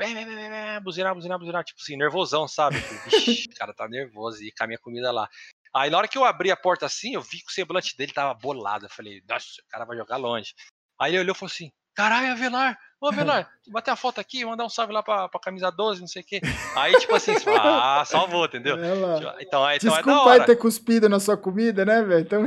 buzinar, 0.83 1.15
buzinar, 1.15 1.39
buzinar, 1.39 1.65
tipo 1.65 1.83
assim, 1.83 1.99
nervosão, 1.99 2.49
sabe? 2.49 2.77
O 2.79 3.59
cara 3.59 3.75
tá 3.75 3.87
nervoso 3.87 4.43
e 4.43 4.51
com 4.53 4.65
a 4.65 4.67
minha 4.67 4.79
comida 4.79 5.13
lá. 5.13 5.29
Aí 5.75 5.91
na 5.91 5.99
hora 5.99 6.09
que 6.09 6.17
eu 6.17 6.25
abri 6.25 6.51
a 6.51 6.57
porta 6.57 6.87
assim, 6.87 7.15
eu 7.15 7.21
vi 7.21 7.41
que 7.41 7.51
o 7.51 7.53
semblante 7.53 7.95
dele 7.95 8.13
tava 8.13 8.33
bolado. 8.33 8.87
Eu 8.87 8.91
falei, 8.91 9.23
nossa, 9.29 9.47
o 9.61 9.69
cara 9.69 9.85
vai 9.85 9.99
jogar 9.99 10.17
longe. 10.17 10.55
Aí 10.99 11.13
ele 11.13 11.21
olhou 11.21 11.35
e 11.35 11.39
falou 11.39 11.53
assim: 11.53 11.71
caralho, 11.95 12.33
Avelar, 12.33 12.79
Ô, 13.05 13.13
Velar, 13.13 13.51
bater 13.69 13.91
a 13.91 13.97
foto 13.97 14.19
aqui, 14.19 14.47
mandar 14.47 14.65
um 14.65 14.69
salve 14.71 14.91
lá 14.91 15.03
pra, 15.03 15.29
pra 15.29 15.39
camisa 15.39 15.71
12, 15.71 16.01
não 16.01 16.09
sei 16.09 16.23
o 16.23 16.25
quê. 16.25 16.41
Aí, 16.75 16.95
tipo 16.99 17.15
assim, 17.15 17.35
ah, 17.61 18.03
salvou, 18.07 18.47
entendeu? 18.47 18.83
É 18.83 19.19
tipo, 19.19 19.43
então, 19.43 19.71
então 19.71 19.91
Desculpa 19.91 20.11
é 20.11 20.15
da 20.15 20.23
hora. 20.23 20.47
ter 20.47 20.57
cuspido 20.57 21.07
na 21.07 21.21
sua 21.21 21.37
comida, 21.37 21.85
né, 21.85 22.03
velho? 22.03 22.21
Então... 22.21 22.47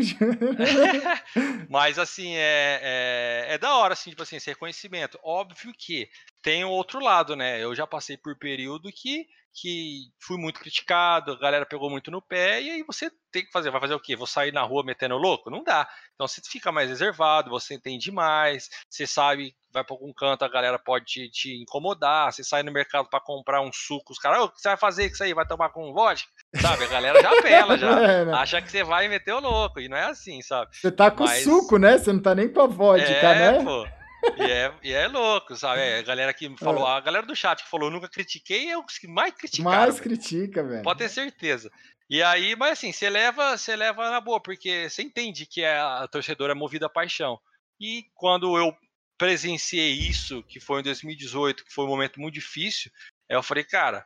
Mas, 1.69 1.99
assim, 1.99 2.33
é, 2.35 2.79
é, 2.81 3.53
é 3.53 3.57
da 3.59 3.75
hora, 3.75 3.93
assim, 3.93 4.09
tipo 4.09 4.23
assim, 4.23 4.37
esse 4.37 4.49
reconhecimento. 4.49 5.19
Óbvio 5.23 5.71
que 5.77 6.09
tem 6.41 6.65
o 6.65 6.71
outro 6.71 6.99
lado, 6.99 7.35
né? 7.35 7.63
Eu 7.63 7.75
já 7.75 7.85
passei 7.85 8.17
por 8.17 8.35
período 8.35 8.91
que 8.91 9.27
que 9.59 10.11
fui 10.21 10.37
muito 10.37 10.59
criticado, 10.59 11.31
a 11.31 11.39
galera 11.39 11.65
pegou 11.65 11.89
muito 11.89 12.11
no 12.11 12.21
pé, 12.21 12.61
e 12.61 12.69
aí 12.69 12.83
você 12.83 13.09
tem 13.31 13.43
que 13.43 13.51
fazer, 13.51 13.71
vai 13.71 13.81
fazer 13.81 13.95
o 13.95 13.99
quê? 13.99 14.15
Vou 14.15 14.27
sair 14.27 14.53
na 14.53 14.61
rua 14.61 14.83
metendo 14.83 15.17
louco? 15.17 15.49
Não 15.49 15.63
dá. 15.63 15.87
Então 16.13 16.27
você 16.27 16.41
fica 16.45 16.71
mais 16.71 16.89
reservado, 16.89 17.49
você 17.49 17.73
entende 17.73 18.11
mais, 18.11 18.69
você 18.87 19.07
sabe, 19.07 19.55
vai 19.73 19.83
para 19.83 19.95
algum 19.95 20.13
canto, 20.13 20.45
a 20.45 20.49
galera 20.49 20.77
pode 20.77 21.05
te, 21.05 21.29
te 21.29 21.61
incomodar, 21.61 22.31
você 22.31 22.43
sai 22.43 22.61
no 22.61 22.71
mercado 22.71 23.09
para 23.09 23.19
comprar 23.19 23.61
um 23.61 23.71
suco, 23.73 24.13
os 24.13 24.19
caras, 24.19 24.43
o 24.43 24.49
que 24.49 24.61
você 24.61 24.69
vai 24.69 24.77
fazer 24.77 25.07
com 25.07 25.13
isso 25.15 25.23
aí? 25.23 25.33
Vai 25.33 25.47
tomar 25.47 25.69
com 25.69 25.91
vodka? 25.91 26.29
Sabe, 26.61 26.83
a 26.83 26.87
galera 26.87 27.21
já 27.21 27.31
apela, 27.31 27.77
já. 27.77 27.97
É, 28.07 28.25
né? 28.25 28.33
Acha 28.33 28.61
que 28.61 28.69
você 28.69 28.83
vai 28.83 29.07
meter 29.07 29.33
o 29.33 29.39
louco, 29.39 29.79
e 29.79 29.89
não 29.89 29.97
é 29.97 30.05
assim, 30.05 30.41
sabe? 30.43 30.69
Você 30.75 30.91
tá 30.91 31.09
com 31.09 31.23
Mas... 31.23 31.43
suco, 31.43 31.77
né? 31.77 31.97
Você 31.97 32.13
não 32.13 32.21
tá 32.21 32.35
nem 32.35 32.47
pra 32.47 32.67
vodka, 32.67 33.09
é, 33.09 33.51
né? 33.53 33.63
Pô. 33.63 33.96
E 34.37 34.51
é, 34.51 34.73
e 34.83 34.93
é 34.93 35.07
louco, 35.07 35.55
sabe? 35.55 35.81
É, 35.81 35.99
a 35.99 36.01
galera 36.01 36.33
que 36.33 36.55
falou, 36.57 36.87
é. 36.87 36.91
a 36.91 36.99
galera 36.99 37.25
do 37.25 37.35
chat 37.35 37.63
que 37.63 37.69
falou, 37.69 37.89
nunca 37.89 38.09
critiquei, 38.09 38.69
é 38.69 38.77
os 38.77 38.97
que 38.97 39.07
mais 39.07 39.33
criticaram. 39.33 39.77
Mais 39.77 39.99
critica, 39.99 40.63
velho. 40.63 40.83
Pode 40.83 40.99
ter 40.99 41.09
certeza. 41.09 41.71
E 42.09 42.23
aí, 42.23 42.55
mas 42.55 42.73
assim, 42.73 42.91
você 42.91 43.09
leva, 43.09 43.57
você 43.57 43.75
leva 43.75 44.09
na 44.09 44.21
boa, 44.21 44.41
porque 44.41 44.89
você 44.89 45.03
entende 45.03 45.45
que 45.45 45.61
é 45.61 45.77
a 45.77 46.07
torcedora 46.07 46.53
é 46.53 46.55
movida 46.55 46.85
a 46.85 46.89
paixão. 46.89 47.39
E 47.79 48.05
quando 48.15 48.57
eu 48.57 48.75
presenciei 49.17 49.91
isso, 49.93 50.43
que 50.43 50.59
foi 50.59 50.79
em 50.79 50.83
2018, 50.83 51.65
que 51.65 51.73
foi 51.73 51.85
um 51.85 51.89
momento 51.89 52.19
muito 52.19 52.35
difícil, 52.35 52.91
eu 53.29 53.43
falei, 53.43 53.63
cara, 53.63 54.05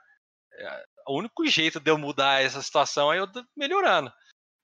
o 1.08 1.18
único 1.18 1.46
jeito 1.46 1.80
de 1.80 1.92
eu 1.92 1.98
mudar 1.98 2.42
essa 2.42 2.62
situação 2.62 3.12
é 3.14 3.20
eu 3.20 3.28
melhorando. 3.56 4.12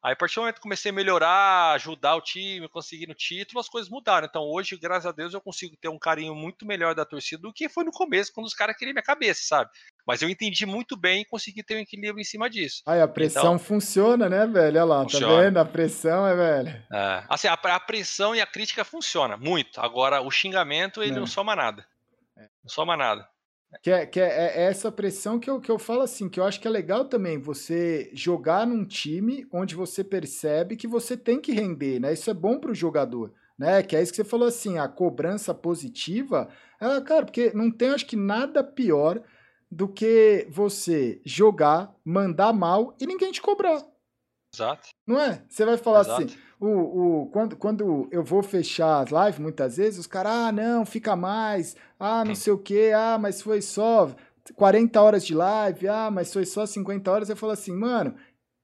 Aí, 0.08 0.14
a 0.14 0.16
partir 0.16 0.36
do 0.36 0.40
momento 0.40 0.56
que 0.56 0.62
comecei 0.62 0.90
a 0.90 0.94
melhorar, 0.94 1.74
ajudar 1.74 2.16
o 2.16 2.22
time, 2.22 2.70
conseguir 2.70 3.08
no 3.08 3.14
título, 3.14 3.60
as 3.60 3.68
coisas 3.68 3.92
mudaram. 3.92 4.26
Então, 4.26 4.42
hoje, 4.42 4.78
graças 4.78 5.06
a 5.06 5.12
Deus, 5.12 5.34
eu 5.34 5.42
consigo 5.42 5.76
ter 5.76 5.90
um 5.90 6.00
carinho 6.00 6.34
muito 6.34 6.66
melhor 6.66 6.96
da 6.96 7.04
torcida 7.04 7.42
do 7.42 7.52
que 7.52 7.68
foi 7.68 7.84
no 7.84 7.92
começo, 7.92 8.32
quando 8.34 8.48
os 8.48 8.54
caras 8.54 8.78
queriam 8.78 8.94
minha 8.94 9.04
cabeça, 9.04 9.42
sabe? 9.44 9.70
Mas 10.08 10.22
eu 10.22 10.30
entendi 10.30 10.66
muito 10.66 10.96
bem 10.96 11.24
e 11.24 11.26
consegui 11.26 11.62
ter 11.62 11.76
um 11.76 11.80
equilíbrio 11.80 12.22
em 12.22 12.24
cima 12.24 12.50
disso. 12.50 12.84
Aí 12.86 13.02
a 13.02 13.08
pressão 13.08 13.42
então, 13.42 13.60
funciona, 13.60 14.30
né, 14.30 14.48
velho? 14.48 14.78
Olha 14.78 14.86
lá, 14.86 14.98
tá 15.00 15.10
funciona. 15.10 15.28
tá 15.28 15.42
vendo? 15.42 15.58
A 15.58 15.66
pressão 15.66 16.26
é, 16.26 16.36
velho. 16.38 16.86
É, 16.90 17.24
assim, 17.28 17.50
a, 17.50 17.54
a, 17.54 17.80
pressão 17.82 18.34
e 18.34 18.40
a 18.40 18.48
crítica 18.48 18.86
funciona 18.86 19.36
muito. 19.36 19.82
Agora, 19.82 20.22
o 20.22 20.32
xingamento, 20.32 21.04
ele 21.04 21.12
não, 21.12 21.20
não 21.20 21.28
soma 21.28 21.54
nada. 21.54 21.86
É. 22.38 22.44
Não 22.64 22.70
soma 22.70 22.96
nada. 22.96 23.28
Que, 23.84 23.92
é, 23.92 24.06
que 24.06 24.20
é, 24.20 24.26
é, 24.26 24.64
essa 24.64 24.92
pressão 24.92 25.40
que 25.40 25.50
eu, 25.50 25.60
que 25.60 25.70
eu 25.70 25.78
falo 25.78 26.02
assim, 26.02 26.30
que 26.30 26.40
eu 26.40 26.46
acho 26.46 26.60
que 26.60 26.68
é 26.68 26.72
legal 26.72 27.06
também 27.06 27.38
você 27.38 28.10
jogar 28.14 28.66
num 28.66 28.86
time 28.86 29.46
onde 29.52 29.76
você 29.76 30.04
percebe 30.04 30.78
que 30.78 30.88
você 30.88 31.18
tem 31.18 31.40
que 31.40 31.52
render, 31.52 32.00
né? 32.00 32.14
Isso 32.14 32.30
é 32.30 32.34
bom 32.34 32.60
para 32.60 32.72
o 32.72 32.76
jogador, 32.76 33.34
né? 33.58 33.84
Que 33.84 33.96
é 33.96 34.02
isso 34.02 34.12
que 34.12 34.18
você 34.18 34.24
falou 34.24 34.48
assim, 34.48 34.78
a 34.78 34.88
cobrança 34.88 35.54
positiva, 35.54 36.50
ela, 36.80 37.02
cara, 37.02 37.26
porque 37.26 37.52
não 37.54 37.70
tem, 37.70 37.90
acho 37.90 38.06
que 38.06 38.16
nada 38.16 38.64
pior 38.64 39.22
do 39.70 39.88
que 39.88 40.48
você 40.50 41.22
jogar, 41.26 41.94
mandar 42.06 42.54
mal 42.54 42.96
e 43.00 43.06
ninguém 43.06 43.32
te 43.32 43.42
cobrar. 43.42 43.84
Exato. 44.54 44.90
Não 45.06 45.20
é? 45.20 45.44
Você 45.50 45.66
vai 45.66 45.78
falar 45.78 46.02
Exato. 46.02 46.24
assim, 46.24 46.38
o, 46.60 46.68
o, 47.22 47.26
quando, 47.28 47.56
quando 47.56 48.08
eu 48.12 48.24
vou 48.24 48.42
fechar 48.42 49.02
as 49.02 49.10
lives, 49.12 49.40
muitas 49.40 49.78
vezes, 49.78 50.00
os 50.00 50.08
caras, 50.08 50.32
ah, 50.32 50.52
não, 50.52 50.86
fica 50.86 51.16
mais, 51.16 51.76
ah, 52.00 52.26
não 52.26 52.34
sei 52.34 52.52
o 52.52 52.58
quê, 52.58 52.92
ah, 52.96 53.18
mas 53.20 53.42
foi 53.42 53.62
só 53.62 54.16
40 54.56 55.02
horas 55.02 55.26
de 55.26 55.36
live, 55.36 55.88
ah, 55.88 56.10
mas 56.12 56.34
foi 56.34 56.46
só 56.46 56.66
50 56.66 57.12
horas. 57.12 57.30
Eu 57.30 57.36
falo 57.36 57.52
assim, 57.52 57.74
mano, 57.74 58.16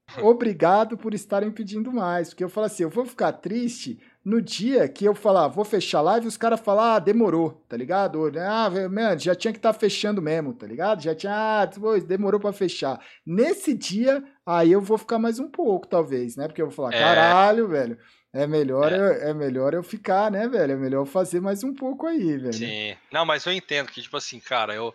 obrigado 0.22 0.96
por 0.96 1.14
estarem 1.14 1.52
pedindo 1.52 1.92
mais, 1.92 2.30
porque 2.30 2.42
eu 2.42 2.48
falo 2.48 2.66
assim, 2.66 2.82
eu 2.82 2.90
vou 2.90 3.06
ficar 3.06 3.32
triste 3.32 4.00
no 4.24 4.40
dia 4.40 4.88
que 4.88 5.04
eu 5.04 5.14
falar, 5.14 5.48
vou 5.48 5.64
fechar 5.64 5.98
a 5.98 6.02
live, 6.02 6.26
os 6.26 6.36
caras 6.36 6.60
falam, 6.60 6.84
ah, 6.84 6.98
demorou, 6.98 7.62
tá 7.68 7.76
ligado? 7.76 8.20
Ou, 8.20 8.32
ah, 8.40 8.70
man, 8.88 9.18
já 9.18 9.34
tinha 9.34 9.52
que 9.52 9.58
estar 9.58 9.72
tá 9.72 9.78
fechando 9.78 10.22
mesmo, 10.22 10.54
tá 10.54 10.66
ligado? 10.66 11.02
Já 11.02 11.14
tinha, 11.14 11.32
ah, 11.62 11.66
demorou 12.06 12.40
para 12.40 12.52
fechar. 12.52 12.98
Nesse 13.26 13.74
dia, 13.74 14.24
aí 14.46 14.72
eu 14.72 14.80
vou 14.80 14.96
ficar 14.96 15.18
mais 15.18 15.38
um 15.38 15.50
pouco, 15.50 15.86
talvez, 15.86 16.36
né? 16.36 16.48
Porque 16.48 16.62
eu 16.62 16.66
vou 16.66 16.74
falar, 16.74 16.94
é... 16.94 16.98
caralho, 16.98 17.68
velho, 17.68 17.98
é 18.32 18.46
melhor, 18.46 18.90
é. 18.92 18.96
Eu, 18.96 19.04
é 19.28 19.34
melhor 19.34 19.74
eu 19.74 19.82
ficar, 19.82 20.30
né, 20.30 20.48
velho? 20.48 20.72
É 20.72 20.76
melhor 20.76 21.02
eu 21.02 21.06
fazer 21.06 21.40
mais 21.40 21.62
um 21.62 21.74
pouco 21.74 22.06
aí, 22.06 22.38
velho. 22.38 22.54
Sim. 22.54 22.96
Não, 23.12 23.26
mas 23.26 23.44
eu 23.44 23.52
entendo 23.52 23.92
que, 23.92 24.00
tipo 24.00 24.16
assim, 24.16 24.40
cara, 24.40 24.74
eu. 24.74 24.94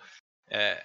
É, 0.50 0.84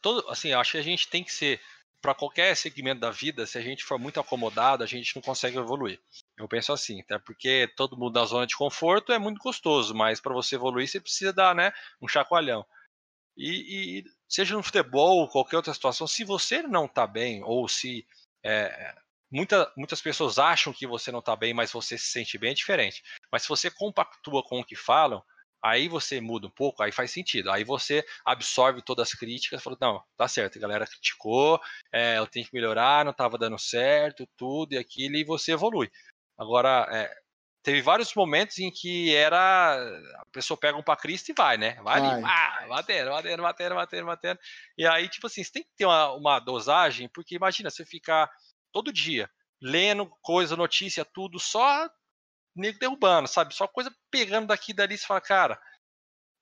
todo, 0.00 0.26
assim, 0.30 0.48
eu 0.48 0.58
acho 0.58 0.72
que 0.72 0.78
a 0.78 0.82
gente 0.82 1.06
tem 1.08 1.22
que 1.22 1.32
ser 1.32 1.60
para 2.00 2.14
qualquer 2.14 2.56
segmento 2.56 3.00
da 3.00 3.10
vida, 3.10 3.46
se 3.46 3.58
a 3.58 3.60
gente 3.60 3.84
for 3.84 3.98
muito 3.98 4.20
acomodado, 4.20 4.84
a 4.84 4.86
gente 4.86 5.14
não 5.16 5.22
consegue 5.22 5.58
evoluir. 5.58 6.00
Eu 6.36 6.48
penso 6.48 6.72
assim, 6.72 7.00
até 7.00 7.18
porque 7.18 7.68
todo 7.76 7.96
mundo 7.96 8.18
na 8.18 8.24
zona 8.24 8.46
de 8.46 8.56
conforto 8.56 9.12
é 9.12 9.18
muito 9.18 9.38
gostoso, 9.38 9.94
mas 9.94 10.20
para 10.20 10.32
você 10.32 10.54
evoluir 10.54 10.88
você 10.88 11.00
precisa 11.00 11.32
dar, 11.32 11.54
né, 11.54 11.72
um 12.00 12.06
chacoalhão. 12.06 12.64
E, 13.36 14.00
e, 14.00 14.04
seja 14.28 14.54
no 14.54 14.62
futebol 14.62 15.18
ou 15.18 15.28
qualquer 15.28 15.56
outra 15.56 15.74
situação, 15.74 16.06
se 16.06 16.24
você 16.24 16.62
não 16.62 16.86
está 16.86 17.06
bem 17.06 17.42
ou 17.44 17.68
se 17.68 18.06
é, 18.44 18.94
muita, 19.30 19.70
muitas 19.76 20.00
pessoas 20.00 20.38
acham 20.38 20.72
que 20.72 20.86
você 20.86 21.10
não 21.12 21.20
está 21.20 21.36
bem, 21.36 21.52
mas 21.52 21.72
você 21.72 21.98
se 21.98 22.06
sente 22.06 22.38
bem, 22.38 22.50
é 22.50 22.54
diferente. 22.54 23.02
Mas 23.30 23.42
se 23.42 23.48
você 23.48 23.70
compactua 23.70 24.42
com 24.42 24.60
o 24.60 24.64
que 24.64 24.76
falam, 24.76 25.22
Aí 25.62 25.88
você 25.88 26.20
muda 26.20 26.46
um 26.46 26.50
pouco, 26.50 26.82
aí 26.82 26.92
faz 26.92 27.10
sentido. 27.10 27.50
Aí 27.50 27.64
você 27.64 28.04
absorve 28.24 28.82
todas 28.82 29.08
as 29.08 29.14
críticas, 29.14 29.62
falou, 29.62 29.78
não, 29.80 30.02
tá 30.16 30.28
certo, 30.28 30.56
a 30.58 30.60
galera 30.60 30.86
criticou, 30.86 31.60
é, 31.92 32.18
eu 32.18 32.26
tenho 32.26 32.46
que 32.46 32.54
melhorar, 32.54 33.04
não 33.04 33.12
estava 33.12 33.36
dando 33.36 33.58
certo, 33.58 34.28
tudo 34.36 34.74
e 34.74 34.78
aquilo, 34.78 35.16
e 35.16 35.24
você 35.24 35.52
evolui. 35.52 35.90
Agora, 36.38 36.86
é, 36.92 37.12
teve 37.62 37.82
vários 37.82 38.14
momentos 38.14 38.58
em 38.58 38.70
que 38.70 39.14
era 39.14 39.76
a 40.20 40.24
pessoa 40.32 40.56
pega 40.58 40.78
um 40.78 40.82
para 40.82 40.96
Cristo 40.96 41.30
e 41.30 41.34
vai, 41.36 41.58
né? 41.58 41.74
Vai, 41.82 42.00
vai. 42.00 42.10
ali, 42.12 42.24
ah, 42.24 42.66
batendo, 42.68 43.10
batendo, 43.10 43.42
batendo, 43.42 43.74
batendo, 43.74 44.06
batendo. 44.06 44.40
E 44.76 44.86
aí, 44.86 45.08
tipo 45.08 45.26
assim, 45.26 45.42
você 45.42 45.52
tem 45.52 45.62
que 45.64 45.74
ter 45.76 45.84
uma, 45.84 46.12
uma 46.14 46.40
dosagem, 46.40 47.08
porque 47.12 47.34
imagina, 47.34 47.68
você 47.70 47.84
ficar 47.84 48.30
todo 48.72 48.92
dia 48.92 49.28
lendo 49.60 50.08
coisa, 50.22 50.56
notícia, 50.56 51.04
tudo, 51.04 51.38
só 51.38 51.88
nego 52.60 52.78
derrubando, 52.78 53.28
sabe? 53.28 53.54
Só 53.54 53.66
coisa 53.66 53.90
pegando 54.10 54.48
daqui 54.48 54.72
e 54.72 54.74
dali, 54.74 54.96
você 54.96 55.06
fala, 55.06 55.20
cara, 55.20 55.60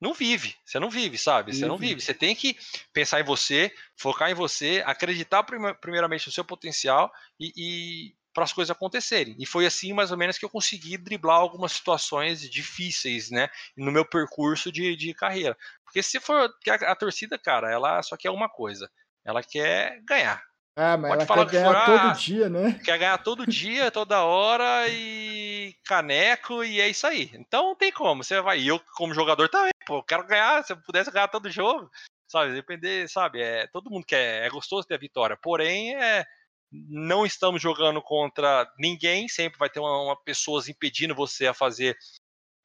não 0.00 0.12
vive, 0.12 0.54
você 0.64 0.78
não 0.78 0.90
vive, 0.90 1.16
sabe? 1.16 1.54
Você 1.54 1.66
não 1.66 1.78
vive. 1.78 2.00
Você 2.00 2.12
tem 2.12 2.34
que 2.34 2.56
pensar 2.92 3.20
em 3.20 3.24
você, 3.24 3.72
focar 3.96 4.30
em 4.30 4.34
você, 4.34 4.82
acreditar 4.84 5.42
primeiramente 5.42 6.26
no 6.26 6.32
seu 6.32 6.44
potencial 6.44 7.10
e, 7.40 7.52
e 7.56 8.14
para 8.34 8.44
as 8.44 8.52
coisas 8.52 8.70
acontecerem. 8.70 9.34
E 9.38 9.46
foi 9.46 9.64
assim, 9.64 9.94
mais 9.94 10.10
ou 10.10 10.18
menos, 10.18 10.36
que 10.36 10.44
eu 10.44 10.50
consegui 10.50 10.98
driblar 10.98 11.38
algumas 11.38 11.72
situações 11.72 12.42
difíceis, 12.42 13.30
né? 13.30 13.48
No 13.74 13.90
meu 13.90 14.04
percurso 14.04 14.70
de, 14.70 14.94
de 14.94 15.14
carreira. 15.14 15.56
Porque 15.84 16.02
se 16.02 16.20
for 16.20 16.50
a, 16.68 16.92
a 16.92 16.94
torcida, 16.94 17.38
cara, 17.38 17.72
ela 17.72 18.02
só 18.02 18.14
quer 18.18 18.30
uma 18.30 18.50
coisa. 18.50 18.90
Ela 19.24 19.42
quer 19.42 20.02
ganhar. 20.04 20.42
Ah, 20.78 20.98
mas 20.98 21.08
Pode 21.08 21.22
ela 21.22 21.26
falar 21.26 21.46
quer 21.46 21.52
ganhar 21.52 21.72
for, 21.72 21.86
todo 21.86 22.10
ah, 22.10 22.12
dia, 22.12 22.48
né? 22.50 22.72
Quer 22.84 22.98
ganhar 22.98 23.18
todo 23.18 23.46
dia, 23.46 23.90
toda 23.90 24.22
hora 24.24 24.86
e 24.90 25.74
caneco 25.82 26.62
e 26.62 26.82
é 26.82 26.88
isso 26.88 27.06
aí. 27.06 27.30
Então 27.32 27.68
não 27.68 27.74
tem 27.74 27.90
como. 27.90 28.22
Você 28.22 28.42
vai. 28.42 28.60
E 28.60 28.68
eu, 28.68 28.78
como 28.94 29.14
jogador, 29.14 29.48
também, 29.48 29.72
pô, 29.86 30.02
quero 30.02 30.26
ganhar. 30.26 30.62
Se 30.62 30.74
eu 30.74 30.76
pudesse 30.76 31.10
ganhar 31.10 31.28
todo 31.28 31.50
jogo, 31.50 31.90
sabe? 32.30 32.52
Depender, 32.52 33.08
sabe? 33.08 33.40
É, 33.40 33.66
todo 33.68 33.90
mundo 33.90 34.04
quer. 34.04 34.44
É 34.44 34.50
gostoso 34.50 34.86
ter 34.86 34.96
a 34.96 34.98
vitória. 34.98 35.38
Porém, 35.40 35.96
é, 35.96 36.26
não 36.70 37.24
estamos 37.24 37.62
jogando 37.62 38.02
contra 38.02 38.70
ninguém. 38.78 39.28
Sempre 39.28 39.58
vai 39.58 39.70
ter 39.70 39.80
uma, 39.80 40.02
uma 40.02 40.22
pessoas 40.24 40.68
impedindo 40.68 41.14
você 41.14 41.46
a 41.46 41.54
fazer 41.54 41.96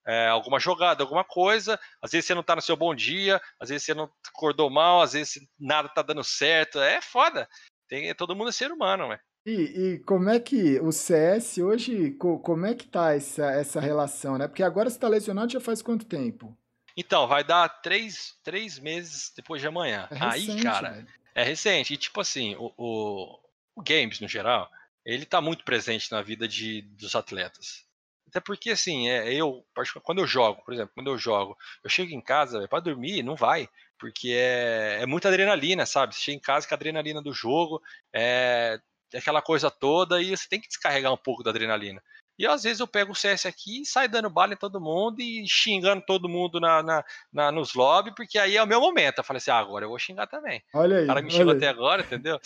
é, 0.06 0.28
alguma 0.28 0.60
jogada, 0.60 1.02
alguma 1.02 1.24
coisa. 1.24 1.80
Às 2.02 2.12
vezes 2.12 2.26
você 2.26 2.36
não 2.36 2.44
tá 2.44 2.58
no 2.58 2.62
seu 2.62 2.76
bom 2.76 2.94
dia, 2.94 3.42
às 3.58 3.70
vezes 3.70 3.86
você 3.86 3.94
não 3.94 4.12
acordou 4.28 4.70
mal, 4.70 5.02
às 5.02 5.14
vezes 5.14 5.40
nada 5.58 5.88
tá 5.88 6.02
dando 6.02 6.26
certo. 6.26 6.78
É 6.78 7.02
foda. 7.02 7.48
Tem, 7.92 8.16
todo 8.16 8.34
mundo 8.34 8.48
é 8.48 8.54
ser 8.54 8.72
humano, 8.72 9.10
velho. 9.10 9.20
E, 9.46 9.52
e, 9.52 10.00
como 10.06 10.30
é 10.30 10.40
que 10.40 10.80
o 10.80 10.94
CS 10.94 11.58
hoje, 11.58 12.12
como 12.12 12.66
é 12.66 12.74
que 12.74 12.88
tá 12.88 13.14
essa, 13.14 13.52
essa 13.52 13.82
relação, 13.82 14.38
né? 14.38 14.48
Porque 14.48 14.64
agora 14.64 14.90
você 14.90 14.98
tá 14.98 15.10
lesionado 15.10 15.52
já 15.52 15.60
faz 15.60 15.82
quanto 15.82 16.06
tempo? 16.06 16.58
Então, 16.96 17.28
vai 17.28 17.44
dar 17.44 17.68
três, 17.68 18.38
três 18.44 18.80
meses 18.80 19.34
depois 19.36 19.60
de 19.60 19.68
amanhã. 19.68 20.08
É 20.10 20.16
recente, 20.16 20.52
Aí, 20.52 20.64
cara, 20.64 20.92
velho. 20.92 21.08
é 21.36 21.44
recente. 21.44 21.94
E 21.94 21.98
tipo 21.98 22.22
assim, 22.22 22.56
o, 22.56 22.72
o, 22.78 23.40
o, 23.76 23.84
Games, 23.84 24.22
no 24.22 24.28
geral, 24.28 24.72
ele 25.04 25.26
tá 25.26 25.42
muito 25.42 25.66
presente 25.66 26.10
na 26.14 26.22
vida 26.22 26.48
de, 26.48 26.84
dos 26.84 27.14
atletas. 27.14 27.86
Até 28.26 28.40
porque, 28.40 28.70
assim, 28.70 29.10
é, 29.10 29.34
eu, 29.34 29.66
quando 30.04 30.20
eu 30.20 30.28
jogo, 30.28 30.64
por 30.64 30.74
exemplo, 30.74 30.94
quando 30.96 31.08
eu 31.08 31.18
jogo, 31.18 31.58
eu 31.84 31.90
chego 31.90 32.14
em 32.14 32.22
casa, 32.22 32.66
para 32.70 32.80
dormir, 32.80 33.22
não 33.22 33.36
vai 33.36 33.68
porque 34.02 34.34
é, 34.36 34.98
é 35.00 35.06
muita 35.06 35.28
adrenalina, 35.28 35.86
sabe? 35.86 36.16
Você 36.16 36.22
chega 36.22 36.38
em 36.38 36.42
casa 36.42 36.68
com 36.68 36.74
a 36.74 36.76
adrenalina 36.76 37.22
do 37.22 37.32
jogo, 37.32 37.80
é, 38.12 38.80
é, 39.14 39.18
aquela 39.20 39.44
coisa 39.44 39.70
toda, 39.70 40.20
e 40.20 40.36
você 40.36 40.50
tem 40.50 40.60
que 40.60 40.68
descarregar 40.68 41.14
um 41.14 41.18
pouco 41.18 41.44
da 41.44 41.52
adrenalina. 41.52 42.02
E 42.40 42.48
às 42.48 42.64
vezes 42.64 42.80
eu 42.80 42.88
pego 42.88 43.12
o 43.12 43.16
CS 43.16 43.46
aqui 43.46 43.84
e 43.84 43.86
saio 43.86 44.10
dando 44.10 44.28
bala 44.28 44.54
em 44.54 44.58
todo 44.58 44.82
mundo 44.82 45.22
e 45.22 45.48
xingando 45.48 46.04
todo 46.04 46.28
mundo 46.28 46.60
na, 46.60 46.82
na, 46.82 47.06
na 47.32 47.52
nos 47.52 47.76
lobbies, 47.76 48.16
porque 48.16 48.40
aí 48.40 48.58
é 48.58 48.64
o 48.64 48.68
meu 48.68 48.82
momento. 48.82 49.20
Eu 49.20 49.24
falei 49.24 49.38
assim, 49.38 49.52
ah, 49.52 49.60
agora 49.60 49.86
eu 49.86 49.90
vou 49.90 50.00
xingar 50.00 50.26
também. 50.26 50.64
Olha 50.74 50.98
aí. 50.98 51.04
O 51.04 51.08
cara 51.08 51.22
me 51.22 51.30
xingou 51.30 51.54
até 51.54 51.68
agora, 51.68 52.02
entendeu? 52.02 52.40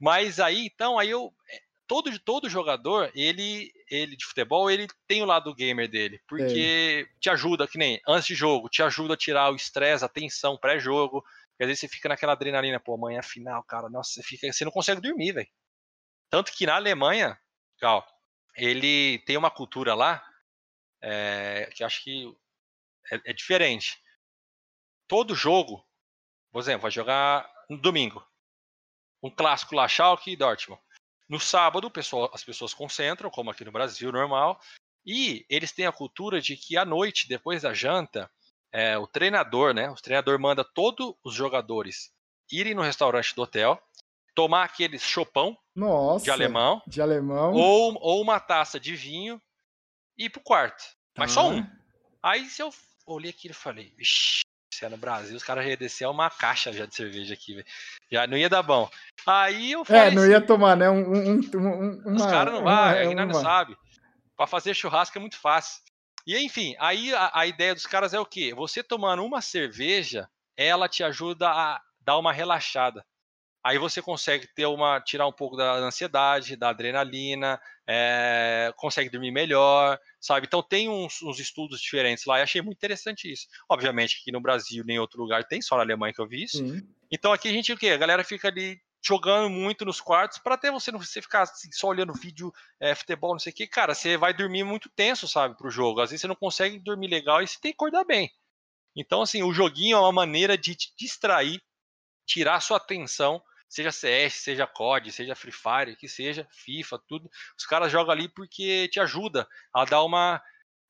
Mas 0.00 0.40
aí, 0.40 0.64
então, 0.64 0.98
aí 0.98 1.10
eu 1.10 1.30
todo, 1.92 2.18
todo 2.20 2.48
jogador, 2.48 3.12
ele, 3.14 3.70
ele 3.90 4.16
de 4.16 4.24
futebol, 4.24 4.70
ele 4.70 4.88
tem 5.06 5.20
o 5.20 5.26
lado 5.26 5.54
gamer 5.54 5.86
dele, 5.86 6.22
porque 6.26 7.06
é. 7.06 7.20
te 7.20 7.28
ajuda, 7.28 7.68
que 7.68 7.76
nem 7.76 8.00
antes 8.08 8.28
de 8.28 8.34
jogo, 8.34 8.70
te 8.70 8.82
ajuda 8.82 9.12
a 9.12 9.16
tirar 9.16 9.52
o 9.52 9.56
estresse, 9.56 10.02
a 10.02 10.08
tensão 10.08 10.56
pré-jogo, 10.56 11.20
porque 11.20 11.64
às 11.64 11.66
vezes 11.66 11.80
você 11.80 11.88
fica 11.88 12.08
naquela 12.08 12.32
adrenalina, 12.32 12.80
pô, 12.80 12.94
amanhã 12.94 13.18
é 13.18 13.22
final, 13.22 13.62
cara, 13.64 13.90
nossa, 13.90 14.10
você 14.10 14.22
fica, 14.22 14.50
você 14.50 14.64
não 14.64 14.72
consegue 14.72 15.02
dormir, 15.02 15.32
velho. 15.32 15.48
Tanto 16.30 16.50
que 16.52 16.64
na 16.64 16.76
Alemanha, 16.76 17.38
Cal, 17.78 18.06
ele 18.56 19.18
tem 19.26 19.36
uma 19.36 19.50
cultura 19.50 19.94
lá, 19.94 20.26
é, 21.02 21.70
que 21.74 21.84
acho 21.84 22.02
que 22.02 22.34
é, 23.12 23.20
é 23.26 23.32
diferente. 23.34 24.02
Todo 25.06 25.34
jogo, 25.34 25.86
por 26.50 26.60
exemplo, 26.60 26.82
vai 26.82 26.90
jogar 26.90 27.46
no 27.68 27.76
domingo, 27.76 28.26
um 29.22 29.28
clássico 29.28 29.74
lá, 29.74 29.86
Schalke 29.86 30.30
e 30.30 30.36
Dortmund. 30.36 30.80
No 31.32 31.40
sábado, 31.40 31.90
pessoal, 31.90 32.30
as 32.34 32.44
pessoas 32.44 32.74
concentram, 32.74 33.30
como 33.30 33.50
aqui 33.50 33.64
no 33.64 33.72
Brasil, 33.72 34.12
normal. 34.12 34.60
E 35.02 35.46
eles 35.48 35.72
têm 35.72 35.86
a 35.86 35.90
cultura 35.90 36.42
de 36.42 36.58
que 36.58 36.76
à 36.76 36.84
noite, 36.84 37.26
depois 37.26 37.62
da 37.62 37.72
janta, 37.72 38.30
é, 38.70 38.98
o 38.98 39.06
treinador, 39.06 39.72
né? 39.72 39.88
O 39.88 39.94
treinador 39.94 40.38
manda 40.38 40.62
todos 40.62 41.14
os 41.24 41.32
jogadores 41.34 42.12
irem 42.50 42.74
no 42.74 42.82
restaurante 42.82 43.34
do 43.34 43.40
hotel, 43.40 43.82
tomar 44.34 44.64
aquele 44.64 44.98
chopão 44.98 45.56
de 46.22 46.30
alemão, 46.30 46.82
de 46.86 47.00
alemão, 47.00 47.54
ou, 47.54 47.96
ou 47.98 48.20
uma 48.20 48.38
taça 48.38 48.78
de 48.78 48.94
vinho 48.94 49.40
e 50.18 50.26
ir 50.26 50.28
pro 50.28 50.42
quarto. 50.42 50.84
Mas 51.16 51.32
só 51.32 51.48
um. 51.48 51.66
Aí 52.22 52.46
se 52.50 52.60
eu 52.60 52.68
olhei 53.06 53.30
aquilo 53.30 53.52
e 53.52 53.56
falei, 53.56 53.94
vixi, 53.96 54.41
se 54.74 54.84
é 54.84 54.88
no 54.88 54.96
Brasil, 54.96 55.36
os 55.36 55.42
caras 55.42 55.64
já 55.64 56.04
iam 56.04 56.12
uma 56.12 56.30
caixa 56.30 56.72
já 56.72 56.86
de 56.86 56.94
cerveja 56.94 57.34
aqui, 57.34 57.54
velho. 57.54 57.66
Já 58.10 58.26
não 58.26 58.36
ia 58.36 58.48
dar 58.48 58.62
bom. 58.62 58.88
Aí 59.26 59.72
eu 59.72 59.84
falei. 59.84 60.08
É, 60.08 60.10
não 60.10 60.26
ia 60.26 60.40
tomar, 60.40 60.76
né? 60.76 60.88
Um, 60.88 61.12
um, 61.12 61.40
um, 61.54 62.02
uma, 62.06 62.16
os 62.16 62.26
caras 62.26 62.54
não 62.54 62.64
vão, 62.64 62.72
aqui 62.72 63.14
não 63.14 63.34
sabe. 63.34 63.76
Pra 64.36 64.46
fazer 64.46 64.74
churrasco 64.74 65.16
é 65.18 65.20
muito 65.20 65.38
fácil. 65.38 65.82
E 66.26 66.38
enfim, 66.38 66.74
aí 66.78 67.14
a, 67.14 67.30
a 67.34 67.46
ideia 67.46 67.74
dos 67.74 67.86
caras 67.86 68.14
é 68.14 68.20
o 68.20 68.26
quê? 68.26 68.54
Você 68.54 68.82
tomando 68.82 69.24
uma 69.24 69.40
cerveja, 69.40 70.28
ela 70.56 70.88
te 70.88 71.04
ajuda 71.04 71.48
a 71.48 71.80
dar 72.00 72.18
uma 72.18 72.32
relaxada. 72.32 73.04
Aí 73.64 73.78
você 73.78 74.02
consegue 74.02 74.48
ter 74.48 74.66
uma, 74.66 75.00
tirar 75.00 75.26
um 75.26 75.32
pouco 75.32 75.56
da 75.56 75.74
ansiedade, 75.74 76.56
da 76.56 76.70
adrenalina, 76.70 77.60
é, 77.86 78.72
consegue 78.76 79.08
dormir 79.08 79.30
melhor, 79.30 79.98
sabe? 80.20 80.46
Então 80.46 80.60
tem 80.62 80.88
uns, 80.88 81.22
uns, 81.22 81.38
estudos 81.38 81.80
diferentes 81.80 82.24
lá 82.24 82.40
e 82.40 82.42
achei 82.42 82.60
muito 82.60 82.78
interessante 82.78 83.30
isso. 83.30 83.46
Obviamente 83.68 84.18
aqui 84.20 84.32
no 84.32 84.40
Brasil 84.40 84.84
nem 84.84 84.96
em 84.96 84.98
outro 84.98 85.20
lugar 85.20 85.44
tem, 85.44 85.62
só 85.62 85.76
na 85.76 85.82
Alemanha 85.82 86.12
que 86.12 86.20
eu 86.20 86.26
vi 86.26 86.42
isso. 86.42 86.58
Sim. 86.58 86.82
Então 87.10 87.32
aqui 87.32 87.48
a 87.48 87.52
gente 87.52 87.72
o 87.72 87.78
quê? 87.78 87.90
A 87.90 87.96
galera 87.96 88.24
fica 88.24 88.48
ali 88.48 88.80
jogando 89.04 89.48
muito 89.48 89.84
nos 89.84 90.00
quartos 90.00 90.38
para 90.38 90.54
até 90.54 90.70
você 90.70 90.90
não 90.90 90.98
você 90.98 91.22
ficar 91.22 91.42
assim, 91.42 91.70
só 91.72 91.88
olhando 91.88 92.12
vídeo, 92.14 92.52
é, 92.80 92.94
futebol, 92.94 93.32
não 93.32 93.38
sei 93.38 93.52
o 93.52 93.54
que, 93.54 93.66
cara, 93.66 93.94
você 93.94 94.16
vai 94.16 94.32
dormir 94.34 94.64
muito 94.64 94.88
tenso, 94.88 95.28
sabe, 95.28 95.56
pro 95.56 95.70
jogo. 95.70 96.00
Às 96.00 96.10
vezes 96.10 96.20
você 96.20 96.28
não 96.28 96.36
consegue 96.36 96.80
dormir 96.80 97.08
legal 97.08 97.42
e 97.42 97.46
você 97.46 97.58
tem 97.60 97.72
que 97.72 97.76
acordar 97.76 98.04
bem. 98.04 98.30
Então, 98.94 99.22
assim, 99.22 99.42
o 99.42 99.52
joguinho 99.52 99.96
é 99.96 100.00
uma 100.00 100.12
maneira 100.12 100.56
de 100.56 100.74
te 100.74 100.92
distrair, 100.96 101.60
tirar 102.26 102.60
sua 102.60 102.76
atenção 102.76 103.42
seja 103.72 103.90
CS, 103.90 104.34
seja 104.34 104.66
COD, 104.66 105.10
seja 105.10 105.34
Free 105.34 105.50
Fire, 105.50 105.96
que 105.96 106.06
seja, 106.06 106.46
FIFA, 106.50 106.98
tudo. 107.08 107.30
Os 107.58 107.64
caras 107.64 107.90
jogam 107.90 108.12
ali 108.12 108.28
porque 108.28 108.86
te 108.88 109.00
ajuda 109.00 109.48
a 109.72 109.86
dar 109.86 110.02
uma, 110.02 110.42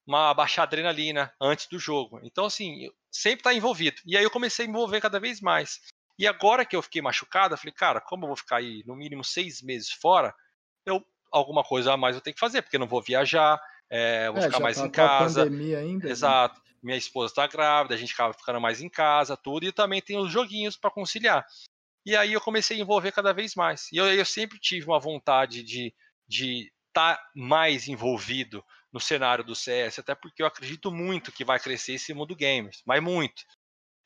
uma 0.05 0.35
baixar 0.35 0.65
adrenalina 0.65 1.33
antes 1.41 1.69
do 1.69 1.79
jogo. 1.79 2.19
Então, 2.25 2.47
assim, 2.47 2.91
sempre 3.09 3.45
tá 3.45 3.55
envolvido. 3.55 4.03
E 4.05 4.17
aí 4.17 4.25
eu 4.25 4.31
comecei 4.31 4.65
a 4.65 4.69
me 4.69 4.75
envolver 4.75 5.01
cada 5.01 5.21
vez 5.21 5.41
mais. 5.41 5.81
E 6.19 6.27
agora 6.27 6.65
que 6.65 6.75
eu 6.75 6.83
fiquei 6.83 7.01
machucado, 7.01 7.55
eu 7.55 7.59
falei, 7.59 7.73
cara, 7.73 8.01
como 8.01 8.25
eu 8.25 8.29
vou 8.29 8.37
ficar 8.37 8.57
aí 8.57 8.83
no 8.85 8.97
mínimo 8.97 9.23
seis 9.23 9.63
meses 9.63 9.93
fora, 9.93 10.35
eu 10.85 11.07
alguma 11.31 11.63
coisa 11.63 11.93
a 11.93 11.97
mais 11.97 12.17
eu 12.17 12.21
tenho 12.21 12.35
que 12.35 12.41
fazer, 12.41 12.63
porque 12.63 12.77
eu 12.77 12.81
não 12.81 12.89
vou 12.89 13.01
viajar, 13.01 13.61
é, 13.89 14.29
vou 14.29 14.39
é, 14.39 14.43
ficar 14.43 14.59
mais 14.59 14.77
tá 14.77 14.87
em 14.87 14.91
casa. 14.91 15.45
Ainda, 15.45 16.07
né? 16.07 16.11
Exato. 16.11 16.57
Né? 16.57 16.73
Minha 16.83 16.99
esposa 16.99 17.31
está 17.31 17.47
grávida, 17.47 17.95
a 17.95 17.97
gente 17.97 18.13
acaba 18.13 18.35
ficando 18.35 18.61
mais 18.61 18.81
em 18.81 18.89
casa, 18.89 19.37
tudo, 19.37 19.65
e 19.65 19.71
também 19.71 20.03
tem 20.03 20.19
os 20.19 20.33
joguinhos 20.33 20.77
para 20.77 20.91
conciliar. 20.91 21.47
E 22.05 22.17
aí 22.17 22.33
eu 22.33 22.41
comecei 22.41 22.79
a 22.79 22.81
envolver 22.81 23.13
cada 23.13 23.33
vez 23.33 23.55
mais. 23.55 23.91
E 23.93 23.97
eu, 23.97 24.07
eu 24.13 24.25
sempre 24.25 24.59
tive 24.59 24.87
uma 24.87 24.99
vontade 24.99 25.63
de 25.63 25.95
de 26.33 26.73
estar 26.89 27.17
tá 27.17 27.31
mais 27.35 27.89
envolvido 27.89 28.65
no 28.93 29.01
cenário 29.01 29.45
do 29.45 29.55
CS, 29.55 29.99
até 29.99 30.15
porque 30.15 30.43
eu 30.43 30.47
acredito 30.47 30.91
muito 30.91 31.33
que 31.33 31.45
vai 31.45 31.59
crescer 31.59 31.95
esse 31.95 32.13
mundo 32.13 32.37
gamers, 32.37 32.83
mas 32.87 33.03
muito. 33.03 33.43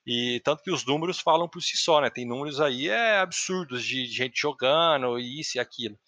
E 0.06 0.40
tanto 0.44 0.62
que 0.62 0.70
os 0.70 0.84
números 0.84 1.18
falam 1.18 1.48
por 1.48 1.60
si 1.60 1.76
só, 1.76 2.00
né? 2.00 2.08
Tem 2.08 2.24
números 2.24 2.60
aí 2.60 2.88
é 2.88 3.18
absurdos 3.18 3.84
de 3.84 4.06
gente 4.06 4.40
jogando, 4.40 5.18
isso 5.18 5.58
e 5.58 5.60
aquilo. 5.60 5.98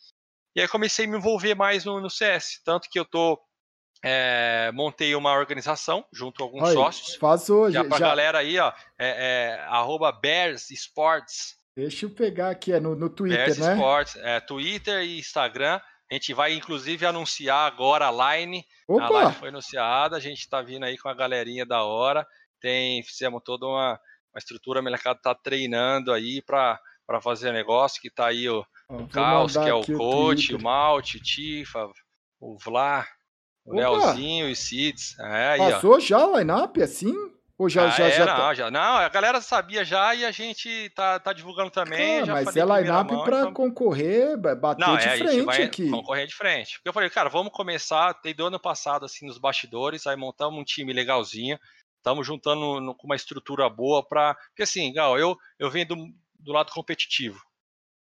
E 0.55 0.61
aí 0.61 0.69
comecei 0.69 1.05
a 1.05 1.09
me 1.09 1.17
envolver 1.17 1.55
mais 1.55 1.85
no, 1.85 2.01
no 2.01 2.09
CS, 2.09 2.61
tanto 2.65 2.89
que 2.89 2.99
eu 2.99 3.05
tô 3.05 3.41
é, 4.05 4.71
montei 4.73 5.17
uma 5.17 5.33
organização 5.33 6.07
junto 6.13 6.39
com 6.39 6.45
alguns 6.45 6.69
Oi, 6.69 6.75
sócios. 6.75 7.17
Faz 7.17 7.51
hoje. 7.51 7.75
Já 7.75 7.85
pra 7.85 7.99
já... 7.99 8.07
galera 8.07 8.39
aí, 8.39 8.57
ó, 8.59 8.73
é, 8.97 9.59
é, 9.67 10.13
Bears 10.21 10.71
Sports 10.71 11.58
Deixa 11.79 12.07
eu 12.07 12.11
pegar 12.11 12.51
aqui, 12.51 12.73
é 12.73 12.81
no, 12.81 12.97
no 12.97 13.09
Twitter, 13.09 13.39
Bears 13.39 13.59
né? 13.59 13.75
Sports, 13.75 14.17
é, 14.17 14.41
Twitter 14.41 15.01
e 15.05 15.21
Instagram. 15.21 15.81
A 16.11 16.15
gente 16.15 16.35
vai, 16.35 16.53
inclusive, 16.53 17.07
anunciar 17.07 17.71
agora 17.73 18.09
a 18.09 18.37
line. 18.37 18.65
Opa! 18.89 19.07
A 19.07 19.23
line 19.23 19.35
foi 19.35 19.49
anunciada, 19.51 20.17
a 20.17 20.21
gente 20.21 20.41
está 20.41 20.61
vindo 20.61 20.85
aí 20.85 20.99
com 20.99 21.09
a 21.09 21.15
galerinha 21.15 21.65
da 21.65 21.85
hora. 21.85 22.27
Tem, 22.61 23.01
fizemos 23.05 23.41
toda 23.45 23.65
uma, 23.65 23.93
uma 23.93 24.39
estrutura, 24.39 24.81
o 24.81 24.83
mercado 24.83 25.19
está 25.19 25.33
treinando 25.37 26.13
aí 26.13 26.43
para 26.43 26.81
fazer 27.23 27.53
negócio, 27.53 28.03
que 28.03 28.09
está 28.09 28.27
aí 28.27 28.49
o, 28.49 28.67
o 28.91 29.07
Caos, 29.07 29.53
que 29.53 29.69
é 29.69 29.75
o 29.75 29.87
coach, 29.87 30.55
o, 30.55 30.59
o 30.59 30.61
Malte, 30.61 31.19
o 31.19 31.23
Tifa, 31.23 31.89
o 32.41 32.59
Vlá, 32.59 33.07
o 33.65 33.77
Opa! 33.77 33.89
Leozinho 33.89 34.49
e 34.49 34.53
o 34.53 34.57
Cids. 34.57 35.17
É, 35.21 35.49
aí, 35.51 35.59
Passou 35.59 35.95
ó. 35.95 36.01
já 36.01 36.27
o 36.27 36.37
line-up 36.37 36.83
assim? 36.83 37.15
Ou 37.59 37.69
já, 37.69 37.87
ah, 37.87 37.91
já, 37.91 38.07
é, 38.07 38.13
já, 38.13 38.25
não, 38.25 38.37
tá... 38.37 38.55
já, 38.55 38.71
não, 38.71 38.97
a 38.99 39.09
galera 39.09 39.41
sabia 39.41 39.85
já 39.85 40.15
e 40.15 40.25
a 40.25 40.31
gente 40.31 40.91
tá, 40.91 41.19
tá 41.19 41.33
divulgando 41.33 41.73
também. 41.73 42.21
Ah, 42.21 42.27
mas 42.27 42.57
é 42.57 42.65
line-up 42.65 43.09
para 43.25 43.41
então... 43.41 43.53
concorrer, 43.53 44.37
bater 44.37 44.87
não, 44.87 44.97
de 44.97 45.09
é, 45.09 45.17
frente 45.17 45.63
aqui. 45.63 45.91
Concorrer 45.91 46.29
de 46.29 46.37
frente. 46.37 46.75
Porque 46.75 46.89
eu 46.89 46.93
falei, 46.93 47.11
cara, 47.11 47.29
vamos 47.29 47.53
começar. 47.53 48.15
Tem 48.15 48.33
do 48.33 48.47
ano 48.47 48.61
passado, 48.61 49.05
assim, 49.05 49.27
nos 49.27 49.39
bastidores, 49.39 50.07
aí 50.07 50.17
montamos 50.17 50.61
um 50.61 50.63
time 50.63 50.93
legalzinho. 50.93 51.59
Estamos 51.97 52.25
juntando 52.25 52.81
no, 52.81 52.95
com 52.95 53.07
uma 53.09 53.17
estrutura 53.17 53.69
boa 53.69 54.07
para. 54.07 54.35
Porque 54.35 54.63
assim, 54.63 54.93
Gal, 54.93 55.19
eu, 55.19 55.37
eu 55.59 55.69
venho 55.69 55.89
do, 55.89 55.97
do 56.39 56.53
lado 56.53 56.71
competitivo. 56.71 57.43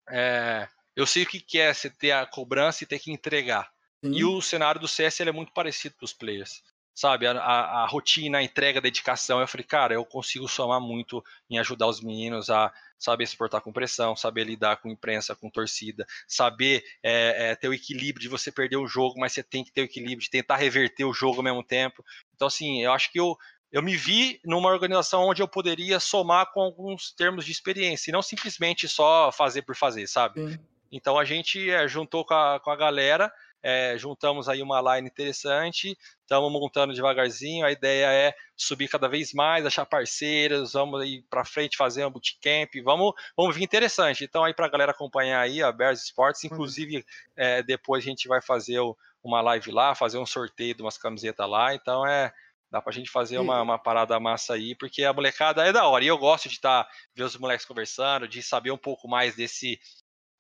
É, 0.10 0.68
eu 0.94 1.08
sei 1.08 1.24
o 1.24 1.26
que 1.26 1.58
é 1.58 1.74
você 1.74 1.90
ter 1.90 2.12
a 2.12 2.26
cobrança 2.26 2.84
e 2.84 2.88
ter 2.88 3.00
que 3.00 3.14
entregar. 3.14 3.70
Sim. 4.04 4.12
E 4.12 4.26
o 4.26 4.42
cenário 4.42 4.82
do 4.82 4.90
CS 4.90 5.22
é 5.22 5.32
muito 5.32 5.54
parecido 5.54 5.96
para 5.96 6.06
os 6.06 6.12
players 6.12 6.62
sabe, 6.98 7.28
a, 7.28 7.34
a, 7.34 7.84
a, 7.84 7.86
rotina, 7.86 8.40
a 8.40 8.44
entrega, 8.44 8.80
a 8.80 8.82
dedicação. 8.82 9.40
Eu 9.40 9.48
falei, 9.48 9.64
cara, 9.64 9.94
eu 9.94 10.04
consigo 10.04 10.48
somar 10.48 10.82
muito 10.82 11.24
em 11.48 11.60
ajudar 11.60 11.86
os 11.86 12.02
meninos 12.02 12.50
a 12.50 12.74
saber 12.98 13.28
se 13.28 13.38
portar 13.38 13.62
com 13.62 13.72
pressão, 13.72 14.16
saber 14.16 14.46
lidar 14.46 14.78
com 14.78 14.90
imprensa, 14.90 15.36
com 15.36 15.48
torcida, 15.48 16.08
saber 16.28 16.84
é, 17.04 17.52
é, 17.52 17.56
ter 17.56 17.68
o 17.68 17.74
equilíbrio 17.74 18.20
de 18.20 18.28
você 18.28 18.52
perder 18.52 18.78
o 18.78 18.88
jogo, 18.88 19.20
mas 19.20 19.34
você 19.34 19.44
tem 19.44 19.64
que 19.64 19.72
ter 19.72 19.82
o 19.82 19.84
equilíbrio 19.84 20.22
de 20.22 20.30
tentar 20.32 20.56
reverter 20.56 21.06
o 21.06 21.14
jogo 21.14 21.38
ao 21.38 21.44
mesmo 21.44 21.64
tempo. 21.64 22.04
Então, 22.36 22.48
assim, 22.48 22.82
eu 22.82 22.92
acho 22.92 23.12
que 23.12 23.20
eu, 23.20 23.38
eu 23.72 23.84
me 23.84 23.96
vi 23.96 24.42
numa 24.44 24.70
organização 24.70 25.22
onde 25.22 25.40
eu 25.40 25.48
poderia 25.48 26.00
somar 26.00 26.52
com 26.52 26.62
alguns 26.62 27.12
termos 27.12 27.46
de 27.46 27.52
experiência, 27.52 28.10
e 28.10 28.14
não 28.14 28.24
simplesmente 28.24 28.88
só 28.88 29.32
fazer 29.32 29.62
por 29.62 29.76
fazer, 29.76 30.08
sabe? 30.08 30.54
Sim. 30.54 30.60
Então 30.92 31.20
a 31.20 31.26
gente 31.26 31.70
é, 31.70 31.88
juntou 31.88 32.26
com 32.26 32.34
a, 32.34 32.60
com 32.60 32.72
a 32.72 32.76
galera 32.76 33.32
é, 33.62 33.98
juntamos 33.98 34.48
aí 34.48 34.62
uma 34.62 34.96
line 34.96 35.08
interessante, 35.08 35.98
estamos 36.22 36.52
montando 36.52 36.94
devagarzinho. 36.94 37.66
A 37.66 37.72
ideia 37.72 38.12
é 38.12 38.36
subir 38.56 38.88
cada 38.88 39.08
vez 39.08 39.34
mais, 39.34 39.66
achar 39.66 39.86
parceiros, 39.86 40.74
vamos 40.74 41.02
aí 41.02 41.24
para 41.30 41.44
frente 41.44 41.78
fazer 41.78 42.06
um 42.06 42.12
bootcamp, 42.12 42.74
vamos, 42.84 43.14
vamos 43.36 43.56
vir 43.56 43.64
interessante. 43.64 44.24
Então 44.24 44.44
aí 44.44 44.54
para 44.54 44.66
a 44.66 44.70
galera 44.70 44.92
acompanhar 44.92 45.42
aí 45.42 45.62
a 45.62 45.72
Bears 45.72 46.04
Sports, 46.04 46.44
uhum. 46.44 46.50
inclusive 46.52 47.06
é, 47.36 47.64
depois 47.64 48.04
a 48.04 48.08
gente 48.08 48.28
vai 48.28 48.42
fazer 48.42 48.80
o, 48.80 48.96
uma 49.24 49.42
live 49.42 49.72
lá, 49.72 49.96
fazer 49.96 50.18
um 50.18 50.26
sorteio 50.26 50.76
de 50.76 50.82
umas 50.82 50.98
camisetas 50.98 51.50
lá. 51.50 51.74
Então 51.74 52.06
é 52.06 52.34
Dá 52.70 52.82
pra 52.82 52.92
gente 52.92 53.10
fazer 53.10 53.38
uma, 53.38 53.62
uma 53.62 53.80
parada 53.80 54.20
massa 54.20 54.54
aí, 54.54 54.76
porque 54.76 55.04
a 55.04 55.14
molecada 55.14 55.66
é 55.66 55.72
da 55.72 55.88
hora. 55.88 56.04
E 56.04 56.08
eu 56.08 56.18
gosto 56.18 56.50
de 56.50 56.56
estar, 56.56 56.84
tá, 56.84 56.92
ver 57.16 57.24
os 57.24 57.38
moleques 57.38 57.66
conversando, 57.66 58.28
de 58.28 58.44
saber 58.44 58.72
um 58.72 58.78
pouco 58.78 59.08
mais 59.08 59.36
desse, 59.36 59.80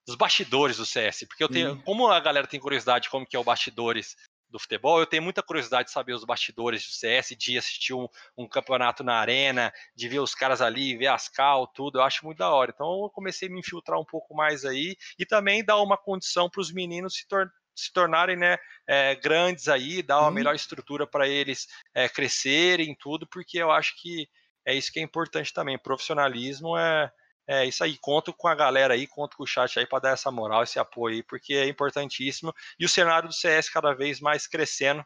dos 0.07 0.15
bastidores 0.15 0.77
do 0.77 0.85
CS, 0.85 1.25
porque 1.27 1.43
eu 1.43 1.49
tenho, 1.49 1.81
como 1.83 2.07
a 2.07 2.19
galera 2.21 2.47
tem 2.47 2.61
curiosidade 2.61 3.09
como 3.09 3.25
que 3.25 3.35
é 3.35 3.39
o 3.39 3.43
bastidores 3.43 4.15
do 4.49 4.57
futebol, 4.57 5.01
eu 5.01 5.05
tenho 5.05 5.21
muita 5.21 5.43
curiosidade 5.43 5.87
de 5.87 5.91
saber 5.91 6.13
os 6.13 6.23
bastidores 6.23 6.85
do 6.85 6.93
CS, 6.93 7.35
de 7.37 7.57
assistir 7.57 7.93
um, 7.93 8.07
um 8.37 8.47
campeonato 8.47 9.03
na 9.03 9.15
arena, 9.15 9.73
de 9.93 10.07
ver 10.07 10.19
os 10.19 10.33
caras 10.33 10.61
ali, 10.61 10.95
ver 10.95 11.07
as 11.07 11.27
cal, 11.27 11.67
tudo, 11.67 11.99
eu 11.99 12.03
acho 12.03 12.23
muito 12.23 12.37
da 12.37 12.49
hora. 12.49 12.71
Então 12.73 13.03
eu 13.03 13.09
comecei 13.09 13.49
a 13.49 13.51
me 13.51 13.59
infiltrar 13.59 13.99
um 13.99 14.05
pouco 14.05 14.33
mais 14.33 14.63
aí 14.63 14.95
e 15.19 15.25
também 15.25 15.65
dar 15.65 15.81
uma 15.81 15.97
condição 15.97 16.49
para 16.49 16.61
os 16.61 16.71
meninos 16.71 17.15
se, 17.15 17.27
tor 17.27 17.51
se 17.75 17.91
tornarem 17.91 18.37
né, 18.37 18.57
é, 18.87 19.13
grandes 19.15 19.67
aí, 19.67 20.01
dar 20.01 20.21
uma 20.21 20.31
melhor 20.31 20.55
estrutura 20.55 21.05
para 21.05 21.27
eles 21.27 21.67
é, 21.93 22.07
crescerem, 22.07 22.95
tudo, 22.95 23.27
porque 23.27 23.57
eu 23.57 23.69
acho 23.69 24.01
que 24.01 24.27
é 24.65 24.73
isso 24.73 24.91
que 24.91 24.99
é 24.99 25.03
importante 25.03 25.53
também. 25.53 25.77
Profissionalismo 25.77 26.77
é, 26.77 27.11
é 27.47 27.65
isso 27.65 27.83
aí, 27.83 27.97
conto 27.97 28.33
com 28.33 28.47
a 28.47 28.55
galera 28.55 28.93
aí, 28.93 29.07
conto 29.07 29.37
com 29.37 29.43
o 29.43 29.47
chat 29.47 29.79
aí 29.79 29.85
para 29.85 29.99
dar 29.99 30.11
essa 30.11 30.29
moral, 30.29 30.63
esse 30.63 30.77
apoio 30.77 31.15
aí, 31.15 31.23
porque 31.23 31.53
é 31.53 31.67
importantíssimo. 31.67 32.53
E 32.79 32.85
o 32.85 32.89
cenário 32.89 33.29
do 33.29 33.33
CS 33.33 33.69
cada 33.69 33.93
vez 33.93 34.19
mais 34.19 34.45
crescendo 34.45 35.03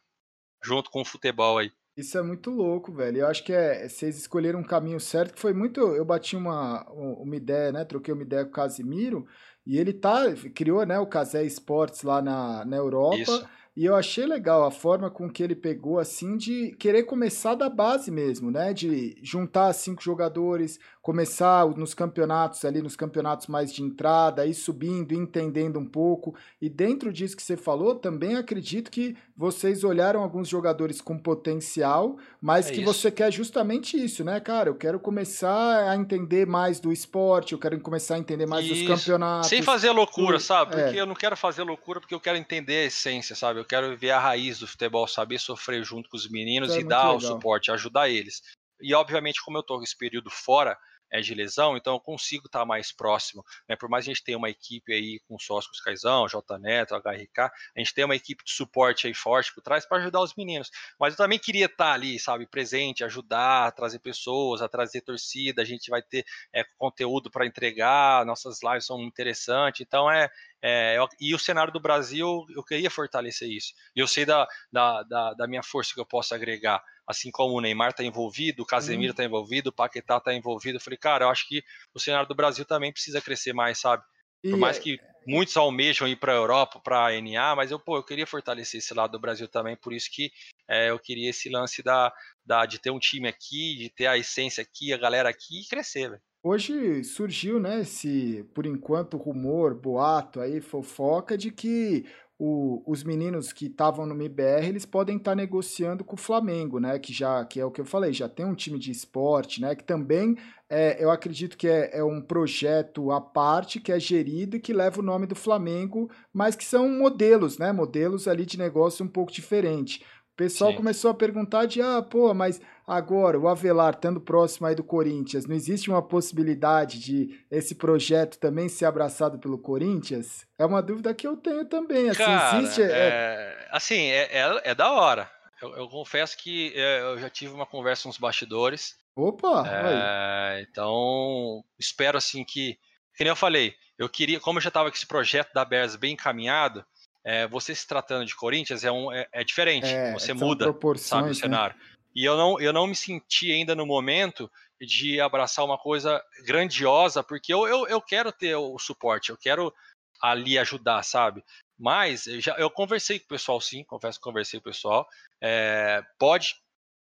junto 0.64 0.90
com 0.90 1.02
o 1.02 1.06
futebol 1.06 1.58
aí. 1.58 1.72
Isso 1.96 2.18
é 2.18 2.22
muito 2.22 2.50
louco, 2.50 2.92
velho. 2.94 3.20
Eu 3.20 3.28
acho 3.28 3.44
que 3.44 3.52
é, 3.52 3.88
vocês 3.88 4.18
escolheram 4.18 4.60
um 4.60 4.64
caminho 4.64 5.00
certo, 5.00 5.34
que 5.34 5.40
foi 5.40 5.54
muito. 5.54 5.82
Eu 5.82 6.06
bati 6.06 6.36
uma, 6.36 6.90
uma 6.90 7.36
ideia, 7.36 7.72
né? 7.72 7.84
Troquei 7.84 8.14
uma 8.14 8.24
ideia 8.24 8.46
com 8.46 8.50
o 8.50 8.54
Casimiro, 8.54 9.28
e 9.66 9.78
ele 9.78 9.94
tá, 9.94 10.24
criou 10.56 10.86
né, 10.86 10.98
o 11.00 11.06
Casé 11.06 11.44
Esportes 11.44 12.02
lá 12.04 12.22
na, 12.22 12.66
na 12.66 12.78
Europa. 12.78 13.18
Isso. 13.18 13.50
E 13.74 13.86
eu 13.86 13.96
achei 13.96 14.26
legal 14.26 14.66
a 14.66 14.72
forma 14.72 15.10
com 15.10 15.30
que 15.30 15.42
ele 15.42 15.56
pegou, 15.56 15.98
assim, 15.98 16.36
de 16.36 16.76
querer 16.78 17.04
começar 17.04 17.56
da 17.56 17.70
base 17.70 18.12
mesmo, 18.12 18.52
né? 18.52 18.74
De 18.74 19.18
juntar 19.24 19.72
cinco 19.72 20.04
jogadores, 20.04 20.78
começar 21.02 21.66
nos 21.78 21.94
campeonatos 21.94 22.66
ali, 22.66 22.82
nos 22.82 22.98
campeonatos 22.98 23.48
mais 23.48 23.74
de 23.74 23.82
entrada, 23.82 24.46
ir 24.46 24.54
subindo, 24.54 25.14
entendendo 25.14 25.80
um 25.80 25.86
pouco. 25.86 26.36
E 26.62 26.70
dentro 26.70 27.14
disso 27.14 27.38
que 27.38 27.44
você 27.44 27.56
falou, 27.56 27.96
também 27.96 28.36
acredito 28.36 28.92
que 28.92 29.16
vocês 29.42 29.84
olharam 29.84 30.22
alguns 30.22 30.48
jogadores 30.48 31.02
com 31.02 31.18
potencial, 31.18 32.16
mas 32.40 32.68
é 32.68 32.74
que 32.74 32.82
isso. 32.82 32.94
você 32.94 33.10
quer 33.10 33.34
justamente 33.34 33.98
isso, 33.98 34.24
né, 34.24 34.40
cara? 34.40 34.70
Eu 34.70 34.76
quero 34.76 35.00
começar 35.00 35.90
a 35.90 35.96
entender 35.96 36.46
mais 36.46 36.80
do 36.80 36.94
esporte, 36.94 37.54
eu 37.54 37.58
quero 37.58 37.80
começar 37.80 38.16
a 38.16 38.20
entender 38.20 38.46
mais 38.46 38.64
isso. 38.64 38.86
dos 38.86 39.00
campeonatos. 39.00 39.50
Sem 39.50 39.64
fazer 39.64 39.90
loucura, 39.90 40.40
sabe? 40.40 40.76
Porque 40.76 40.96
é. 40.96 41.02
eu 41.02 41.08
não 41.08 41.16
quero 41.16 41.36
fazer 41.36 41.64
loucura 41.64 42.00
porque 42.00 42.14
eu 42.14 42.20
quero 42.20 42.38
entender 42.38 42.84
a 42.84 42.86
essência, 42.86 43.36
sabe? 43.36 43.60
Eu 43.60 43.66
quero 43.66 43.98
ver 43.98 44.12
a 44.12 44.20
raiz 44.20 44.60
do 44.60 44.68
futebol, 44.68 45.08
saber 45.08 45.40
sofrer 45.40 45.84
junto 45.84 46.08
com 46.08 46.18
os 46.18 46.30
meninos 46.30 46.76
é 46.76 46.82
e 46.82 46.84
dar 46.84 47.06
legal. 47.06 47.18
o 47.18 47.22
suporte, 47.22 47.72
ajudar 47.72 48.10
eles. 48.10 48.44
e 48.80 48.94
obviamente, 48.94 49.42
como 49.44 49.58
eu 49.58 49.62
estou 49.62 49.82
esse 49.82 49.98
período 49.98 50.30
fora 50.30 50.78
é, 51.12 51.22
de 51.22 51.34
lesão, 51.34 51.76
então 51.76 51.94
eu 51.94 52.00
consigo 52.00 52.46
estar 52.46 52.66
mais 52.66 52.92
próximo. 52.92 53.44
Né? 53.68 53.76
Por 53.76 53.90
mais 53.90 54.06
que 54.06 54.12
a 54.12 54.14
gente 54.14 54.24
tenha 54.24 54.38
uma 54.38 54.50
equipe 54.50 54.94
aí 54.94 55.20
com 55.28 55.38
sócios 55.38 55.82
Caizão, 55.82 56.28
J 56.28 56.58
Neto, 56.58 56.96
HRK, 56.96 57.40
a 57.76 57.80
gente 57.80 57.94
tem 57.94 58.06
uma 58.06 58.16
equipe 58.16 58.44
de 58.44 58.52
suporte 58.52 59.08
aí 59.08 59.14
forte 59.14 59.54
por 59.54 59.62
trás 59.62 59.86
para 59.86 59.98
ajudar 59.98 60.22
os 60.22 60.36
meninos. 60.36 60.72
Mas 61.00 61.14
eu 61.14 61.18
também 61.18 61.40
queria 61.40 61.66
estar 61.66 61.92
ali, 61.92 62.18
sabe, 62.20 62.46
presente, 62.48 63.04
ajudar, 63.04 63.72
trazer 63.74 64.00
pessoas, 64.00 64.62
a 64.62 64.70
trazer 64.70 65.02
torcida, 65.02 65.62
a 65.62 65.66
gente 65.66 65.90
vai 65.90 66.02
ter 66.02 66.26
é, 66.54 66.64
conteúdo 66.78 67.30
para 67.30 67.46
entregar, 67.46 68.26
nossas 68.26 68.60
lives 68.64 68.86
são 68.86 69.02
interessantes, 69.02 69.82
então 69.82 70.10
é, 70.10 70.30
é, 70.62 70.98
eu, 70.98 71.08
e 71.20 71.34
o 71.34 71.40
cenário 71.40 71.74
do 71.74 71.80
Brasil, 71.80 72.46
eu 72.56 72.64
queria 72.64 72.90
fortalecer 72.90 73.50
isso. 73.50 73.74
E 73.96 74.00
eu 74.00 74.08
sei 74.08 74.26
da, 74.26 74.48
da, 74.72 75.04
da, 75.04 75.34
da 75.34 75.48
minha 75.48 75.64
força 75.64 75.94
que 75.94 76.00
eu 76.00 76.06
posso 76.06 76.34
agregar 76.36 76.84
assim 77.08 77.30
como 77.30 77.56
o 77.56 77.62
Neymar 77.62 77.90
está 77.90 78.04
envolvido, 78.04 78.64
o 78.64 78.66
Casemiro 78.66 79.12
está 79.12 79.24
envolvido, 79.24 79.70
o 79.70 79.74
Paquetá 79.74 80.18
está 80.18 80.34
envolvido. 80.34 80.78
Eu 80.78 80.82
falei, 80.82 80.98
cara, 80.98 81.26
eu 81.26 81.30
acho 81.30 81.48
que 81.48 81.64
o 81.94 82.00
cenário 82.00 82.28
do 82.28 82.36
Brasil 82.36 82.64
também 82.64 82.92
precisa 82.92 83.22
crescer 83.22 83.54
mais, 83.54 83.80
sabe? 83.80 84.04
Por 84.42 84.58
mais 84.58 84.78
é 84.78 84.80
que 84.80 85.00
muitos 85.26 85.56
almejam 85.58 86.08
ir 86.08 86.16
para 86.16 86.34
a 86.34 86.36
Europa, 86.36 86.80
para 86.80 87.08
a 87.08 87.22
NA, 87.22 87.56
mas 87.56 87.72
eu, 87.72 87.80
pô, 87.80 87.98
eu 87.98 88.04
queria 88.04 88.28
fortalecer 88.28 88.80
esse 88.80 88.94
lado 88.94 89.12
do 89.12 89.20
Brasil 89.20 89.48
também, 89.48 89.76
por 89.76 89.94
isso 89.94 90.10
que 90.12 90.32
é, 90.68 90.90
eu 90.90 91.00
queria 91.00 91.30
esse 91.30 91.50
lance 91.50 91.84
da, 91.84 92.12
da, 92.46 92.66
de 92.66 92.80
ter 92.80 92.92
um 92.92 93.00
time 93.00 93.28
aqui, 93.28 93.76
de 93.76 93.90
ter 93.90 94.08
a 94.08 94.18
essência 94.18 94.62
aqui, 94.62 94.94
a 94.94 94.98
galera 94.98 95.30
aqui 95.30 95.62
e 95.62 95.68
crescer. 95.68 96.22
Hoje 96.44 97.04
surgiu, 97.04 97.60
né, 97.60 97.82
esse, 97.82 98.44
por 98.56 98.66
enquanto, 98.66 99.16
rumor, 99.16 99.76
boato 99.76 100.40
aí, 100.40 100.60
fofoca 100.60 101.38
de 101.38 101.52
que 101.52 102.04
o, 102.44 102.82
os 102.88 103.04
meninos 103.04 103.54
que 103.54 103.68
estavam 103.68 104.04
no 104.04 104.16
MBR, 104.16 104.66
eles 104.68 104.84
podem 104.84 105.18
estar 105.18 105.32
tá 105.32 105.36
negociando 105.36 106.04
com 106.04 106.16
o 106.16 106.20
Flamengo, 106.20 106.80
né? 106.80 106.98
Que 106.98 107.14
já 107.14 107.46
que 107.46 107.60
é 107.60 107.66
o 107.66 107.70
que 107.70 107.80
eu 107.80 107.86
falei, 107.86 108.12
já 108.12 108.28
tem 108.28 108.44
um 108.44 108.56
time 108.56 108.80
de 108.80 108.90
esporte, 108.90 109.62
né? 109.62 109.76
Que 109.76 109.84
também 109.84 110.36
é, 110.68 110.98
eu 111.04 111.12
acredito 111.12 111.56
que 111.56 111.68
é, 111.68 112.00
é, 112.00 112.04
um 112.04 112.20
projeto 112.20 113.12
à 113.12 113.22
parte 113.22 113.80
que 113.80 113.92
é 113.92 114.00
gerido 114.00 114.58
e 114.58 114.60
que 114.60 114.74
leva 114.74 115.02
o 115.02 115.04
nome 115.04 115.28
do 115.28 115.36
Flamengo, 115.36 116.10
mas 116.34 116.56
que 116.56 116.66
são 116.66 116.90
modelos, 116.90 117.60
né? 117.60 117.72
Modelos 117.72 118.28
ali 118.28 118.44
de 118.44 118.58
negócio 118.58 119.06
um 119.06 119.08
pouco 119.08 119.32
diferente. 119.32 120.04
O 120.34 120.36
pessoal 120.38 120.72
Sim. 120.72 120.78
começou 120.78 121.12
a 121.12 121.14
perguntar 121.14 121.66
de 121.66 121.82
ah, 121.82 122.02
pô, 122.02 122.34
mas 122.34 122.60
Agora, 122.92 123.40
o 123.40 123.48
Avelar 123.48 123.94
estando 123.94 124.20
próximo 124.20 124.68
aí 124.68 124.76
do 124.76 124.84
Corinthians, 124.84 125.46
não 125.46 125.56
existe 125.56 125.90
uma 125.90 126.02
possibilidade 126.02 127.00
de 127.00 127.40
esse 127.50 127.74
projeto 127.76 128.38
também 128.38 128.68
ser 128.68 128.84
abraçado 128.84 129.40
pelo 129.40 129.58
Corinthians? 129.58 130.46
É 130.60 130.66
uma 130.66 130.82
dúvida 130.82 131.14
que 131.14 131.26
eu 131.26 131.38
tenho 131.38 131.64
também. 131.64 132.10
Assim, 132.10 132.18
Cara, 132.18 132.58
existe. 132.58 132.82
É... 132.82 132.88
É, 132.92 133.68
assim, 133.72 133.96
é, 133.96 134.24
é, 134.30 134.62
é, 134.72 134.76
da 134.76 134.92
hora. 134.92 135.32
Eu, 135.62 135.74
eu 135.78 135.88
confesso 135.88 136.36
que 136.38 136.74
é, 136.76 137.00
eu 137.00 137.18
já 137.18 137.30
tive 137.30 137.54
uma 137.54 137.66
conversa 137.66 138.10
nos 138.10 138.18
bastidores. 138.18 138.98
Opa! 139.16 139.64
É, 139.66 140.66
então, 140.70 141.64
espero 141.80 142.18
assim 142.18 142.44
que. 142.44 142.78
Que 143.16 143.24
nem 143.24 143.32
eu 143.32 143.38
falei, 143.38 143.74
eu 143.98 144.10
queria, 144.10 144.40
como 144.42 144.58
eu 144.58 144.64
já 144.64 144.68
estava 144.68 144.90
com 144.90 144.98
esse 144.98 145.08
projeto 145.08 145.54
da 145.54 145.64
Bears 145.64 145.96
bem 145.96 146.14
encaminhado, 146.14 146.84
é, 147.24 147.48
você 147.48 147.74
se 147.76 147.88
tratando 147.88 148.26
de 148.26 148.36
Corinthians 148.36 148.84
é, 148.84 148.92
um, 148.92 149.12
é, 149.12 149.28
é 149.32 149.44
diferente. 149.44 149.88
É, 149.88 150.14
você 150.14 150.34
muda 150.34 150.66
sabe, 150.98 151.26
o 151.26 151.28
né? 151.28 151.34
cenário. 151.34 151.76
Né? 151.76 151.84
E 152.16 152.26
eu 152.26 152.36
não, 152.36 152.60
eu 152.60 152.74
não 152.74 152.88
me 152.88 152.96
senti 152.96 153.52
ainda 153.52 153.74
no 153.74 153.86
momento 153.86 154.52
de 154.80 155.22
abraçar 155.22 155.64
uma 155.64 155.78
coisa 155.78 156.22
grandiosa, 156.46 157.24
porque 157.24 157.54
eu, 157.54 157.68
eu, 157.68 157.88
eu 157.88 158.02
quero 158.02 158.32
ter 158.32 158.56
o 158.56 158.78
suporte, 158.80 159.30
eu 159.30 159.38
quero 159.38 159.74
ali 160.22 160.58
ajudar, 160.58 161.04
sabe? 161.04 161.44
Mas 161.80 162.28
eu, 162.28 162.42
já, 162.42 162.56
eu 162.58 162.70
conversei 162.70 163.20
com 163.20 163.26
o 163.26 163.30
pessoal, 163.30 163.62
sim, 163.62 163.84
confesso 163.84 164.20
que 164.20 164.24
conversei 164.24 164.60
com 164.60 164.70
o 164.70 164.72
pessoal. 164.72 165.08
É, 165.42 166.04
pode 166.20 166.56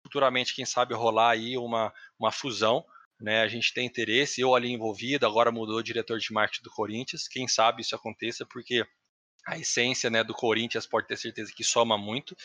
futuramente, 0.04 0.56
quem 0.56 0.66
sabe, 0.66 0.94
rolar 0.94 1.32
aí 1.32 1.58
uma, 1.58 1.94
uma 2.18 2.32
fusão. 2.32 2.86
Né, 3.22 3.42
a 3.42 3.50
gente 3.50 3.74
tem 3.74 3.86
interesse, 3.86 4.40
eu 4.40 4.56
ali 4.56 4.72
envolvido, 4.72 5.26
agora 5.26 5.52
mudou 5.52 5.80
o 5.80 5.84
diretor 5.84 6.20
de 6.20 6.32
marketing 6.32 6.64
do 6.64 6.72
Corinthians. 6.72 7.28
Quem 7.28 7.50
sabe 7.50 7.82
isso 7.82 7.94
aconteça, 7.94 8.46
porque 8.46 8.86
a 9.50 9.58
essência 9.58 10.10
né, 10.10 10.24
do 10.24 10.34
Corinthians 10.34 10.86
pode 10.88 11.08
ter 11.08 11.18
certeza 11.18 11.52
que 11.56 11.64
soma 11.64 11.98
muito 11.98 12.36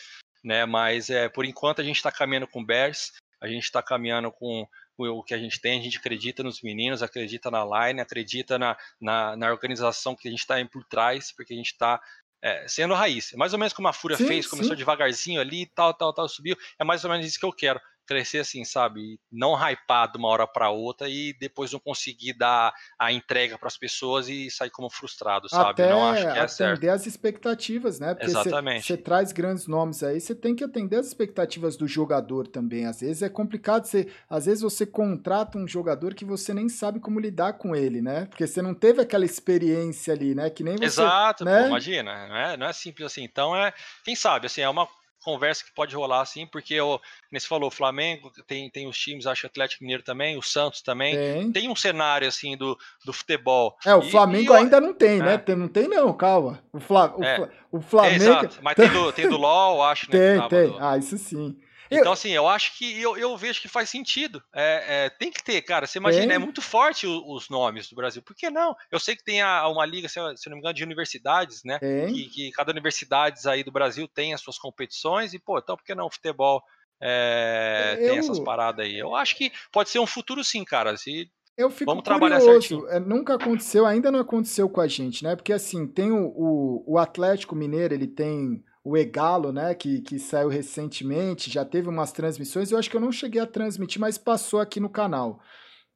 né? 0.45 0.63
Mas 0.63 1.09
é, 1.09 1.27
por 1.27 1.43
enquanto 1.43 1.81
a 1.81 1.83
gente 1.83 1.95
está 1.95 2.11
caminhando 2.11 2.47
com 2.47 2.63
Bears, 2.63 3.11
a 3.41 3.47
gente 3.47 3.63
está 3.63 3.81
caminhando 3.81 4.31
com, 4.31 4.65
o 4.97 5.23
que 5.23 5.33
a 5.33 5.37
gente 5.39 5.59
tem, 5.59 5.79
a 5.79 5.83
gente 5.83 5.97
acredita 5.97 6.43
nos 6.43 6.61
meninos, 6.61 7.01
acredita 7.01 7.49
na 7.49 7.65
line, 7.65 7.99
acredita 7.99 8.59
na, 8.59 8.77
na, 9.01 9.35
na 9.35 9.51
organização 9.51 10.15
que 10.15 10.27
a 10.27 10.31
gente 10.31 10.41
está 10.41 10.55
por 10.71 10.85
trás, 10.85 11.31
porque 11.31 11.53
a 11.53 11.57
gente 11.57 11.71
está 11.71 11.99
é, 12.41 12.67
sendo 12.67 12.93
raiz. 12.93 13.33
É 13.33 13.37
mais 13.37 13.53
ou 13.53 13.59
menos 13.59 13.73
como 13.73 13.87
a 13.87 13.93
Fúria 13.93 14.15
sim, 14.15 14.27
fez, 14.27 14.47
começou 14.47 14.73
sim. 14.73 14.77
devagarzinho 14.77 15.41
ali, 15.41 15.65
tal, 15.65 15.93
tal, 15.95 16.13
tal, 16.13 16.29
subiu. 16.29 16.55
É 16.79 16.83
mais 16.83 17.03
ou 17.03 17.09
menos 17.09 17.25
isso 17.25 17.39
que 17.39 17.45
eu 17.45 17.51
quero 17.51 17.81
crescer 18.05 18.39
assim, 18.39 18.63
sabe? 18.63 19.19
Não 19.31 19.53
hypar 19.53 20.11
de 20.11 20.17
uma 20.17 20.27
hora 20.27 20.47
para 20.47 20.69
outra 20.69 21.09
e 21.09 21.33
depois 21.39 21.71
não 21.71 21.79
conseguir 21.79 22.33
dar 22.33 22.73
a 22.97 23.11
entrega 23.11 23.57
para 23.57 23.67
as 23.67 23.77
pessoas 23.77 24.29
e 24.29 24.49
sair 24.49 24.69
como 24.69 24.89
frustrado, 24.89 25.49
sabe? 25.49 25.71
Até 25.71 25.89
não 25.89 26.09
acho 26.09 26.21
que 26.21 26.27
é 26.27 26.41
atender 26.41 26.47
certo. 26.47 26.89
as 26.89 27.07
expectativas, 27.07 27.99
né? 27.99 28.13
Porque 28.13 28.25
Exatamente. 28.25 28.85
Você 28.85 28.97
traz 28.97 29.31
grandes 29.31 29.67
nomes 29.67 30.03
aí, 30.03 30.19
você 30.19 30.35
tem 30.35 30.55
que 30.55 30.63
atender 30.63 30.97
as 30.97 31.07
expectativas 31.07 31.75
do 31.75 31.87
jogador 31.87 32.47
também. 32.47 32.85
Às 32.85 33.01
vezes 33.01 33.21
é 33.21 33.29
complicado, 33.29 33.85
você, 33.85 34.07
às 34.29 34.45
vezes 34.45 34.61
você 34.61 34.85
contrata 34.85 35.57
um 35.57 35.67
jogador 35.67 36.13
que 36.13 36.25
você 36.25 36.53
nem 36.53 36.69
sabe 36.69 36.99
como 36.99 37.19
lidar 37.19 37.53
com 37.53 37.75
ele, 37.75 38.01
né? 38.01 38.25
Porque 38.25 38.45
você 38.45 38.61
não 38.61 38.73
teve 38.73 39.01
aquela 39.01 39.25
experiência 39.25 40.13
ali, 40.13 40.35
né? 40.35 40.49
Que 40.49 40.63
nem 40.63 40.75
você, 40.75 40.85
Exato, 40.85 41.43
né? 41.43 41.61
Pô, 41.61 41.67
imagina, 41.67 42.27
não 42.27 42.35
é, 42.35 42.57
não 42.57 42.67
é 42.67 42.73
simples 42.73 43.05
assim. 43.05 43.23
Então 43.23 43.55
é, 43.55 43.73
quem 44.03 44.15
sabe, 44.15 44.45
assim, 44.47 44.61
é 44.61 44.69
uma 44.69 44.87
conversa 45.25 45.65
que 45.65 45.71
pode 45.73 45.95
rolar 45.95 46.21
assim, 46.21 46.45
porque 46.45 46.79
o, 46.79 46.99
como 46.99 47.39
você 47.39 47.47
falou, 47.47 47.67
o 47.67 47.71
Flamengo 47.71 48.31
tem, 48.47 48.69
tem 48.69 48.87
os 48.87 48.97
times, 48.97 49.25
acho 49.25 49.41
que 49.41 49.47
o 49.47 49.49
Atlético 49.49 49.83
Mineiro 49.83 50.03
também, 50.03 50.37
o 50.37 50.41
Santos 50.41 50.81
também. 50.81 51.15
Tem, 51.15 51.51
tem 51.51 51.69
um 51.69 51.75
cenário 51.75 52.27
assim 52.27 52.55
do, 52.55 52.77
do 53.03 53.11
futebol. 53.11 53.75
É, 53.83 53.95
o 53.95 54.03
Flamengo 54.03 54.53
e, 54.53 54.55
ainda 54.55 54.79
não 54.79 54.93
tem, 54.93 55.19
né? 55.19 55.43
É. 55.45 55.55
Não 55.55 55.67
tem, 55.67 55.87
não, 55.87 56.13
calma. 56.13 56.63
O, 56.71 56.79
Fla, 56.79 57.13
o, 57.17 57.23
é. 57.23 57.49
o 57.71 57.81
Flamengo. 57.81 58.13
É, 58.13 58.15
exato, 58.17 58.59
mas 58.61 58.75
tem 58.75 58.89
do, 58.89 59.11
tem 59.11 59.27
do 59.27 59.37
LOL, 59.37 59.83
acho, 59.83 60.05
né? 60.11 60.39
Tem, 60.39 60.47
tem. 60.47 60.69
Do... 60.69 60.77
Ah, 60.79 60.97
isso 60.97 61.17
sim. 61.17 61.57
Então, 61.89 62.11
assim, 62.11 62.29
eu 62.31 62.47
acho 62.47 62.77
que 62.77 63.01
eu, 63.01 63.17
eu 63.17 63.35
vejo 63.37 63.61
que 63.61 63.67
faz 63.67 63.89
sentido. 63.89 64.41
É, 64.53 65.05
é, 65.05 65.09
tem 65.09 65.31
que 65.31 65.43
ter, 65.43 65.61
cara. 65.61 65.85
Você 65.85 65.99
imagina, 65.99 66.33
é 66.33 66.37
muito 66.37 66.61
forte 66.61 67.05
os, 67.05 67.21
os, 67.25 67.49
nomes 67.49 67.89
do 67.89 67.95
Brasil. 67.95 68.21
Por 68.21 68.35
que 68.35 68.49
não? 68.49 68.75
Eu 68.91 68.99
sei 68.99 69.15
que 69.15 69.23
tem 69.23 69.41
a, 69.41 69.67
uma 69.67 69.85
liga, 69.85 70.07
se, 70.07 70.19
se 70.35 70.49
não 70.49 70.55
me 70.55 70.59
engano, 70.59 70.73
de 70.73 70.83
universidades, 70.83 71.63
né? 71.63 71.79
Que, 71.79 72.29
que, 72.29 72.51
cada 72.51 72.71
universidade 72.71 73.39
aí 73.47 73.63
do 73.63 73.71
Brasil 73.71 74.07
tem 74.07 74.33
as 74.33 74.41
suas 74.41 74.57
competições. 74.57 75.33
E, 75.33 75.39
pô, 75.39 75.57
então 75.59 75.75
por 75.75 75.83
que 75.83 75.95
não 75.95 76.07
o 76.07 76.11
futebol 76.11 76.63
é, 77.01 77.97
eu... 77.99 78.09
tem 78.09 78.17
essas 78.17 78.39
paradas 78.39 78.85
aí? 78.85 78.97
Eu 78.97 79.15
acho 79.15 79.35
que 79.35 79.51
pode 79.71 79.89
ser 79.89 79.99
um 79.99 80.07
futuro 80.07 80.43
sim, 80.43 80.63
cara. 80.63 80.95
Se 80.97 81.29
eu 81.57 81.69
fico 81.69 81.89
Vamos 81.89 82.03
trabalhar 82.03 82.39
curioso. 82.39 82.85
É, 82.89 82.99
nunca 82.99 83.35
aconteceu, 83.35 83.85
ainda 83.85 84.11
não 84.11 84.19
aconteceu 84.19 84.69
com 84.69 84.81
a 84.81 84.87
gente, 84.87 85.23
né? 85.23 85.35
Porque 85.35 85.53
assim, 85.53 85.87
tem 85.87 86.11
o, 86.11 86.27
o, 86.27 86.93
o 86.93 86.97
Atlético 86.97 87.55
Mineiro, 87.55 87.93
ele 87.93 88.07
tem 88.07 88.63
o 88.85 88.95
Egalo, 88.95 89.51
né, 89.51 89.73
que, 89.73 89.99
que 89.99 90.19
saiu 90.19 90.47
recentemente, 90.47 91.49
já 91.49 91.65
teve 91.65 91.89
umas 91.89 92.11
transmissões, 92.11 92.69
eu 92.69 92.77
acho 92.77 92.87
que 92.87 92.95
eu 92.95 93.01
não 93.01 93.11
cheguei 93.11 93.41
a 93.41 93.47
transmitir, 93.47 93.99
mas 93.99 94.15
passou 94.15 94.59
aqui 94.59 94.79
no 94.79 94.89
canal. 94.89 95.41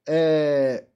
É, 0.07 0.87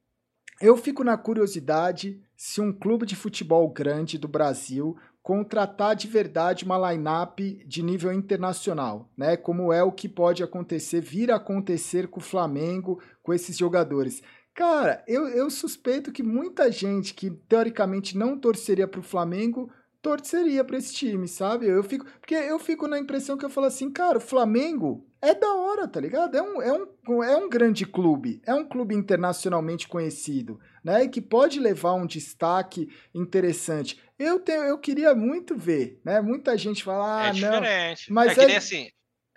eu 0.60 0.76
fico 0.76 1.04
na 1.04 1.16
curiosidade 1.16 2.20
se 2.36 2.60
um 2.60 2.72
clube 2.72 3.06
de 3.06 3.14
futebol 3.14 3.68
grande 3.70 4.18
do 4.18 4.26
Brasil 4.26 4.96
contratar 5.22 5.94
de 5.94 6.08
verdade 6.08 6.64
uma 6.64 6.90
line-up 6.90 7.64
de 7.64 7.82
nível 7.82 8.12
internacional, 8.12 9.08
né? 9.16 9.36
Como 9.36 9.72
é 9.72 9.82
o 9.82 9.92
que 9.92 10.08
pode 10.08 10.42
acontecer, 10.42 11.00
vir 11.00 11.30
a 11.30 11.36
acontecer 11.36 12.08
com 12.08 12.18
o 12.18 12.22
Flamengo, 12.22 13.00
com 13.22 13.32
esses 13.32 13.56
jogadores. 13.56 14.20
Cara, 14.52 15.02
eu, 15.06 15.28
eu 15.28 15.48
suspeito 15.48 16.10
que 16.10 16.24
muita 16.24 16.70
gente 16.72 17.14
que 17.14 17.30
teoricamente 17.30 18.18
não 18.18 18.38
torceria 18.38 18.88
para 18.88 19.00
o 19.00 19.04
Flamengo 19.04 19.70
torceria 20.04 20.62
para 20.62 20.76
esse 20.76 20.92
time, 20.92 21.26
sabe? 21.26 21.66
Eu 21.66 21.82
fico, 21.82 22.04
porque 22.20 22.34
eu 22.34 22.58
fico 22.58 22.86
na 22.86 22.98
impressão 22.98 23.38
que 23.38 23.44
eu 23.44 23.48
falo 23.48 23.66
assim, 23.66 23.90
cara, 23.90 24.18
o 24.18 24.20
Flamengo 24.20 25.08
é 25.22 25.34
da 25.34 25.54
hora, 25.54 25.88
tá 25.88 25.98
ligado? 25.98 26.36
É 26.36 26.42
um, 26.42 26.60
é 26.60 26.72
um, 26.72 27.24
é 27.24 27.36
um 27.38 27.48
grande 27.48 27.86
clube, 27.86 28.42
é 28.46 28.54
um 28.54 28.68
clube 28.68 28.94
internacionalmente 28.94 29.88
conhecido, 29.88 30.60
né? 30.84 31.04
E 31.04 31.08
que 31.08 31.22
pode 31.22 31.58
levar 31.58 31.94
um 31.94 32.06
destaque 32.06 32.86
interessante. 33.14 33.98
Eu 34.18 34.38
tenho, 34.38 34.64
eu 34.64 34.78
queria 34.78 35.14
muito 35.14 35.56
ver, 35.56 35.98
né? 36.04 36.20
Muita 36.20 36.56
gente 36.58 36.84
fala, 36.84 37.22
ah, 37.22 37.28
é 37.28 37.32
diferente. 37.32 38.10
não, 38.10 38.14
mas 38.14 38.32
é 38.32 38.34
que 38.34 38.40
é... 38.42 38.46
nem 38.46 38.56
assim. 38.56 38.90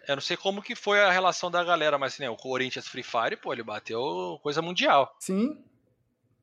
Eu 0.06 0.16
não 0.16 0.22
sei 0.22 0.38
como 0.38 0.62
que 0.62 0.76
foi 0.76 1.02
a 1.02 1.12
relação 1.12 1.50
da 1.52 1.64
galera, 1.64 1.98
mas 1.98 2.18
né, 2.18 2.30
o 2.30 2.36
Corinthians 2.36 2.88
Free 2.88 3.04
Fire, 3.04 3.36
pô, 3.36 3.52
ele 3.52 3.64
bateu 3.64 4.40
coisa 4.42 4.62
mundial. 4.62 5.14
Sim. 5.20 5.58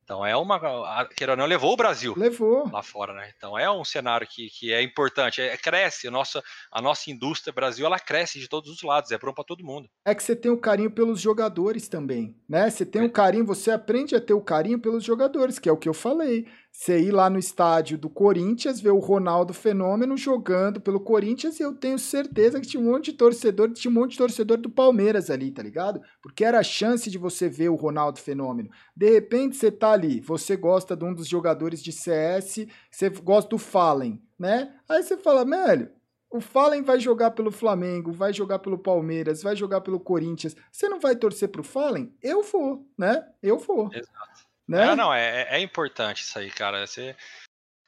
Então 0.05 0.25
é 0.25 0.37
uma. 0.37 1.07
Queira 1.17 1.33
ou 1.33 1.37
não, 1.37 1.47
levou 1.47 1.73
o 1.73 1.77
Brasil 1.77 2.15
levou. 2.17 2.71
lá 2.71 2.83
fora, 2.83 3.15
né? 3.15 3.33
Então 3.37 3.59
é 3.59 3.71
um 3.71 3.85
cenário 3.85 4.27
que, 4.27 4.51
que 4.51 4.73
é 4.73 4.83
importante. 4.83 5.41
É, 5.41 5.57
cresce, 5.57 6.07
a 6.07 6.11
nossa, 6.11 6.43
a 6.71 6.83
nossa 6.83 7.11
indústria 7.11 7.53
Brasil 7.53 7.87
ela 7.87 7.99
cresce 7.99 8.39
de 8.39 8.49
todos 8.49 8.71
os 8.71 8.83
lados, 8.83 9.11
é 9.11 9.19
bom 9.19 9.33
para 9.33 9.45
todo 9.45 9.65
mundo. 9.65 9.89
É 10.05 10.15
que 10.15 10.23
você 10.23 10.37
tem 10.37 10.51
o 10.51 10.55
um 10.55 10.61
carinho 10.61 10.91
pelos 10.91 11.21
jogadores 11.21 11.89
também, 11.89 12.37
né? 12.49 12.69
Você 12.69 12.85
tem 12.85 13.01
o 13.01 13.05
é. 13.05 13.09
um 13.09 13.11
carinho, 13.11 13.47
você 13.47 13.71
aprende 13.71 14.15
a 14.15 14.21
ter 14.21 14.35
o 14.35 14.39
um 14.39 14.45
carinho 14.45 14.79
pelos 14.79 15.03
jogadores, 15.03 15.59
que 15.59 15.69
é 15.69 15.73
o 15.73 15.77
que 15.77 15.89
eu 15.89 15.95
falei. 15.95 16.47
Você 16.77 17.01
ir 17.01 17.13
lá 17.13 17.31
no 17.31 17.39
estádio 17.39 17.97
do 17.97 18.11
Corinthians, 18.11 18.81
ver 18.81 18.91
o 18.91 18.99
Ronaldo 18.99 19.55
Fenômeno 19.55 20.17
jogando 20.17 20.81
pelo 20.81 20.99
Corinthians, 20.99 21.61
e 21.61 21.63
eu 21.63 21.73
tenho 21.73 21.97
certeza 22.01 22.61
que 22.61 22.67
tinha 22.67 22.83
um 22.83 22.91
monte 22.91 23.13
de 23.13 23.17
torcedor, 23.17 23.71
tinha 23.71 23.89
um 23.89 23.95
monte 23.95 24.11
de 24.11 24.19
torcedor 24.19 24.59
do 24.59 24.69
Palmeiras 24.69 25.31
ali, 25.31 25.53
tá 25.53 25.63
ligado? 25.63 26.03
Porque 26.21 26.45
era 26.45 26.59
a 26.59 26.65
chance 26.65 27.09
de 27.09 27.17
você 27.17 27.49
ver 27.49 27.69
o 27.69 27.77
Ronaldo 27.77 28.19
Fenômeno. 28.19 28.69
De 28.95 29.09
repente 29.09 29.57
você 29.57 29.71
tá 29.71 29.93
ali, 29.93 30.21
você 30.21 30.57
gosta 30.57 30.97
de 30.97 31.05
um 31.05 31.15
dos 31.15 31.29
jogadores 31.29 31.81
de 31.81 31.93
CS, 31.93 32.67
você 32.91 33.09
gosta 33.09 33.51
do 33.51 33.59
Fallen, 33.59 34.21
né? 34.37 34.75
Aí 34.89 35.01
você 35.01 35.17
fala, 35.17 35.45
velho, 35.45 35.91
o 36.29 36.41
Fallen 36.41 36.83
vai 36.83 36.99
jogar 36.99 37.31
pelo 37.31 37.53
Flamengo, 37.53 38.11
vai 38.11 38.33
jogar 38.33 38.59
pelo 38.59 38.77
Palmeiras, 38.77 39.45
vai 39.45 39.55
jogar 39.55 39.81
pelo 39.81 40.01
Corinthians. 40.01 40.57
Você 40.73 40.89
não 40.89 40.99
vai 40.99 41.15
torcer 41.15 41.49
pro 41.51 41.63
Fallen? 41.63 42.13
Eu 42.21 42.43
vou, 42.43 42.85
né? 42.99 43.25
Eu 43.41 43.61
vou. 43.61 43.89
Exato. 43.93 44.34
Né? 44.69 44.93
É, 44.93 44.97
não, 44.97 45.13
é, 45.13 45.49
é 45.51 45.61
importante 45.61 46.23
isso 46.23 46.39
aí, 46.39 46.51
cara. 46.51 46.87
Você, 46.87 47.17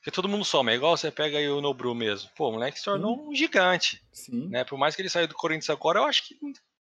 porque 0.01 0.11
todo 0.11 0.29
mundo 0.29 0.45
soma, 0.45 0.71
é 0.71 0.75
igual 0.75 0.97
você 0.97 1.11
pega 1.11 1.39
aí 1.39 1.49
o 1.49 1.61
Nobru 1.61 1.95
mesmo. 1.95 2.31
Pô, 2.37 2.49
o 2.49 2.53
moleque 2.53 2.79
se 2.79 2.85
tornou 2.85 3.17
Sim. 3.17 3.29
um 3.29 3.35
gigante. 3.35 4.03
Sim. 4.13 4.49
Né? 4.49 4.65
Por 4.65 4.79
mais 4.79 4.95
que 4.95 5.03
ele 5.03 5.09
saiu 5.09 5.27
do 5.27 5.35
Corinthians 5.35 5.71
agora, 5.71 5.99
eu 5.99 6.05
acho 6.05 6.29
que 6.29 6.37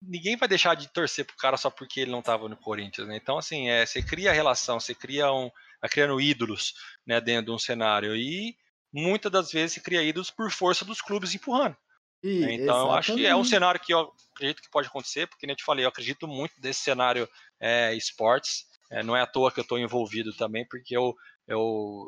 ninguém 0.01 0.37
vai 0.37 0.49
deixar 0.49 0.75
de 0.75 0.89
torcer 0.89 1.25
pro 1.25 1.37
cara 1.37 1.57
só 1.57 1.71
porque 1.71 2.01
ele 2.01 2.11
não 2.11 2.23
tava 2.23 2.49
no 2.49 2.57
Corinthians, 2.57 3.07
né? 3.07 3.17
Então, 3.17 3.39
assim, 3.39 3.69
é, 3.69 3.87
você 3.87 4.03
cria 4.03 4.33
relação, 4.33 4.81
você 4.81 4.95
cria 4.95 5.33
um. 5.33 5.51
Vai 5.81 5.91
criando 5.91 6.21
ídolos 6.21 6.75
né, 7.07 7.21
dentro 7.21 7.47
de 7.47 7.51
um 7.53 7.59
cenário. 7.59 8.17
E 8.17 8.57
muitas 8.93 9.31
das 9.33 9.51
vezes 9.51 9.73
se 9.75 9.81
cria 9.81 10.03
ídolos 10.03 10.31
por 10.31 10.51
força 10.51 10.85
dos 10.85 11.01
clubes 11.01 11.35
empurrando. 11.35 11.77
E, 12.23 12.41
né? 12.41 12.53
então 12.55 12.65
exatamente. 12.65 12.87
eu 12.87 12.93
acho 12.93 13.15
que 13.15 13.27
é 13.27 13.35
um 13.35 13.45
cenário 13.45 13.81
que 13.81 13.93
eu 13.93 14.13
acredito 14.33 14.63
que 14.63 14.71
pode 14.71 14.87
acontecer, 14.87 15.27
porque 15.27 15.47
nem 15.47 15.53
eu 15.53 15.57
te 15.57 15.65
falei, 15.65 15.85
eu 15.85 15.89
acredito 15.89 16.29
muito 16.29 16.61
desse 16.61 16.81
cenário 16.81 17.29
é, 17.61 17.95
esportes. 17.95 18.65
É, 18.93 19.03
não 19.03 19.17
é 19.17 19.23
à 19.23 19.27
toa 19.27 19.51
que 19.51 19.59
eu 19.59 19.63
estou 19.63 19.79
envolvido 19.79 20.35
também, 20.37 20.67
porque 20.69 20.97
eu 20.97 21.15
eu 21.49 22.07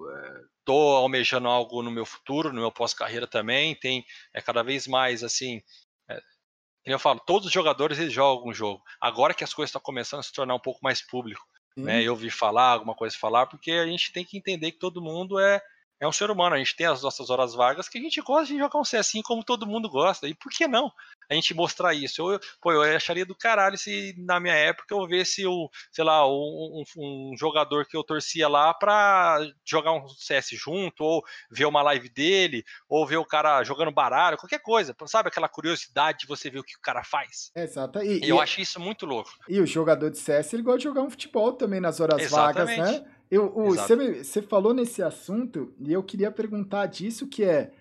estou 0.61 0.97
é, 0.97 1.03
almejando 1.03 1.49
algo 1.49 1.83
no 1.83 1.91
meu 1.91 2.07
futuro, 2.07 2.53
no 2.53 2.61
meu 2.61 2.71
pós-carreira 2.71 3.27
também. 3.27 3.75
Tem 3.75 4.05
é, 4.33 4.41
cada 4.41 4.63
vez 4.63 4.87
mais 4.87 5.25
assim. 5.25 5.63
É, 6.09 6.21
eu 6.85 6.99
falo, 6.99 7.21
todos 7.21 7.47
os 7.47 7.53
jogadores 7.53 7.99
eles 7.99 8.13
jogam 8.13 8.49
um 8.51 8.55
jogo. 8.55 8.83
Agora 9.01 9.35
que 9.35 9.43
as 9.43 9.53
coisas 9.53 9.71
estão 9.71 9.81
começando 9.81 10.21
a 10.21 10.23
se 10.23 10.33
tornar 10.33 10.55
um 10.55 10.61
pouco 10.61 10.81
mais 10.83 11.01
público, 11.03 11.43
né? 11.77 12.03
Eu 12.03 12.13
ouvi 12.13 12.31
falar 12.31 12.73
alguma 12.73 12.95
coisa 12.95 13.17
falar, 13.19 13.47
porque 13.47 13.73
a 13.73 13.87
gente 13.87 14.13
tem 14.13 14.25
que 14.25 14.39
entender 14.39 14.73
que 14.73 14.79
todo 14.79 15.03
mundo 15.03 15.41
é 15.41 15.61
é 16.05 16.09
um 16.09 16.13
ser 16.13 16.31
humano, 16.31 16.55
a 16.55 16.59
gente 16.59 16.77
tem 16.77 16.87
as 16.87 17.03
nossas 17.03 17.31
horas 17.31 17.55
vagas 17.55 17.89
que 17.89 17.99
a 17.99 18.01
gente 18.01 18.21
gosta 18.21 18.53
de 18.53 18.59
jogar 18.59 18.79
um 18.79 18.85
CS 18.85 19.13
como 19.25 19.43
todo 19.43 19.67
mundo 19.67 19.89
gosta. 19.89 20.29
E 20.29 20.35
por 20.35 20.51
que 20.51 20.67
não? 20.67 20.93
A 21.31 21.35
gente 21.35 21.55
mostrar 21.55 21.95
isso. 21.95 22.31
Eu, 22.31 22.39
pô, 22.61 22.73
eu 22.73 22.83
acharia 22.83 23.25
do 23.25 23.35
caralho 23.35 23.79
se 23.79 24.15
na 24.19 24.39
minha 24.39 24.55
época 24.55 24.95
eu 24.95 25.07
visse 25.07 25.47
o, 25.47 25.71
sei 25.91 26.05
lá, 26.05 26.29
um, 26.29 26.83
um, 26.97 27.33
um 27.33 27.37
jogador 27.37 27.87
que 27.87 27.97
eu 27.97 28.05
torcia 28.05 28.47
lá 28.47 28.75
pra 28.75 29.39
jogar 29.65 29.93
um 29.93 30.07
CS 30.09 30.51
junto, 30.51 31.03
ou 31.03 31.25
ver 31.51 31.65
uma 31.65 31.83
live 31.83 32.09
dele, 32.11 32.65
ou 32.89 33.07
ver 33.07 33.17
o 33.17 33.25
cara 33.25 33.65
jogando 33.65 33.91
baralho, 33.91 34.37
qualquer 34.37 34.61
coisa. 34.61 34.95
Sabe 35.07 35.29
aquela 35.29 35.49
curiosidade 35.49 36.19
de 36.21 36.27
você 36.27 36.51
ver 36.51 36.59
o 36.59 36.65
que 36.65 36.77
o 36.77 36.81
cara 36.83 37.03
faz? 37.03 37.51
Exato. 37.57 38.03
E, 38.03 38.29
eu 38.29 38.37
e, 38.37 38.41
acho 38.41 38.61
isso 38.61 38.79
muito 38.79 39.07
louco. 39.07 39.31
E 39.49 39.59
o 39.59 39.67
jogador 39.67 40.11
de 40.11 40.19
CS, 40.19 40.53
ele 40.53 40.63
gosta 40.63 40.79
de 40.79 40.85
jogar 40.85 41.03
um 41.03 41.11
futebol 41.11 41.53
também 41.55 41.81
nas 41.81 41.99
horas 41.99 42.21
Exatamente. 42.21 42.77
vagas, 42.77 43.01
né? 43.01 43.15
Eu, 43.35 43.53
você, 43.53 44.43
falou 44.43 44.73
nesse 44.73 45.03
assunto 45.03 45.75
e 45.81 45.93
eu 45.93 46.03
queria 46.03 46.31
perguntar 46.31 46.87
disso 46.87 47.29
que 47.29 47.43
é 47.43 47.73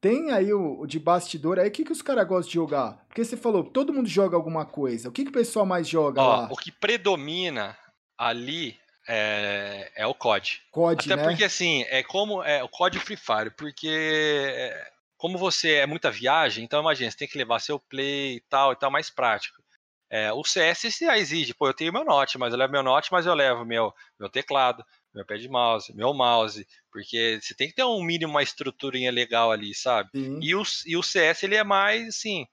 tem 0.00 0.32
aí 0.32 0.52
o, 0.52 0.84
de 0.84 0.98
bastidor 0.98 1.58
aí, 1.58 1.68
o 1.68 1.70
que, 1.70 1.84
que 1.84 1.92
os 1.92 2.02
caras 2.02 2.26
gostam 2.26 2.48
de 2.48 2.54
jogar? 2.54 3.04
Porque 3.06 3.24
você 3.24 3.36
falou, 3.36 3.62
todo 3.62 3.92
mundo 3.92 4.08
joga 4.08 4.36
alguma 4.36 4.66
coisa. 4.66 5.08
O 5.08 5.12
que, 5.12 5.22
que 5.22 5.30
o 5.30 5.32
pessoal 5.32 5.64
mais 5.64 5.86
joga 5.86 6.20
Ó, 6.20 6.28
lá? 6.28 6.48
O 6.50 6.56
que 6.56 6.72
predomina 6.72 7.76
ali 8.18 8.76
é, 9.06 9.92
é 9.94 10.06
o 10.06 10.14
COD. 10.14 10.62
COD, 10.72 11.12
Até 11.12 11.16
né? 11.16 11.28
porque, 11.28 11.44
assim, 11.44 11.84
é 11.88 12.02
como 12.02 12.42
é 12.42 12.64
o 12.64 12.68
COD 12.68 12.98
Free 12.98 13.16
Fire, 13.16 13.50
porque 13.56 13.88
é, 13.88 14.90
como 15.16 15.38
você 15.38 15.74
é 15.74 15.86
muita 15.86 16.10
viagem, 16.10 16.64
então 16.64 16.80
imagina, 16.80 17.10
você 17.10 17.18
tem 17.18 17.28
que 17.28 17.38
levar 17.38 17.60
seu 17.60 17.78
play 17.78 18.36
e 18.36 18.40
tal, 18.48 18.72
e 18.72 18.76
tal, 18.76 18.90
mais 18.90 19.08
prático. 19.08 19.62
É, 20.10 20.32
o 20.32 20.44
CS 20.44 20.98
já 21.00 21.16
exige, 21.16 21.54
pô, 21.54 21.68
eu 21.68 21.74
tenho 21.74 21.92
meu 21.92 22.04
Note, 22.04 22.38
mas 22.38 22.52
eu 22.52 22.58
levo 22.58 22.72
meu 22.72 22.82
Note, 22.82 23.10
mas 23.10 23.24
eu 23.24 23.34
levo 23.34 23.64
meu, 23.64 23.94
meu 24.18 24.28
teclado, 24.28 24.84
meu 25.14 25.26
pé 25.26 25.36
de 25.36 25.48
mouse, 25.48 25.94
meu 25.94 26.14
mouse, 26.14 26.66
porque 26.90 27.38
você 27.40 27.54
tem 27.54 27.68
que 27.68 27.74
ter 27.74 27.84
um 27.84 28.02
mínimo, 28.02 28.32
uma 28.32 28.42
estruturinha 28.42 29.10
legal 29.10 29.52
ali, 29.52 29.74
sabe? 29.74 30.10
E 30.40 30.54
o, 30.54 30.62
e 30.86 30.96
o 30.96 31.02
CS, 31.02 31.42
ele 31.42 31.56
é 31.56 31.64
mais, 31.64 32.08
assim, 32.08 32.46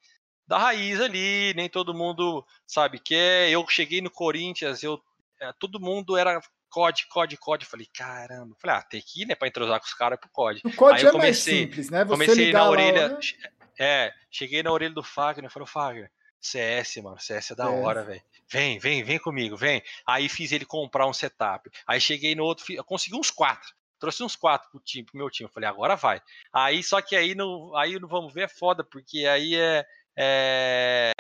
da 0.46 0.58
raiz 0.58 1.00
ali, 1.00 1.54
nem 1.56 1.70
todo 1.70 1.94
mundo 1.94 2.46
sabe 2.66 3.00
que 3.00 3.16
é. 3.16 3.50
Eu 3.50 3.66
cheguei 3.68 4.02
no 4.02 4.10
Corinthians, 4.10 4.84
eu, 4.84 5.00
é, 5.40 5.54
todo 5.60 5.80
mundo 5.80 6.18
era 6.18 6.42
COD, 6.70 7.08
COD, 7.08 7.38
COD. 7.38 7.66
Falei, 7.66 7.88
caramba. 7.94 8.56
Falei, 8.60 8.78
ah, 8.78 8.82
tem 8.82 9.02
que 9.02 9.22
ir, 9.22 9.26
né, 9.26 9.36
pra 9.36 9.48
entrosar 9.48 9.80
com 9.80 9.86
os 9.86 9.94
caras 9.94 10.20
pro 10.20 10.30
COD. 10.30 10.62
O 10.66 10.76
COD 10.76 11.00
Aí 11.00 11.04
eu 11.06 11.12
comecei, 11.12 11.54
é 11.54 11.62
mais 11.62 11.70
simples, 11.70 11.90
né? 11.90 12.04
Você 12.04 12.12
comecei 12.12 12.52
na 12.52 12.70
orelha, 12.70 13.08
lá, 13.14 13.20
é, 13.80 14.14
cheguei 14.30 14.62
na 14.64 14.72
orelha 14.72 14.94
do 14.94 15.04
Fagner, 15.04 15.50
falei, 15.50 15.68
Fagner, 15.68 16.12
CS, 16.42 16.98
mano, 16.98 17.20
CS 17.20 17.52
é 17.52 17.56
da 17.56 17.70
hora, 17.70 18.04
velho. 18.04 18.22
Vem, 18.52 18.80
vem, 18.80 19.04
vem 19.04 19.20
comigo, 19.20 19.56
vem. 19.56 19.84
Aí 20.08 20.30
fiz 20.30 20.52
ele 20.52 20.66
comprar 20.66 21.06
um 21.08 21.14
setup. 21.14 21.70
Aí 21.86 22.00
cheguei 22.00 22.34
no 22.36 22.44
outro, 22.44 22.66
consegui 22.86 23.18
uns 23.18 23.30
quatro. 23.30 23.70
Trouxe 24.00 24.24
uns 24.24 24.36
quatro 24.36 24.70
pro, 24.72 24.80
time, 24.80 25.06
pro 25.06 25.18
meu 25.18 25.30
time. 25.30 25.48
Eu 25.48 25.54
falei, 25.54 25.68
agora 25.68 25.96
vai. 25.96 26.22
Aí, 26.54 26.82
só 26.82 27.02
que 27.02 27.16
aí 27.16 27.36
no, 27.36 27.76
aí 27.76 28.00
no 28.00 28.08
Vamos 28.08 28.34
Ver 28.34 28.44
é 28.44 28.48
foda, 28.48 28.84
porque 28.84 29.26
aí 29.26 29.56
é, 29.56 29.86
é 30.18 31.12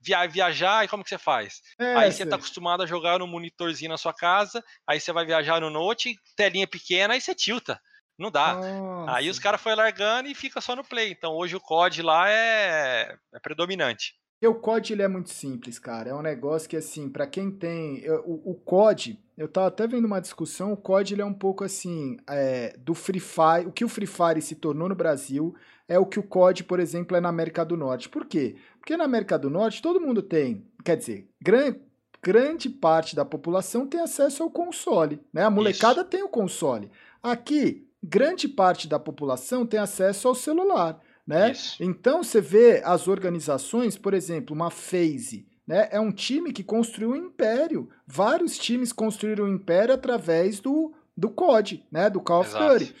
via, 0.00 0.26
viajar 0.26 0.84
e 0.84 0.88
como 0.88 1.04
que 1.04 1.10
você 1.10 1.18
faz? 1.18 1.62
É, 1.78 1.94
aí 1.94 2.12
você 2.12 2.26
tá 2.26 2.36
acostumado 2.36 2.82
a 2.82 2.86
jogar 2.86 3.18
no 3.18 3.26
monitorzinho 3.26 3.90
na 3.90 3.98
sua 3.98 4.12
casa, 4.12 4.64
aí 4.86 5.00
você 5.00 5.12
vai 5.12 5.24
viajar 5.24 5.60
no 5.60 5.70
Note, 5.70 6.18
telinha 6.36 6.66
pequena, 6.66 7.14
aí 7.14 7.20
você 7.20 7.34
tilta. 7.34 7.80
Não 8.18 8.32
dá. 8.32 8.54
Nossa. 8.54 9.16
Aí 9.16 9.30
os 9.30 9.38
caras 9.38 9.60
foi 9.60 9.76
largando 9.76 10.28
e 10.28 10.34
fica 10.34 10.60
só 10.60 10.74
no 10.74 10.82
play. 10.82 11.12
Então 11.12 11.34
hoje 11.34 11.54
o 11.54 11.60
COD 11.60 12.02
lá 12.02 12.28
é, 12.28 13.16
é 13.32 13.38
predominante. 13.38 14.14
O 14.46 14.54
COD 14.54 14.92
ele 14.92 15.02
é 15.02 15.08
muito 15.08 15.30
simples, 15.30 15.78
cara. 15.80 16.10
É 16.10 16.14
um 16.14 16.22
negócio 16.22 16.68
que, 16.68 16.76
assim, 16.76 17.08
para 17.08 17.26
quem 17.26 17.50
tem. 17.50 17.98
Eu, 17.98 18.22
o, 18.24 18.52
o 18.52 18.54
COD, 18.54 19.18
eu 19.36 19.48
tava 19.48 19.66
até 19.66 19.86
vendo 19.86 20.04
uma 20.04 20.20
discussão, 20.20 20.72
o 20.72 20.76
COD 20.76 21.14
ele 21.14 21.22
é 21.22 21.24
um 21.24 21.34
pouco 21.34 21.64
assim, 21.64 22.16
é, 22.28 22.76
do 22.78 22.94
Free 22.94 23.18
Fire. 23.18 23.66
O 23.66 23.72
que 23.72 23.84
o 23.84 23.88
Free 23.88 24.06
Fire 24.06 24.40
se 24.40 24.54
tornou 24.54 24.88
no 24.88 24.94
Brasil 24.94 25.54
é 25.88 25.98
o 25.98 26.06
que 26.06 26.20
o 26.20 26.22
COD, 26.22 26.64
por 26.64 26.78
exemplo, 26.78 27.16
é 27.16 27.20
na 27.20 27.28
América 27.28 27.64
do 27.64 27.76
Norte. 27.76 28.08
Por 28.08 28.26
quê? 28.26 28.54
Porque 28.78 28.96
na 28.96 29.04
América 29.04 29.36
do 29.36 29.50
Norte 29.50 29.82
todo 29.82 30.00
mundo 30.00 30.22
tem, 30.22 30.64
quer 30.84 30.96
dizer, 30.96 31.28
grande, 31.40 31.80
grande 32.22 32.70
parte 32.70 33.16
da 33.16 33.24
população 33.24 33.86
tem 33.88 34.00
acesso 34.00 34.44
ao 34.44 34.50
console, 34.50 35.20
né? 35.32 35.42
A 35.42 35.50
molecada 35.50 36.02
Isso. 36.02 36.10
tem 36.10 36.22
o 36.22 36.28
console. 36.28 36.90
Aqui, 37.20 37.88
grande 38.00 38.46
parte 38.46 38.86
da 38.86 39.00
população 39.00 39.66
tem 39.66 39.80
acesso 39.80 40.28
ao 40.28 40.34
celular 40.34 41.00
né? 41.28 41.52
Isso. 41.52 41.76
Então 41.82 42.22
você 42.24 42.40
vê 42.40 42.80
as 42.82 43.06
organizações, 43.06 43.98
por 43.98 44.14
exemplo, 44.14 44.56
uma 44.56 44.70
Phase, 44.70 45.46
né? 45.66 45.86
É 45.92 46.00
um 46.00 46.10
time 46.10 46.54
que 46.54 46.64
construiu 46.64 47.10
um 47.10 47.16
império. 47.16 47.90
Vários 48.06 48.56
times 48.56 48.94
construíram 48.94 49.44
um 49.44 49.54
império 49.54 49.94
através 49.94 50.58
do, 50.58 50.94
do 51.14 51.28
COD, 51.28 51.84
né? 51.92 52.08
Do 52.08 52.22
Call 52.22 52.40
of 52.40 52.50
Duty. 52.50 52.94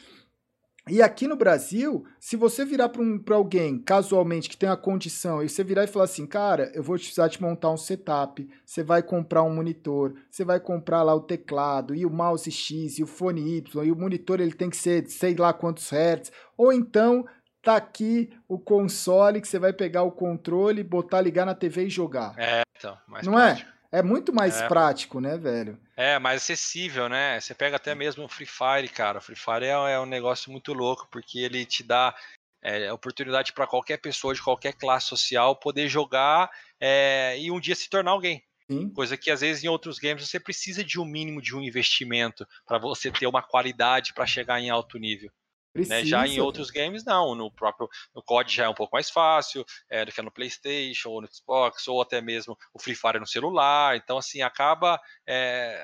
E 0.90 1.02
aqui 1.02 1.28
no 1.28 1.36
Brasil, 1.36 2.04
se 2.18 2.34
você 2.34 2.64
virar 2.64 2.88
para 2.88 3.02
um, 3.02 3.22
alguém 3.30 3.78
casualmente 3.78 4.48
que 4.48 4.56
tem 4.56 4.68
a 4.68 4.76
condição 4.76 5.42
e 5.42 5.48
você 5.48 5.62
virar 5.62 5.84
e 5.84 5.86
falar 5.86 6.06
assim, 6.06 6.26
cara, 6.26 6.72
eu 6.74 6.82
vou 6.82 6.96
precisar 6.96 7.28
te 7.28 7.42
montar 7.42 7.70
um 7.70 7.76
setup, 7.76 8.48
você 8.64 8.82
vai 8.82 9.02
comprar 9.02 9.42
um 9.42 9.54
monitor, 9.54 10.14
você 10.30 10.44
vai 10.44 10.58
comprar 10.58 11.02
lá 11.02 11.14
o 11.14 11.20
teclado 11.20 11.94
e 11.94 12.06
o 12.06 12.10
mouse 12.10 12.50
X 12.50 12.98
e 12.98 13.02
o 13.02 13.06
fone 13.06 13.58
Y 13.58 13.84
e 13.84 13.92
o 13.92 13.96
monitor 13.96 14.40
ele 14.40 14.54
tem 14.54 14.70
que 14.70 14.78
ser 14.78 15.06
sei 15.10 15.34
lá 15.34 15.52
quantos 15.52 15.90
hertz, 15.90 16.32
ou 16.56 16.72
então 16.72 17.26
tá 17.68 17.76
aqui 17.76 18.30
o 18.48 18.58
console 18.58 19.42
que 19.42 19.46
você 19.46 19.58
vai 19.58 19.74
pegar 19.74 20.02
o 20.02 20.10
controle, 20.10 20.82
botar, 20.82 21.20
ligar 21.20 21.44
na 21.44 21.54
TV 21.54 21.84
e 21.84 21.90
jogar. 21.90 22.34
É, 22.38 22.62
então, 22.74 22.96
mais 23.06 23.26
Não 23.26 23.38
é? 23.38 23.48
prático. 23.48 23.70
é? 23.92 23.98
É 23.98 24.02
muito 24.02 24.34
mais 24.34 24.60
é. 24.60 24.68
prático, 24.68 25.20
né, 25.20 25.36
velho? 25.36 25.78
É, 25.94 26.18
mais 26.18 26.42
acessível, 26.42 27.10
né? 27.10 27.38
Você 27.38 27.54
pega 27.54 27.76
até 27.76 27.94
mesmo 27.94 28.24
o 28.24 28.28
Free 28.28 28.46
Fire, 28.46 28.88
cara. 28.88 29.18
O 29.18 29.20
Free 29.20 29.36
Fire 29.36 29.64
é, 29.64 29.92
é 29.92 30.00
um 30.00 30.06
negócio 30.06 30.50
muito 30.50 30.72
louco, 30.72 31.06
porque 31.10 31.40
ele 31.40 31.66
te 31.66 31.82
dá 31.82 32.14
é, 32.62 32.90
oportunidade 32.90 33.52
para 33.52 33.66
qualquer 33.66 33.98
pessoa 33.98 34.34
de 34.34 34.42
qualquer 34.42 34.72
classe 34.72 35.06
social 35.06 35.54
poder 35.56 35.88
jogar 35.88 36.50
é, 36.80 37.38
e 37.38 37.50
um 37.50 37.60
dia 37.60 37.74
se 37.74 37.90
tornar 37.90 38.12
alguém. 38.12 38.42
Sim. 38.70 38.88
Coisa 38.90 39.16
que 39.16 39.30
às 39.30 39.42
vezes 39.42 39.62
em 39.62 39.68
outros 39.68 39.98
games 39.98 40.26
você 40.26 40.40
precisa 40.40 40.82
de 40.82 40.98
um 40.98 41.04
mínimo 41.04 41.40
de 41.42 41.54
um 41.54 41.62
investimento 41.62 42.46
para 42.66 42.78
você 42.78 43.10
ter 43.10 43.26
uma 43.26 43.42
qualidade 43.42 44.12
para 44.14 44.26
chegar 44.26 44.58
em 44.60 44.70
alto 44.70 44.98
nível. 44.98 45.30
Né? 45.86 46.04
Já 46.04 46.26
em 46.26 46.40
outros 46.40 46.70
games, 46.70 47.04
não. 47.04 47.34
No 47.34 47.50
próprio 47.50 47.88
no 48.14 48.22
COD 48.22 48.54
já 48.54 48.64
é 48.64 48.68
um 48.68 48.74
pouco 48.74 48.94
mais 48.94 49.10
fácil 49.10 49.64
é, 49.90 50.04
do 50.04 50.12
que 50.12 50.22
no 50.22 50.30
PlayStation, 50.30 51.10
ou 51.10 51.22
no 51.22 51.28
Xbox, 51.32 51.86
ou 51.86 52.00
até 52.00 52.20
mesmo 52.20 52.56
o 52.72 52.80
Free 52.80 52.94
Fire 52.94 53.20
no 53.20 53.26
celular. 53.26 53.96
Então, 53.96 54.18
assim, 54.18 54.42
acaba 54.42 55.00
é, 55.26 55.80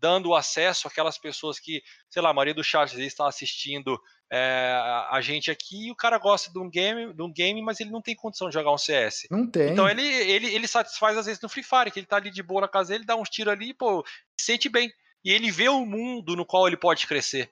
dando 0.00 0.34
acesso 0.34 0.88
àquelas 0.88 1.18
pessoas 1.18 1.58
que, 1.58 1.82
sei 2.08 2.22
lá, 2.22 2.30
a 2.30 2.34
maioria 2.34 2.54
do 2.54 2.64
chat 2.64 2.92
está 3.00 3.26
assistindo 3.26 4.00
é, 4.30 5.06
a 5.10 5.20
gente 5.20 5.50
aqui 5.50 5.86
e 5.86 5.90
o 5.90 5.96
cara 5.96 6.18
gosta 6.18 6.52
de 6.52 6.58
um 6.58 6.68
game, 6.68 7.12
de 7.14 7.22
um 7.22 7.32
game, 7.32 7.62
mas 7.62 7.80
ele 7.80 7.90
não 7.90 8.02
tem 8.02 8.14
condição 8.14 8.48
de 8.48 8.54
jogar 8.54 8.72
um 8.72 8.78
CS. 8.78 9.26
Não 9.30 9.46
tem. 9.46 9.72
Então 9.72 9.88
ele, 9.88 10.02
ele, 10.02 10.54
ele 10.54 10.68
satisfaz 10.68 11.16
às 11.16 11.26
vezes 11.26 11.40
no 11.40 11.48
Free 11.48 11.62
Fire, 11.62 11.90
que 11.90 11.98
ele 11.98 12.06
tá 12.06 12.16
ali 12.16 12.30
de 12.30 12.42
boa 12.42 12.60
na 12.60 12.68
casa 12.68 12.90
dele, 12.90 13.04
dá 13.04 13.16
uns 13.16 13.30
tiros 13.30 13.52
ali, 13.52 13.72
pô, 13.72 14.04
sente 14.38 14.68
bem. 14.68 14.92
E 15.24 15.32
ele 15.32 15.50
vê 15.50 15.68
o 15.68 15.84
mundo 15.84 16.36
no 16.36 16.46
qual 16.46 16.66
ele 16.66 16.76
pode 16.76 17.06
crescer. 17.06 17.50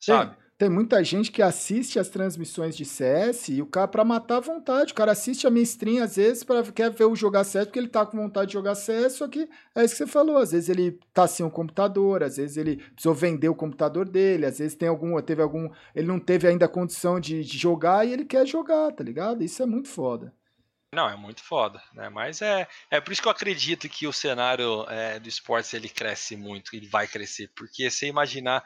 sabe? 0.00 0.36
Tem. 0.58 0.68
Muita 0.68 1.04
gente 1.04 1.30
que 1.30 1.40
assiste 1.40 2.00
as 2.00 2.08
transmissões 2.08 2.76
de 2.76 2.84
CS 2.84 3.48
e 3.48 3.62
o 3.62 3.66
cara, 3.66 3.86
pra 3.86 4.04
matar 4.04 4.38
a 4.38 4.40
vontade, 4.40 4.92
o 4.92 4.94
cara 4.94 5.12
assiste 5.12 5.46
a 5.46 5.50
minha 5.50 5.64
às 6.02 6.16
vezes 6.16 6.42
para 6.42 6.64
quer 6.72 6.90
ver 6.90 7.04
o 7.04 7.14
jogar 7.14 7.44
CS 7.44 7.66
porque 7.66 7.78
ele 7.78 7.86
tá 7.86 8.04
com 8.04 8.16
vontade 8.16 8.48
de 8.48 8.54
jogar 8.54 8.74
CS, 8.74 9.12
só 9.12 9.28
que 9.28 9.48
é 9.72 9.84
isso 9.84 9.94
que 9.94 9.98
você 9.98 10.06
falou, 10.08 10.36
às 10.36 10.50
vezes 10.50 10.68
ele 10.68 10.98
tá 11.14 11.28
sem 11.28 11.46
um 11.46 11.50
computador, 11.50 12.24
às 12.24 12.38
vezes 12.38 12.56
ele 12.56 12.76
precisou 12.76 13.14
vender 13.14 13.48
o 13.48 13.54
computador 13.54 14.08
dele, 14.08 14.46
às 14.46 14.58
vezes 14.58 14.74
tem 14.74 14.88
algum, 14.88 15.20
teve 15.22 15.40
algum, 15.40 15.70
ele 15.94 16.08
não 16.08 16.18
teve 16.18 16.48
ainda 16.48 16.66
condição 16.66 17.20
de, 17.20 17.44
de 17.44 17.56
jogar 17.56 18.04
e 18.04 18.12
ele 18.12 18.24
quer 18.24 18.44
jogar, 18.44 18.90
tá 18.90 19.04
ligado? 19.04 19.44
Isso 19.44 19.62
é 19.62 19.66
muito 19.66 19.88
foda. 19.88 20.34
Não, 20.92 21.08
é 21.08 21.16
muito 21.16 21.42
foda, 21.44 21.80
né? 21.92 22.08
Mas 22.08 22.42
é, 22.42 22.66
é 22.90 23.00
por 23.00 23.12
isso 23.12 23.20
que 23.20 23.28
eu 23.28 23.32
acredito 23.32 23.88
que 23.88 24.06
o 24.06 24.12
cenário 24.12 24.86
é, 24.88 25.20
do 25.20 25.28
esportes 25.28 25.72
ele 25.74 25.88
cresce 25.88 26.34
muito, 26.34 26.74
ele 26.74 26.88
vai 26.88 27.06
crescer, 27.06 27.48
porque 27.54 27.88
se 27.90 28.06
imaginar 28.06 28.64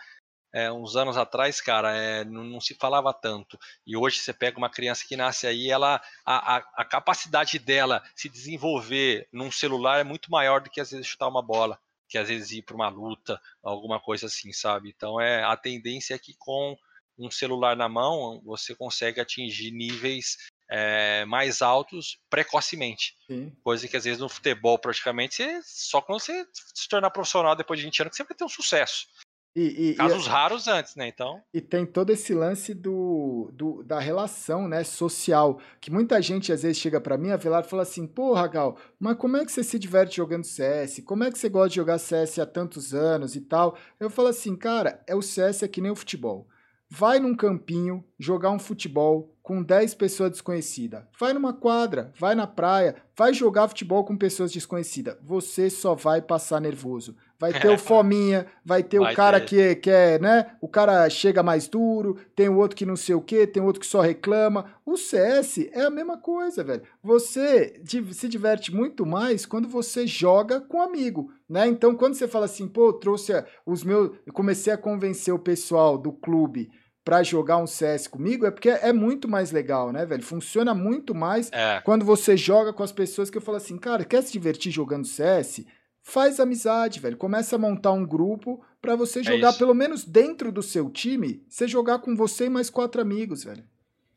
é, 0.52 0.70
uns 0.70 0.96
anos 0.96 1.16
atrás, 1.16 1.60
cara, 1.60 1.96
é, 1.96 2.24
não, 2.24 2.44
não, 2.44 2.60
se 2.60 2.74
falava 2.74 3.12
tanto. 3.12 3.58
E 3.86 3.96
hoje 3.96 4.18
você 4.18 4.32
pega 4.32 4.58
uma 4.58 4.68
criança 4.68 5.04
que 5.06 5.16
nasce 5.16 5.46
aí, 5.46 5.70
ela 5.70 6.00
a, 6.24 6.56
a, 6.56 6.56
a, 6.76 6.84
capacidade 6.84 7.58
dela 7.58 8.02
se 8.14 8.28
desenvolver 8.28 9.26
num 9.32 9.50
celular 9.50 10.00
é 10.00 10.04
muito 10.04 10.30
maior 10.30 10.60
do 10.60 10.70
que 10.70 10.80
às 10.80 10.90
vezes 10.90 11.06
chutar 11.06 11.28
uma 11.28 11.42
bola, 11.42 11.78
que 12.08 12.18
às 12.18 12.28
vezes 12.28 12.52
ir 12.52 12.62
para 12.62 12.76
uma 12.76 12.88
luta, 12.88 13.40
alguma 13.62 13.98
coisa 13.98 14.26
assim, 14.26 14.52
sabe? 14.52 14.92
Então 14.94 15.18
é 15.18 15.42
a 15.42 15.56
tendência 15.56 16.14
é 16.14 16.18
que 16.18 16.34
com 16.38 16.76
um 17.18 17.30
celular 17.30 17.76
na 17.76 17.88
mão 17.88 18.40
você 18.44 18.74
consegue 18.74 19.20
atingir 19.20 19.70
níveis 19.70 20.36
é, 20.68 21.24
mais 21.26 21.62
altos 21.62 22.18
precocemente. 22.30 23.16
Sim. 23.26 23.54
Coisa 23.62 23.86
que 23.86 23.96
às 23.96 24.04
vezes 24.04 24.20
no 24.20 24.28
futebol 24.28 24.78
praticamente 24.78 25.36
você, 25.36 25.60
só 25.64 26.00
quando 26.00 26.20
você 26.20 26.46
se 26.74 26.88
tornar 26.88 27.10
profissional 27.10 27.54
depois 27.54 27.78
de 27.78 27.86
20 27.86 28.02
anos 28.02 28.16
você 28.16 28.24
vai 28.24 28.36
ter 28.36 28.44
um 28.44 28.48
sucesso. 28.48 29.06
E, 29.54 29.90
e, 29.90 29.94
Casos 29.94 30.26
e, 30.26 30.28
raros 30.28 30.66
antes, 30.66 30.96
né? 30.96 31.08
Então. 31.08 31.42
E 31.52 31.60
tem 31.60 31.84
todo 31.84 32.10
esse 32.10 32.32
lance 32.32 32.72
do, 32.72 33.50
do 33.52 33.82
da 33.82 33.98
relação, 33.98 34.66
né, 34.66 34.82
social, 34.82 35.58
que 35.80 35.90
muita 35.90 36.22
gente 36.22 36.52
às 36.52 36.62
vezes 36.62 36.78
chega 36.78 37.00
para 37.00 37.18
mim, 37.18 37.30
a 37.30 37.36
Velar, 37.36 37.62
e 37.64 37.68
fala 37.68 37.82
assim: 37.82 38.06
"Porra, 38.06 38.46
Gal, 38.46 38.78
mas 38.98 39.16
como 39.16 39.36
é 39.36 39.44
que 39.44 39.52
você 39.52 39.62
se 39.62 39.78
diverte 39.78 40.16
jogando 40.16 40.44
CS? 40.44 41.02
Como 41.04 41.24
é 41.24 41.30
que 41.30 41.38
você 41.38 41.48
gosta 41.50 41.68
de 41.68 41.76
jogar 41.76 41.98
CS 41.98 42.38
há 42.38 42.46
tantos 42.46 42.94
anos 42.94 43.36
e 43.36 43.42
tal?" 43.42 43.76
Eu 44.00 44.08
falo 44.08 44.28
assim: 44.28 44.56
"Cara, 44.56 45.02
é 45.06 45.14
o 45.14 45.22
CS 45.22 45.62
é 45.62 45.68
que 45.68 45.80
nem 45.82 45.90
o 45.90 45.96
futebol. 45.96 46.48
Vai 46.94 47.18
num 47.18 47.34
campinho 47.34 48.04
jogar 48.18 48.50
um 48.50 48.58
futebol 48.58 49.34
com 49.42 49.62
10 49.62 49.94
pessoas 49.94 50.30
desconhecidas. 50.30 51.02
Vai 51.18 51.32
numa 51.32 51.54
quadra, 51.54 52.12
vai 52.18 52.34
na 52.34 52.46
praia, 52.46 52.96
vai 53.16 53.32
jogar 53.32 53.66
futebol 53.68 54.04
com 54.04 54.14
pessoas 54.14 54.52
desconhecidas. 54.52 55.16
Você 55.22 55.70
só 55.70 55.94
vai 55.94 56.20
passar 56.20 56.60
nervoso. 56.60 57.16
Vai 57.42 57.60
ter 57.60 57.70
o 57.70 57.76
fominha, 57.76 58.46
vai 58.64 58.84
ter 58.84 59.00
vai 59.00 59.12
o 59.12 59.16
cara 59.16 59.40
ter. 59.40 59.74
que, 59.74 59.74
que 59.80 59.90
é, 59.90 60.16
né? 60.20 60.52
O 60.60 60.68
cara 60.68 61.10
chega 61.10 61.42
mais 61.42 61.66
duro, 61.66 62.16
tem 62.36 62.48
o 62.48 62.56
outro 62.56 62.76
que 62.76 62.86
não 62.86 62.94
sei 62.94 63.16
o 63.16 63.20
quê, 63.20 63.48
tem 63.48 63.60
outro 63.60 63.80
que 63.80 63.86
só 63.86 64.00
reclama. 64.00 64.66
O 64.86 64.96
CS 64.96 65.58
é 65.72 65.82
a 65.82 65.90
mesma 65.90 66.16
coisa, 66.16 66.62
velho. 66.62 66.82
Você 67.02 67.82
se 68.12 68.28
diverte 68.28 68.72
muito 68.72 69.04
mais 69.04 69.44
quando 69.44 69.66
você 69.66 70.06
joga 70.06 70.60
com 70.60 70.80
amigo, 70.80 71.32
né? 71.48 71.66
Então, 71.66 71.96
quando 71.96 72.14
você 72.14 72.28
fala 72.28 72.44
assim, 72.44 72.68
pô, 72.68 72.92
trouxe 72.92 73.32
os 73.66 73.82
meus. 73.82 74.12
Eu 74.24 74.32
comecei 74.32 74.72
a 74.72 74.78
convencer 74.78 75.34
o 75.34 75.38
pessoal 75.38 75.98
do 75.98 76.12
clube 76.12 76.70
para 77.04 77.24
jogar 77.24 77.56
um 77.56 77.66
CS 77.66 78.06
comigo 78.06 78.46
é 78.46 78.50
porque 78.52 78.68
é 78.68 78.92
muito 78.92 79.28
mais 79.28 79.50
legal, 79.50 79.90
né, 79.90 80.06
velho? 80.06 80.22
Funciona 80.22 80.72
muito 80.72 81.12
mais 81.12 81.50
é. 81.52 81.80
quando 81.80 82.04
você 82.04 82.36
joga 82.36 82.72
com 82.72 82.84
as 82.84 82.92
pessoas 82.92 83.28
que 83.28 83.36
eu 83.36 83.42
falo 83.42 83.56
assim, 83.56 83.76
cara, 83.76 84.04
quer 84.04 84.22
se 84.22 84.32
divertir 84.32 84.70
jogando 84.70 85.04
CS? 85.04 85.64
Faz 86.02 86.40
amizade, 86.40 86.98
velho. 86.98 87.16
Começa 87.16 87.56
a 87.56 87.58
montar 87.58 87.92
um 87.92 88.04
grupo 88.04 88.64
para 88.80 88.96
você 88.96 89.20
é 89.20 89.24
jogar, 89.24 89.54
é 89.54 89.58
pelo 89.58 89.74
menos 89.74 90.04
dentro 90.04 90.50
do 90.50 90.62
seu 90.62 90.90
time, 90.90 91.44
você 91.48 91.68
jogar 91.68 92.00
com 92.00 92.16
você 92.16 92.46
e 92.46 92.50
mais 92.50 92.68
quatro 92.68 93.00
amigos, 93.00 93.44
velho. 93.44 93.64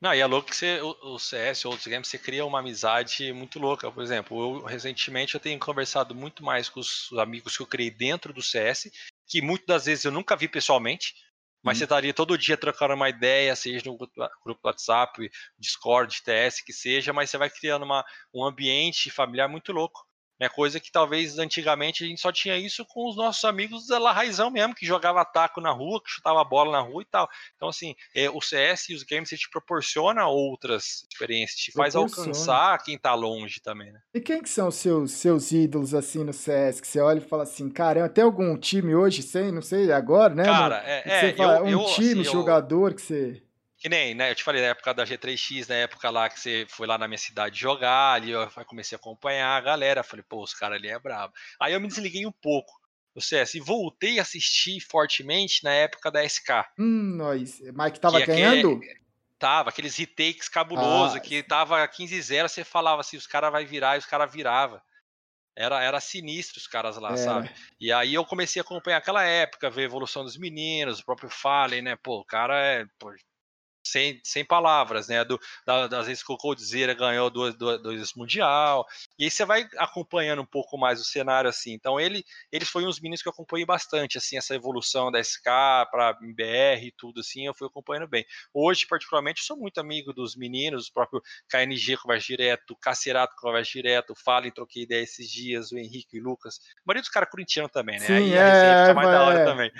Não, 0.01 0.13
e 0.13 0.19
é 0.19 0.25
louco 0.25 0.49
que 0.49 0.55
você, 0.55 0.79
o, 0.81 1.17
CS 1.17 1.65
ou 1.65 1.71
outros 1.71 1.87
games, 1.87 2.07
você 2.07 2.17
cria 2.17 2.45
uma 2.45 2.59
amizade 2.59 3.31
muito 3.31 3.59
louca. 3.59 3.91
Por 3.91 4.03
exemplo, 4.03 4.59
eu 4.59 4.63
recentemente 4.63 5.35
eu 5.35 5.39
tenho 5.39 5.59
conversado 5.59 6.13
muito 6.13 6.43
mais 6.43 6.67
com 6.67 6.79
os 6.79 7.09
amigos 7.17 7.55
que 7.55 7.63
eu 7.63 7.67
criei 7.67 7.89
dentro 7.89 8.33
do 8.33 8.41
CS, 8.41 8.91
que 9.27 9.41
muitas 9.41 9.65
das 9.67 9.85
vezes 9.85 10.05
eu 10.05 10.11
nunca 10.11 10.35
vi 10.35 10.47
pessoalmente, 10.47 11.15
mas 11.63 11.77
hum. 11.77 11.79
você 11.79 11.83
estaria 11.85 12.13
todo 12.13 12.37
dia 12.37 12.57
trocando 12.57 12.93
uma 12.93 13.09
ideia, 13.09 13.55
seja 13.55 13.83
no 13.85 13.97
grupo 13.97 14.11
do 14.45 14.59
WhatsApp, 14.63 15.29
Discord, 15.57 16.21
TS, 16.23 16.61
que 16.61 16.73
seja, 16.73 17.13
mas 17.13 17.29
você 17.29 17.37
vai 17.37 17.49
criando 17.49 17.83
uma, 17.83 18.03
um 18.33 18.43
ambiente 18.43 19.09
familiar 19.09 19.47
muito 19.47 19.71
louco. 19.71 20.05
Né, 20.39 20.49
coisa 20.49 20.81
que 20.81 20.91
talvez 20.91 21.39
antigamente 21.39 22.03
a 22.03 22.07
gente 22.07 22.19
só 22.19 22.29
tinha 22.29 22.57
isso 22.57 22.85
com 22.85 23.09
os 23.09 23.15
nossos 23.15 23.43
amigos 23.45 23.87
da 23.87 24.11
Raizão 24.11 24.51
mesmo, 24.51 24.75
que 24.75 24.85
jogava 24.85 25.23
taco 25.23 25.61
na 25.61 25.71
rua, 25.71 26.01
que 26.03 26.09
chutava 26.09 26.43
bola 26.43 26.73
na 26.73 26.81
rua 26.81 27.01
e 27.01 27.05
tal. 27.05 27.29
Então, 27.55 27.69
assim, 27.69 27.95
é, 28.13 28.29
o 28.29 28.41
CS 28.41 28.89
e 28.89 28.93
os 28.93 29.03
games 29.03 29.29
te 29.29 29.49
proporciona 29.49 30.27
outras 30.27 31.05
experiências, 31.09 31.59
te 31.59 31.71
faz 31.71 31.95
alcançar 31.95 32.77
quem 32.83 32.97
tá 32.97 33.13
longe 33.13 33.61
também, 33.61 33.93
né? 33.93 34.01
E 34.13 34.19
quem 34.19 34.41
que 34.41 34.49
são 34.49 34.67
os 34.67 34.75
seus, 34.75 35.11
seus 35.11 35.53
ídolos, 35.53 35.93
assim, 35.93 36.23
no 36.23 36.33
CS, 36.33 36.81
que 36.81 36.87
você 36.87 36.99
olha 36.99 37.19
e 37.19 37.27
fala 37.27 37.43
assim, 37.43 37.69
caramba, 37.69 38.09
tem 38.09 38.23
algum 38.23 38.57
time 38.57 38.93
hoje, 38.93 39.21
sei, 39.21 39.53
não 39.53 39.61
sei, 39.61 39.89
agora, 39.91 40.35
né? 40.35 40.43
Cara, 40.43 40.83
é, 40.85 41.29
é 41.29 41.33
fala, 41.33 41.59
eu, 41.59 41.63
um 41.63 41.69
eu, 41.69 41.85
time, 41.93 42.21
assim, 42.21 42.31
jogador 42.31 42.91
eu... 42.91 42.95
que 42.95 43.01
você... 43.01 43.44
Que 43.77 43.89
nem, 43.89 44.15
né? 44.15 44.31
Eu 44.31 44.35
te 44.35 44.43
falei 44.43 44.61
na 44.61 44.69
época 44.69 44.93
da 44.93 45.05
G3X, 45.05 45.67
na 45.67 45.75
época 45.75 46.09
lá 46.09 46.29
que 46.29 46.39
você 46.39 46.65
foi 46.69 46.87
lá 46.87 46.97
na 46.97 47.07
minha 47.07 47.17
cidade 47.17 47.59
jogar, 47.59 48.13
ali 48.13 48.31
eu 48.31 48.49
comecei 48.65 48.95
a 48.95 48.99
acompanhar 48.99 49.57
a 49.57 49.61
galera. 49.61 50.03
Falei, 50.03 50.23
pô, 50.27 50.41
os 50.41 50.53
caras 50.53 50.77
ali 50.77 50.87
é 50.87 50.97
brabo. 50.97 51.33
Aí 51.59 51.73
eu 51.73 51.81
me 51.81 51.87
desliguei 51.87 52.25
um 52.25 52.31
pouco 52.31 52.71
do 53.13 53.21
CS 53.21 53.55
e 53.55 53.59
voltei 53.59 54.19
a 54.19 54.21
assistir 54.21 54.79
fortemente 54.79 55.63
na 55.63 55.71
época 55.71 56.11
da 56.11 56.23
SK. 56.27 56.65
Hum, 56.77 57.15
nós. 57.17 57.59
Mike 57.61 57.99
tava 57.99 58.19
que 58.19 58.27
ganhando? 58.27 58.77
Aquele, 58.77 59.01
tava, 59.39 59.69
aqueles 59.69 59.95
retakes 59.95 60.49
cabulosos, 60.49 61.17
ah, 61.17 61.19
que 61.19 61.43
tava 61.43 61.87
15-0, 61.87 62.47
você 62.47 62.63
falava 62.63 63.01
assim, 63.01 63.17
os 63.17 63.27
caras 63.27 63.51
vai 63.51 63.65
virar 63.65 63.95
e 63.95 63.99
os 63.99 64.05
caras 64.05 64.31
virava. 64.31 64.81
Era, 65.57 65.81
era 65.81 66.01
sinistro 66.01 66.59
os 66.59 66.67
caras 66.67 66.97
lá, 66.97 67.13
é. 67.13 67.17
sabe? 67.17 67.49
E 67.79 67.89
aí 67.91 68.13
eu 68.13 68.25
comecei 68.25 68.59
a 68.59 68.63
acompanhar 68.63 68.97
aquela 68.97 69.23
época, 69.23 69.69
ver 69.69 69.83
a 69.83 69.85
evolução 69.85 70.23
dos 70.23 70.37
meninos, 70.37 70.99
o 70.99 71.05
próprio 71.05 71.29
Fallen, 71.29 71.81
né? 71.81 71.95
Pô, 71.95 72.19
o 72.19 72.25
cara 72.25 72.59
é. 72.59 72.85
Pô, 72.99 73.13
sem, 73.85 74.19
sem 74.23 74.43
palavras, 74.43 75.07
né? 75.07 75.23
Do, 75.23 75.39
da, 75.65 75.87
das 75.87 76.07
vezes 76.07 76.23
que 76.23 76.31
o 76.31 76.37
Coldzera 76.37 76.93
ganhou 76.93 77.29
dois, 77.29 77.55
dois, 77.55 77.81
dois 77.81 78.13
Mundial. 78.15 78.85
E 79.17 79.25
aí 79.25 79.31
você 79.31 79.45
vai 79.45 79.67
acompanhando 79.77 80.41
um 80.41 80.45
pouco 80.45 80.77
mais 80.77 80.99
o 80.99 81.03
cenário, 81.03 81.49
assim. 81.49 81.73
Então, 81.73 81.99
ele, 81.99 82.25
eles 82.51 82.69
foram 82.69 82.87
uns 82.87 82.99
meninos 82.99 83.21
que 83.21 83.27
eu 83.27 83.31
acompanhei 83.31 83.65
bastante, 83.65 84.17
assim, 84.17 84.37
essa 84.37 84.55
evolução 84.55 85.11
da 85.11 85.19
SK 85.19 85.45
para 85.91 86.17
MBR 86.21 86.87
e 86.87 86.91
tudo, 86.91 87.19
assim, 87.19 87.45
eu 87.45 87.53
fui 87.53 87.67
acompanhando 87.67 88.07
bem. 88.07 88.25
Hoje, 88.53 88.85
particularmente, 88.87 89.43
sou 89.43 89.57
muito 89.57 89.79
amigo 89.79 90.13
dos 90.13 90.35
meninos, 90.35 90.87
o 90.87 90.93
próprio 90.93 91.21
KNG 91.49 91.97
conversa 91.97 92.27
direto, 92.27 92.71
o 92.71 92.75
Cacerato 92.75 93.35
conversa 93.37 93.71
direto, 93.71 94.11
o 94.11 94.15
Fallen, 94.15 94.51
troquei 94.51 94.83
ideia 94.83 95.03
esses 95.03 95.29
dias, 95.29 95.71
o 95.71 95.77
Henrique 95.77 96.17
e 96.17 96.19
o 96.19 96.23
Lucas. 96.23 96.59
A 96.77 96.81
maioria 96.85 97.01
dos 97.01 97.09
caras 97.09 97.29
corintianos 97.29 97.71
também, 97.71 97.99
né? 97.99 98.05
Sim, 98.05 98.13
aí 98.13 98.33
é, 98.33 98.81
fica 98.81 98.93
mais 98.93 99.07
é, 99.07 99.11
da 99.11 99.23
hora 99.23 99.39
é. 99.39 99.45
também. 99.45 99.71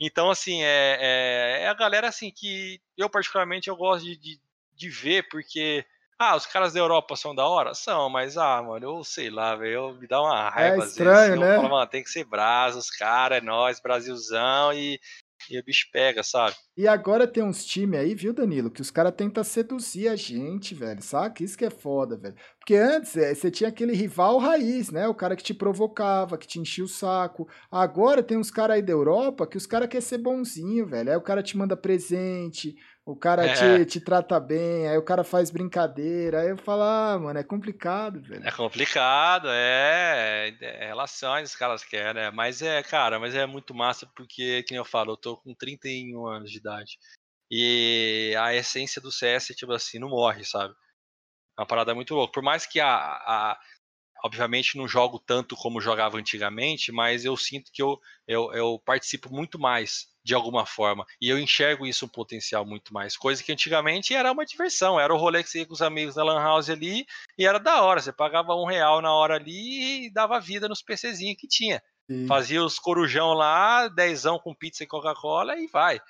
Então, 0.00 0.30
assim, 0.30 0.62
é, 0.62 0.98
é, 1.00 1.62
é, 1.62 1.68
a 1.68 1.74
galera 1.74 2.08
assim 2.08 2.30
que 2.30 2.80
eu 2.96 3.10
particularmente 3.10 3.68
eu 3.68 3.76
gosto 3.76 4.04
de, 4.04 4.16
de, 4.16 4.40
de, 4.74 4.88
ver, 4.88 5.28
porque. 5.28 5.84
Ah, 6.20 6.34
os 6.34 6.46
caras 6.46 6.72
da 6.72 6.80
Europa 6.80 7.14
são 7.14 7.32
da 7.32 7.46
hora? 7.46 7.74
São, 7.74 8.10
mas 8.10 8.36
ah, 8.36 8.60
mano, 8.60 8.84
eu 8.84 9.04
sei 9.04 9.30
lá, 9.30 9.54
velho, 9.54 9.94
me 9.94 10.06
dá 10.06 10.20
uma 10.20 10.50
raiva. 10.50 10.82
É 10.82 10.86
estranho, 10.86 11.14
vezes, 11.14 11.38
né? 11.38 11.56
Eu 11.56 11.60
falo, 11.60 11.70
mano, 11.70 11.86
tem 11.86 12.02
que 12.02 12.10
ser 12.10 12.24
brasa, 12.24 12.76
os 12.76 12.90
caras, 12.90 13.38
é 13.38 13.40
nós, 13.40 13.78
Brasilzão, 13.78 14.72
e, 14.72 15.00
e 15.50 15.58
o 15.58 15.64
bicho 15.64 15.88
pega, 15.92 16.22
sabe? 16.22 16.54
E 16.76 16.86
agora 16.86 17.26
tem 17.26 17.42
uns 17.42 17.64
times 17.64 17.98
aí, 17.98 18.14
viu, 18.14 18.32
Danilo, 18.32 18.70
que 18.70 18.80
os 18.80 18.90
caras 18.90 19.14
tentam 19.16 19.42
seduzir 19.42 20.08
a 20.08 20.16
gente, 20.16 20.74
velho, 20.74 21.02
saca? 21.02 21.42
Isso 21.42 21.56
que 21.56 21.64
é 21.64 21.70
foda, 21.70 22.16
velho. 22.16 22.34
Porque 22.58 22.74
antes 22.74 23.16
é, 23.16 23.34
você 23.34 23.50
tinha 23.50 23.68
aquele 23.68 23.94
rival 23.94 24.38
raiz, 24.38 24.90
né? 24.90 25.08
O 25.08 25.14
cara 25.14 25.34
que 25.34 25.42
te 25.42 25.54
provocava, 25.54 26.38
que 26.38 26.46
te 26.46 26.58
enchia 26.58 26.84
o 26.84 26.88
saco. 26.88 27.48
Agora 27.70 28.22
tem 28.22 28.36
uns 28.36 28.50
caras 28.50 28.76
aí 28.76 28.82
da 28.82 28.92
Europa 28.92 29.46
que 29.46 29.56
os 29.56 29.66
caras 29.66 29.88
querem 29.88 30.06
ser 30.06 30.18
bonzinho, 30.18 30.86
velho. 30.86 31.10
Aí 31.10 31.16
o 31.16 31.22
cara 31.22 31.42
te 31.42 31.56
manda 31.56 31.76
presente, 31.76 32.76
o 33.08 33.16
cara 33.16 33.46
é. 33.46 33.54
te, 33.54 33.86
te 33.86 34.00
trata 34.02 34.38
bem, 34.38 34.86
aí 34.86 34.98
o 34.98 35.02
cara 35.02 35.24
faz 35.24 35.50
brincadeira. 35.50 36.42
Aí 36.42 36.50
eu 36.50 36.58
falo, 36.58 36.82
ah, 36.82 37.18
mano, 37.18 37.38
é 37.38 37.42
complicado, 37.42 38.20
velho. 38.20 38.46
É 38.46 38.52
complicado, 38.52 39.48
é, 39.48 40.54
é 40.60 40.88
relações 40.88 41.48
os 41.48 41.56
caras 41.56 41.82
querem, 41.82 42.12
né? 42.12 42.30
Mas 42.30 42.60
é, 42.60 42.82
cara, 42.82 43.18
mas 43.18 43.34
é 43.34 43.46
muito 43.46 43.74
massa 43.74 44.06
porque, 44.14 44.62
que 44.64 44.74
eu 44.74 44.84
falo, 44.84 45.12
eu 45.12 45.16
tô 45.16 45.38
com 45.38 45.54
31 45.54 46.26
anos 46.26 46.50
de 46.50 46.58
idade. 46.58 46.98
E 47.50 48.34
a 48.38 48.54
essência 48.54 49.00
do 49.00 49.10
CS, 49.10 49.56
tipo 49.56 49.72
assim, 49.72 49.98
não 49.98 50.10
morre, 50.10 50.44
sabe? 50.44 50.74
É 51.56 51.62
uma 51.62 51.66
parada 51.66 51.94
muito 51.94 52.14
louca. 52.14 52.34
Por 52.34 52.42
mais 52.42 52.66
que 52.66 52.78
a, 52.78 52.90
a 52.94 53.58
obviamente 54.24 54.76
não 54.76 54.88
jogo 54.88 55.18
tanto 55.18 55.56
como 55.56 55.80
jogava 55.80 56.18
antigamente, 56.18 56.90
mas 56.92 57.24
eu 57.24 57.36
sinto 57.36 57.70
que 57.72 57.82
eu, 57.82 58.00
eu, 58.26 58.52
eu, 58.52 58.82
participo 58.84 59.32
muito 59.32 59.58
mais 59.58 60.08
de 60.22 60.34
alguma 60.34 60.66
forma. 60.66 61.06
E 61.20 61.28
eu 61.28 61.38
enxergo 61.38 61.86
isso 61.86 62.04
um 62.04 62.08
potencial 62.08 62.64
muito 62.66 62.92
mais. 62.92 63.16
Coisa 63.16 63.42
que 63.42 63.52
antigamente 63.52 64.14
era 64.14 64.30
uma 64.30 64.44
diversão. 64.44 65.00
Era 65.00 65.14
o 65.14 65.16
rolê 65.16 65.42
que 65.42 65.48
você 65.48 65.60
ia 65.60 65.66
com 65.66 65.72
os 65.72 65.82
amigos 65.82 66.16
na 66.16 66.22
Lan 66.22 66.40
House 66.40 66.68
ali 66.68 67.06
e 67.38 67.46
era 67.46 67.58
da 67.58 67.82
hora. 67.82 68.00
Você 68.00 68.12
pagava 68.12 68.54
um 68.54 68.66
real 68.66 69.00
na 69.00 69.12
hora 69.12 69.36
ali 69.36 70.06
e 70.06 70.10
dava 70.10 70.40
vida 70.40 70.68
nos 70.68 70.82
PCzinhos 70.82 71.38
que 71.38 71.48
tinha. 71.48 71.82
Sim. 72.10 72.26
Fazia 72.26 72.64
os 72.64 72.78
corujão 72.78 73.32
lá, 73.34 73.88
dezão 73.88 74.38
com 74.38 74.54
pizza 74.54 74.82
e 74.82 74.86
Coca-Cola 74.86 75.58
e 75.58 75.66
vai. 75.66 76.00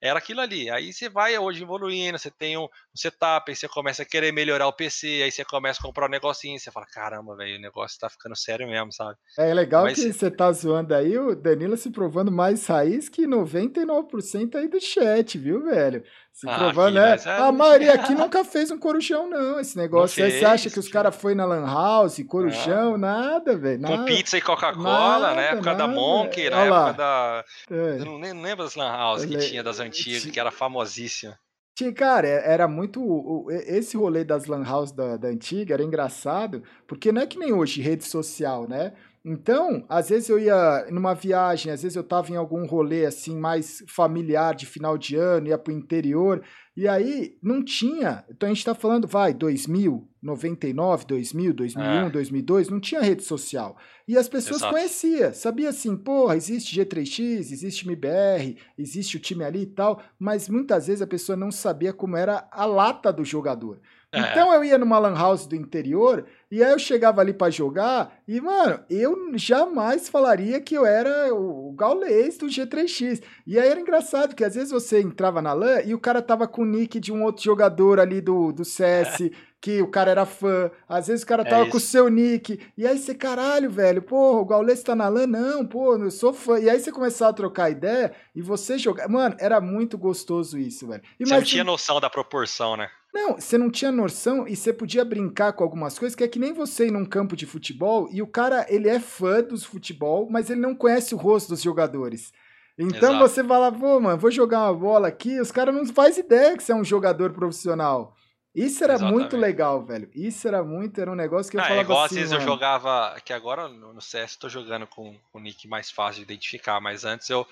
Era 0.00 0.18
aquilo 0.18 0.40
ali. 0.40 0.70
Aí 0.70 0.92
você 0.92 1.08
vai 1.08 1.36
hoje 1.38 1.62
evoluindo, 1.62 2.18
você 2.18 2.30
tem 2.30 2.56
um, 2.56 2.68
setup, 2.94 3.50
aí 3.50 3.56
você 3.56 3.68
começa 3.68 4.02
a 4.02 4.06
querer 4.06 4.32
melhorar 4.32 4.66
o 4.66 4.72
PC, 4.72 5.22
aí 5.22 5.30
você 5.30 5.44
começa 5.44 5.80
a 5.80 5.82
comprar 5.82 6.06
um 6.06 6.10
negocinho, 6.10 6.58
você 6.58 6.70
fala, 6.70 6.86
caramba, 6.86 7.36
velho, 7.36 7.58
o 7.58 7.60
negócio 7.60 7.98
tá 7.98 8.08
ficando 8.08 8.36
sério 8.36 8.66
mesmo, 8.66 8.92
sabe? 8.92 9.16
É 9.38 9.52
legal 9.52 9.84
Mas, 9.84 9.98
que 9.98 10.12
você 10.12 10.30
tá 10.30 10.50
zoando 10.52 10.94
aí, 10.94 11.18
o 11.18 11.34
Danilo 11.34 11.76
se 11.76 11.90
provando 11.90 12.32
mais 12.32 12.66
raiz 12.66 13.08
que 13.08 13.26
99% 13.26 14.54
aí 14.56 14.68
do 14.68 14.80
chat, 14.80 15.38
viu, 15.38 15.64
velho? 15.64 16.02
Se 16.40 16.48
ah, 16.48 16.56
provando, 16.56 16.94
né? 16.94 17.16
A 17.26 17.52
maioria 17.52 17.92
aqui 17.92 18.14
nunca 18.16 18.42
fez 18.42 18.70
um 18.70 18.78
corujão, 18.78 19.28
não. 19.28 19.60
Esse 19.60 19.76
negócio. 19.76 20.24
Aí 20.24 20.30
você 20.30 20.44
acha 20.46 20.70
que 20.70 20.78
os 20.78 20.88
caras 20.88 21.14
foi 21.14 21.34
na 21.34 21.44
Lan 21.44 21.66
House, 21.66 22.18
corujão, 22.26 22.96
nada, 22.96 23.58
velho. 23.58 23.82
Com 23.82 24.06
pizza 24.06 24.38
e 24.38 24.40
Coca-Cola, 24.40 25.34
né? 25.34 25.48
Época 25.48 25.72
nada, 25.72 25.86
da 25.86 25.86
Monk, 25.86 26.48
na 26.48 26.64
época 26.64 26.92
da. 26.94 27.44
É. 27.70 28.00
Eu 28.00 28.06
não 28.06 28.18
lembro 28.18 28.64
das 28.64 28.74
Lan 28.74 28.90
House 28.90 29.26
que 29.26 29.36
tinha 29.36 29.62
das 29.62 29.80
antigas, 29.80 30.24
que 30.24 30.40
era 30.40 30.50
famosíssima. 30.50 31.38
Tinha, 31.74 31.92
cara, 31.92 32.26
é, 32.26 32.52
era 32.52 32.66
muito. 32.66 33.46
Esse 33.66 33.98
rolê 33.98 34.24
das 34.24 34.46
Lan 34.46 34.64
House 34.64 34.92
da, 34.92 35.18
da 35.18 35.28
antiga 35.28 35.74
era 35.74 35.82
engraçado, 35.82 36.62
porque 36.86 37.12
não 37.12 37.20
é 37.20 37.26
que 37.26 37.38
nem 37.38 37.52
hoje, 37.52 37.82
rede 37.82 38.04
social, 38.04 38.66
né? 38.66 38.94
Então, 39.24 39.84
às 39.86 40.08
vezes 40.08 40.30
eu 40.30 40.38
ia 40.38 40.86
numa 40.90 41.12
viagem, 41.12 41.70
às 41.70 41.82
vezes 41.82 41.94
eu 41.94 42.02
estava 42.02 42.32
em 42.32 42.36
algum 42.36 42.64
rolê 42.64 43.04
assim 43.04 43.36
mais 43.36 43.84
familiar 43.86 44.54
de 44.54 44.64
final 44.64 44.96
de 44.96 45.14
ano, 45.14 45.48
ia 45.48 45.58
para 45.58 45.72
o 45.72 45.76
interior, 45.76 46.42
e 46.74 46.88
aí 46.88 47.36
não 47.42 47.62
tinha. 47.62 48.24
Então 48.30 48.46
a 48.46 48.50
gente 48.50 48.60
está 48.60 48.74
falando, 48.74 49.06
vai, 49.06 49.34
2000, 49.34 50.08
99, 50.22 51.04
2000, 51.04 51.52
2001, 51.52 52.06
é. 52.06 52.10
2002, 52.10 52.68
não 52.70 52.80
tinha 52.80 53.02
rede 53.02 53.22
social. 53.22 53.76
E 54.08 54.16
as 54.16 54.26
pessoas 54.26 54.62
Exato. 54.62 54.72
conheciam, 54.72 55.34
sabia 55.34 55.68
assim, 55.68 55.94
porra, 55.98 56.36
existe 56.36 56.80
G3X, 56.80 57.52
existe 57.52 57.86
MBR, 57.86 58.56
existe 58.78 59.18
o 59.18 59.20
time 59.20 59.44
ali 59.44 59.62
e 59.62 59.66
tal, 59.66 60.02
mas 60.18 60.48
muitas 60.48 60.86
vezes 60.86 61.02
a 61.02 61.06
pessoa 61.06 61.36
não 61.36 61.50
sabia 61.50 61.92
como 61.92 62.16
era 62.16 62.48
a 62.50 62.64
lata 62.64 63.12
do 63.12 63.24
jogador. 63.24 63.80
É. 64.12 64.20
Então 64.20 64.52
eu 64.52 64.64
ia 64.64 64.76
numa 64.76 64.98
lan 64.98 65.14
house 65.14 65.46
do 65.46 65.54
interior 65.54 66.26
e 66.50 66.64
aí 66.64 66.72
eu 66.72 66.78
chegava 66.80 67.20
ali 67.20 67.32
para 67.32 67.48
jogar 67.48 68.20
e, 68.26 68.40
mano, 68.40 68.80
eu 68.90 69.32
jamais 69.36 70.08
falaria 70.08 70.60
que 70.60 70.74
eu 70.74 70.84
era 70.84 71.32
o 71.32 71.72
gaulês 71.72 72.36
do 72.36 72.46
G3X. 72.46 73.22
E 73.46 73.56
aí 73.56 73.68
era 73.68 73.80
engraçado, 73.80 74.34
que 74.34 74.42
às 74.42 74.56
vezes 74.56 74.72
você 74.72 75.00
entrava 75.00 75.40
na 75.40 75.52
LAN 75.52 75.82
e 75.84 75.94
o 75.94 75.98
cara 75.98 76.20
tava 76.20 76.48
com 76.48 76.62
o 76.62 76.64
nick 76.64 76.98
de 76.98 77.12
um 77.12 77.22
outro 77.22 77.44
jogador 77.44 78.00
ali 78.00 78.20
do, 78.20 78.50
do 78.50 78.64
CS, 78.64 79.30
que 79.60 79.80
o 79.80 79.86
cara 79.86 80.10
era 80.10 80.26
fã. 80.26 80.72
Às 80.88 81.06
vezes 81.06 81.22
o 81.22 81.26
cara 81.26 81.42
é 81.42 81.48
tava 81.48 81.66
é 81.66 81.70
com 81.70 81.76
o 81.76 81.80
seu 81.80 82.08
nick. 82.08 82.60
E 82.76 82.84
aí 82.84 82.98
você, 82.98 83.14
caralho, 83.14 83.70
velho, 83.70 84.02
porra, 84.02 84.40
o 84.40 84.44
gaulês 84.44 84.82
tá 84.82 84.96
na 84.96 85.08
LAN? 85.08 85.28
Não, 85.28 85.64
pô, 85.64 85.96
eu 85.96 86.10
sou 86.10 86.32
fã. 86.32 86.58
E 86.58 86.68
aí 86.68 86.80
você 86.80 86.90
começava 86.90 87.30
a 87.30 87.34
trocar 87.34 87.70
ideia 87.70 88.12
e 88.34 88.42
você 88.42 88.76
jogar. 88.76 89.08
Mano, 89.08 89.36
era 89.38 89.60
muito 89.60 89.96
gostoso 89.96 90.58
isso, 90.58 90.88
velho. 90.88 91.02
E, 91.20 91.24
você 91.24 91.32
mas, 91.32 91.42
não 91.42 91.48
tinha 91.48 91.62
noção 91.62 92.00
da 92.00 92.10
proporção, 92.10 92.76
né? 92.76 92.90
Não, 93.12 93.34
você 93.34 93.58
não 93.58 93.70
tinha 93.70 93.90
noção 93.90 94.46
e 94.46 94.54
você 94.54 94.72
podia 94.72 95.04
brincar 95.04 95.52
com 95.52 95.64
algumas 95.64 95.98
coisas 95.98 96.14
que 96.14 96.22
é 96.22 96.28
que 96.28 96.38
nem 96.38 96.52
você 96.52 96.86
ir 96.86 96.92
num 96.92 97.04
campo 97.04 97.34
de 97.34 97.44
futebol 97.44 98.08
e 98.12 98.22
o 98.22 98.26
cara, 98.26 98.64
ele 98.68 98.88
é 98.88 99.00
fã 99.00 99.42
dos 99.42 99.64
futebol, 99.64 100.28
mas 100.30 100.48
ele 100.48 100.60
não 100.60 100.74
conhece 100.74 101.14
o 101.14 101.18
rosto 101.18 101.48
dos 101.48 101.62
jogadores. 101.62 102.32
Então 102.78 103.10
Exato. 103.10 103.18
você 103.18 103.44
fala, 103.44 103.72
pô, 103.72 104.00
mano, 104.00 104.16
vou 104.16 104.30
jogar 104.30 104.60
uma 104.60 104.74
bola 104.74 105.08
aqui, 105.08 105.40
os 105.40 105.50
caras 105.50 105.74
não 105.74 105.84
fazem 105.86 106.24
ideia 106.24 106.56
que 106.56 106.62
você 106.62 106.72
é 106.72 106.74
um 106.74 106.84
jogador 106.84 107.32
profissional. 107.32 108.14
Isso 108.54 108.82
era 108.82 108.94
Exatamente. 108.94 109.20
muito 109.20 109.36
legal, 109.36 109.84
velho. 109.84 110.10
Isso 110.14 110.48
era 110.48 110.62
muito, 110.64 111.00
era 111.00 111.10
um 111.10 111.14
negócio 111.14 111.50
que 111.50 111.56
eu 111.56 111.60
ah, 111.60 111.64
falava 111.64 111.82
igual 111.82 112.04
assim, 112.04 112.14
às 112.16 112.20
vezes 112.20 112.32
mano. 112.32 112.44
eu 112.44 112.48
jogava, 112.48 113.16
que 113.24 113.32
agora 113.32 113.68
no 113.68 114.00
CS 114.00 114.34
eu 114.34 114.40
tô 114.40 114.48
jogando 114.48 114.86
com 114.86 115.16
o 115.32 115.38
nick 115.38 115.68
mais 115.68 115.90
fácil 115.90 116.24
de 116.24 116.32
identificar, 116.32 116.80
mas 116.80 117.04
antes 117.04 117.30
eu 117.30 117.46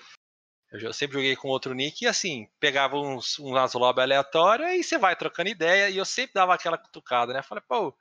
eu 0.71 0.93
sempre 0.93 1.17
joguei 1.17 1.35
com 1.35 1.47
outro 1.47 1.73
nick 1.73 2.03
e 2.03 2.07
assim, 2.07 2.47
pegava 2.59 2.95
uns, 2.97 3.39
umas 3.39 3.73
lobby 3.73 4.01
aleatórias 4.01 4.71
e 4.73 4.83
você 4.83 4.97
vai 4.97 5.15
trocando 5.15 5.49
ideia 5.49 5.89
e 5.89 5.97
eu 5.97 6.05
sempre 6.05 6.33
dava 6.33 6.53
aquela 6.53 6.77
cutucada, 6.77 7.33
né? 7.33 7.41
Falei, 7.41 7.63
pô, 7.67 7.95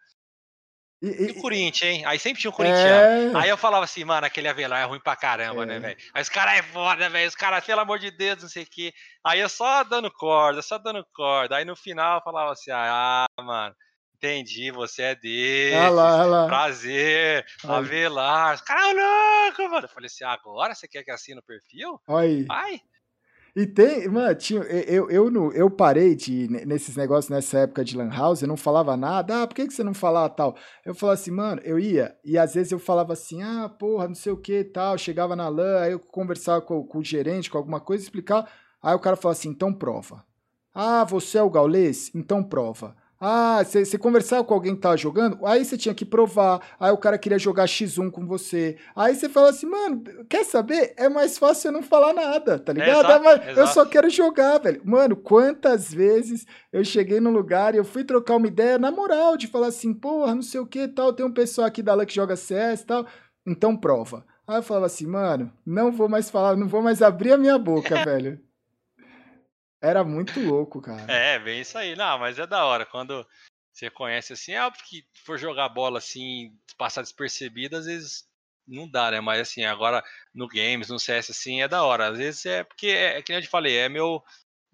e, 1.00 1.06
e, 1.06 1.30
o 1.30 1.40
Corinthians, 1.40 1.94
hein? 1.94 2.04
Aí 2.04 2.18
sempre 2.18 2.40
tinha 2.40 2.50
um 2.50 2.54
corintiano. 2.54 3.38
É... 3.38 3.42
Aí 3.42 3.48
eu 3.48 3.56
falava 3.56 3.84
assim, 3.84 4.04
mano, 4.04 4.26
aquele 4.26 4.48
Avelar 4.48 4.82
é 4.82 4.84
ruim 4.84 5.00
pra 5.00 5.14
caramba, 5.14 5.64
né, 5.64 5.76
é... 5.76 5.78
né, 5.78 5.88
velho? 5.88 6.00
Aí 6.12 6.22
os 6.22 6.28
caras 6.28 6.58
é 6.58 6.62
foda, 6.62 7.08
velho. 7.08 7.28
Os 7.28 7.36
caras, 7.36 7.64
pelo 7.64 7.80
amor 7.80 7.98
de 8.00 8.10
Deus, 8.10 8.42
não 8.42 8.48
sei 8.48 8.64
o 8.64 8.68
quê. 8.68 8.92
Aí 9.24 9.38
eu 9.38 9.48
só 9.48 9.84
dando 9.84 10.10
corda, 10.10 10.60
só 10.60 10.76
dando 10.76 11.06
corda. 11.14 11.56
Aí 11.56 11.64
no 11.64 11.76
final 11.76 12.18
eu 12.18 12.22
falava 12.22 12.52
assim, 12.52 12.72
ah, 12.72 13.26
mano, 13.40 13.74
Entendi, 14.18 14.72
você 14.72 15.02
é 15.02 15.14
dele. 15.14 15.76
Olha 15.76 15.90
lá, 15.90 16.16
olha 16.16 16.26
lá. 16.26 16.46
Prazer, 16.48 17.46
Avelar. 17.62 18.64
Cara, 18.64 18.92
louco, 18.92 19.62
mano. 19.70 19.84
Eu 19.84 19.88
falei 19.88 20.06
assim, 20.08 20.24
agora 20.24 20.74
você 20.74 20.88
quer 20.88 21.04
que 21.04 21.10
assine 21.12 21.38
o 21.38 21.42
perfil? 21.42 22.00
Aí. 22.08 22.42
Vai. 22.42 22.80
E 23.54 23.64
tem, 23.64 24.08
mano, 24.08 24.34
tinha, 24.34 24.60
eu, 24.62 25.08
eu, 25.08 25.30
eu, 25.30 25.52
eu 25.52 25.70
parei 25.70 26.14
de, 26.14 26.48
nesses 26.66 26.96
negócios 26.96 27.30
nessa 27.30 27.60
época 27.60 27.84
de 27.84 27.96
Lan 27.96 28.10
House, 28.10 28.42
eu 28.42 28.48
não 28.48 28.56
falava 28.56 28.96
nada, 28.96 29.42
ah, 29.42 29.46
por 29.46 29.54
que, 29.54 29.66
que 29.66 29.72
você 29.72 29.82
não 29.82 29.94
falava 29.94 30.28
tal? 30.28 30.56
Eu 30.84 30.94
falava 30.94 31.18
assim, 31.18 31.30
mano, 31.30 31.60
eu 31.64 31.78
ia, 31.78 32.16
e 32.24 32.38
às 32.38 32.54
vezes 32.54 32.70
eu 32.70 32.78
falava 32.78 33.14
assim, 33.14 33.42
ah, 33.42 33.68
porra, 33.68 34.06
não 34.06 34.14
sei 34.14 34.30
o 34.30 34.36
que 34.36 34.62
tal, 34.62 34.96
chegava 34.96 35.34
na 35.34 35.48
LAN, 35.48 35.80
aí 35.80 35.92
eu 35.92 35.98
conversava 35.98 36.60
com, 36.60 36.84
com 36.84 36.98
o 36.98 37.04
gerente, 37.04 37.50
com 37.50 37.58
alguma 37.58 37.80
coisa, 37.80 38.04
explicar, 38.04 38.48
aí 38.80 38.94
o 38.94 39.00
cara 39.00 39.16
falava 39.16 39.36
assim, 39.36 39.48
então 39.48 39.72
prova. 39.72 40.24
Ah, 40.72 41.02
você 41.02 41.38
é 41.38 41.42
o 41.42 41.50
gaulês? 41.50 42.12
Então 42.14 42.44
prova. 42.44 42.94
Ah, 43.20 43.64
você 43.64 43.98
conversava 43.98 44.44
com 44.44 44.54
alguém 44.54 44.76
que 44.76 44.80
tava 44.80 44.96
jogando, 44.96 45.44
aí 45.44 45.64
você 45.64 45.76
tinha 45.76 45.94
que 45.94 46.04
provar, 46.04 46.60
aí 46.78 46.92
o 46.92 46.96
cara 46.96 47.18
queria 47.18 47.38
jogar 47.38 47.64
X1 47.66 48.12
com 48.12 48.24
você. 48.24 48.76
Aí 48.94 49.14
você 49.16 49.28
fala 49.28 49.50
assim, 49.50 49.66
mano, 49.66 50.04
quer 50.28 50.44
saber? 50.44 50.94
É 50.96 51.08
mais 51.08 51.36
fácil 51.36 51.68
eu 51.68 51.72
não 51.72 51.82
falar 51.82 52.12
nada, 52.12 52.60
tá 52.60 52.72
ligado? 52.72 53.10
É, 53.10 53.32
exato, 53.32 53.60
eu 53.60 53.66
só 53.66 53.84
quero 53.84 54.08
jogar, 54.08 54.58
velho. 54.58 54.80
Mano, 54.84 55.16
quantas 55.16 55.92
vezes 55.92 56.46
eu 56.72 56.84
cheguei 56.84 57.18
no 57.18 57.30
lugar 57.30 57.74
e 57.74 57.78
eu 57.78 57.84
fui 57.84 58.04
trocar 58.04 58.36
uma 58.36 58.46
ideia 58.46 58.78
na 58.78 58.92
moral, 58.92 59.36
de 59.36 59.48
falar 59.48 59.66
assim, 59.66 59.92
porra, 59.92 60.34
não 60.34 60.42
sei 60.42 60.60
o 60.60 60.66
que 60.66 60.86
tal, 60.86 61.12
tem 61.12 61.26
um 61.26 61.32
pessoal 61.32 61.66
aqui 61.66 61.82
da 61.82 61.94
LAN 61.94 62.06
que 62.06 62.14
joga 62.14 62.36
CS 62.36 62.82
e 62.82 62.86
tal, 62.86 63.06
então 63.44 63.76
prova. 63.76 64.24
Aí 64.46 64.56
eu 64.56 64.62
falava 64.62 64.86
assim, 64.86 65.06
mano, 65.06 65.52
não 65.66 65.90
vou 65.90 66.08
mais 66.08 66.30
falar, 66.30 66.56
não 66.56 66.68
vou 66.68 66.82
mais 66.82 67.02
abrir 67.02 67.32
a 67.32 67.38
minha 67.38 67.58
boca, 67.58 67.96
velho. 68.04 68.40
Era 69.80 70.02
muito 70.02 70.40
louco, 70.40 70.80
cara. 70.80 71.10
É, 71.10 71.38
bem 71.38 71.60
isso 71.60 71.78
aí. 71.78 71.94
Não, 71.94 72.18
mas 72.18 72.38
é 72.38 72.46
da 72.46 72.64
hora. 72.64 72.84
Quando 72.84 73.26
você 73.72 73.88
conhece 73.88 74.32
assim, 74.32 74.52
é 74.52 74.64
óbvio 74.64 74.84
que 74.84 75.04
for 75.24 75.38
jogar 75.38 75.68
bola 75.68 75.98
assim, 75.98 76.52
passar 76.76 77.02
despercebido, 77.02 77.76
às 77.76 77.86
vezes 77.86 78.28
não 78.66 78.88
dá, 78.88 79.10
né? 79.10 79.20
Mas 79.20 79.40
assim, 79.40 79.64
agora 79.64 80.02
no 80.34 80.48
games, 80.48 80.88
no 80.88 80.98
CS 80.98 81.30
assim, 81.30 81.62
é 81.62 81.68
da 81.68 81.84
hora. 81.84 82.08
Às 82.08 82.18
vezes 82.18 82.46
é 82.46 82.64
porque, 82.64 82.88
é, 82.88 83.18
é 83.18 83.22
que 83.22 83.32
nem 83.32 83.38
eu 83.38 83.42
te 83.42 83.48
falei, 83.48 83.76
é 83.76 83.88
meu, 83.88 84.22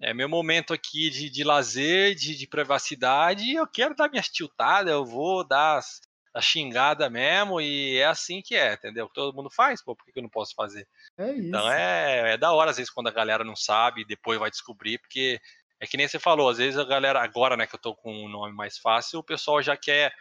é 0.01 0.14
meu 0.14 0.28
momento 0.28 0.72
aqui 0.72 1.10
de, 1.10 1.28
de 1.28 1.44
lazer, 1.44 2.14
de, 2.14 2.35
de 2.35 2.47
privacidade, 2.47 3.52
eu 3.52 3.66
quero 3.66 3.94
dar 3.94 4.10
minhas 4.10 4.28
tiltadas, 4.28 4.93
eu 4.93 5.05
vou 5.05 5.47
dar 5.47 5.78
as, 5.78 6.01
a 6.35 6.40
xingada 6.40 7.09
mesmo, 7.09 7.61
e 7.61 7.97
é 7.97 8.06
assim 8.06 8.43
que 8.43 8.56
é, 8.56 8.74
entendeu? 8.74 9.09
Todo 9.09 9.35
mundo 9.35 9.48
faz, 9.48 9.82
pô, 9.82 9.94
por 9.94 10.05
que 10.05 10.19
eu 10.19 10.23
não 10.23 10.28
posso 10.28 10.52
fazer? 10.55 10.86
É 11.16 11.31
isso. 11.31 11.47
Então 11.47 11.70
é, 11.70 12.32
é 12.32 12.36
da 12.36 12.52
hora, 12.52 12.70
às 12.70 12.77
vezes, 12.77 12.90
quando 12.93 13.06
a 13.06 13.12
galera 13.12 13.44
não 13.44 13.55
sabe, 13.55 14.05
depois 14.05 14.39
vai 14.39 14.51
descobrir, 14.51 14.98
porque 14.98 15.40
é 15.78 15.86
que 15.86 15.97
nem 15.97 16.09
você 16.09 16.19
falou, 16.19 16.48
às 16.48 16.59
vezes 16.59 16.78
a 16.78 16.85
galera, 16.85 17.23
agora, 17.23 17.56
né, 17.56 17.66
que 17.69 17.77
eu 17.77 17.81
tô 17.81 17.94
com 17.94 18.12
um 18.12 18.28
nome 18.28 18.52
mais 18.52 18.77
fácil, 18.77 19.20
o 19.20 19.24
pessoal 19.24 19.62
já 19.62 19.77
quer, 19.77 20.12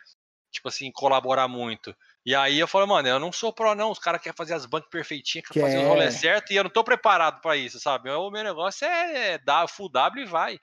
tipo 0.51 0.67
assim, 0.67 0.91
colaborar 0.91 1.47
muito. 1.47 1.95
E 2.25 2.33
aí 2.33 2.57
eu 2.57 2.67
falo, 2.67 2.87
mano, 2.87 3.07
eu 3.07 3.19
não 3.19 3.31
sou 3.31 3.51
pro 3.51 3.75
não, 3.75 3.91
os 3.91 3.99
caras 3.99 4.21
querem 4.21 4.35
fazer 4.35 4.53
as 4.53 4.65
bancas 4.65 4.89
perfeitinhas, 4.89 5.47
querem 5.47 5.69
fazer 5.69 5.83
os 5.83 5.89
rolês 5.89 6.13
certo, 6.13 6.51
e 6.51 6.55
eu 6.55 6.63
não 6.63 6.71
tô 6.71 6.83
preparado 6.83 7.41
para 7.41 7.57
isso, 7.57 7.79
sabe? 7.79 8.09
O 8.09 8.31
meu 8.31 8.43
negócio 8.43 8.85
é 8.85 9.37
dar 9.37 9.67
full 9.67 9.89
W 9.89 10.25
e 10.25 10.29
vai. 10.29 10.59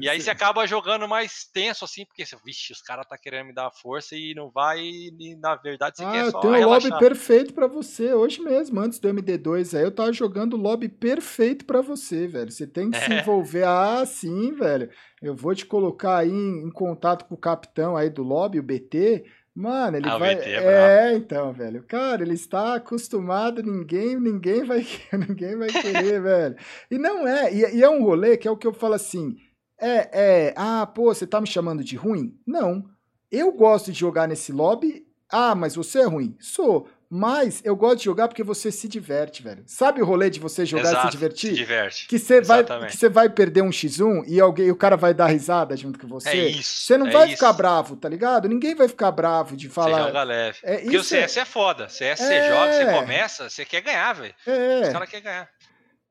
e 0.00 0.08
aí 0.08 0.20
você 0.20 0.30
acaba 0.30 0.66
jogando 0.66 1.08
mais 1.08 1.44
tenso, 1.52 1.84
assim, 1.84 2.04
porque, 2.04 2.24
vixe, 2.44 2.72
os 2.72 2.80
caras 2.80 3.06
tá 3.08 3.18
querendo 3.18 3.48
me 3.48 3.54
dar 3.54 3.70
força 3.70 4.14
e 4.14 4.34
não 4.34 4.50
vai, 4.50 4.80
e 4.80 5.36
na 5.40 5.56
verdade 5.56 5.96
você 5.96 6.04
ah, 6.04 6.12
quer 6.12 6.30
só 6.30 6.40
tem 6.40 6.50
um 6.50 6.68
lobby 6.68 6.98
perfeito 6.98 7.54
para 7.54 7.66
você, 7.66 8.14
hoje 8.14 8.40
mesmo, 8.40 8.78
antes 8.78 8.98
do 8.98 9.08
MD2 9.08 9.76
aí, 9.76 9.84
eu 9.84 9.90
tava 9.90 10.12
jogando 10.12 10.54
o 10.54 10.60
lobby 10.60 10.88
perfeito 10.88 11.64
para 11.64 11.80
você, 11.80 12.26
velho. 12.26 12.50
Você 12.50 12.66
tem 12.66 12.90
que 12.90 12.98
é. 12.98 13.00
se 13.00 13.12
envolver, 13.12 13.64
ah, 13.64 14.04
sim, 14.06 14.52
velho. 14.52 14.90
Eu 15.20 15.34
vou 15.34 15.54
te 15.54 15.66
colocar 15.66 16.18
aí 16.18 16.30
em, 16.30 16.66
em 16.66 16.70
contato 16.70 17.26
com 17.26 17.34
o 17.34 17.38
capitão 17.38 17.96
aí 17.96 18.08
do 18.08 18.22
lobby, 18.22 18.58
o 18.58 18.62
BT, 18.62 19.24
Mano, 19.60 19.98
ele 19.98 20.08
ah, 20.08 20.16
vai. 20.16 20.32
É, 20.36 21.12
é, 21.12 21.16
então, 21.16 21.52
velho. 21.52 21.82
Cara, 21.82 22.22
ele 22.22 22.32
está 22.32 22.76
acostumado, 22.76 23.62
ninguém, 23.62 24.18
ninguém 24.18 24.64
vai, 24.64 24.86
ninguém 25.28 25.54
vai 25.54 25.68
querer, 25.68 26.18
velho. 26.22 26.56
E 26.90 26.96
não 26.96 27.28
é, 27.28 27.52
e, 27.52 27.76
e, 27.76 27.82
é 27.82 27.90
um 27.90 28.02
rolê 28.02 28.38
que 28.38 28.48
é 28.48 28.50
o 28.50 28.56
que 28.56 28.66
eu 28.66 28.72
falo 28.72 28.94
assim. 28.94 29.36
É, 29.78 30.46
é, 30.48 30.54
ah, 30.56 30.86
pô, 30.86 31.12
você 31.12 31.26
tá 31.26 31.42
me 31.42 31.46
chamando 31.46 31.84
de 31.84 31.94
ruim? 31.94 32.34
Não. 32.46 32.86
Eu 33.30 33.52
gosto 33.52 33.92
de 33.92 33.98
jogar 33.98 34.26
nesse 34.26 34.50
lobby. 34.50 35.06
Ah, 35.28 35.54
mas 35.54 35.74
você 35.74 36.00
é 36.00 36.06
ruim? 36.06 36.34
Sou. 36.40 36.88
Mas 37.12 37.60
eu 37.64 37.74
gosto 37.74 37.98
de 37.98 38.04
jogar 38.04 38.28
porque 38.28 38.44
você 38.44 38.70
se 38.70 38.86
diverte, 38.86 39.42
velho. 39.42 39.64
Sabe 39.66 40.00
o 40.00 40.04
rolê 40.04 40.30
de 40.30 40.38
você 40.38 40.64
jogar 40.64 40.90
Exato, 40.90 41.08
e 41.08 41.10
se 41.10 41.10
divertir? 41.10 41.50
Se 41.50 41.56
diverte. 41.56 42.06
Que 42.06 42.18
você 42.20 42.40
vai, 42.40 42.62
que 42.62 42.96
você 42.96 43.08
vai 43.08 43.28
perder 43.28 43.62
um 43.62 43.70
X1 43.70 44.24
e 44.28 44.40
alguém, 44.40 44.70
o 44.70 44.76
cara 44.76 44.96
vai 44.96 45.12
dar 45.12 45.26
risada 45.26 45.76
junto 45.76 45.98
com 45.98 46.06
você. 46.06 46.28
É 46.28 46.48
isso. 46.48 46.84
Você 46.86 46.96
não 46.96 47.08
é 47.08 47.10
vai 47.10 47.26
isso. 47.26 47.34
ficar 47.34 47.52
bravo, 47.52 47.96
tá 47.96 48.08
ligado? 48.08 48.48
Ninguém 48.48 48.76
vai 48.76 48.86
ficar 48.86 49.10
bravo 49.10 49.56
de 49.56 49.68
falar. 49.68 49.98
Você 49.98 50.06
joga 50.06 50.22
leve. 50.22 50.58
É, 50.62 50.76
porque 50.78 50.96
o 50.98 51.02
CS 51.02 51.36
é, 51.36 51.40
é 51.40 51.44
foda. 51.44 51.88
CS 51.88 52.20
é... 52.20 52.24
você 52.24 52.48
joga, 52.48 52.72
você 52.72 53.00
começa, 53.00 53.50
você 53.50 53.64
quer 53.64 53.80
ganhar, 53.80 54.12
velho. 54.12 54.34
É. 54.46 54.82
Os 54.82 54.88
caras 54.90 55.08
querem 55.08 55.24
ganhar. 55.24 55.48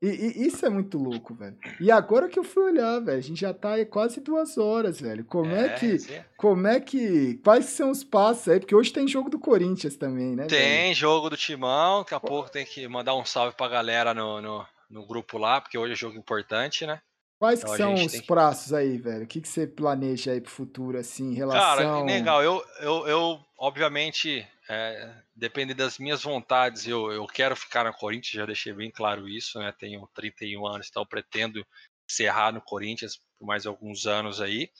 E, 0.02 0.08
e, 0.08 0.46
isso 0.46 0.64
é 0.64 0.70
muito 0.70 0.96
louco, 0.96 1.34
velho. 1.34 1.58
E 1.78 1.90
agora 1.90 2.28
que 2.28 2.38
eu 2.38 2.44
fui 2.44 2.64
olhar, 2.64 3.00
velho, 3.00 3.18
a 3.18 3.22
gente 3.22 3.40
já 3.40 3.52
tá 3.52 3.74
aí 3.74 3.84
quase 3.84 4.20
duas 4.20 4.56
horas, 4.56 4.98
velho. 4.98 5.24
Como 5.24 5.50
é, 5.50 5.66
é 5.66 5.68
que. 5.70 5.98
Sim. 5.98 6.20
Como 6.38 6.66
é 6.66 6.80
que. 6.80 7.34
Quais 7.44 7.66
são 7.66 7.90
os 7.90 8.02
passos 8.02 8.48
aí? 8.48 8.60
Porque 8.60 8.74
hoje 8.74 8.92
tem 8.92 9.06
jogo 9.06 9.28
do 9.28 9.38
Corinthians 9.38 9.96
também, 9.96 10.34
né? 10.34 10.46
Tem 10.46 10.84
velho? 10.84 10.94
jogo 10.94 11.28
do 11.28 11.36
Timão. 11.36 12.00
Daqui 12.00 12.14
a 12.14 12.20
pouco 12.20 12.50
tem 12.50 12.64
que 12.64 12.88
mandar 12.88 13.14
um 13.14 13.26
salve 13.26 13.54
pra 13.54 13.68
galera 13.68 14.14
no, 14.14 14.40
no, 14.40 14.66
no 14.88 15.06
grupo 15.06 15.36
lá, 15.36 15.60
porque 15.60 15.76
hoje 15.76 15.92
é 15.92 15.96
jogo 15.96 16.16
importante, 16.16 16.86
né? 16.86 17.00
Quais 17.38 17.60
então, 17.62 17.76
são 17.76 17.94
os 17.94 18.12
que... 18.12 18.22
prazos 18.22 18.72
aí, 18.72 18.98
velho? 18.98 19.24
O 19.24 19.26
que, 19.26 19.40
que 19.40 19.48
você 19.48 19.66
planeja 19.66 20.32
aí 20.32 20.42
pro 20.42 20.50
futuro, 20.50 20.98
assim, 20.98 21.30
em 21.30 21.34
relação... 21.34 21.60
Cara, 21.62 22.04
legal. 22.04 22.42
Eu, 22.42 22.62
eu, 22.80 23.08
eu 23.08 23.40
obviamente, 23.56 24.46
é, 24.68 25.10
depende 25.40 25.72
das 25.72 25.98
minhas 25.98 26.22
vontades, 26.22 26.86
eu, 26.86 27.10
eu 27.10 27.26
quero 27.26 27.56
ficar 27.56 27.84
no 27.84 27.94
Corinthians, 27.94 28.34
já 28.34 28.44
deixei 28.44 28.74
bem 28.74 28.90
claro 28.90 29.26
isso, 29.26 29.58
né? 29.58 29.72
Tenho 29.72 30.06
31 30.14 30.66
anos, 30.66 30.88
então 30.90 31.04
pretendo 31.06 31.66
encerrar 32.08 32.52
no 32.52 32.60
Corinthians 32.60 33.16
por 33.38 33.46
mais 33.46 33.64
alguns 33.64 34.06
anos 34.06 34.38
aí. 34.40 34.70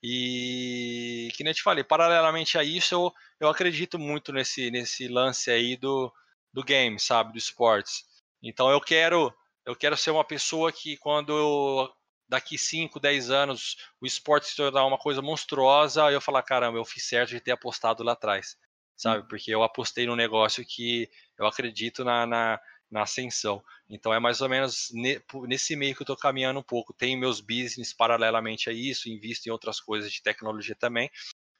E 0.00 1.30
que 1.34 1.42
nem 1.42 1.50
eu 1.50 1.54
te 1.54 1.62
falei, 1.62 1.82
paralelamente 1.82 2.56
a 2.56 2.62
isso, 2.62 2.94
eu, 2.94 3.12
eu 3.40 3.48
acredito 3.48 3.98
muito 3.98 4.32
nesse, 4.32 4.70
nesse 4.70 5.08
lance 5.08 5.50
aí 5.50 5.76
do, 5.76 6.12
do 6.52 6.62
game, 6.62 6.98
sabe? 7.00 7.32
Do 7.32 7.38
esportes. 7.38 8.04
Então 8.40 8.70
eu 8.70 8.80
quero 8.80 9.34
eu 9.66 9.74
quero 9.74 9.96
ser 9.96 10.10
uma 10.10 10.24
pessoa 10.24 10.70
que 10.70 10.96
quando 10.98 11.32
eu, 11.36 11.92
daqui 12.28 12.56
5, 12.56 13.00
10 13.00 13.30
anos 13.30 13.76
o 14.00 14.06
esporte 14.06 14.46
se 14.46 14.56
tornar 14.56 14.84
uma 14.84 14.98
coisa 14.98 15.20
monstruosa, 15.22 16.10
eu 16.12 16.20
falar, 16.20 16.42
caramba, 16.42 16.78
eu 16.78 16.84
fiz 16.84 17.04
certo 17.04 17.30
de 17.30 17.40
ter 17.40 17.52
apostado 17.52 18.04
lá 18.04 18.12
atrás 18.12 18.56
sabe? 18.96 19.26
Porque 19.28 19.54
eu 19.54 19.62
apostei 19.62 20.06
num 20.06 20.16
negócio 20.16 20.64
que 20.66 21.08
eu 21.38 21.46
acredito 21.46 22.04
na, 22.04 22.26
na, 22.26 22.60
na 22.90 23.02
ascensão. 23.02 23.62
Então 23.88 24.12
é 24.12 24.18
mais 24.18 24.40
ou 24.40 24.48
menos 24.48 24.88
nesse 25.46 25.76
meio 25.76 25.94
que 25.94 26.02
eu 26.02 26.04
estou 26.04 26.16
caminhando 26.16 26.60
um 26.60 26.62
pouco. 26.62 26.92
Tenho 26.92 27.18
meus 27.18 27.40
business 27.40 27.92
paralelamente 27.92 28.70
a 28.70 28.72
isso, 28.72 29.08
invisto 29.08 29.48
em 29.48 29.52
outras 29.52 29.80
coisas 29.80 30.12
de 30.12 30.22
tecnologia 30.22 30.74
também, 30.74 31.10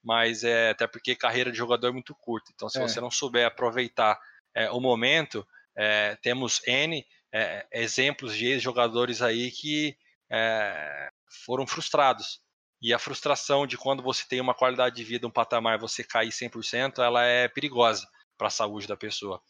mas 0.02 0.44
é 0.44 0.70
até 0.70 0.86
porque 0.86 1.16
carreira 1.16 1.50
de 1.50 1.58
jogador 1.58 1.88
é 1.88 1.92
muito 1.92 2.14
curta. 2.14 2.50
Então 2.54 2.68
se 2.68 2.78
é. 2.78 2.82
você 2.82 3.00
não 3.00 3.10
souber 3.10 3.46
aproveitar 3.46 4.18
é, 4.54 4.70
o 4.70 4.80
momento, 4.80 5.46
é, 5.76 6.16
temos 6.22 6.62
N 6.66 7.04
é, 7.32 7.66
exemplos 7.72 8.36
de 8.36 8.58
jogadores 8.60 9.20
aí 9.20 9.50
que 9.50 9.96
é, 10.30 11.10
foram 11.44 11.66
frustrados 11.66 12.40
e 12.80 12.92
a 12.92 12.98
frustração 12.98 13.66
de 13.66 13.78
quando 13.78 14.02
você 14.02 14.24
tem 14.28 14.40
uma 14.40 14.54
qualidade 14.54 14.96
de 14.96 15.04
vida, 15.04 15.26
um 15.26 15.30
patamar, 15.30 15.78
você 15.78 16.04
cair 16.04 16.30
100%, 16.30 17.02
ela 17.02 17.24
é 17.24 17.48
perigosa 17.48 18.06
para 18.36 18.48
a 18.48 18.50
saúde 18.50 18.86
da 18.86 18.96
pessoa. 18.96 19.40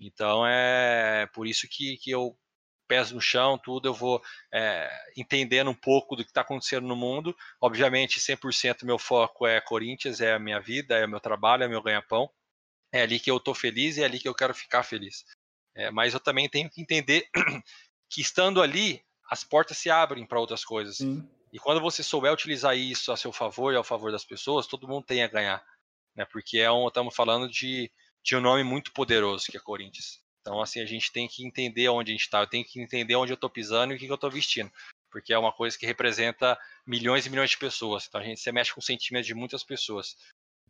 Então 0.00 0.46
é 0.46 1.28
por 1.34 1.46
isso 1.46 1.68
que, 1.70 1.96
que 1.98 2.10
eu 2.10 2.36
pés 2.90 3.12
no 3.12 3.20
chão, 3.20 3.56
tudo, 3.56 3.86
eu 3.86 3.94
vou 3.94 4.20
é, 4.52 4.90
entendendo 5.16 5.70
um 5.70 5.74
pouco 5.74 6.16
do 6.16 6.24
que 6.24 6.30
está 6.30 6.40
acontecendo 6.40 6.88
no 6.88 6.96
mundo. 6.96 7.36
Obviamente, 7.60 8.18
100% 8.18 8.84
meu 8.84 8.98
foco 8.98 9.46
é 9.46 9.60
Corinthians, 9.60 10.20
é 10.20 10.32
a 10.32 10.40
minha 10.40 10.58
vida, 10.58 10.96
é 10.96 11.06
o 11.06 11.08
meu 11.08 11.20
trabalho, 11.20 11.62
é 11.62 11.68
meu 11.68 11.80
ganha-pão. 11.80 12.28
É 12.92 13.02
ali 13.02 13.20
que 13.20 13.30
eu 13.30 13.36
estou 13.36 13.54
feliz 13.54 13.96
e 13.96 14.02
é 14.02 14.06
ali 14.06 14.18
que 14.18 14.28
eu 14.28 14.34
quero 14.34 14.52
ficar 14.52 14.82
feliz. 14.82 15.24
É, 15.76 15.92
mas 15.92 16.14
eu 16.14 16.18
também 16.18 16.48
tenho 16.48 16.68
que 16.68 16.82
entender 16.82 17.28
que 18.10 18.20
estando 18.20 18.60
ali, 18.60 19.00
as 19.30 19.44
portas 19.44 19.78
se 19.78 19.88
abrem 19.88 20.26
para 20.26 20.40
outras 20.40 20.64
coisas. 20.64 20.96
Sim. 20.96 21.30
E 21.52 21.58
quando 21.58 21.80
você 21.80 22.02
souber 22.02 22.32
utilizar 22.32 22.76
isso 22.76 23.10
a 23.10 23.16
seu 23.16 23.32
favor 23.32 23.72
e 23.72 23.76
ao 23.76 23.84
favor 23.84 24.12
das 24.12 24.24
pessoas, 24.24 24.66
todo 24.66 24.86
mundo 24.86 25.04
tem 25.04 25.22
a 25.22 25.28
ganhar. 25.28 25.64
Né? 26.14 26.24
Porque 26.24 26.58
é 26.58 26.70
um, 26.70 26.86
estamos 26.86 27.14
falando 27.14 27.48
de, 27.48 27.90
de 28.22 28.36
um 28.36 28.40
nome 28.40 28.62
muito 28.62 28.92
poderoso 28.92 29.46
que 29.46 29.56
é 29.56 29.60
Corinthians. 29.60 30.20
Então, 30.40 30.60
assim, 30.60 30.80
a 30.80 30.86
gente 30.86 31.12
tem 31.12 31.28
que 31.28 31.44
entender 31.44 31.88
onde 31.88 32.12
a 32.12 32.14
gente 32.14 32.24
está. 32.24 32.40
Eu 32.40 32.46
tenho 32.46 32.64
que 32.64 32.80
entender 32.80 33.14
onde 33.16 33.32
eu 33.32 33.34
estou 33.34 33.50
pisando 33.50 33.92
e 33.92 33.96
o 33.96 33.98
que, 33.98 34.06
que 34.06 34.12
eu 34.12 34.14
estou 34.14 34.30
vestindo. 34.30 34.70
Porque 35.10 35.32
é 35.32 35.38
uma 35.38 35.52
coisa 35.52 35.76
que 35.76 35.84
representa 35.84 36.58
milhões 36.86 37.26
e 37.26 37.30
milhões 37.30 37.50
de 37.50 37.58
pessoas. 37.58 38.06
Então, 38.06 38.20
a 38.20 38.24
gente 38.24 38.40
se 38.40 38.50
mexe 38.52 38.72
com 38.72 38.80
o 38.80 38.82
sentimento 38.82 39.26
de 39.26 39.34
muitas 39.34 39.64
pessoas. 39.64 40.16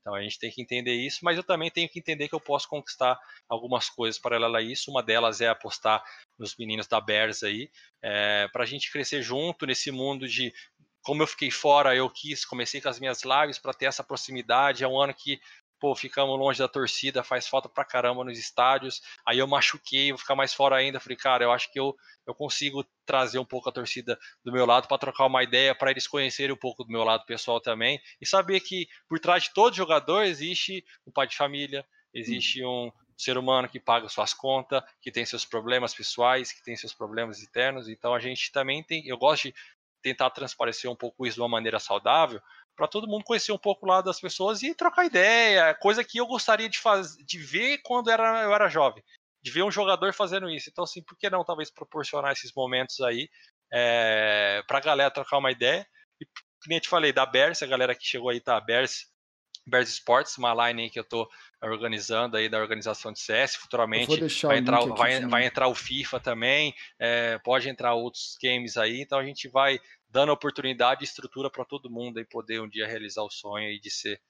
Então 0.01 0.15
a 0.15 0.23
gente 0.23 0.39
tem 0.39 0.51
que 0.51 0.63
entender 0.63 0.95
isso, 0.95 1.19
mas 1.23 1.37
eu 1.37 1.45
também 1.45 1.71
tenho 1.71 1.89
que 1.89 1.99
entender 1.99 2.29
que 2.29 2.35
eu 2.35 2.41
posso 2.41 2.69
conquistar 2.69 3.19
algumas 3.49 3.91
coisas 3.91 4.19
paralelas 4.19 4.63
a 4.63 4.65
isso. 4.65 4.91
Uma 4.91 5.03
delas 5.03 5.41
é 5.41 5.49
apostar 5.49 6.03
nos 6.39 6.57
meninos 6.57 6.87
da 6.87 7.01
Bears 7.01 7.43
aí, 7.43 7.71
é, 8.03 8.49
para 8.53 8.65
a 8.65 8.67
gente 8.67 8.91
crescer 8.91 9.23
junto 9.23 9.67
nesse 9.67 9.91
mundo 9.91 10.27
de 10.27 10.53
como 11.03 11.23
eu 11.23 11.27
fiquei 11.27 11.51
fora, 11.51 11.95
eu 11.95 12.09
quis, 12.11 12.45
comecei 12.45 12.81
com 12.81 12.89
as 12.89 13.01
minhas 13.01 13.23
lives 13.23 13.59
para 13.59 13.73
ter 13.73 13.87
essa 13.87 14.05
proximidade. 14.05 14.85
É 14.85 14.89
um 14.89 15.01
ano 15.01 15.15
que 15.15 15.41
pô, 15.81 15.95
ficamos 15.97 16.39
longe 16.39 16.59
da 16.59 16.69
torcida, 16.69 17.25
faz 17.25 17.49
falta 17.49 17.69
pra 17.69 17.85
caramba 17.85 18.23
nos 18.23 18.39
estádios. 18.39 19.01
Aí 19.27 19.39
eu 19.39 19.47
machuquei, 19.47 20.13
vou 20.13 20.19
ficar 20.19 20.37
mais 20.37 20.53
fora 20.53 20.77
ainda. 20.77 21.01
Falei, 21.01 21.17
cara, 21.17 21.43
eu 21.43 21.51
acho 21.51 21.73
que 21.73 21.81
eu, 21.81 21.97
eu 22.27 22.35
consigo 22.35 22.85
trazer 23.07 23.39
um 23.39 23.45
pouco 23.45 23.69
a 23.71 23.73
torcida 23.73 24.19
do 24.45 24.53
meu 24.53 24.67
lado 24.67 24.87
para 24.87 24.99
trocar 24.99 25.27
uma 25.27 25.43
ideia, 25.43 25.75
para 25.75 25.91
eles 25.91 26.07
conhecerem 26.07 26.53
um 26.53 26.59
pouco 26.59 26.85
do 26.85 26.93
meu 26.93 27.03
lado 27.03 27.25
pessoal 27.25 27.61
também. 27.61 27.99
E 28.21 28.27
saber 28.27 28.61
que 28.61 28.87
por 29.09 29.19
trás 29.19 29.45
de 29.45 29.55
todo 29.55 29.75
jogador 29.75 30.23
existe 30.23 30.85
um 31.07 31.11
pai 31.11 31.27
de 31.27 31.37
família, 31.37 31.85
existe 32.13 32.63
um 32.65 32.93
ser 33.17 33.37
humano 33.37 33.69
que 33.69 33.81
paga 33.81 34.09
suas 34.09 34.33
contas, 34.33 34.83
que 35.01 35.11
tem 35.11 35.25
seus 35.25 35.45
problemas 35.45 35.95
pessoais, 35.95 36.53
que 36.53 36.63
tem 36.63 36.77
seus 36.77 36.95
problemas 36.95 37.43
internos. 37.43 37.89
Então 37.89 38.15
a 38.15 38.21
gente 38.21 38.53
também 38.53 38.83
tem. 38.83 39.07
Eu 39.07 39.17
gosto 39.17 39.49
de 39.49 39.55
tentar 40.03 40.31
transparecer 40.31 40.91
um 40.91 40.97
pouco 40.97 41.27
isso 41.27 41.37
de 41.37 41.43
uma 41.43 41.49
maneira 41.49 41.79
saudável, 41.79 42.41
para 42.81 42.89
todo 42.89 43.07
mundo 43.07 43.25
conhecer 43.25 43.53
um 43.53 43.59
pouco 43.59 43.85
lá 43.85 44.01
das 44.01 44.19
pessoas 44.19 44.63
e 44.63 44.75
trocar 44.75 45.05
ideia, 45.05 45.75
coisa 45.75 46.03
que 46.03 46.17
eu 46.17 46.27
gostaria 46.27 46.67
de 46.67 46.79
fazer, 46.79 47.23
de 47.25 47.39
ver 47.39 47.77
quando 47.85 48.11
era, 48.11 48.43
eu 48.43 48.55
era 48.55 48.71
jovem, 48.71 49.05
de 49.45 49.51
ver 49.51 49.63
um 49.63 49.71
jogador 49.71 50.15
fazendo 50.15 50.49
isso. 50.49 50.71
Então, 50.71 50.85
assim, 50.85 51.03
por 51.03 51.15
que 51.19 51.29
não 51.29 51.45
talvez 51.45 51.71
proporcionar 51.71 52.33
esses 52.33 52.51
momentos 52.57 52.99
aí 53.03 53.29
é, 53.71 54.63
para 54.67 54.79
a 54.79 54.81
galera 54.81 55.11
trocar 55.11 55.37
uma 55.37 55.53
ideia? 55.53 55.87
E, 56.19 56.25
como 56.25 56.75
eu 56.75 56.81
te 56.81 56.89
falei, 56.89 57.13
da 57.13 57.27
Bears, 57.27 57.63
a 57.63 57.67
galera 57.67 57.95
que 57.95 58.03
chegou 58.03 58.31
aí 58.31 58.41
tá 58.41 58.59
Bears, 58.59 59.11
Bears 59.67 59.91
Sports, 59.91 60.39
uma 60.39 60.55
line 60.67 60.85
aí 60.85 60.91
que 60.91 60.99
eu 60.99 61.03
estou 61.03 61.29
organizando 61.63 62.39
aí 62.39 62.49
da 62.49 62.59
organização 62.59 63.13
de 63.13 63.21
CS. 63.21 63.57
Futuramente 63.57 64.19
vai 64.43 64.57
entrar, 64.57 64.81
vai, 64.87 65.21
vai, 65.27 65.45
entrar 65.45 65.69
o 65.69 65.75
FIFA 65.75 66.19
também, 66.19 66.75
é, 66.99 67.39
pode 67.45 67.69
entrar 67.69 67.93
outros 67.93 68.39
games 68.43 68.79
aí, 68.79 69.03
então 69.03 69.19
a 69.19 69.25
gente 69.25 69.49
vai 69.49 69.79
dando 70.11 70.33
oportunidade 70.33 71.03
e 71.03 71.05
estrutura 71.05 71.49
para 71.51 71.65
todo 71.65 71.91
mundo 71.91 72.19
aí 72.19 72.25
poder 72.25 72.61
um 72.61 72.69
dia 72.69 72.87
realizar 72.87 73.23
o 73.23 73.31
sonho 73.31 73.69
aí 73.69 73.79
de 73.79 73.91
ser 73.91 74.21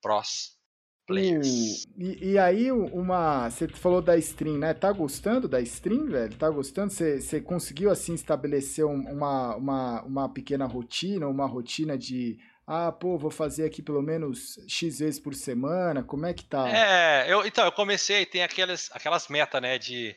pros 0.00 0.58
players. 1.06 1.86
E, 1.96 2.32
e, 2.32 2.38
aí, 2.38 2.70
uma. 2.70 3.48
Você 3.50 3.66
falou 3.68 4.02
da 4.02 4.16
stream, 4.16 4.58
né? 4.58 4.74
Tá 4.74 4.92
gostando 4.92 5.48
da 5.48 5.60
stream, 5.60 6.06
velho? 6.06 6.36
Tá 6.36 6.48
gostando? 6.50 6.92
Você, 6.92 7.20
você 7.20 7.40
conseguiu, 7.40 7.90
assim, 7.90 8.14
estabelecer 8.14 8.84
uma, 8.84 9.56
uma, 9.56 10.02
uma 10.02 10.28
pequena 10.28 10.66
rotina, 10.66 11.26
uma 11.26 11.46
rotina 11.46 11.96
de. 11.96 12.38
Ah, 12.66 12.92
pô, 12.92 13.16
vou 13.16 13.30
fazer 13.30 13.64
aqui 13.64 13.80
pelo 13.80 14.02
menos 14.02 14.58
X 14.68 14.98
vezes 14.98 15.18
por 15.18 15.34
semana. 15.34 16.02
Como 16.02 16.26
é 16.26 16.34
que 16.34 16.44
tá? 16.44 16.68
É, 16.68 17.32
eu, 17.32 17.46
então, 17.46 17.64
eu 17.64 17.72
comecei, 17.72 18.26
tem 18.26 18.42
aquelas, 18.42 18.90
aquelas 18.92 19.26
metas, 19.28 19.62
né, 19.62 19.78
de 19.78 20.14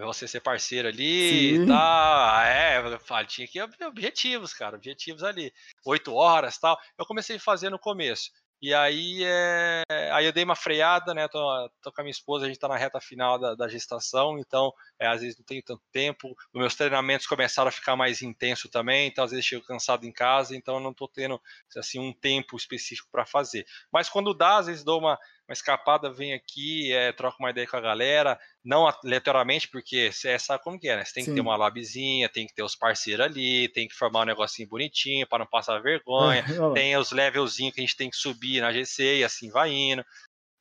você 0.00 0.26
ser 0.26 0.40
parceiro 0.40 0.88
ali 0.88 1.56
e 1.56 1.66
tal. 1.66 2.40
É, 2.42 3.24
tinha 3.26 3.46
que 3.46 3.60
objetivos, 3.84 4.52
cara, 4.52 4.76
objetivos 4.76 5.22
ali. 5.22 5.52
Oito 5.86 6.14
horas 6.14 6.58
tal. 6.58 6.78
Eu 6.98 7.06
comecei 7.06 7.36
a 7.36 7.40
fazer 7.40 7.70
no 7.70 7.78
começo. 7.78 8.30
E 8.64 8.72
aí, 8.72 9.22
é... 9.22 9.82
aí 10.10 10.24
eu 10.24 10.32
dei 10.32 10.42
uma 10.42 10.56
freada, 10.56 11.12
né? 11.12 11.28
Tô, 11.28 11.70
tô, 11.82 11.92
com 11.92 12.00
a 12.00 12.04
minha 12.04 12.10
esposa, 12.10 12.46
a 12.46 12.48
gente 12.48 12.58
tá 12.58 12.66
na 12.66 12.78
reta 12.78 12.98
final 12.98 13.38
da, 13.38 13.54
da 13.54 13.68
gestação, 13.68 14.38
então 14.38 14.72
é, 14.98 15.06
às 15.06 15.20
vezes 15.20 15.36
não 15.36 15.44
tenho 15.44 15.62
tanto 15.62 15.82
tempo. 15.92 16.30
Os 16.30 16.58
meus 16.58 16.74
treinamentos 16.74 17.26
começaram 17.26 17.68
a 17.68 17.72
ficar 17.72 17.94
mais 17.94 18.22
intenso 18.22 18.70
também, 18.70 19.06
então 19.06 19.22
às 19.22 19.32
vezes 19.32 19.44
chego 19.44 19.66
cansado 19.66 20.06
em 20.06 20.12
casa, 20.12 20.56
então 20.56 20.76
eu 20.76 20.80
não 20.80 20.94
tô 20.94 21.06
tendo 21.06 21.38
assim 21.76 21.98
um 21.98 22.10
tempo 22.10 22.56
específico 22.56 23.06
para 23.12 23.26
fazer. 23.26 23.66
Mas 23.92 24.08
quando 24.08 24.32
dá, 24.32 24.56
às 24.56 24.66
vezes 24.66 24.82
dou 24.82 24.98
uma, 24.98 25.18
uma 25.48 25.52
escapada, 25.52 26.10
vem 26.10 26.32
aqui, 26.32 26.92
é, 26.92 27.12
troca 27.12 27.36
uma 27.38 27.50
ideia 27.50 27.66
com 27.66 27.76
a 27.76 27.80
galera, 27.80 28.38
não 28.64 28.86
aleatoriamente, 28.86 29.68
porque 29.68 30.10
você 30.10 30.38
sabe 30.38 30.62
como 30.64 30.78
que 30.78 30.88
é, 30.88 30.96
né? 30.96 31.04
Você 31.04 31.14
tem 31.14 31.24
Sim. 31.24 31.30
que 31.30 31.34
ter 31.34 31.40
uma 31.42 31.56
labzinha, 31.56 32.28
tem 32.28 32.46
que 32.46 32.54
ter 32.54 32.62
os 32.62 32.74
parceiros 32.74 33.26
ali, 33.26 33.68
tem 33.68 33.86
que 33.86 33.94
formar 33.94 34.22
um 34.22 34.26
negocinho 34.26 34.68
bonitinho 34.68 35.26
para 35.26 35.40
não 35.40 35.46
passar 35.46 35.78
vergonha, 35.80 36.42
tem 36.74 36.96
os 36.96 37.12
levelzinhos 37.12 37.74
que 37.74 37.80
a 37.80 37.84
gente 37.84 37.96
tem 37.96 38.08
que 38.08 38.16
subir 38.16 38.62
na 38.62 38.72
GC 38.72 39.18
e 39.18 39.24
assim 39.24 39.50
vai 39.50 39.70
indo. 39.70 40.04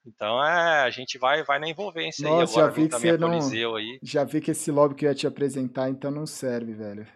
Então 0.05 0.43
é, 0.43 0.81
a 0.81 0.89
gente 0.89 1.17
vai, 1.17 1.43
vai 1.43 1.59
na 1.59 1.69
envolvência 1.69 2.27
Nossa, 2.27 2.59
aí 2.59 2.65
agora, 2.65 2.65
já 2.65 2.81
vi 2.81 2.89
que 2.89 2.95
você 2.99 3.17
não, 3.17 3.75
aí. 3.75 3.99
Já 4.03 4.23
vi 4.25 4.41
que 4.41 4.51
esse 4.51 4.69
lobby 4.69 4.95
que 4.95 5.05
eu 5.05 5.09
ia 5.09 5.15
te 5.15 5.25
apresentar, 5.25 5.89
então 5.89 6.11
não 6.11 6.25
serve, 6.25 6.73
velho. 6.73 7.07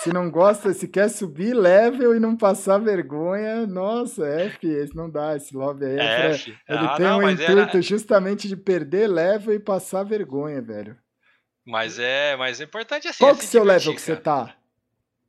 Se 0.00 0.12
não 0.12 0.30
gosta, 0.30 0.72
se 0.72 0.88
quer 0.88 1.08
subir 1.08 1.54
level 1.54 2.14
e 2.14 2.20
não 2.20 2.36
passar 2.36 2.78
vergonha, 2.78 3.66
nossa, 3.66 4.26
F, 4.26 4.66
esse 4.66 4.94
não 4.94 5.10
dá, 5.10 5.36
esse 5.36 5.54
lobby 5.56 5.86
aí. 5.86 5.98
É 5.98 6.30
F. 6.32 6.50
Ele 6.68 6.78
ah, 6.78 6.96
tem 6.96 7.06
não, 7.06 7.18
um 7.18 7.30
intuito 7.30 7.76
era... 7.76 7.82
justamente 7.82 8.48
de 8.48 8.56
perder 8.56 9.08
level 9.08 9.54
e 9.54 9.58
passar 9.58 10.04
vergonha, 10.04 10.60
velho. 10.60 10.96
Mas 11.64 11.98
é, 11.98 12.36
mas 12.36 12.60
é 12.60 12.64
importante 12.64 13.08
assim. 13.08 13.18
Qual 13.18 13.34
que 13.34 13.42
é 13.42 13.44
o 13.44 13.48
seu 13.48 13.64
level 13.64 13.94
que 13.94 14.00
você 14.00 14.16
tá? 14.16 14.54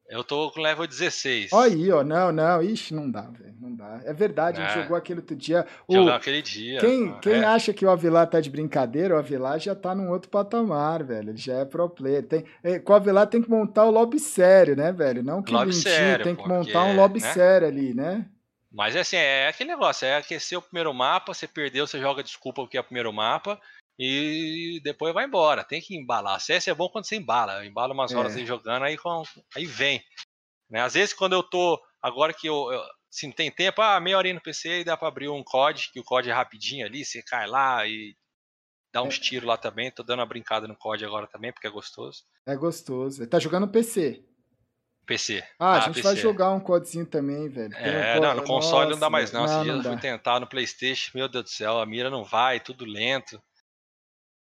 Eu 0.07 0.23
tô 0.23 0.49
com 0.51 0.61
level 0.61 0.87
16. 0.87 1.51
Olha 1.51 1.73
aí, 1.73 1.91
ó. 1.91 2.03
Não, 2.03 2.31
não. 2.31 2.61
Ixi, 2.61 2.93
não 2.93 3.11
dá, 3.11 3.23
velho. 3.23 3.56
Dá. 3.77 4.01
É 4.05 4.11
verdade, 4.11 4.59
é. 4.59 4.73
jogou 4.73 4.97
aquele 4.97 5.19
outro 5.19 5.35
dia. 5.35 5.63
Jogou 5.87 6.11
aquele 6.11 6.41
dia. 6.41 6.79
Quem, 6.79 7.19
quem 7.19 7.33
é. 7.33 7.45
acha 7.45 7.71
que 7.71 7.85
o 7.85 7.91
Avilar 7.91 8.27
tá 8.27 8.41
de 8.41 8.49
brincadeira, 8.49 9.13
o 9.13 9.19
Avilar 9.19 9.59
já 9.59 9.75
tá 9.75 9.93
num 9.93 10.09
outro 10.09 10.31
patamar, 10.31 11.03
velho. 11.03 11.29
Ele 11.29 11.37
já 11.37 11.59
é 11.59 11.65
pro 11.65 11.87
player. 11.87 12.23
Tem, 12.23 12.43
é, 12.63 12.79
com 12.79 12.91
o 12.91 12.95
Avilar 12.95 13.27
tem 13.27 13.39
que 13.39 13.49
montar 13.49 13.85
o 13.85 13.91
lobby 13.91 14.19
sério, 14.19 14.75
né, 14.75 14.91
velho? 14.91 15.21
Não 15.21 15.43
que 15.43 15.53
lobby 15.53 15.73
sério, 15.73 16.23
tem 16.23 16.35
que 16.35 16.47
montar 16.47 16.85
um 16.85 16.95
lobby 16.95 17.21
né? 17.21 17.31
sério 17.33 17.67
ali, 17.67 17.93
né? 17.93 18.25
Mas 18.71 18.95
é 18.95 19.01
assim, 19.01 19.15
é 19.15 19.47
aquele 19.47 19.69
negócio, 19.69 20.07
é 20.07 20.17
aquecer 20.17 20.57
o 20.57 20.61
primeiro 20.61 20.91
mapa, 20.91 21.35
você 21.35 21.47
perdeu, 21.47 21.85
você 21.85 21.99
joga 21.99 22.23
desculpa 22.23 22.63
porque 22.63 22.77
é 22.77 22.81
o 22.81 22.83
primeiro 22.83 23.13
mapa 23.13 23.59
e 23.99 24.81
depois 24.83 25.13
vai 25.13 25.25
embora. 25.25 25.63
Tem 25.63 25.79
que 25.79 25.95
embalar. 25.95 26.39
CS 26.39 26.67
é 26.67 26.73
bom 26.73 26.89
quando 26.89 27.05
você 27.05 27.15
embala. 27.15 27.63
Embala 27.63 27.93
umas 27.93 28.11
horas 28.11 28.35
é. 28.35 28.39
aí 28.39 28.45
jogando, 28.45 28.83
aí, 28.83 28.97
aí 29.55 29.65
vem. 29.65 30.03
Né? 30.67 30.81
Às 30.81 30.95
vezes 30.95 31.13
quando 31.13 31.33
eu 31.33 31.43
tô, 31.43 31.79
agora 32.01 32.33
que 32.33 32.47
eu, 32.47 32.71
eu 32.71 32.81
assim, 33.09 33.31
tem 33.31 33.51
tempo, 33.51 33.81
ah, 33.81 33.99
meia 33.99 34.17
horinha 34.17 34.35
no 34.35 34.41
PC 34.41 34.81
e 34.81 34.83
dá 34.83 34.97
para 34.97 35.07
abrir 35.07 35.29
um 35.29 35.43
COD, 35.43 35.89
que 35.91 35.99
o 35.99 36.03
COD 36.03 36.29
é 36.29 36.33
rapidinho 36.33 36.85
ali, 36.85 37.03
você 37.05 37.21
cai 37.21 37.47
lá 37.47 37.85
e 37.87 38.15
dá 38.91 39.01
uns 39.01 39.17
é. 39.17 39.19
tiros 39.19 39.47
lá 39.47 39.57
também. 39.57 39.91
Tô 39.91 40.03
dando 40.03 40.19
uma 40.19 40.25
brincada 40.25 40.67
no 40.67 40.75
COD 40.75 41.05
agora 41.05 41.27
também, 41.27 41.51
porque 41.51 41.67
é 41.67 41.69
gostoso. 41.69 42.23
É 42.45 42.55
gostoso. 42.55 43.27
Tá 43.27 43.39
jogando 43.39 43.67
PC. 43.67 44.23
PC. 45.05 45.41
Ah, 45.57 45.73
a 45.73 45.77
ah, 45.77 45.79
gente 45.81 45.95
PC. 45.95 46.07
vai 46.07 46.15
jogar 46.17 46.51
um 46.51 46.59
codezinho 46.59 47.05
também, 47.05 47.47
velho. 47.47 47.73
é, 47.75 48.17
um 48.17 48.21
não, 48.21 48.35
no 48.35 48.43
console 48.43 48.85
Nossa, 48.85 48.89
não 48.91 48.99
dá 48.99 49.09
mais 49.09 49.31
não. 49.31 49.45
não 49.45 49.55
Esse 49.55 49.63
dia 49.63 49.73
eu 49.73 49.83
fui 49.83 49.97
tentar 49.97 50.39
no 50.39 50.47
Playstation, 50.47 51.11
meu 51.15 51.29
Deus 51.29 51.45
do 51.45 51.49
céu, 51.49 51.79
a 51.79 51.85
mira 51.85 52.09
não 52.09 52.25
vai, 52.25 52.59
tudo 52.59 52.83
lento. 52.83 53.41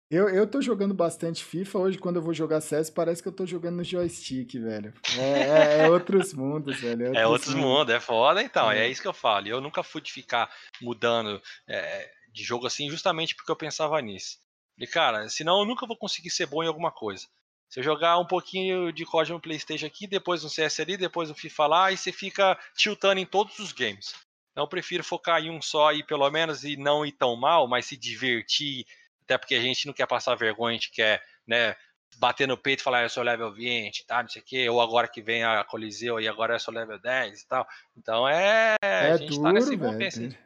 Eu, 0.09 0.29
eu 0.29 0.47
tô 0.47 0.63
jogando 0.63 0.95
bastante 0.95 1.45
FIFA. 1.45 1.79
Hoje, 1.79 1.99
quando 1.99 2.17
eu 2.17 2.23
vou 2.23 2.33
jogar 2.33 2.61
CS, 2.61 2.91
parece 2.91 3.21
que 3.21 3.29
eu 3.29 3.33
tô 3.33 3.45
jogando 3.45 3.77
no 3.77 3.85
joystick, 3.85 4.55
velho. 4.55 4.95
É, 5.19 5.21
é, 5.21 5.79
é 5.81 5.91
outros 5.91 6.33
mundos, 6.33 6.81
velho. 6.81 7.03
É, 7.03 7.09
outros, 7.09 7.23
é 7.23 7.27
outros 7.27 7.55
mundos. 7.55 7.71
mundos, 7.71 7.95
é 7.95 8.01
foda 8.01 8.43
então. 8.43 8.71
É. 8.71 8.87
é. 8.87 8.89
isso 8.89 9.03
que 9.03 9.09
eu 9.09 9.13
falo. 9.13 9.49
Eu 9.49 9.61
nunca 9.61 9.83
fui 9.83 10.01
de 10.01 10.13
ficar 10.13 10.49
mudando 10.81 11.43
é, 11.69 12.13
de 12.33 12.45
jogo 12.45 12.67
assim, 12.67 12.89
justamente 12.89 13.35
porque 13.35 13.51
eu 13.51 13.57
pensava 13.57 14.01
nisso. 14.01 14.39
E, 14.79 14.87
cara, 14.87 15.29
senão 15.29 15.61
eu 15.61 15.67
nunca 15.67 15.87
vou 15.87 15.97
conseguir 15.97 16.31
ser 16.31 16.47
bom 16.47 16.63
em 16.63 16.69
alguma 16.69 16.93
coisa. 16.93 17.27
Se 17.69 17.81
eu 17.81 17.85
jogar 17.85 18.17
um 18.19 18.27
pouquinho 18.27 18.93
de 18.93 19.05
código 19.05 19.35
no 19.35 19.43
PlayStation 19.43 19.87
aqui, 19.87 20.07
depois 20.07 20.45
no 20.45 20.49
CS 20.49 20.79
ali, 20.79 20.97
depois 20.97 21.31
no 21.31 21.35
FIFA 21.35 21.67
lá, 21.67 21.91
e 21.91 21.97
você 21.97 22.13
fica 22.13 22.57
tiltando 22.77 23.19
em 23.19 23.27
todos 23.27 23.59
os 23.59 23.73
games. 23.73 24.15
Então 24.53 24.65
eu 24.65 24.69
prefiro 24.69 25.03
focar 25.03 25.43
em 25.43 25.51
um 25.51 25.61
só 25.61 25.89
aí, 25.89 26.05
pelo 26.05 26.31
menos, 26.31 26.63
e 26.63 26.77
não 26.77 27.05
ir 27.05 27.13
tão 27.13 27.35
mal, 27.35 27.67
mas 27.67 27.87
se 27.87 27.97
divertir 27.97 28.87
até 29.27 29.37
porque 29.37 29.57
a 29.57 29.61
gente 29.61 29.87
não 29.87 29.93
quer 29.93 30.07
passar 30.07 30.37
vergonha, 30.37 30.71
a 30.71 30.79
gente 30.79 30.93
quer, 30.93 31.21
né, 31.47 31.75
bater 32.19 32.47
no 32.47 32.57
peito 32.57 32.81
e 32.81 32.83
falar, 32.83 33.03
eu 33.03 33.11
sou 33.11 33.23
level 33.23 33.53
20, 33.53 34.07
tá, 34.07 34.23
não 34.23 34.31
sei 34.31 34.41
o 34.41 34.45
quê, 34.45 34.69
ou 34.69 34.81
agora 34.81 35.09
que 35.09 35.21
vem 35.21 35.45
a 35.45 35.65
Coliseu 35.65 36.21
e 36.21 36.29
agora 36.29 36.55
eu 36.55 36.61
sou 36.61 36.73
level 36.73 36.99
10 36.99 37.41
e 37.41 37.47
tal. 37.47 37.67
Então 37.97 38.29
é. 38.29 38.77
É 38.83 39.13
a 39.13 39.17
gente 39.17 39.31
duro, 39.31 39.43
tá 39.43 39.53
nesse 39.53 39.77
velho. 39.77 40.37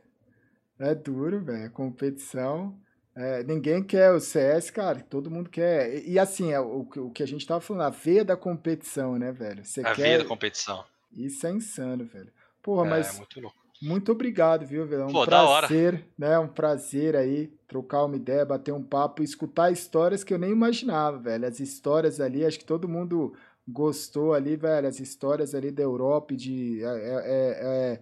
É 0.78 0.94
duro, 0.94 1.44
velho. 1.44 1.70
Competição. 1.70 2.76
É, 3.14 3.42
ninguém 3.42 3.82
quer 3.82 4.12
o 4.12 4.20
CS, 4.20 4.70
cara, 4.70 5.00
todo 5.00 5.30
mundo 5.30 5.50
quer. 5.50 5.94
E, 5.94 6.12
e 6.12 6.18
assim, 6.18 6.52
é 6.52 6.60
o, 6.60 6.88
o 6.96 7.10
que 7.10 7.22
a 7.22 7.26
gente 7.26 7.46
tava 7.46 7.60
falando, 7.60 7.82
a 7.82 7.90
veia 7.90 8.24
da 8.24 8.36
competição, 8.36 9.18
né, 9.18 9.30
velho? 9.30 9.64
Você 9.64 9.80
a 9.80 9.92
quer... 9.94 10.02
veia 10.02 10.18
da 10.18 10.24
competição. 10.24 10.84
Isso 11.12 11.46
é 11.46 11.50
insano, 11.50 12.04
velho. 12.06 12.32
Porra, 12.62 12.86
é, 12.86 12.90
mas. 12.90 13.18
Muito 13.18 13.40
louco. 13.40 13.59
Muito 13.80 14.12
obrigado, 14.12 14.66
viu, 14.66 14.86
velho? 14.86 15.02
É 15.02 15.06
um 15.06 15.12
Pô, 15.12 15.24
prazer, 15.24 16.04
né? 16.18 16.38
Um 16.38 16.48
prazer 16.48 17.16
aí 17.16 17.46
trocar 17.66 18.04
uma 18.04 18.16
ideia, 18.16 18.44
bater 18.44 18.72
um 18.72 18.82
papo, 18.82 19.22
escutar 19.22 19.72
histórias 19.72 20.22
que 20.22 20.34
eu 20.34 20.38
nem 20.38 20.50
imaginava, 20.50 21.18
velho. 21.18 21.46
As 21.46 21.60
histórias 21.60 22.20
ali, 22.20 22.44
acho 22.44 22.58
que 22.58 22.64
todo 22.64 22.88
mundo 22.88 23.34
gostou 23.66 24.34
ali, 24.34 24.54
velho. 24.54 24.86
As 24.86 25.00
histórias 25.00 25.54
ali 25.54 25.70
da 25.70 25.82
Europa, 25.82 26.34
de 26.34 26.84
é, 26.84 26.88
é, 26.88 27.20
é, 27.32 28.00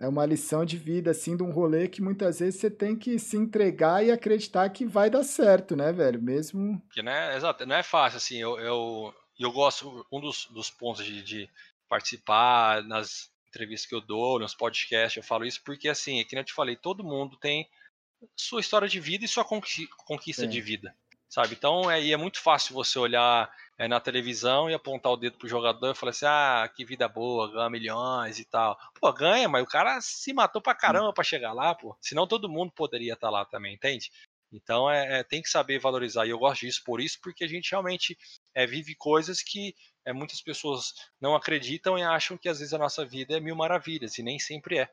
é 0.00 0.08
uma 0.08 0.24
lição 0.24 0.64
de 0.64 0.78
vida, 0.78 1.10
assim, 1.10 1.36
de 1.36 1.42
um 1.42 1.50
rolê 1.50 1.88
que 1.88 2.00
muitas 2.00 2.38
vezes 2.38 2.60
você 2.60 2.70
tem 2.70 2.96
que 2.96 3.18
se 3.18 3.36
entregar 3.36 4.02
e 4.02 4.10
acreditar 4.10 4.70
que 4.70 4.86
vai 4.86 5.10
dar 5.10 5.24
certo, 5.24 5.76
né, 5.76 5.92
velho? 5.92 6.22
Mesmo. 6.22 6.80
Que 6.90 7.02
não 7.02 7.12
é, 7.12 7.36
exato, 7.36 7.66
não 7.66 7.76
é 7.76 7.82
fácil, 7.82 8.16
assim. 8.16 8.38
Eu, 8.38 8.58
eu, 8.58 9.14
eu 9.38 9.52
gosto, 9.52 10.06
um 10.10 10.20
dos, 10.20 10.46
dos 10.46 10.70
pontos 10.70 11.04
de, 11.04 11.22
de 11.22 11.50
participar 11.86 12.82
nas 12.84 13.30
entrevistas 13.48 13.88
que 13.88 13.94
eu 13.94 14.00
dou, 14.00 14.38
nos 14.38 14.54
podcasts, 14.54 15.16
eu 15.16 15.22
falo 15.22 15.44
isso 15.44 15.62
porque, 15.64 15.88
assim, 15.88 16.20
é 16.20 16.24
que 16.24 16.36
eu 16.36 16.44
te 16.44 16.52
falei, 16.52 16.76
todo 16.76 17.04
mundo 17.04 17.36
tem 17.36 17.68
sua 18.36 18.60
história 18.60 18.88
de 18.88 19.00
vida 19.00 19.24
e 19.24 19.28
sua 19.28 19.44
conquista 19.44 20.46
de 20.46 20.60
vida, 20.60 20.94
sabe? 21.28 21.54
Então, 21.54 21.90
é, 21.90 22.10
é 22.10 22.16
muito 22.16 22.40
fácil 22.40 22.74
você 22.74 22.98
olhar 22.98 23.50
é, 23.78 23.86
na 23.86 24.00
televisão 24.00 24.68
e 24.68 24.74
apontar 24.74 25.12
o 25.12 25.16
dedo 25.16 25.38
pro 25.38 25.48
jogador 25.48 25.92
e 25.92 25.94
falar 25.94 26.10
assim, 26.10 26.26
ah, 26.26 26.70
que 26.74 26.84
vida 26.84 27.08
boa, 27.08 27.50
ganha 27.50 27.70
milhões 27.70 28.38
e 28.38 28.44
tal. 28.44 28.76
Pô, 29.00 29.12
ganha, 29.12 29.48
mas 29.48 29.62
o 29.62 29.66
cara 29.66 30.00
se 30.00 30.32
matou 30.32 30.60
pra 30.60 30.74
caramba 30.74 31.12
para 31.12 31.24
chegar 31.24 31.52
lá, 31.52 31.74
pô. 31.74 31.96
Senão 32.00 32.26
todo 32.26 32.48
mundo 32.48 32.72
poderia 32.72 33.14
estar 33.14 33.28
tá 33.28 33.30
lá 33.30 33.44
também, 33.44 33.74
entende? 33.74 34.10
Então 34.52 34.90
é, 34.90 35.20
é, 35.20 35.22
tem 35.22 35.42
que 35.42 35.48
saber 35.48 35.78
valorizar. 35.78 36.26
E 36.26 36.30
eu 36.30 36.38
gosto 36.38 36.62
disso 36.62 36.82
por 36.84 37.00
isso, 37.00 37.18
porque 37.22 37.44
a 37.44 37.48
gente 37.48 37.70
realmente 37.70 38.18
é, 38.54 38.66
vive 38.66 38.94
coisas 38.94 39.42
que 39.42 39.74
é, 40.08 40.12
muitas 40.12 40.40
pessoas 40.40 40.94
não 41.20 41.36
acreditam 41.36 41.98
e 41.98 42.02
acham 42.02 42.38
que 42.38 42.48
às 42.48 42.60
vezes 42.60 42.72
a 42.72 42.78
nossa 42.78 43.04
vida 43.04 43.36
é 43.36 43.40
mil 43.40 43.54
maravilhas, 43.54 44.16
e 44.18 44.22
nem 44.22 44.38
sempre 44.38 44.78
é. 44.78 44.90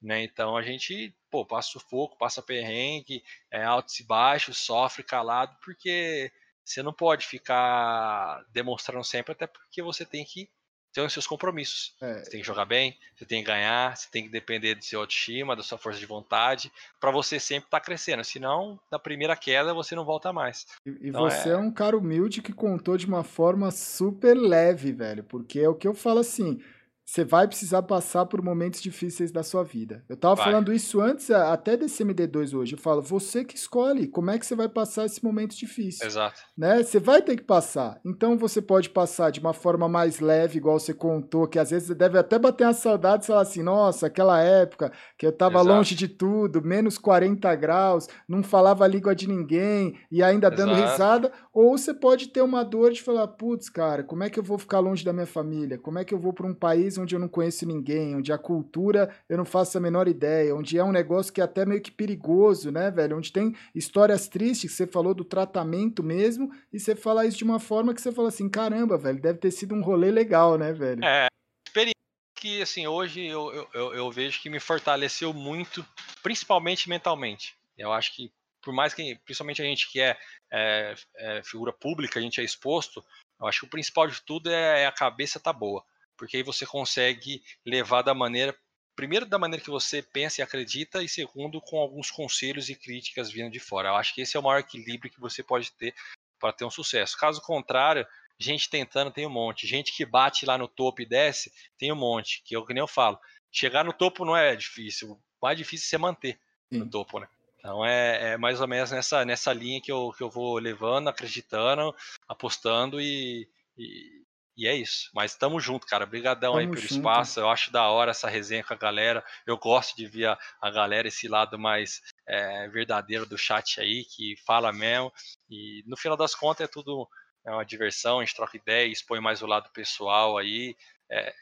Né? 0.00 0.22
Então 0.22 0.56
a 0.56 0.62
gente 0.62 1.14
pô, 1.30 1.44
passa 1.44 1.70
sufoco, 1.70 2.18
passa 2.18 2.42
perrengue, 2.42 3.24
é, 3.50 3.64
altos 3.64 3.98
e 3.98 4.04
baixos, 4.04 4.58
sofre 4.58 5.02
calado, 5.02 5.56
porque 5.64 6.30
você 6.64 6.82
não 6.82 6.92
pode 6.92 7.26
ficar 7.26 8.44
demonstrando 8.52 9.04
sempre, 9.04 9.32
até 9.32 9.46
porque 9.46 9.82
você 9.82 10.04
tem 10.04 10.24
que 10.24 10.50
ter 10.98 11.06
os 11.06 11.12
seus 11.12 11.26
compromissos. 11.26 11.94
É. 12.00 12.18
Você 12.18 12.30
tem 12.30 12.40
que 12.40 12.46
jogar 12.46 12.64
bem, 12.64 12.96
você 13.16 13.24
tem 13.24 13.40
que 13.40 13.46
ganhar, 13.46 13.96
você 13.96 14.08
tem 14.10 14.24
que 14.24 14.28
depender 14.28 14.74
do 14.74 14.84
seu 14.84 15.00
autoestima, 15.00 15.54
da 15.54 15.62
sua 15.62 15.78
força 15.78 15.98
de 15.98 16.06
vontade, 16.06 16.72
para 16.98 17.10
você 17.10 17.38
sempre 17.38 17.66
estar 17.66 17.78
tá 17.78 17.84
crescendo. 17.84 18.24
Senão, 18.24 18.78
na 18.90 18.98
primeira 18.98 19.36
queda, 19.36 19.72
você 19.72 19.94
não 19.94 20.04
volta 20.04 20.32
mais. 20.32 20.66
E, 20.84 20.90
e 20.90 21.08
então, 21.10 21.22
você 21.22 21.50
é... 21.50 21.52
é... 21.52 21.56
um 21.56 21.70
cara 21.70 21.96
humilde 21.96 22.42
que 22.42 22.52
contou 22.52 22.96
de 22.96 23.06
uma 23.06 23.22
forma 23.22 23.70
super 23.70 24.34
leve, 24.34 24.92
velho. 24.92 25.22
Porque 25.22 25.60
é 25.60 25.68
o 25.68 25.74
que 25.74 25.86
eu 25.86 25.94
falo 25.94 26.18
assim. 26.18 26.60
Você 27.08 27.24
vai 27.24 27.48
precisar 27.48 27.82
passar 27.84 28.26
por 28.26 28.42
momentos 28.42 28.82
difíceis 28.82 29.32
da 29.32 29.42
sua 29.42 29.64
vida. 29.64 30.04
Eu 30.10 30.14
tava 30.14 30.34
vai. 30.34 30.44
falando 30.44 30.70
isso 30.70 31.00
antes 31.00 31.30
até 31.30 31.74
desse 31.74 32.04
MD2 32.04 32.52
hoje. 32.54 32.74
Eu 32.74 32.78
falo, 32.78 33.00
você 33.00 33.42
que 33.46 33.56
escolhe 33.56 34.06
como 34.06 34.30
é 34.30 34.38
que 34.38 34.44
você 34.44 34.54
vai 34.54 34.68
passar 34.68 35.06
esse 35.06 35.24
momento 35.24 35.56
difícil. 35.56 36.06
Exato. 36.06 36.38
Né? 36.56 36.82
Você 36.82 37.00
vai 37.00 37.22
ter 37.22 37.36
que 37.36 37.42
passar. 37.42 37.98
Então 38.04 38.36
você 38.36 38.60
pode 38.60 38.90
passar 38.90 39.30
de 39.30 39.40
uma 39.40 39.54
forma 39.54 39.88
mais 39.88 40.20
leve, 40.20 40.58
igual 40.58 40.78
você 40.78 40.92
contou, 40.92 41.48
que 41.48 41.58
às 41.58 41.70
vezes 41.70 41.88
você 41.88 41.94
deve 41.94 42.18
até 42.18 42.38
bater 42.38 42.64
uma 42.64 42.74
saudade 42.74 43.24
e 43.24 43.26
falar 43.28 43.40
assim: 43.40 43.62
nossa, 43.62 44.08
aquela 44.08 44.42
época 44.42 44.92
que 45.16 45.26
eu 45.26 45.32
tava 45.32 45.60
Exato. 45.60 45.68
longe 45.76 45.94
de 45.94 46.08
tudo, 46.08 46.60
menos 46.60 46.98
40 46.98 47.54
graus, 47.54 48.06
não 48.28 48.42
falava 48.42 48.84
a 48.84 48.88
língua 48.88 49.14
de 49.14 49.26
ninguém 49.26 49.98
e 50.12 50.22
ainda 50.22 50.50
dando 50.50 50.72
Exato. 50.72 50.90
risada. 50.90 51.32
Ou 51.60 51.76
você 51.76 51.92
pode 51.92 52.28
ter 52.28 52.40
uma 52.40 52.64
dor 52.64 52.92
de 52.92 53.02
falar, 53.02 53.26
putz, 53.26 53.68
cara, 53.68 54.04
como 54.04 54.22
é 54.22 54.30
que 54.30 54.38
eu 54.38 54.44
vou 54.44 54.56
ficar 54.58 54.78
longe 54.78 55.04
da 55.04 55.12
minha 55.12 55.26
família? 55.26 55.76
Como 55.76 55.98
é 55.98 56.04
que 56.04 56.14
eu 56.14 56.18
vou 56.18 56.32
para 56.32 56.46
um 56.46 56.54
país 56.54 56.96
onde 56.96 57.16
eu 57.16 57.18
não 57.18 57.26
conheço 57.26 57.66
ninguém, 57.66 58.14
onde 58.14 58.32
a 58.32 58.38
cultura 58.38 59.12
eu 59.28 59.36
não 59.36 59.44
faço 59.44 59.76
a 59.76 59.80
menor 59.80 60.06
ideia, 60.06 60.54
onde 60.54 60.78
é 60.78 60.84
um 60.84 60.92
negócio 60.92 61.32
que 61.32 61.40
é 61.40 61.44
até 61.44 61.66
meio 61.66 61.82
que 61.82 61.90
perigoso, 61.90 62.70
né, 62.70 62.92
velho? 62.92 63.16
Onde 63.16 63.32
tem 63.32 63.56
histórias 63.74 64.28
tristes, 64.28 64.70
você 64.70 64.86
falou 64.86 65.12
do 65.12 65.24
tratamento 65.24 66.00
mesmo, 66.00 66.48
e 66.72 66.78
você 66.78 66.94
fala 66.94 67.26
isso 67.26 67.38
de 67.38 67.42
uma 67.42 67.58
forma 67.58 67.92
que 67.92 68.00
você 68.00 68.12
fala 68.12 68.28
assim, 68.28 68.48
caramba, 68.48 68.96
velho, 68.96 69.20
deve 69.20 69.40
ter 69.40 69.50
sido 69.50 69.74
um 69.74 69.82
rolê 69.82 70.12
legal, 70.12 70.56
né, 70.56 70.72
velho? 70.72 71.04
É, 71.04 71.26
experiência 71.66 71.98
que, 72.36 72.62
assim, 72.62 72.86
hoje 72.86 73.26
eu, 73.26 73.68
eu, 73.74 73.94
eu 73.94 74.12
vejo 74.12 74.40
que 74.40 74.48
me 74.48 74.60
fortaleceu 74.60 75.32
muito, 75.32 75.84
principalmente 76.22 76.88
mentalmente. 76.88 77.56
Eu 77.76 77.92
acho 77.92 78.14
que 78.14 78.30
por 78.62 78.72
mais 78.72 78.94
que, 78.94 79.16
principalmente 79.24 79.62
a 79.62 79.64
gente 79.64 79.90
que 79.90 80.00
é, 80.00 80.18
é, 80.50 80.94
é, 81.16 81.42
figura 81.42 81.72
pública, 81.72 82.18
a 82.18 82.22
gente 82.22 82.40
é 82.40 82.44
exposto, 82.44 83.04
eu 83.40 83.46
acho 83.46 83.60
que 83.60 83.66
o 83.66 83.70
principal 83.70 84.06
de 84.08 84.20
tudo 84.22 84.50
é, 84.50 84.82
é 84.82 84.86
a 84.86 84.92
cabeça 84.92 85.38
tá 85.38 85.52
boa, 85.52 85.84
porque 86.16 86.36
aí 86.36 86.42
você 86.42 86.66
consegue 86.66 87.42
levar 87.64 88.02
da 88.02 88.14
maneira, 88.14 88.56
primeiro 88.96 89.26
da 89.26 89.38
maneira 89.38 89.64
que 89.64 89.70
você 89.70 90.02
pensa 90.02 90.40
e 90.40 90.42
acredita, 90.42 91.02
e 91.02 91.08
segundo 91.08 91.60
com 91.60 91.78
alguns 91.78 92.10
conselhos 92.10 92.68
e 92.68 92.74
críticas 92.74 93.30
vindo 93.30 93.50
de 93.50 93.60
fora. 93.60 93.90
Eu 93.90 93.96
acho 93.96 94.14
que 94.14 94.22
esse 94.22 94.36
é 94.36 94.40
o 94.40 94.42
maior 94.42 94.58
equilíbrio 94.58 95.10
que 95.10 95.20
você 95.20 95.42
pode 95.42 95.70
ter 95.72 95.94
para 96.38 96.52
ter 96.52 96.64
um 96.64 96.70
sucesso. 96.70 97.16
Caso 97.16 97.40
contrário, 97.40 98.06
gente 98.38 98.70
tentando 98.70 99.10
tem 99.10 99.26
um 99.26 99.30
monte, 99.30 99.66
gente 99.66 99.92
que 99.94 100.04
bate 100.04 100.46
lá 100.46 100.56
no 100.56 100.68
topo 100.68 101.02
e 101.02 101.06
desce 101.06 101.52
tem 101.76 101.92
um 101.92 101.96
monte, 101.96 102.42
que 102.44 102.54
eu 102.56 102.64
que 102.64 102.74
nem 102.74 102.80
eu 102.80 102.88
falo. 102.88 103.18
Chegar 103.50 103.84
no 103.84 103.92
topo 103.92 104.24
não 104.24 104.36
é 104.36 104.54
difícil, 104.54 105.12
o 105.12 105.20
mais 105.40 105.56
difícil 105.56 105.86
é 105.86 105.88
você 105.88 105.98
manter 105.98 106.40
Sim. 106.72 106.80
no 106.80 106.90
topo, 106.90 107.18
né? 107.18 107.28
Então 107.58 107.84
é, 107.84 108.32
é, 108.32 108.36
mais 108.36 108.60
ou 108.60 108.68
menos 108.68 108.90
nessa, 108.90 109.24
nessa 109.24 109.52
linha 109.52 109.80
que 109.80 109.90
eu, 109.90 110.12
que 110.16 110.22
eu 110.22 110.30
vou 110.30 110.58
levando, 110.58 111.08
acreditando, 111.08 111.94
apostando 112.28 113.00
e, 113.00 113.48
e, 113.76 114.22
e 114.56 114.66
é 114.66 114.74
isso. 114.74 115.10
Mas 115.12 115.34
tamo 115.34 115.58
junto, 115.60 115.86
cara. 115.86 116.04
Obrigadão 116.04 116.56
aí 116.56 116.66
pelo 116.66 116.80
junto. 116.80 116.94
espaço. 116.94 117.40
Eu 117.40 117.48
acho 117.48 117.72
da 117.72 117.88
hora 117.88 118.12
essa 118.12 118.28
resenha 118.28 118.64
com 118.64 118.74
a 118.74 118.76
galera. 118.76 119.24
Eu 119.46 119.58
gosto 119.58 119.96
de 119.96 120.06
ver 120.06 120.26
a, 120.26 120.38
a 120.60 120.70
galera, 120.70 121.08
esse 121.08 121.28
lado 121.28 121.58
mais 121.58 122.00
é, 122.26 122.68
verdadeiro 122.68 123.26
do 123.26 123.36
chat 123.36 123.80
aí, 123.80 124.04
que 124.04 124.36
fala 124.46 124.72
mesmo. 124.72 125.12
E 125.50 125.82
no 125.86 125.96
final 125.96 126.16
das 126.16 126.34
contas 126.34 126.64
é 126.64 126.70
tudo 126.70 127.08
é 127.44 127.50
uma 127.50 127.64
diversão, 127.64 128.18
a 128.18 128.24
gente 128.24 128.34
troca 128.34 128.56
ideia, 128.56 128.86
expõe 128.86 129.20
mais 129.20 129.42
o 129.42 129.46
lado 129.46 129.70
pessoal 129.70 130.36
aí. 130.36 130.76
É, 131.10 131.32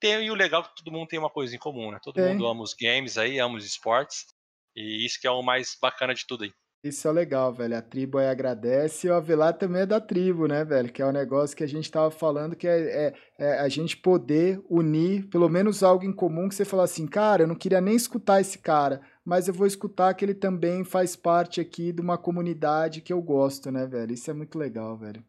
tem, 0.00 0.24
e 0.24 0.30
o 0.30 0.34
legal 0.34 0.62
é 0.62 0.64
que 0.64 0.76
todo 0.76 0.92
mundo 0.92 1.08
tem 1.08 1.18
uma 1.18 1.28
coisa 1.28 1.54
em 1.54 1.58
comum, 1.58 1.90
né? 1.90 1.98
Todo 2.02 2.14
tem. 2.14 2.24
mundo 2.24 2.46
ama 2.46 2.62
os 2.62 2.72
games 2.72 3.18
aí, 3.18 3.38
ama 3.38 3.56
os 3.56 3.66
esportes. 3.66 4.26
E 4.74 5.04
isso 5.04 5.20
que 5.20 5.26
é 5.26 5.30
o 5.30 5.42
mais 5.42 5.76
bacana 5.80 6.14
de 6.14 6.26
tudo 6.26 6.44
aí. 6.44 6.52
Isso 6.82 7.06
é 7.06 7.12
legal, 7.12 7.52
velho. 7.52 7.76
A 7.76 7.82
tribo 7.82 8.16
aí 8.16 8.26
agradece 8.26 9.06
e 9.06 9.10
o 9.10 9.14
Avelar 9.14 9.52
também 9.52 9.82
é 9.82 9.86
da 9.86 10.00
tribo, 10.00 10.46
né, 10.46 10.64
velho? 10.64 10.90
Que 10.90 11.02
é 11.02 11.06
um 11.06 11.12
negócio 11.12 11.54
que 11.54 11.62
a 11.62 11.68
gente 11.68 11.90
tava 11.90 12.10
falando 12.10 12.56
que 12.56 12.66
é, 12.66 12.80
é, 12.80 13.14
é, 13.38 13.58
a 13.60 13.68
gente 13.68 13.98
poder 13.98 14.58
unir 14.68 15.28
pelo 15.28 15.46
menos 15.50 15.82
algo 15.82 16.06
em 16.06 16.12
comum 16.12 16.48
que 16.48 16.54
você 16.54 16.64
fala 16.64 16.84
assim, 16.84 17.06
cara, 17.06 17.42
eu 17.42 17.46
não 17.46 17.54
queria 17.54 17.82
nem 17.82 17.94
escutar 17.94 18.40
esse 18.40 18.58
cara, 18.58 19.02
mas 19.22 19.46
eu 19.46 19.52
vou 19.52 19.66
escutar 19.66 20.14
que 20.14 20.24
ele 20.24 20.32
também 20.32 20.82
faz 20.82 21.14
parte 21.14 21.60
aqui 21.60 21.92
de 21.92 22.00
uma 22.00 22.16
comunidade 22.16 23.02
que 23.02 23.12
eu 23.12 23.20
gosto, 23.20 23.70
né, 23.70 23.86
velho? 23.86 24.14
Isso 24.14 24.30
é 24.30 24.34
muito 24.34 24.58
legal, 24.58 24.96
velho. 24.96 25.22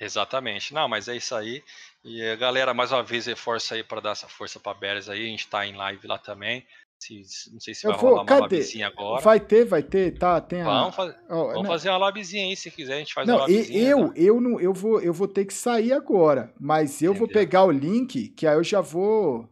Exatamente. 0.00 0.74
Não, 0.74 0.88
mas 0.88 1.06
é 1.06 1.14
isso 1.14 1.36
aí. 1.36 1.62
E 2.02 2.20
a 2.22 2.34
galera, 2.34 2.74
mais 2.74 2.90
uma 2.90 3.02
vez, 3.02 3.26
reforça 3.26 3.76
aí 3.76 3.84
para 3.84 4.00
dar 4.00 4.12
essa 4.12 4.26
força 4.26 4.58
para 4.58 4.74
Beres 4.74 5.08
aí. 5.08 5.26
A 5.26 5.28
gente 5.28 5.46
tá 5.46 5.64
em 5.64 5.76
live 5.76 6.08
lá 6.08 6.18
também. 6.18 6.66
Se, 7.00 7.50
não 7.50 7.58
sei 7.58 7.72
se 7.74 7.86
eu 7.86 7.92
vai 7.92 8.00
vou, 8.00 8.10
rolar 8.10 8.22
uma 8.22 8.26
cadê? 8.26 8.42
lobbyzinha 8.42 8.86
agora. 8.88 9.22
Vai 9.22 9.40
ter, 9.40 9.64
vai 9.64 9.82
ter, 9.82 10.18
tá, 10.18 10.38
tem 10.38 10.60
a... 10.60 10.64
Vamos, 10.64 10.94
faz... 10.94 11.14
oh, 11.30 11.46
vamos 11.46 11.66
fazer 11.66 11.88
uma 11.88 11.96
lobbyzinha 11.96 12.44
aí, 12.44 12.54
se 12.54 12.70
quiser, 12.70 12.94
a 12.94 12.98
gente 12.98 13.14
faz 13.14 13.26
não, 13.26 13.36
uma 13.36 13.40
lobbyzinha. 13.40 13.88
Eu, 13.88 14.08
tá? 14.08 14.14
eu, 14.16 14.40
não, 14.40 14.60
eu, 14.60 14.74
vou, 14.74 15.00
eu 15.00 15.12
vou 15.14 15.26
ter 15.26 15.46
que 15.46 15.54
sair 15.54 15.94
agora, 15.94 16.52
mas 16.60 17.00
eu 17.00 17.12
Entendeu? 17.12 17.26
vou 17.26 17.34
pegar 17.34 17.64
o 17.64 17.70
link, 17.70 18.28
que 18.28 18.46
aí 18.46 18.54
eu 18.54 18.62
já 18.62 18.82
vou... 18.82 19.48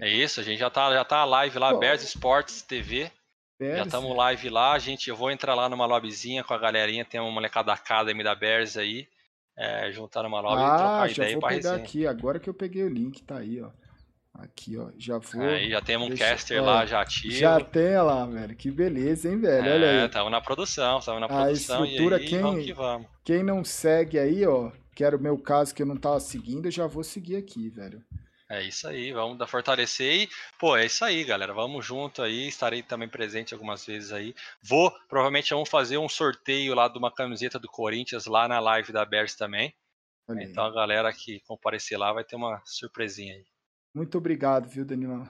É 0.00 0.08
isso, 0.08 0.38
a 0.38 0.42
gente 0.42 0.58
já 0.58 0.68
tá, 0.68 0.92
já 0.92 1.04
tá 1.04 1.24
live 1.24 1.58
lá. 1.58 1.72
Bears 1.74 2.02
Sports 2.02 2.60
TV. 2.60 3.10
Bears. 3.58 3.78
Já 3.78 3.84
estamos 3.84 4.14
live 4.14 4.50
lá, 4.50 4.72
a 4.72 4.78
gente, 4.78 5.08
eu 5.08 5.16
vou 5.16 5.30
entrar 5.30 5.54
lá 5.54 5.68
numa 5.70 5.86
lobbyzinha 5.86 6.44
com 6.44 6.52
a 6.52 6.58
galerinha, 6.58 7.06
tem 7.06 7.18
uma 7.18 7.30
molecada 7.30 7.68
da 7.68 7.72
Academy 7.72 8.22
da 8.22 8.34
Bears 8.34 8.76
aí, 8.76 9.08
é, 9.56 9.90
juntar 9.92 10.24
numa 10.24 10.40
lobby 10.40 10.60
ah, 10.60 10.66
e 10.66 10.76
trocar 10.76 11.08
já 11.08 11.22
ideia 11.22 11.40
vou 11.40 11.48
pegar 11.48 11.74
aqui, 11.74 12.06
agora 12.06 12.38
que 12.38 12.50
eu 12.50 12.54
peguei 12.54 12.84
o 12.84 12.88
link, 12.88 13.22
tá 13.22 13.38
aí, 13.38 13.62
ó. 13.62 13.70
Aqui, 14.38 14.76
ó, 14.76 14.90
já 14.98 15.18
vou. 15.18 15.42
Aí 15.42 15.70
já 15.70 15.80
temos 15.80 16.06
um 16.06 16.10
Deixa... 16.10 16.28
caster 16.28 16.62
lá 16.62 16.84
já 16.84 17.00
ativo. 17.00 17.34
Já 17.34 17.58
tem 17.60 17.96
lá, 17.96 18.26
velho. 18.26 18.54
Que 18.54 18.70
beleza, 18.70 19.28
hein, 19.28 19.40
velho? 19.40 19.72
Olha 19.72 19.90
aí. 19.90 19.96
É, 20.04 20.08
tamo 20.08 20.28
na 20.28 20.40
produção, 20.40 21.00
tamo 21.00 21.20
na 21.20 21.28
produção. 21.28 21.82
A 21.82 21.86
estrutura, 21.86 22.16
aí, 22.16 22.26
quem, 22.26 22.40
vamos 22.40 22.64
que 22.64 22.72
vamos. 22.72 23.06
quem 23.24 23.42
não 23.42 23.64
segue 23.64 24.18
aí, 24.18 24.46
ó, 24.46 24.70
que 24.94 25.02
era 25.02 25.16
o 25.16 25.20
meu 25.20 25.38
caso 25.38 25.74
que 25.74 25.82
eu 25.82 25.86
não 25.86 25.96
tava 25.96 26.20
seguindo, 26.20 26.66
eu 26.66 26.70
já 26.70 26.86
vou 26.86 27.02
seguir 27.02 27.36
aqui, 27.36 27.70
velho. 27.70 28.02
É 28.48 28.62
isso 28.62 28.86
aí, 28.86 29.12
vamos 29.12 29.50
fortalecer 29.50 30.22
e, 30.22 30.28
pô, 30.58 30.76
é 30.76 30.86
isso 30.86 31.04
aí, 31.04 31.24
galera. 31.24 31.52
Vamos 31.52 31.84
junto 31.84 32.22
aí, 32.22 32.46
estarei 32.46 32.80
também 32.80 33.08
presente 33.08 33.52
algumas 33.52 33.84
vezes 33.84 34.12
aí. 34.12 34.34
Vou, 34.62 34.92
provavelmente 35.08 35.50
vamos 35.50 35.68
fazer 35.68 35.98
um 35.98 36.08
sorteio 36.08 36.74
lá 36.74 36.86
de 36.86 36.96
uma 36.96 37.10
camiseta 37.10 37.58
do 37.58 37.68
Corinthians 37.68 38.26
lá 38.26 38.46
na 38.46 38.60
live 38.60 38.92
da 38.92 39.04
Bears 39.04 39.34
também. 39.34 39.74
Olha 40.28 40.44
então 40.44 40.64
aí. 40.64 40.70
a 40.70 40.74
galera 40.74 41.12
que 41.12 41.40
comparecer 41.40 41.98
lá 41.98 42.12
vai 42.12 42.22
ter 42.22 42.36
uma 42.36 42.62
surpresinha 42.64 43.34
aí. 43.34 43.44
Muito 43.96 44.18
obrigado, 44.18 44.68
viu, 44.68 44.84
Danilão? 44.84 45.26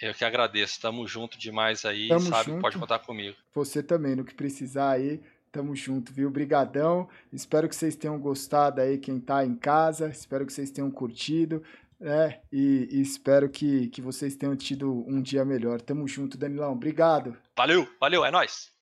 Eu 0.00 0.14
que 0.14 0.24
agradeço. 0.24 0.80
Tamo 0.80 1.06
junto 1.06 1.38
demais 1.38 1.84
aí, 1.84 2.08
Tamo 2.08 2.22
sabe? 2.22 2.52
Junto. 2.52 2.62
Pode 2.62 2.78
contar 2.78 3.00
comigo. 3.00 3.36
Você 3.52 3.82
também, 3.82 4.16
no 4.16 4.24
que 4.24 4.32
precisar 4.32 4.92
aí. 4.92 5.20
Tamo 5.52 5.76
junto, 5.76 6.10
viu? 6.10 6.30
Brigadão. 6.30 7.06
Espero 7.30 7.68
que 7.68 7.76
vocês 7.76 7.94
tenham 7.94 8.18
gostado 8.18 8.80
aí, 8.80 8.96
quem 8.96 9.20
tá 9.20 9.44
em 9.44 9.54
casa. 9.54 10.08
Espero 10.08 10.46
que 10.46 10.54
vocês 10.54 10.70
tenham 10.70 10.90
curtido, 10.90 11.62
né? 12.00 12.40
E, 12.50 12.88
e 12.90 13.02
espero 13.02 13.46
que, 13.50 13.88
que 13.88 14.00
vocês 14.00 14.34
tenham 14.34 14.56
tido 14.56 15.04
um 15.06 15.20
dia 15.20 15.44
melhor. 15.44 15.82
Tamo 15.82 16.08
junto, 16.08 16.38
Danilão. 16.38 16.72
Obrigado. 16.72 17.36
Valeu, 17.54 17.86
valeu, 18.00 18.24
é 18.24 18.30
nóis. 18.30 18.72